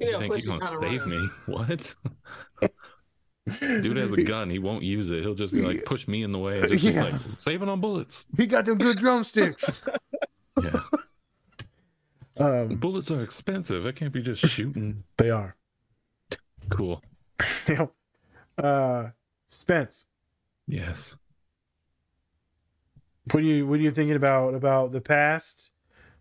You 0.00 0.18
think 0.18 0.32
push 0.32 0.44
you're 0.44 0.58
gonna 0.58 0.74
save 0.76 1.02
the 1.02 1.06
me? 1.06 1.28
What? 1.46 1.94
Dude 3.60 3.96
has 3.98 4.12
a 4.12 4.22
gun. 4.24 4.50
He 4.50 4.58
won't 4.58 4.82
use 4.82 5.08
it. 5.10 5.22
He'll 5.22 5.34
just 5.34 5.52
be 5.52 5.62
like, 5.62 5.84
push 5.84 6.08
me 6.08 6.22
in 6.24 6.32
the 6.32 6.38
way. 6.38 6.58
and 6.60 6.68
Just 6.68 6.82
Yeah. 6.84 7.04
be 7.04 7.12
like, 7.12 7.20
saving 7.38 7.68
on 7.68 7.80
bullets. 7.80 8.26
He 8.36 8.46
got 8.46 8.64
them 8.64 8.78
good 8.78 8.98
drumsticks. 8.98 9.84
Yeah. 10.62 10.80
Um, 12.38 12.68
bullets 12.76 13.10
are 13.10 13.22
expensive. 13.22 13.86
I 13.86 13.92
can't 13.92 14.12
be 14.12 14.22
just 14.22 14.46
shooting. 14.48 15.04
They 15.16 15.30
are. 15.30 15.56
Cool. 16.68 17.02
uh, 18.58 19.08
Spence, 19.46 20.06
Yes. 20.66 21.18
what 23.30 23.42
are 23.42 23.46
you 23.46 23.66
what 23.66 23.78
are 23.78 23.82
you 23.82 23.90
thinking 23.90 24.16
about 24.16 24.54
about 24.54 24.92
the 24.92 25.00
past, 25.00 25.70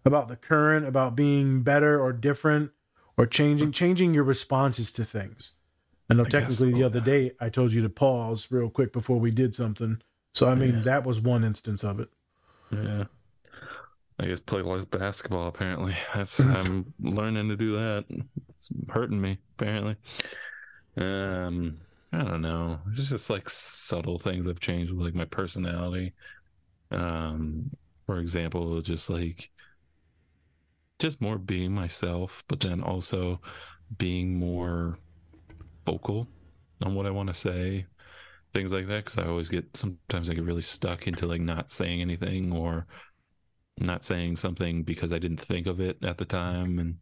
about 0.06 0.28
the 0.28 0.36
current, 0.36 0.86
about 0.86 1.16
being 1.16 1.64
better 1.64 2.00
or 2.00 2.14
different 2.14 2.72
or 3.18 3.26
changing 3.26 3.72
changing 3.72 4.14
your 4.14 4.24
responses 4.24 4.92
to 4.94 5.04
things? 5.06 5.54
I 6.10 6.14
know 6.14 6.22
I 6.22 6.26
guess 6.26 6.32
technically 6.32 6.74
the 6.74 6.84
other 6.84 7.00
day 7.00 7.32
I 7.40 7.50
told 7.50 7.72
you 7.72 7.82
to 7.82 7.90
pause 7.90 8.52
real 8.52 8.70
quick 8.70 8.94
before 8.94 9.20
we 9.20 9.32
did 9.32 9.56
something. 9.56 10.00
So 10.34 10.48
I 10.48 10.54
mean 10.56 10.84
that 10.84 11.04
was 11.06 11.20
one 11.20 11.44
instance 11.44 11.84
of 11.84 12.00
it. 12.00 12.10
Yeah. 12.72 13.06
I 14.20 14.28
guess 14.28 14.40
play 14.40 14.62
less 14.62 14.86
basketball. 14.86 15.48
Apparently, 15.48 15.96
that's 16.14 16.40
I'm 16.40 16.94
learning 17.00 17.50
to 17.50 17.58
do 17.58 17.74
that. 17.74 18.06
It's 18.50 18.70
hurting 18.90 19.20
me. 19.20 19.38
Apparently, 19.58 19.96
um, 20.98 21.80
I 22.14 22.24
don't 22.24 22.42
know. 22.42 22.80
It's 22.92 23.10
just 23.10 23.30
like 23.30 23.50
subtle 23.50 24.18
things 24.18 24.48
have 24.48 24.60
changed, 24.60 24.94
with, 24.94 25.06
like 25.06 25.16
my 25.16 25.26
personality. 25.26 26.14
Um, 26.92 27.72
for 28.06 28.20
example, 28.20 28.82
just 28.82 29.10
like 29.10 29.50
just 31.00 31.20
more 31.22 31.38
being 31.38 31.74
myself, 31.74 32.44
but 32.48 32.62
then 32.62 32.82
also 32.82 33.42
being 33.98 34.40
more 34.40 34.98
vocal 35.86 36.28
on 36.82 36.96
what 36.96 37.06
I 37.06 37.12
want 37.12 37.28
to 37.28 37.34
say, 37.34 37.86
things 38.54 38.72
like 38.72 38.88
that. 38.88 39.04
Because 39.04 39.18
I 39.18 39.28
always 39.28 39.50
get 39.50 39.76
sometimes 39.76 40.30
I 40.30 40.36
get 40.36 40.46
really 40.46 40.62
stuck 40.62 41.08
into 41.08 41.28
like 41.28 41.42
not 41.42 41.70
saying 41.70 42.02
anything 42.02 42.54
or 42.54 42.88
not 43.78 44.04
saying 44.04 44.38
something 44.38 44.84
because 44.84 45.12
I 45.12 45.20
didn't 45.20 45.42
think 45.42 45.68
of 45.68 45.80
it 45.80 46.04
at 46.04 46.18
the 46.18 46.26
time 46.26 46.80
and 46.80 46.96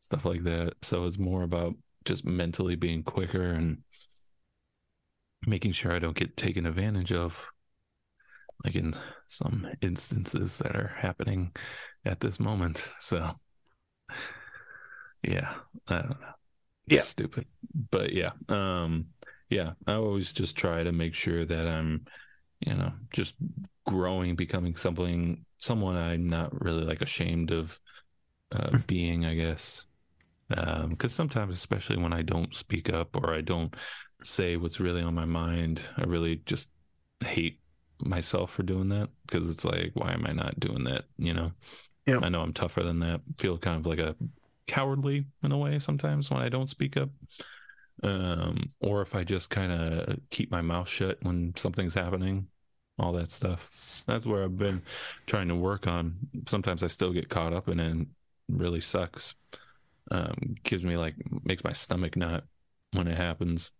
stuff 0.00 0.24
like 0.24 0.44
that. 0.44 0.74
So 0.82 1.04
it's 1.04 1.18
more 1.18 1.42
about 1.42 1.74
just 2.04 2.24
mentally 2.24 2.76
being 2.76 3.02
quicker 3.02 3.52
and 3.52 3.78
making 5.46 5.72
sure 5.72 5.92
I 5.92 5.98
don't 5.98 6.16
get 6.16 6.36
taken 6.36 6.66
advantage 6.66 7.12
of, 7.12 7.50
like 8.64 8.76
in 8.76 8.94
some 9.26 9.68
instances 9.82 10.58
that 10.58 10.74
are 10.76 10.94
happening 10.98 11.52
at 12.04 12.20
this 12.20 12.40
moment. 12.40 12.90
So, 12.98 13.30
yeah, 15.22 15.54
I 15.88 15.94
don't 15.96 16.20
know. 16.20 16.34
It's 16.86 16.96
Yeah. 16.96 17.00
stupid, 17.02 17.46
but 17.90 18.12
yeah, 18.12 18.32
um, 18.48 19.06
yeah. 19.48 19.72
I 19.86 19.94
always 19.94 20.32
just 20.32 20.56
try 20.56 20.82
to 20.82 20.92
make 20.92 21.14
sure 21.14 21.44
that 21.44 21.66
I'm, 21.66 22.06
you 22.60 22.74
know, 22.74 22.92
just 23.10 23.36
growing, 23.86 24.36
becoming 24.36 24.76
something, 24.76 25.44
someone 25.58 25.96
I'm 25.96 26.28
not 26.28 26.60
really 26.62 26.84
like 26.84 27.02
ashamed 27.02 27.50
of 27.50 27.78
uh, 28.52 28.78
being, 28.86 29.24
I 29.24 29.34
guess. 29.34 29.86
Because 30.48 31.12
sometimes, 31.12 31.54
especially 31.54 31.96
when 31.96 32.12
I 32.12 32.22
don't 32.22 32.54
speak 32.54 32.90
up 32.92 33.16
or 33.16 33.34
I 33.34 33.40
don't 33.40 33.74
say 34.22 34.56
what's 34.56 34.80
really 34.80 35.02
on 35.02 35.14
my 35.14 35.24
mind, 35.24 35.82
I 35.96 36.04
really 36.04 36.42
just 36.46 36.68
hate 37.24 37.60
myself 38.00 38.52
for 38.52 38.62
doing 38.62 38.88
that 38.90 39.08
because 39.26 39.48
it's 39.48 39.64
like, 39.64 39.92
why 39.94 40.12
am 40.12 40.26
I 40.26 40.32
not 40.32 40.60
doing 40.60 40.84
that? 40.84 41.04
You 41.18 41.34
know, 41.34 41.52
Yeah. 42.06 42.20
I 42.22 42.28
know 42.28 42.42
I'm 42.42 42.52
tougher 42.52 42.82
than 42.82 43.00
that. 43.00 43.22
Feel 43.38 43.58
kind 43.58 43.78
of 43.80 43.86
like 43.86 43.98
a 43.98 44.16
cowardly 44.66 45.26
in 45.42 45.52
a 45.52 45.58
way 45.58 45.78
sometimes 45.78 46.30
when 46.30 46.42
I 46.42 46.48
don't 46.48 46.70
speak 46.70 46.96
up. 46.96 47.10
Um, 48.02 48.70
or 48.80 49.02
if 49.02 49.14
I 49.14 49.24
just 49.24 49.50
kind 49.50 49.72
of 49.72 50.18
keep 50.30 50.50
my 50.50 50.60
mouth 50.60 50.88
shut 50.88 51.18
when 51.22 51.54
something's 51.56 51.94
happening, 51.94 52.48
all 52.98 53.12
that 53.12 53.30
stuff. 53.30 54.04
That's 54.06 54.26
where 54.26 54.44
I've 54.44 54.58
been 54.58 54.82
trying 55.26 55.48
to 55.48 55.56
work 55.56 55.86
on. 55.86 56.16
Sometimes 56.46 56.82
I 56.82 56.88
still 56.88 57.12
get 57.12 57.28
caught 57.28 57.52
up 57.52 57.68
in 57.68 57.80
it 57.80 57.90
and 57.90 58.02
it 58.02 58.08
really 58.48 58.80
sucks. 58.80 59.34
Um, 60.10 60.56
gives 60.64 60.84
me 60.84 60.96
like 60.96 61.16
makes 61.44 61.64
my 61.64 61.72
stomach 61.72 62.16
knot 62.16 62.44
when 62.92 63.08
it 63.08 63.16
happens. 63.16 63.72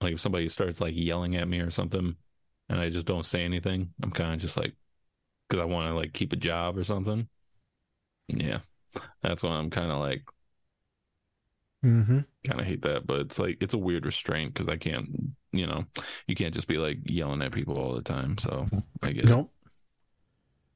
Like 0.00 0.14
if 0.14 0.20
somebody 0.20 0.48
starts 0.48 0.80
like 0.80 0.94
yelling 0.96 1.36
at 1.36 1.48
me 1.48 1.60
or 1.60 1.70
something 1.70 2.16
and 2.68 2.80
I 2.80 2.90
just 2.90 3.06
don't 3.06 3.24
say 3.26 3.44
anything, 3.44 3.92
I'm 4.02 4.10
kind 4.10 4.34
of 4.34 4.40
just 4.40 4.56
like 4.56 4.74
because 5.48 5.62
I 5.62 5.66
want 5.66 5.88
to 5.90 5.94
like 5.96 6.12
keep 6.12 6.32
a 6.32 6.36
job 6.36 6.78
or 6.78 6.84
something. 6.84 7.28
Yeah, 8.28 8.60
that's 9.22 9.42
why 9.42 9.52
I'm 9.52 9.70
kind 9.70 9.90
of 9.92 10.00
like 10.00 10.24
Mm-hmm. 11.84 12.20
Kind 12.46 12.60
of 12.60 12.66
hate 12.66 12.82
that, 12.82 13.06
but 13.06 13.20
it's 13.20 13.38
like 13.38 13.58
it's 13.60 13.74
a 13.74 13.78
weird 13.78 14.06
restraint 14.06 14.54
because 14.54 14.68
I 14.68 14.76
can't, 14.76 15.08
you 15.52 15.66
know, 15.66 15.84
you 16.26 16.34
can't 16.34 16.54
just 16.54 16.68
be 16.68 16.78
like 16.78 16.98
yelling 17.04 17.42
at 17.42 17.52
people 17.52 17.76
all 17.76 17.94
the 17.94 18.02
time. 18.02 18.38
So 18.38 18.68
I 19.02 19.12
get 19.12 19.24
it. 19.24 19.30
Nope. 19.30 19.52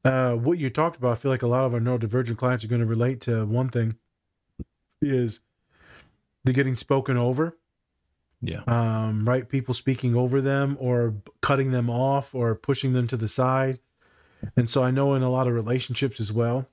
Uh, 0.05 0.34
what 0.34 0.59
you 0.59 0.70
talked 0.70 0.97
about, 0.97 1.12
I 1.12 1.14
feel 1.16 1.30
like 1.30 1.42
a 1.42 1.47
lot 1.47 1.64
of 1.66 1.74
our 1.74 1.80
neurodivergent 1.80 2.38
clients 2.38 2.64
are 2.64 2.68
going 2.68 2.80
to 2.80 2.86
relate 2.86 3.20
to 3.22 3.44
one 3.44 3.68
thing 3.68 3.92
is 5.02 5.40
they're 6.44 6.55
getting 6.55 6.76
spoken 6.76 7.16
over. 7.16 7.56
Yeah. 8.42 8.62
Um, 8.66 9.28
right? 9.28 9.47
People 9.47 9.74
speaking 9.74 10.14
over 10.14 10.40
them 10.40 10.78
or 10.80 11.14
cutting 11.42 11.72
them 11.72 11.90
off 11.90 12.34
or 12.34 12.55
pushing 12.55 12.94
them 12.94 13.06
to 13.09 13.16
the 13.16 13.28
side. 13.28 13.78
And 14.56 14.68
so 14.68 14.82
I 14.82 14.90
know 14.90 15.14
in 15.14 15.22
a 15.22 15.30
lot 15.30 15.47
of 15.47 15.52
relationships 15.52 16.20
as 16.20 16.32
well, 16.32 16.66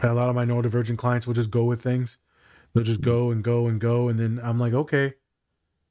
a 0.00 0.14
lot 0.14 0.28
of 0.28 0.36
my 0.36 0.44
neurodivergent 0.44 0.98
clients 0.98 1.26
will 1.26 1.34
just 1.34 1.50
go 1.50 1.64
with 1.64 1.82
things. 1.82 2.18
They'll 2.72 2.84
just 2.84 3.00
go 3.00 3.30
and 3.30 3.44
go 3.44 3.66
and 3.66 3.80
go. 3.80 4.08
And 4.08 4.18
then 4.18 4.40
I'm 4.42 4.58
like, 4.58 4.72
okay, 4.72 5.14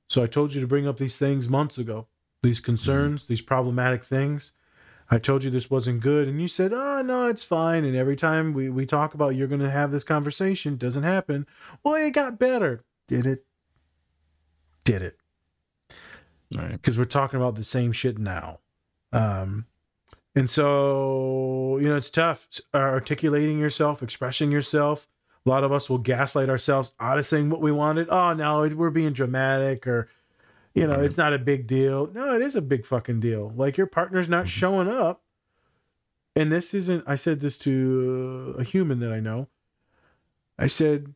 so 0.08 0.24
I 0.24 0.28
told 0.28 0.54
you 0.54 0.62
to 0.62 0.68
bring 0.68 0.88
up 0.88 0.98
these 0.98 1.18
things 1.18 1.48
months 1.48 1.78
ago, 1.78 2.08
these 2.44 2.60
concerns, 2.60 3.28
these 3.28 3.42
problematic 3.42 4.04
things. 4.04 4.52
I 5.10 5.20
told 5.20 5.44
you 5.44 5.50
this 5.50 5.70
wasn't 5.70 6.02
good. 6.02 6.28
And 6.28 6.42
you 6.42 6.48
said, 6.48 6.72
oh, 6.74 7.02
no, 7.06 7.28
it's 7.28 7.44
fine. 7.44 7.84
And 7.84 7.96
every 7.96 8.16
time 8.16 8.54
we, 8.54 8.70
we 8.70 8.86
talk 8.86 9.14
about 9.14 9.36
you're 9.36 9.48
going 9.48 9.62
to 9.62 9.70
have 9.70 9.92
this 9.92 10.04
conversation, 10.04 10.78
doesn't 10.78 11.04
happen. 11.04 11.46
Well, 11.84 11.96
it 11.96 12.14
got 12.14 12.40
better. 12.40 12.84
Did 13.08 13.26
it? 13.26 13.46
Did 14.86 15.02
it? 15.02 15.18
Right. 16.56 16.72
Because 16.72 16.98
we're 16.98 17.04
talking 17.04 17.40
about 17.40 17.56
the 17.56 17.64
same 17.64 17.92
shit 17.92 18.18
now. 18.18 18.60
Um, 19.14 19.66
and 20.36 20.50
so, 20.50 21.78
you 21.82 21.90
know, 21.90 21.98
it's 21.98 22.10
tough 22.10 22.48
articulating 22.74 23.60
yourself, 23.60 24.02
expressing 24.02 24.52
yourself. 24.52 25.08
A 25.46 25.50
lot 25.50 25.64
of 25.64 25.72
us 25.72 25.90
will 25.90 25.98
gaslight 25.98 26.50
ourselves 26.50 26.94
out 27.00 27.18
of 27.18 27.26
saying 27.26 27.50
what 27.50 27.62
we 27.62 27.72
wanted. 27.72 28.08
Oh, 28.10 28.34
no, 28.34 28.70
we're 28.76 28.92
being 28.92 29.14
dramatic 29.14 29.88
or, 29.88 30.08
you 30.76 30.86
know, 30.86 31.02
it's 31.02 31.18
not 31.18 31.34
a 31.34 31.40
big 31.40 31.68
deal. 31.68 32.08
No, 32.14 32.36
it 32.36 32.42
is 32.42 32.56
a 32.56 32.62
big 32.62 32.86
fucking 32.86 33.20
deal. 33.20 33.52
Like 33.56 33.78
your 33.78 33.88
partner's 33.88 34.30
not 34.30 34.48
showing 34.48 34.88
up. 34.88 35.24
And 36.36 36.52
this 36.52 36.74
isn't, 36.74 37.04
I 37.08 37.16
said 37.16 37.40
this 37.40 37.58
to 37.60 38.56
a 38.58 38.64
human 38.64 39.00
that 39.00 39.12
I 39.12 39.20
know. 39.20 39.48
I 40.60 40.68
said, 40.68 41.14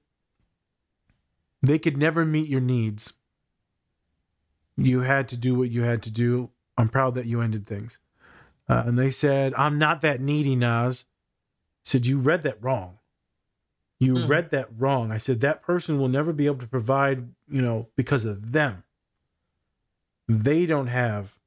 they 1.61 1.79
could 1.79 1.97
never 1.97 2.25
meet 2.25 2.49
your 2.49 2.61
needs. 2.61 3.13
You 4.75 5.01
had 5.01 5.29
to 5.29 5.37
do 5.37 5.55
what 5.55 5.69
you 5.69 5.83
had 5.83 6.03
to 6.03 6.11
do. 6.11 6.49
I'm 6.77 6.89
proud 6.89 7.15
that 7.15 7.25
you 7.25 7.41
ended 7.41 7.65
things. 7.65 7.99
Uh, 8.67 8.83
and 8.85 8.97
they 8.97 9.09
said, 9.09 9.53
I'm 9.55 9.77
not 9.77 10.01
that 10.01 10.19
needy, 10.19 10.55
Nas. 10.55 11.05
I 11.07 11.83
said, 11.83 12.05
You 12.05 12.19
read 12.19 12.43
that 12.43 12.61
wrong. 12.61 12.97
You 13.99 14.15
Mm. 14.15 14.27
read 14.27 14.49
that 14.51 14.69
wrong. 14.77 15.11
I 15.11 15.17
said, 15.17 15.39
That 15.41 15.61
person 15.61 15.97
will 15.99 16.09
never 16.09 16.33
be 16.33 16.45
able 16.47 16.57
to 16.59 16.67
provide, 16.67 17.33
you 17.47 17.61
know, 17.61 17.89
because 17.95 18.25
of 18.25 18.51
them. 18.51 18.83
They 20.27 20.65
don't 20.65 20.87
have 20.87 21.39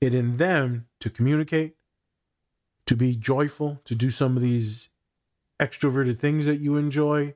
it 0.00 0.14
in 0.14 0.36
them 0.36 0.88
to 1.00 1.10
communicate, 1.10 1.76
to 2.86 2.96
be 2.96 3.16
joyful, 3.16 3.80
to 3.84 3.94
do 3.94 4.10
some 4.10 4.36
of 4.36 4.42
these 4.42 4.88
extroverted 5.60 6.18
things 6.18 6.46
that 6.46 6.56
you 6.56 6.76
enjoy. 6.76 7.34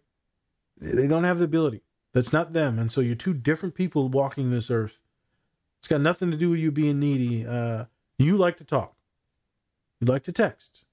They 0.78 1.06
don't 1.06 1.24
have 1.24 1.38
the 1.38 1.44
ability. 1.44 1.82
That's 2.12 2.32
not 2.32 2.52
them. 2.52 2.78
And 2.78 2.90
so 2.90 3.00
you're 3.00 3.14
two 3.14 3.34
different 3.34 3.74
people 3.74 4.08
walking 4.08 4.50
this 4.50 4.70
earth. 4.70 5.00
It's 5.78 5.88
got 5.88 6.00
nothing 6.00 6.30
to 6.30 6.36
do 6.36 6.50
with 6.50 6.58
you 6.58 6.72
being 6.72 6.98
needy. 6.98 7.46
Uh, 7.46 7.84
you 8.18 8.36
like 8.36 8.56
to 8.58 8.64
talk. 8.64 8.96
You 10.00 10.06
like 10.06 10.24
to 10.24 10.32
text. 10.32 10.84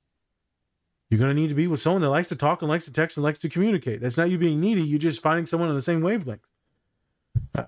You're 1.10 1.20
going 1.20 1.34
to 1.34 1.40
need 1.42 1.50
to 1.50 1.56
be 1.56 1.68
with 1.68 1.80
someone 1.80 2.02
that 2.02 2.10
likes 2.10 2.28
to 2.30 2.36
talk 2.36 2.62
and 2.62 2.70
likes 2.70 2.86
to 2.86 2.92
text 2.92 3.16
and 3.18 3.24
likes 3.24 3.40
to 3.40 3.50
communicate. 3.50 4.02
That's 4.02 4.18
not 4.18 4.30
you 4.30 4.38
being 4.38 4.60
needy. 4.60 4.82
You're 4.82 5.00
just 5.00 5.22
finding 5.22 5.46
someone 5.46 5.70
on 5.70 5.76
the 5.76 5.82
same 5.82 6.02
wavelength. 6.02 6.46
Uh, 7.56 7.64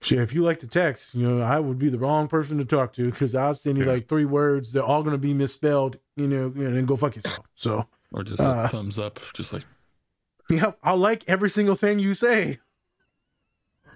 so 0.00 0.16
if 0.16 0.34
you 0.34 0.42
like 0.42 0.58
to 0.60 0.66
text, 0.66 1.14
you 1.14 1.30
know, 1.30 1.40
I 1.44 1.60
would 1.60 1.78
be 1.78 1.88
the 1.88 1.98
wrong 1.98 2.26
person 2.26 2.58
to 2.58 2.64
talk 2.64 2.92
to 2.94 3.08
because 3.08 3.36
I'll 3.36 3.54
send 3.54 3.78
you 3.78 3.84
like 3.84 4.08
three 4.08 4.24
words. 4.24 4.72
They're 4.72 4.82
all 4.82 5.04
going 5.04 5.14
to 5.14 5.18
be 5.18 5.32
misspelled, 5.32 5.96
you 6.16 6.26
know, 6.26 6.46
and 6.46 6.76
then 6.76 6.86
go 6.86 6.96
fuck 6.96 7.14
yourself. 7.14 7.46
So, 7.54 7.86
Or 8.12 8.24
just 8.24 8.40
Uh, 8.40 8.62
a 8.64 8.68
thumbs 8.68 8.98
up, 8.98 9.20
just 9.32 9.52
like 9.52 9.62
yeah, 10.50 10.72
I'll 10.82 10.96
like 10.96 11.22
every 11.28 11.50
single 11.50 11.76
thing 11.76 12.00
you 12.00 12.14
say. 12.14 12.58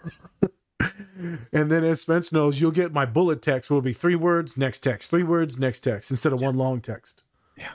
and 0.80 1.70
then 1.70 1.84
as 1.84 2.00
Spence 2.00 2.32
knows, 2.32 2.60
you'll 2.60 2.70
get 2.70 2.92
my 2.92 3.06
bullet 3.06 3.42
text 3.42 3.70
will 3.70 3.80
be 3.80 3.92
three 3.92 4.16
words, 4.16 4.56
next 4.56 4.80
text, 4.80 5.10
three 5.10 5.22
words, 5.22 5.58
next 5.58 5.80
text, 5.80 6.10
instead 6.10 6.32
of 6.32 6.40
one 6.40 6.56
long 6.56 6.80
text. 6.80 7.24
Yeah. 7.56 7.72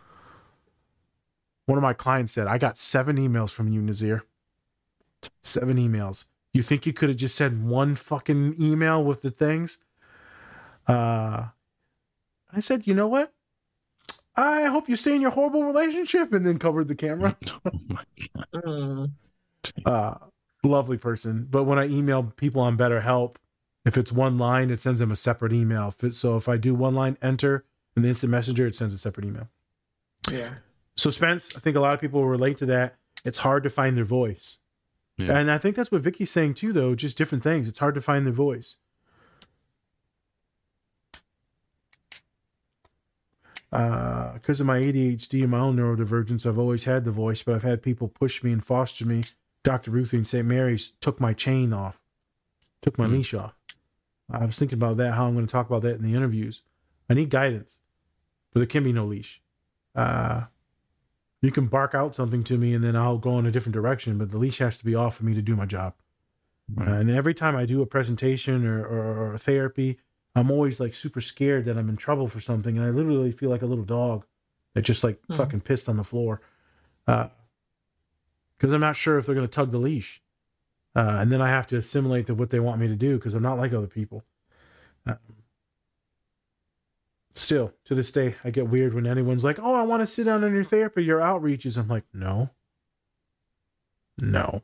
One 1.66 1.78
of 1.78 1.82
my 1.82 1.94
clients 1.94 2.34
said, 2.34 2.48
I 2.48 2.58
got 2.58 2.78
seven 2.78 3.18
emails 3.18 3.52
from 3.52 3.68
you, 3.68 3.82
Nazir. 3.82 4.24
Seven 5.42 5.78
emails. 5.78 6.26
You 6.54 6.62
think 6.62 6.86
you 6.86 6.94
could 6.94 7.10
have 7.10 7.18
just 7.18 7.36
said 7.36 7.64
one 7.64 7.96
fucking 7.96 8.56
email 8.60 9.04
with 9.04 9.22
the 9.22 9.32
things? 9.32 9.80
Uh 10.88 11.48
I 12.54 12.60
said, 12.60 12.86
you 12.86 12.94
know 12.94 13.08
what? 13.08 13.34
I 14.36 14.66
hope 14.66 14.90
you 14.90 14.96
stay 14.96 15.16
in 15.16 15.22
your 15.22 15.32
horrible 15.32 15.64
relationship 15.64 16.34
and 16.34 16.46
then 16.46 16.58
covered 16.60 16.88
the 16.88 16.96
camera. 16.96 17.38
oh 17.66 17.72
my 17.88 18.04
god. 18.34 18.48
Mm. 18.54 19.12
uh 19.86 20.16
lovely 20.70 20.98
person. 20.98 21.48
But 21.50 21.64
when 21.64 21.80
i 21.80 21.88
email 21.88 22.24
people 22.24 22.62
on 22.62 22.78
betterhelp 22.78 23.36
if 23.84 23.98
it's 23.98 24.12
one 24.12 24.38
line 24.38 24.70
it 24.70 24.80
sends 24.80 25.00
them 25.00 25.12
a 25.12 25.16
separate 25.16 25.54
email. 25.54 25.88
If 25.88 26.04
it's, 26.04 26.18
so 26.18 26.38
if 26.38 26.48
i 26.48 26.58
do 26.58 26.76
one 26.76 26.96
line 26.96 27.18
enter 27.22 27.66
in 27.96 28.04
the 28.04 28.10
instant 28.10 28.32
messenger 28.32 28.68
it 28.68 28.76
sends 28.76 28.94
a 28.94 28.98
separate 28.98 29.26
email. 29.26 29.48
Yeah. 30.32 30.50
so 30.96 31.10
spence 31.10 31.56
i 31.56 31.60
think 31.60 31.76
a 31.76 31.80
lot 31.80 31.94
of 31.94 32.02
people 32.02 32.26
relate 32.26 32.58
to 32.58 32.66
that. 32.68 32.96
It's 33.26 33.40
hard 33.40 33.64
to 33.64 33.70
find 33.70 33.98
their 33.98 34.04
voice. 34.04 34.58
Yeah. 35.18 35.38
and 35.38 35.50
i 35.50 35.58
think 35.58 35.76
that's 35.76 35.92
what 35.92 36.02
vicky's 36.02 36.32
saying 36.32 36.54
too 36.56 36.74
though 36.74 36.94
just 36.96 37.18
different 37.18 37.44
things. 37.44 37.68
It's 37.68 37.80
hard 37.80 37.96
to 37.96 38.02
find 38.02 38.26
their 38.26 38.34
voice. 38.34 38.78
Uh 43.72 44.34
because 44.34 44.60
of 44.60 44.68
my 44.68 44.80
adhd 44.80 45.42
and 45.42 45.52
my 45.52 45.60
own 45.60 45.78
neurodivergence 45.78 46.46
i've 46.46 46.60
always 46.60 46.86
had 46.86 47.04
the 47.06 47.12
voice 47.12 47.44
but 47.44 47.56
i've 47.56 47.64
had 47.64 47.82
people 47.82 48.08
push 48.08 48.44
me 48.44 48.52
and 48.52 48.64
foster 48.64 49.06
me 49.06 49.22
dr 49.64 49.90
ruthie 49.92 50.18
in 50.18 50.24
st 50.26 50.46
mary's 50.48 50.92
took 51.02 51.20
my 51.20 51.34
chain 51.34 51.74
off 51.74 52.04
took 52.82 52.98
my 52.98 53.06
Mhm. 53.08 53.12
leash 53.12 53.34
off 53.34 53.56
i 54.30 54.46
was 54.46 54.58
thinking 54.58 54.78
about 54.78 54.98
that 54.98 55.14
how 55.14 55.28
i'm 55.28 55.34
going 55.34 55.46
to 55.46 55.52
talk 55.52 55.68
about 55.68 55.82
that 55.82 55.96
in 55.96 56.04
the 56.04 56.14
interviews 56.16 56.64
i 57.10 57.14
need 57.14 57.30
guidance 57.30 57.80
but 58.54 58.60
there 58.60 58.68
can 58.68 58.84
be 58.84 58.94
no 58.94 59.06
leash 59.06 59.42
uh 59.96 60.44
you 61.42 61.52
can 61.52 61.68
bark 61.68 61.96
out 61.96 62.14
something 62.16 62.44
to 62.44 62.58
me 62.58 62.74
and 62.74 62.84
then 62.84 62.96
i'll 62.96 63.18
go 63.18 63.38
in 63.40 63.46
a 63.46 63.52
different 63.52 63.74
direction 63.74 64.18
but 64.18 64.30
the 64.30 64.38
leash 64.38 64.58
has 64.60 64.78
to 64.78 64.86
be 64.86 64.96
off 64.96 65.16
for 65.18 65.26
me 65.26 65.34
to 65.34 65.42
do 65.42 65.56
my 65.56 65.66
job 65.66 65.94
Right. 66.74 66.88
and 66.88 67.12
every 67.12 67.34
time 67.34 67.58
I 67.58 67.66
do 67.66 67.82
a 67.82 67.86
presentation 67.86 68.66
or, 68.66 68.86
or, 68.86 69.34
or 69.34 69.38
therapy, 69.38 70.00
I'm 70.36 70.50
always 70.50 70.80
like 70.80 70.94
super 70.94 71.20
scared 71.20 71.66
that 71.66 71.78
I'm 71.78 71.90
in 71.90 71.98
trouble 71.98 72.30
for 72.30 72.40
something. 72.40 72.78
And 72.78 72.86
I 72.88 72.92
literally 72.92 73.34
feel 73.34 73.50
like 73.50 73.62
a 73.62 73.66
little 73.66 73.84
dog 73.84 74.26
that 74.74 74.84
just 74.84 75.04
like 75.04 75.20
Hmm. 75.28 75.34
fucking 75.36 75.62
pissed 75.62 75.90
on 75.90 75.98
the 75.98 76.06
floor. 76.06 76.40
Uh, 77.08 77.28
cause 78.62 78.72
I'm 78.74 78.80
not 78.82 78.96
sure 78.96 79.18
if 79.18 79.26
they're 79.26 79.36
going 79.36 79.48
to 79.48 79.52
tug 79.52 79.72
the 79.72 79.78
leash. 79.80 80.22
uh, 80.96 81.18
and 81.20 81.32
then 81.32 81.42
I 81.42 81.50
have 81.50 81.68
to 81.68 81.78
assimilate 81.78 82.28
to 82.28 82.36
what 82.36 82.50
they 82.52 82.60
want 82.60 82.80
me 82.80 82.88
to 82.88 82.96
do 82.96 83.18
because 83.18 83.34
I'm 83.34 83.44
not 83.44 83.58
like 83.58 83.74
other 83.74 83.88
people. 83.88 84.24
Um, 85.06 85.18
still, 87.34 87.74
to 87.86 87.96
this 87.96 88.12
day, 88.12 88.36
I 88.44 88.52
get 88.52 88.68
weird 88.68 88.94
when 88.94 89.08
anyone's 89.08 89.44
like, 89.44 89.58
"Oh, 89.60 89.74
I 89.74 89.84
want 89.84 90.02
to 90.02 90.06
sit 90.06 90.26
down 90.26 90.44
on 90.44 90.54
your 90.54 90.64
therapy, 90.64 91.04
your 91.04 91.20
outreaches." 91.22 91.78
I'm 91.78 91.88
like, 91.88 92.06
"No, 92.14 92.50
no," 94.20 94.62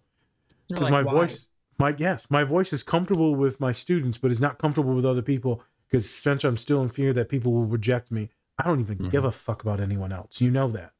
because 0.69 0.89
like, 0.89 0.91
my 0.91 1.03
"Why?" 1.03 1.13
voice, 1.13 1.47
my 1.79 1.95
yes, 1.97 2.29
my 2.29 2.43
voice 2.43 2.73
is 2.73 2.83
comfortable 2.83 3.35
with 3.35 3.59
my 3.59 3.71
students, 3.71 4.17
but 4.17 4.31
is 4.31 4.41
not 4.41 4.59
comfortable 4.59 4.93
with 4.93 5.05
other 5.05 5.21
people 5.21 5.63
because 5.87 6.09
Spencer, 6.09 6.47
I'm 6.47 6.57
still 6.57 6.81
in 6.83 6.89
fear 6.89 7.13
that 7.13 7.29
people 7.29 7.53
will 7.53 7.65
reject 7.65 8.11
me. 8.11 8.29
I 8.57 8.63
don't 8.63 8.79
even 8.81 9.09
give 9.09 9.23
a 9.25 9.31
fuck 9.31 9.61
about 9.63 9.79
anyone 9.79 10.11
else. 10.11 10.41
You 10.41 10.51
know 10.51 10.67
that. 10.69 10.91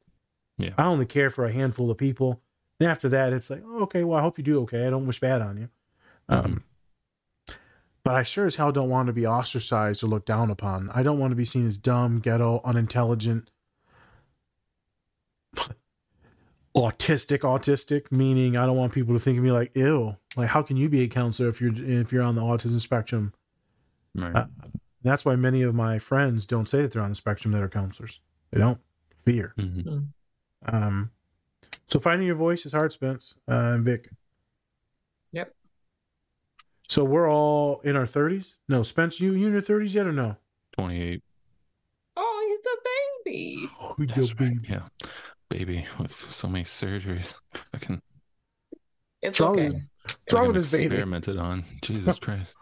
Yeah. 0.58 0.70
I 0.78 0.84
only 0.86 1.06
care 1.06 1.30
for 1.30 1.44
a 1.44 1.52
handful 1.52 1.90
of 1.90 1.98
people. 1.98 2.40
And 2.80 2.88
after 2.88 3.08
that, 3.08 3.32
it's 3.32 3.50
like, 3.50 3.62
oh, 3.66 3.82
okay, 3.82 4.04
well, 4.04 4.18
I 4.18 4.22
hope 4.22 4.38
you 4.38 4.44
do 4.44 4.62
okay. 4.62 4.86
I 4.86 4.90
don't 4.90 5.06
wish 5.06 5.20
bad 5.20 5.42
on 5.42 5.56
you. 5.58 5.68
Um, 6.28 6.62
but 8.04 8.14
I 8.14 8.22
sure 8.22 8.46
as 8.46 8.56
hell 8.56 8.72
don't 8.72 8.88
want 8.88 9.08
to 9.08 9.12
be 9.12 9.26
ostracized 9.26 10.02
or 10.02 10.06
looked 10.06 10.26
down 10.26 10.50
upon. 10.50 10.90
I 10.94 11.02
don't 11.02 11.18
want 11.18 11.32
to 11.32 11.36
be 11.36 11.44
seen 11.44 11.66
as 11.66 11.76
dumb, 11.76 12.20
ghetto, 12.20 12.60
unintelligent, 12.64 13.50
autistic, 16.76 17.40
autistic. 17.40 18.12
Meaning, 18.12 18.56
I 18.56 18.66
don't 18.66 18.76
want 18.76 18.92
people 18.92 19.14
to 19.14 19.18
think 19.18 19.38
of 19.38 19.44
me 19.44 19.52
like, 19.52 19.74
ew. 19.74 20.16
Like, 20.36 20.48
how 20.48 20.62
can 20.62 20.76
you 20.76 20.88
be 20.88 21.02
a 21.02 21.08
counselor 21.08 21.48
if 21.48 21.60
you're 21.60 21.72
if 21.74 22.12
you're 22.12 22.22
on 22.22 22.34
the 22.34 22.42
autism 22.42 22.80
spectrum? 22.80 23.32
Right. 24.14 24.34
Uh, 24.36 24.46
that's 25.02 25.24
why 25.24 25.36
many 25.36 25.62
of 25.62 25.74
my 25.74 25.98
friends 25.98 26.46
don't 26.46 26.68
say 26.68 26.82
that 26.82 26.92
they're 26.92 27.02
on 27.02 27.10
the 27.10 27.14
spectrum 27.14 27.52
that 27.52 27.62
are 27.62 27.68
counselors. 27.68 28.20
They 28.50 28.60
don't 28.60 28.80
fear. 29.14 29.54
Mhm. 29.58 30.08
Um, 30.66 31.10
so 31.88 31.98
finding 31.98 32.26
your 32.26 32.36
voice 32.36 32.64
is 32.66 32.72
hard, 32.72 32.92
Spence 32.92 33.34
uh, 33.50 33.74
and 33.74 33.84
Vic. 33.84 34.08
Yep. 35.32 35.52
So 36.88 37.04
we're 37.04 37.30
all 37.30 37.80
in 37.80 37.96
our 37.96 38.06
thirties. 38.06 38.56
No, 38.68 38.82
Spence, 38.82 39.20
you 39.20 39.32
you 39.32 39.46
in 39.46 39.52
your 39.52 39.60
thirties 39.60 39.94
yet 39.94 40.06
or 40.06 40.12
no? 40.12 40.36
28. 40.76 41.22
Oh, 42.16 42.46
he's 42.46 42.66
a 42.66 42.76
baby. 42.84 43.68
Oh, 43.80 43.94
we 43.98 44.06
That's 44.06 44.40
right. 44.40 44.52
Yeah. 44.68 44.82
Baby 45.50 45.86
with 45.98 46.12
so 46.12 46.48
many 46.48 46.64
surgeries. 46.64 47.38
Fucking 47.54 48.00
It's 49.22 49.38
What's 49.38 49.40
wrong 49.40 49.52
okay. 49.54 49.62
with 49.64 49.72
this- 49.72 49.82
what's 50.04 50.32
wrong 50.32 50.46
with 50.46 50.56
this 50.56 50.72
baby? 50.72 50.84
experimented 50.86 51.36
on. 51.38 51.64
Jesus 51.82 52.18
Christ. 52.20 52.54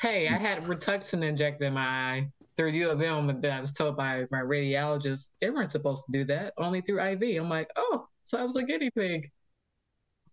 Hey, 0.00 0.28
I 0.28 0.36
had 0.36 0.62
Rituxan 0.64 1.24
injected 1.24 1.66
in 1.66 1.74
my 1.74 1.80
eye 1.86 2.28
through 2.56 2.70
U 2.70 2.90
of 2.90 3.00
M, 3.00 3.30
and 3.30 3.40
then 3.42 3.52
I 3.52 3.60
was 3.60 3.72
told 3.72 3.96
by 3.96 4.26
my 4.30 4.40
radiologist 4.40 5.30
they 5.40 5.50
weren't 5.50 5.70
supposed 5.72 6.04
to 6.06 6.12
do 6.12 6.24
that, 6.26 6.52
only 6.58 6.80
through 6.82 7.00
IV. 7.00 7.22
I'm 7.40 7.48
like, 7.48 7.70
oh, 7.76 8.06
so 8.24 8.38
I 8.38 8.44
was 8.44 8.56
a 8.56 8.62
guinea 8.62 8.90
pig. 8.90 9.30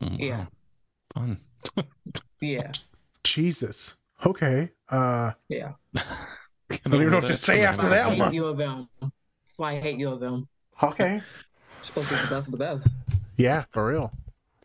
Oh, 0.01 0.07
Yeah. 0.17 0.45
wow. 1.15 1.35
Fun. 1.75 1.85
Yeah, 2.41 2.71
Jesus. 3.23 3.97
Okay. 4.25 4.69
Uh, 4.89 5.31
yeah. 5.49 5.73
I 5.95 6.01
don't 6.85 6.95
even 7.01 7.09
know 7.09 7.17
what 7.17 7.27
to 7.27 7.35
say 7.35 7.65
after 7.65 7.87
I 7.87 7.89
that 7.89 8.09
hate 8.11 8.19
one. 8.19 8.33
U 8.33 8.45
of 8.45 8.59
M. 8.59 8.87
That's 9.01 9.11
why 9.57 9.73
I 9.73 9.79
hate 9.79 9.97
U 9.99 10.09
of 10.09 10.21
M. 10.23 10.47
Okay. 10.83 11.21
supposed 11.81 12.09
to 12.09 12.15
be 12.15 12.21
the 12.21 12.27
best 12.27 12.47
of 12.47 12.51
the 12.51 12.57
best. 12.57 12.87
Yeah, 13.37 13.65
for 13.71 13.87
real. 13.87 14.11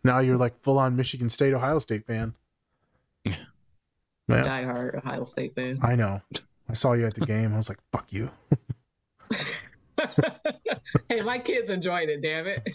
Now 0.05 0.19
you're 0.19 0.37
like 0.37 0.61
full 0.63 0.79
on 0.79 0.95
Michigan 0.97 1.29
State, 1.31 1.55
Ohio 1.55 1.79
State 1.79 2.07
fan. 2.07 2.35
Yeah, 3.25 3.37
Die 4.29 4.63
hard 4.65 4.97
Ohio 4.97 5.25
State 5.25 5.55
fan. 5.55 5.79
I 5.83 5.95
know. 5.97 6.21
I 6.69 6.73
saw 6.75 6.93
you 6.93 7.07
at 7.07 7.15
the 7.15 7.27
game. 7.27 7.55
I 7.55 7.57
was 7.57 7.69
like, 7.69 7.79
fuck 7.93 8.13
you. 8.13 8.31
hey, 11.09 11.21
my 11.23 11.39
kids 11.39 11.71
enjoyed 11.71 12.09
it. 12.09 12.23
Damn 12.23 12.47
it, 12.47 12.69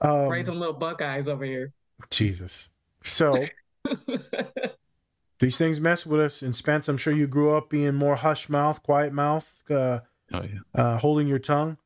Um, 0.00 0.28
raising 0.28 0.58
little 0.58 0.74
Buckeyes 0.74 1.28
over 1.28 1.44
here. 1.44 1.72
Jesus. 2.10 2.70
So 3.02 3.46
these 5.40 5.58
things 5.58 5.80
mess 5.80 6.06
with 6.06 6.20
us. 6.20 6.42
And 6.42 6.54
Spence, 6.54 6.88
I'm 6.88 6.96
sure 6.96 7.12
you 7.12 7.26
grew 7.26 7.52
up 7.52 7.70
being 7.70 7.94
more 7.94 8.16
hush 8.16 8.48
mouth, 8.48 8.82
quiet 8.82 9.12
mouth, 9.12 9.62
uh, 9.70 10.00
Oh 10.32 10.42
yeah. 10.42 10.58
uh, 10.74 10.98
holding 10.98 11.26
your 11.26 11.38
tongue. 11.38 11.78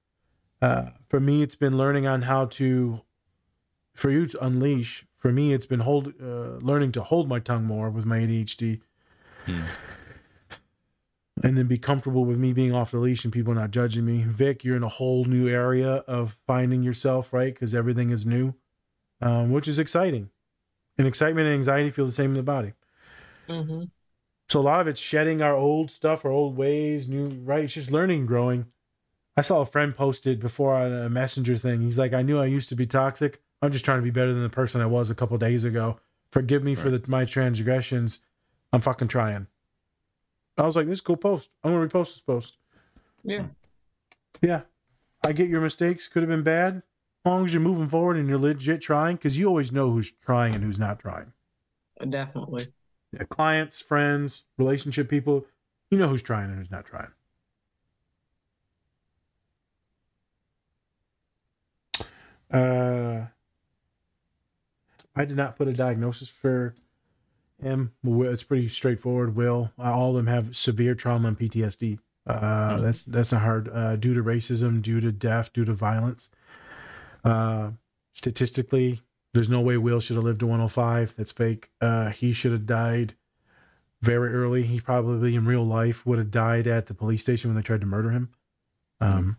Uh, 0.60 0.90
for 1.08 1.20
me, 1.20 1.42
it's 1.42 1.56
been 1.56 1.76
learning 1.76 2.06
on 2.06 2.22
how 2.22 2.46
to, 2.46 3.00
for 3.94 4.10
you 4.10 4.26
to 4.26 4.44
unleash. 4.44 5.04
For 5.16 5.32
me, 5.32 5.52
it's 5.52 5.66
been 5.66 5.80
hold, 5.80 6.12
uh, 6.20 6.56
learning 6.60 6.92
to 6.92 7.02
hold 7.02 7.28
my 7.28 7.38
tongue 7.38 7.64
more 7.64 7.90
with 7.90 8.04
my 8.06 8.18
ADHD, 8.18 8.80
Hmm. 9.46 9.60
And 11.42 11.56
then 11.58 11.66
be 11.66 11.78
comfortable 11.78 12.24
with 12.24 12.38
me 12.38 12.52
being 12.52 12.74
off 12.74 12.92
the 12.92 12.98
leash 12.98 13.24
and 13.24 13.32
people 13.32 13.54
not 13.54 13.70
judging 13.70 14.04
me. 14.04 14.24
Vic, 14.26 14.64
you're 14.64 14.76
in 14.76 14.82
a 14.82 14.88
whole 14.88 15.24
new 15.24 15.48
area 15.48 15.96
of 16.06 16.40
finding 16.46 16.82
yourself, 16.82 17.32
right? 17.32 17.52
Because 17.52 17.74
everything 17.74 18.10
is 18.10 18.24
new, 18.26 18.54
um, 19.20 19.50
which 19.50 19.68
is 19.68 19.78
exciting. 19.78 20.30
And 20.98 21.06
excitement 21.06 21.46
and 21.46 21.54
anxiety 21.54 21.90
feel 21.90 22.06
the 22.06 22.12
same 22.12 22.30
in 22.30 22.34
the 22.36 22.42
body. 22.42 22.74
hmm 23.48 23.84
So 24.48 24.60
a 24.60 24.62
lot 24.62 24.80
of 24.80 24.86
it's 24.88 25.00
shedding 25.00 25.42
our 25.42 25.54
old 25.54 25.90
stuff, 25.90 26.24
our 26.24 26.30
old 26.30 26.56
ways, 26.56 27.08
new 27.08 27.28
right. 27.44 27.64
It's 27.64 27.74
just 27.74 27.90
learning 27.90 28.26
growing. 28.26 28.66
I 29.36 29.42
saw 29.42 29.60
a 29.62 29.66
friend 29.66 29.94
posted 29.94 30.40
before 30.40 30.74
on 30.74 30.92
a 30.92 31.10
messenger 31.10 31.56
thing. 31.56 31.80
He's 31.80 31.98
like, 31.98 32.12
I 32.12 32.22
knew 32.22 32.38
I 32.40 32.46
used 32.46 32.68
to 32.70 32.76
be 32.76 32.86
toxic. 32.86 33.40
I'm 33.62 33.70
just 33.70 33.84
trying 33.84 33.98
to 33.98 34.04
be 34.04 34.10
better 34.10 34.32
than 34.34 34.42
the 34.42 34.50
person 34.50 34.80
I 34.80 34.86
was 34.86 35.10
a 35.10 35.14
couple 35.14 35.38
days 35.38 35.64
ago. 35.64 35.98
Forgive 36.32 36.62
me 36.64 36.74
for 36.74 36.90
the, 36.90 37.02
my 37.08 37.24
transgressions. 37.24 38.20
I'm 38.72 38.80
fucking 38.80 39.08
trying. 39.08 39.46
I 40.58 40.62
was 40.62 40.76
like, 40.76 40.86
this 40.86 40.98
is 40.98 41.00
a 41.00 41.04
cool 41.04 41.16
post. 41.16 41.50
I'm 41.64 41.72
gonna 41.72 41.86
repost 41.86 42.14
this 42.14 42.20
post. 42.20 42.56
Yeah. 43.24 43.46
Yeah. 44.40 44.62
I 45.24 45.32
get 45.32 45.48
your 45.48 45.60
mistakes 45.60 46.08
could 46.08 46.22
have 46.22 46.30
been 46.30 46.42
bad. 46.42 46.82
As 47.24 47.30
long 47.30 47.44
as 47.44 47.54
you're 47.54 47.62
moving 47.62 47.86
forward 47.86 48.16
and 48.16 48.28
you're 48.28 48.38
legit 48.38 48.80
trying, 48.80 49.16
because 49.16 49.38
you 49.38 49.46
always 49.46 49.70
know 49.70 49.90
who's 49.92 50.10
trying 50.10 50.54
and 50.54 50.64
who's 50.64 50.78
not 50.78 50.98
trying. 50.98 51.32
Definitely. 52.08 52.66
Yeah, 53.12 53.22
clients, 53.24 53.80
friends, 53.80 54.44
relationship 54.58 55.08
people, 55.08 55.46
you 55.90 55.98
know 55.98 56.08
who's 56.08 56.22
trying 56.22 56.46
and 56.46 56.58
who's 56.58 56.70
not 56.70 56.84
trying. 56.84 57.12
Uh, 62.50 63.26
I 65.14 65.24
did 65.24 65.36
not 65.36 65.56
put 65.56 65.68
a 65.68 65.72
diagnosis 65.72 66.28
for 66.28 66.74
him. 67.62 67.92
It's 68.04 68.42
pretty 68.42 68.68
straightforward. 68.68 69.34
Will 69.36 69.70
Uh, 69.78 69.92
all 69.92 70.10
of 70.10 70.16
them 70.16 70.26
have 70.26 70.54
severe 70.54 70.94
trauma 70.94 71.28
and 71.28 71.38
PTSD. 71.38 71.98
Uh, 72.26 72.80
That's 72.80 73.02
that's 73.02 73.32
not 73.32 73.42
hard. 73.42 73.68
Uh, 73.68 73.96
due 73.96 74.14
to 74.14 74.22
racism, 74.22 74.80
due 74.80 75.00
to 75.00 75.10
death, 75.10 75.52
due 75.52 75.64
to 75.64 75.72
violence. 75.72 76.30
Uh, 77.24 77.70
statistically, 78.12 79.00
there's 79.34 79.48
no 79.48 79.60
way 79.60 79.76
Will 79.76 79.98
should 79.98 80.16
have 80.16 80.24
lived 80.24 80.40
to 80.40 80.46
105. 80.46 81.16
That's 81.16 81.32
fake. 81.32 81.70
Uh, 81.80 82.10
he 82.10 82.32
should 82.32 82.52
have 82.52 82.66
died 82.66 83.14
very 84.02 84.32
early. 84.32 84.62
He 84.62 84.80
probably 84.80 85.34
in 85.34 85.44
real 85.44 85.64
life 85.64 86.06
would 86.06 86.18
have 86.18 86.30
died 86.30 86.66
at 86.66 86.86
the 86.86 86.94
police 86.94 87.22
station 87.22 87.50
when 87.50 87.56
they 87.56 87.62
tried 87.62 87.80
to 87.80 87.86
murder 87.86 88.10
him. 88.10 88.28
Um, 89.00 89.36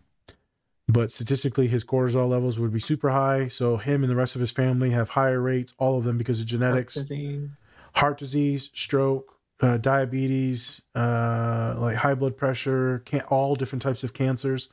but 0.88 1.10
statistically, 1.10 1.66
his 1.66 1.84
cortisol 1.84 2.28
levels 2.28 2.58
would 2.58 2.72
be 2.72 2.80
super 2.80 3.08
high. 3.08 3.48
So 3.48 3.76
him 3.76 4.02
and 4.02 4.10
the 4.10 4.16
rest 4.16 4.34
of 4.34 4.40
his 4.40 4.50
family 4.50 4.90
have 4.90 5.08
higher 5.08 5.40
rates, 5.40 5.72
all 5.78 5.96
of 5.96 6.04
them 6.04 6.18
because 6.18 6.40
of 6.40 6.46
genetics, 6.46 6.94
Disease. 6.94 7.62
Heart 7.94 8.18
disease, 8.18 8.70
stroke, 8.72 9.36
uh, 9.60 9.78
diabetes, 9.78 10.82
uh, 10.94 11.74
like 11.78 11.96
high 11.96 12.14
blood 12.14 12.36
pressure, 12.36 13.00
can- 13.04 13.20
all 13.28 13.54
different 13.54 13.82
types 13.82 14.04
of 14.04 14.12
cancers. 14.12 14.68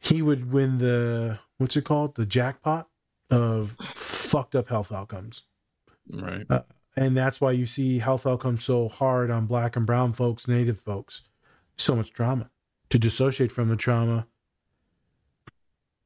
He 0.00 0.22
would 0.22 0.50
win 0.50 0.78
the 0.78 1.38
what's 1.58 1.76
it 1.76 1.84
called, 1.84 2.14
the 2.14 2.26
jackpot 2.26 2.88
of 3.30 3.76
fucked 3.94 4.54
up 4.54 4.68
health 4.68 4.92
outcomes. 4.92 5.42
Right. 6.10 6.46
Uh, 6.48 6.62
and 6.96 7.16
that's 7.16 7.40
why 7.40 7.52
you 7.52 7.66
see 7.66 7.98
health 7.98 8.26
outcomes 8.26 8.64
so 8.64 8.88
hard 8.88 9.30
on 9.30 9.46
black 9.46 9.76
and 9.76 9.86
brown 9.86 10.12
folks, 10.12 10.48
native 10.48 10.78
folks. 10.78 11.22
So 11.76 11.94
much 11.96 12.12
trauma. 12.12 12.50
To 12.90 12.98
dissociate 12.98 13.52
from 13.52 13.68
the 13.68 13.76
trauma, 13.76 14.26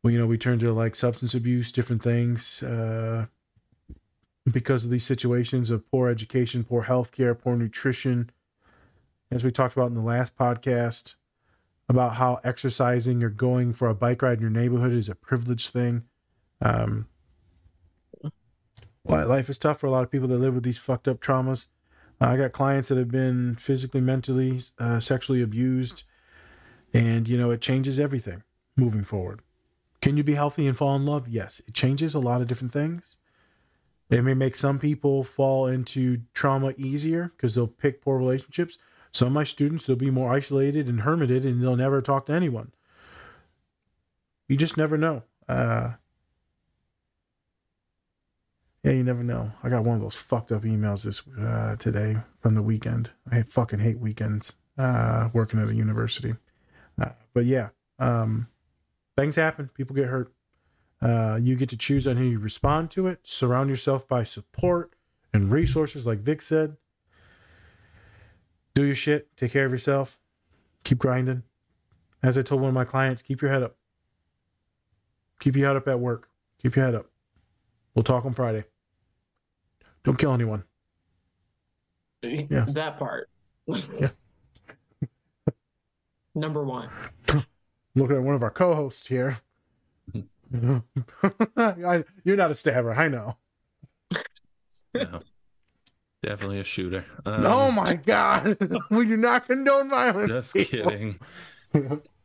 well, 0.03 0.13
you 0.13 0.19
know, 0.19 0.27
we 0.27 0.37
turn 0.37 0.59
to 0.59 0.73
like 0.73 0.95
substance 0.95 1.35
abuse, 1.35 1.73
different 1.73 2.03
things, 2.03 2.63
uh, 2.63 3.27
because 4.51 4.85
of 4.85 4.91
these 4.91 5.07
situations 5.07 5.71
of 5.71 5.89
poor 5.91 6.09
education, 6.09 6.65
poor 6.65 6.83
health 6.83 7.13
care, 7.13 7.35
poor 7.35 7.57
nutrition. 7.57 8.31
As 9.31 9.43
we 9.43 9.51
talked 9.51 9.75
about 9.77 9.87
in 9.89 9.95
the 9.95 10.03
last 10.03 10.37
podcast, 10.37 11.17
about 11.89 12.15
how 12.15 12.41
exercising 12.45 13.23
or 13.23 13.31
going 13.31 13.73
for 13.73 13.89
a 13.89 13.95
bike 13.95 14.23
ride 14.23 14.39
in 14.39 14.43
your 14.43 14.51
neighborhood 14.51 14.93
is 14.93 15.09
a 15.09 15.15
privileged 15.15 15.71
thing. 15.71 16.05
Um, 16.61 17.09
Li- 19.07 19.25
life 19.25 19.51
is 19.51 19.59
tough 19.59 19.79
for 19.81 19.87
a 19.87 19.91
lot 19.91 20.03
of 20.03 20.11
people 20.11 20.29
that 20.29 20.39
live 20.39 20.55
with 20.55 20.65
these 20.65 20.79
fucked 20.79 21.09
up 21.09 21.21
traumas. 21.21 21.67
Uh, 22.21 22.27
I 22.29 22.37
got 22.37 22.53
clients 22.53 22.89
that 22.89 22.99
have 22.99 23.11
been 23.11 23.57
physically, 23.57 24.01
mentally, 24.01 24.61
uh, 24.79 25.01
sexually 25.01 25.43
abused, 25.43 26.05
and 26.95 27.29
you 27.29 27.37
know 27.37 27.51
it 27.51 27.61
changes 27.61 28.01
everything 28.01 28.43
moving 28.77 29.05
forward. 29.05 29.43
Can 30.01 30.17
you 30.17 30.25
be 30.25 30.35
healthy 30.35 30.67
and 30.67 30.77
fall 30.77 30.97
in 30.97 31.05
love? 31.07 31.29
Yes, 31.29 31.61
it 31.67 31.75
changes 31.75 32.15
a 32.15 32.21
lot 32.21 32.41
of 32.41 32.47
different 32.49 32.73
things. 32.73 33.17
It 34.11 34.23
may 34.23 34.35
make 34.35 34.57
some 34.57 34.79
people 34.79 35.25
fall 35.25 35.67
into 35.67 36.19
trauma 36.35 36.73
easier 36.77 37.33
because 37.37 37.55
they'll 37.55 37.67
pick 37.67 38.03
poor 38.03 38.19
relationships. 38.19 38.79
Some 39.13 39.29
of 39.29 39.33
my 39.33 39.45
students 39.45 39.87
they'll 39.87 39.97
be 39.97 40.11
more 40.11 40.33
isolated 40.33 40.89
and 40.89 41.01
hermited, 41.01 41.45
and 41.45 41.63
they'll 41.63 41.77
never 41.77 42.03
talk 42.03 42.27
to 42.27 42.33
anyone. 42.33 42.73
You 44.49 44.57
just 44.57 44.77
never 44.77 44.99
know. 44.99 45.23
Uh, 45.49 45.93
Yeah, 48.85 48.93
you 48.93 49.03
never 49.03 49.23
know. 49.25 49.51
I 49.63 49.71
got 49.71 49.83
one 49.85 49.97
of 49.97 50.03
those 50.03 50.15
fucked 50.15 50.53
up 50.53 50.63
emails 50.63 51.05
this 51.05 51.23
uh, 51.39 51.75
today 51.77 52.19
from 52.41 52.55
the 52.55 52.63
weekend. 52.63 53.11
I 53.33 53.41
fucking 53.41 53.79
hate 53.79 53.99
weekends 53.99 54.57
uh, 54.77 55.31
working 55.33 55.59
at 55.59 55.71
a 55.71 55.75
university. 55.75 56.35
Uh, 57.01 57.09
but 57.33 57.47
yeah, 57.47 57.71
um, 57.99 58.47
things 59.17 59.37
happen. 59.37 59.71
People 59.73 59.97
get 59.97 60.09
hurt. 60.09 60.34
Uh, 61.03 61.39
you 61.43 61.57
get 61.57 61.69
to 61.69 61.77
choose 61.77 62.07
on 62.07 62.17
who 62.17 62.25
you 62.25 62.39
respond 62.39 62.91
to 62.93 63.07
it. 63.07 63.21
Surround 63.25 63.69
yourself 63.69 64.09
by 64.09 64.23
support 64.23 64.95
and 65.33 65.51
resources, 65.51 66.07
like 66.07 66.21
Vic 66.21 66.41
said. 66.41 66.77
Do 68.75 68.85
your 68.85 68.95
shit. 68.95 69.37
Take 69.37 69.53
care 69.53 69.67
of 69.67 69.73
yourself. 69.73 70.19
Keep 70.85 70.99
grinding. 70.99 71.43
As 72.23 72.39
I 72.39 72.43
told 72.43 72.63
one 72.63 72.69
of 72.71 72.75
my 72.75 72.85
clients, 72.85 73.23
keep 73.23 73.43
your 73.43 73.51
head 73.51 73.63
up. 73.63 73.77
Keep 75.41 75.57
your 75.57 75.69
head 75.69 75.77
up 75.77 75.89
at 75.89 76.01
work. 76.01 76.31
Keep 76.63 76.77
your 76.77 76.85
head 76.85 76.95
up. 76.95 77.07
We'll 77.95 78.03
talk 78.03 78.25
on 78.25 78.33
Friday. 78.33 78.65
Don't 80.05 80.19
kill 80.19 80.33
anyone. 80.33 80.65
Yes. 82.23 82.73
That 82.75 82.99
part. 82.99 83.29
Yeah. 83.67 84.09
Number 86.35 86.65
one. 86.65 86.89
Looking 87.95 88.17
at 88.17 88.23
one 88.23 88.35
of 88.35 88.43
our 88.43 88.51
co-hosts 88.51 89.07
here. 89.07 89.39
I, 91.57 92.05
you're 92.25 92.37
not 92.37 92.51
a 92.51 92.55
stabber, 92.55 92.93
I 92.95 93.09
know. 93.09 93.37
No. 94.95 95.21
Definitely 96.23 96.61
a 96.61 96.65
shooter. 96.65 97.05
Um, 97.27 97.45
oh 97.45 97.71
my 97.71 97.95
god, 97.95 98.57
we 98.91 99.07
do 99.07 99.17
not 99.17 99.47
condone 99.47 99.91
violence. 99.91 100.33
Just 100.33 100.55
people. 100.55 100.91
kidding. 100.91 101.21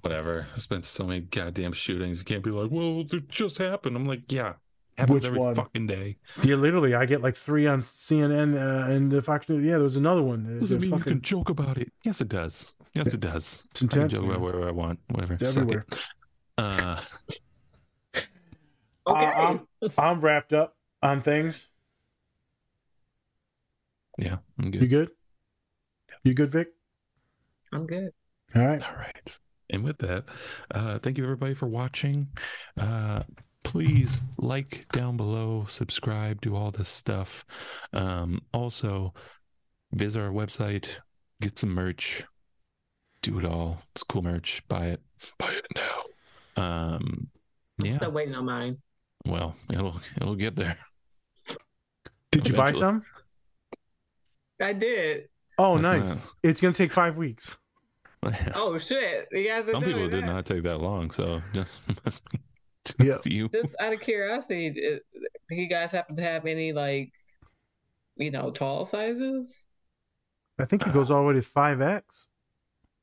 Whatever. 0.02 0.48
There's 0.52 0.68
been 0.68 0.84
so 0.84 1.06
many 1.06 1.22
goddamn 1.22 1.74
shootings. 1.74 2.20
You 2.20 2.24
can't 2.26 2.44
be 2.44 2.52
like, 2.52 2.72
well, 2.72 3.02
it 3.02 3.28
just 3.28 3.58
happened. 3.58 3.98
I'm 3.98 4.06
like, 4.06 4.32
yeah, 4.32 4.54
happens 4.98 5.16
Which 5.16 5.26
every 5.26 5.40
one? 5.40 5.56
fucking 5.56 5.88
day. 5.88 6.16
Yeah, 6.44 6.56
literally, 6.56 6.94
I 6.96 7.06
get 7.06 7.22
like 7.22 7.36
three 7.36 7.68
on 7.68 7.80
CNN 7.80 8.56
uh, 8.56 8.90
and 8.90 9.12
the 9.12 9.22
Fox 9.22 9.50
News. 9.50 9.64
Yeah, 9.66 9.74
there 9.74 9.84
was 9.84 9.98
another 9.98 10.24
one. 10.24 10.60
Doesn't 10.60 10.78
There's 10.80 10.82
mean 10.90 10.92
fucking- 11.00 11.14
you 11.14 11.20
can 11.20 11.22
joke 11.22 11.50
about 11.50 11.78
it. 11.78 11.92
Yes, 12.04 12.22
it 12.22 12.30
does. 12.30 12.74
Yes, 12.94 13.14
it 13.14 13.20
does. 13.20 13.66
It's 13.72 13.84
I 13.84 13.88
can 13.88 14.10
joke 14.10 14.24
about 14.26 14.40
whatever 14.40 14.68
I 14.68 14.72
want. 14.72 15.00
Whatever. 15.10 15.34
It's 15.34 15.44
Suck 15.44 15.58
it. 15.58 15.62
everywhere. 15.62 15.86
Uh, 16.58 17.02
Okay. 19.10 19.26
I- 19.26 19.50
I'm, 19.50 19.68
I'm 19.98 20.22
wrapped 20.22 20.54
up 20.54 20.76
on 21.02 21.22
things. 21.22 21.68
yeah, 24.18 24.38
I'm 24.60 24.66
You 24.66 24.72
good. 24.72 24.90
good? 24.90 25.10
You 26.24 26.34
good, 26.34 26.52
Vic? 26.52 26.68
I'm 27.72 27.86
good. 27.86 28.12
All 28.56 28.66
right. 28.66 28.82
All 28.82 28.96
right. 28.98 29.40
And 29.70 29.84
with 29.84 30.00
that, 30.00 30.26
uh, 30.72 31.00
thank 31.00 31.18
you 31.18 31.24
everybody 31.24 31.54
for 31.54 31.68
watching. 31.68 32.28
Uh, 32.78 33.22
please 33.64 34.20
like 34.38 34.88
down 34.90 35.16
below, 35.16 35.66
subscribe, 35.68 36.42
do 36.42 36.56
all 36.56 36.72
this 36.72 36.90
stuff. 36.90 37.46
Um, 37.94 38.42
also, 38.52 39.14
visit 39.94 40.20
our 40.20 40.32
website, 40.32 40.90
get 41.42 41.58
some 41.60 41.70
merch, 41.70 42.24
do 43.22 43.38
it 43.38 43.46
all. 43.46 43.84
It's 43.92 44.04
cool 44.04 44.24
merch. 44.24 44.64
Buy 44.68 44.88
it. 44.88 45.02
Buy 45.38 45.52
it 45.54 45.68
now. 45.76 46.64
Um, 46.64 47.28
I'm 47.80 47.86
yeah. 47.86 47.96
still 47.98 48.12
waiting 48.12 48.36
on 48.36 48.46
mine. 48.46 48.78
Well, 49.26 49.56
it'll 49.72 50.00
it'll 50.18 50.36
get 50.36 50.56
there. 50.56 50.78
Did 52.32 52.48
you 52.48 52.54
buy 52.56 52.72
some? 52.72 53.04
I 54.62 54.74
did. 54.74 55.30
Oh, 55.58 55.78
That's 55.78 56.00
nice. 56.10 56.24
not- 56.24 56.34
It's 56.44 56.62
gonna 56.62 56.74
take 56.74 56.92
five 56.92 57.18
weeks. 57.18 57.58
Oh 58.54 58.78
shit! 58.78 59.30
You 59.32 59.48
guys 59.48 59.66
are 59.68 59.72
Some 59.72 59.80
doing 59.82 59.94
people 59.96 60.10
did 60.10 60.24
that. 60.24 60.28
not 60.28 60.46
take 60.46 60.64
that 60.64 60.80
long, 60.80 61.10
so 61.10 61.42
just 61.54 61.80
must 62.04 62.30
be 62.32 62.40
just 62.86 63.00
Yep. 63.00 63.22
you. 63.34 63.48
Just 63.50 63.76
out 63.80 63.94
of 63.94 64.02
curiosity, 64.02 64.68
it- 64.76 65.04
uh, 65.16 65.20
do 65.50 65.56
you 65.56 65.68
guys 65.70 65.92
happen 65.94 66.16
to 66.18 66.22
have 66.22 66.46
any 66.46 66.74
like, 66.74 67.14
you 68.18 68.30
know, 68.30 68.52
tall 68.52 68.84
sizes? 68.84 69.64
I 70.60 70.66
think 70.66 70.86
it 70.86 70.92
goes 70.92 71.10
all 71.12 71.22
the 71.22 71.28
way 71.30 71.34
to 71.36 71.42
five 71.42 71.80
X. 71.82 72.28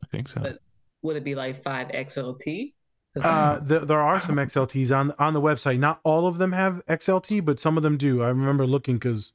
I 0.05 0.07
think 0.09 0.29
so. 0.29 0.43
But 0.43 0.59
would 1.01 1.17
it 1.17 1.25
be 1.25 1.35
like 1.35 1.63
five 1.63 1.89
XLT? 1.89 2.75
'Cause 3.17 3.25
Uh, 3.25 3.67
th- 3.67 3.83
there 3.89 3.99
are 4.01 4.21
some 4.21 4.37
XLTs 4.39 4.91
on 4.97 5.13
on 5.19 5.33
the 5.35 5.41
website. 5.41 5.79
Not 5.79 6.01
all 6.05 6.27
of 6.27 6.39
them 6.39 6.53
have 6.53 6.83
XLT, 6.87 7.41
but 7.45 7.59
some 7.59 7.77
of 7.77 7.83
them 7.83 7.97
do. 7.97 8.23
I 8.23 8.29
remember 8.29 8.67
looking 8.67 8.97
because 8.97 9.33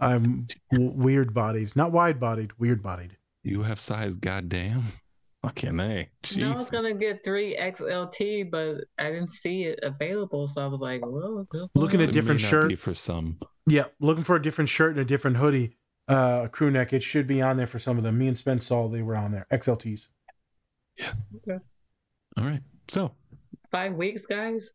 I'm 0.00 0.46
weird 0.72 1.34
bodied, 1.34 1.74
not 1.76 1.92
wide 1.92 2.18
bodied, 2.20 2.52
weird 2.58 2.82
bodied. 2.82 3.16
You 3.42 3.62
have 3.64 3.80
size, 3.80 4.16
goddamn. 4.16 4.84
Fucking 5.42 5.78
a. 5.78 6.08
No, 6.40 6.52
I 6.52 6.56
was 6.56 6.70
gonna 6.70 6.94
get 6.94 7.22
three 7.22 7.54
XLT, 7.56 8.44
but 8.44 8.84
I 8.98 9.04
didn't 9.10 9.28
see 9.28 9.64
it 9.64 9.78
available, 9.82 10.48
so 10.48 10.62
I 10.62 10.66
was 10.66 10.80
like, 10.80 11.00
"Well, 11.04 11.46
good 11.50 11.68
Looking 11.74 12.02
at 12.02 12.12
different 12.12 12.40
may 12.42 12.50
not 12.50 12.68
be 12.68 12.74
shirt. 12.74 12.78
for 12.80 12.94
some. 12.94 13.38
Yeah, 13.68 13.84
looking 14.00 14.24
for 14.24 14.36
a 14.36 14.42
different 14.42 14.68
shirt 14.68 14.92
and 14.92 15.00
a 15.00 15.04
different 15.04 15.36
hoodie, 15.36 15.76
uh, 16.08 16.42
a 16.44 16.48
crew 16.48 16.70
neck. 16.70 16.92
It 16.92 17.02
should 17.02 17.26
be 17.26 17.40
on 17.42 17.56
there 17.56 17.66
for 17.66 17.78
some 17.78 17.96
of 17.98 18.02
them. 18.02 18.18
Me 18.18 18.26
and 18.28 18.36
Spence 18.38 18.66
saw 18.66 18.88
they 18.88 19.02
were 19.02 19.16
on 19.16 19.30
there. 19.30 19.46
XLTs. 19.52 20.08
Yeah. 20.96 21.12
Okay. 21.36 21.62
All 22.36 22.44
right. 22.44 22.62
So 22.88 23.12
five 23.70 23.94
weeks, 23.94 24.26
guys. 24.26 24.70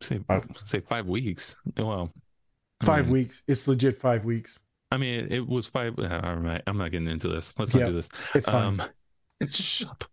say 0.00 0.18
Five. 0.26 0.44
say 0.64 0.80
five 0.80 1.06
weeks. 1.06 1.56
Well, 1.76 2.12
I 2.80 2.84
Five 2.86 3.06
mean, 3.06 3.12
weeks. 3.14 3.42
It's 3.48 3.66
legit 3.68 3.96
five 3.96 4.24
weeks. 4.24 4.58
I 4.90 4.96
mean, 4.96 5.26
it, 5.26 5.32
it 5.32 5.46
was 5.46 5.66
five. 5.66 5.98
Uh, 5.98 6.20
all 6.22 6.36
right, 6.36 6.62
I'm 6.66 6.78
not 6.78 6.90
getting 6.90 7.08
into 7.08 7.28
this. 7.28 7.58
Let's 7.58 7.74
not 7.74 7.80
Yeah, 7.80 7.86
do 7.86 7.92
this. 7.94 8.08
It's 8.34 8.48
fine. 8.48 8.80
Um, 8.80 8.82
shut 9.50 9.90
up. 9.90 10.04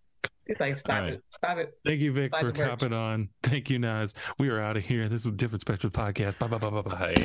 It's 0.47 0.59
like, 0.59 0.77
stop 0.77 0.95
All 0.95 1.01
right. 1.01 1.13
it, 1.13 1.23
stop 1.31 1.57
it. 1.57 1.73
Thank 1.83 2.01
you, 2.01 2.11
Vic, 2.11 2.31
Five 2.31 2.41
for 2.41 2.51
to 2.51 2.65
copping 2.67 2.93
on. 2.93 3.29
Thank 3.41 3.69
you, 3.71 3.79
Naz. 3.79 4.13
We 4.37 4.49
are 4.49 4.59
out 4.59 4.77
of 4.77 4.83
here. 4.83 5.09
This 5.09 5.21
is 5.21 5.27
a 5.27 5.31
Different 5.31 5.61
Spectrum 5.61 5.91
Podcast. 5.91 6.37
Bye 6.37 6.47
bye 6.47 6.57
bye 6.59 6.69
bye 6.69 6.81
bye. 6.81 7.15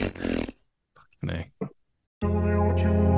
Fucking 1.23 1.47
A. 2.23 3.10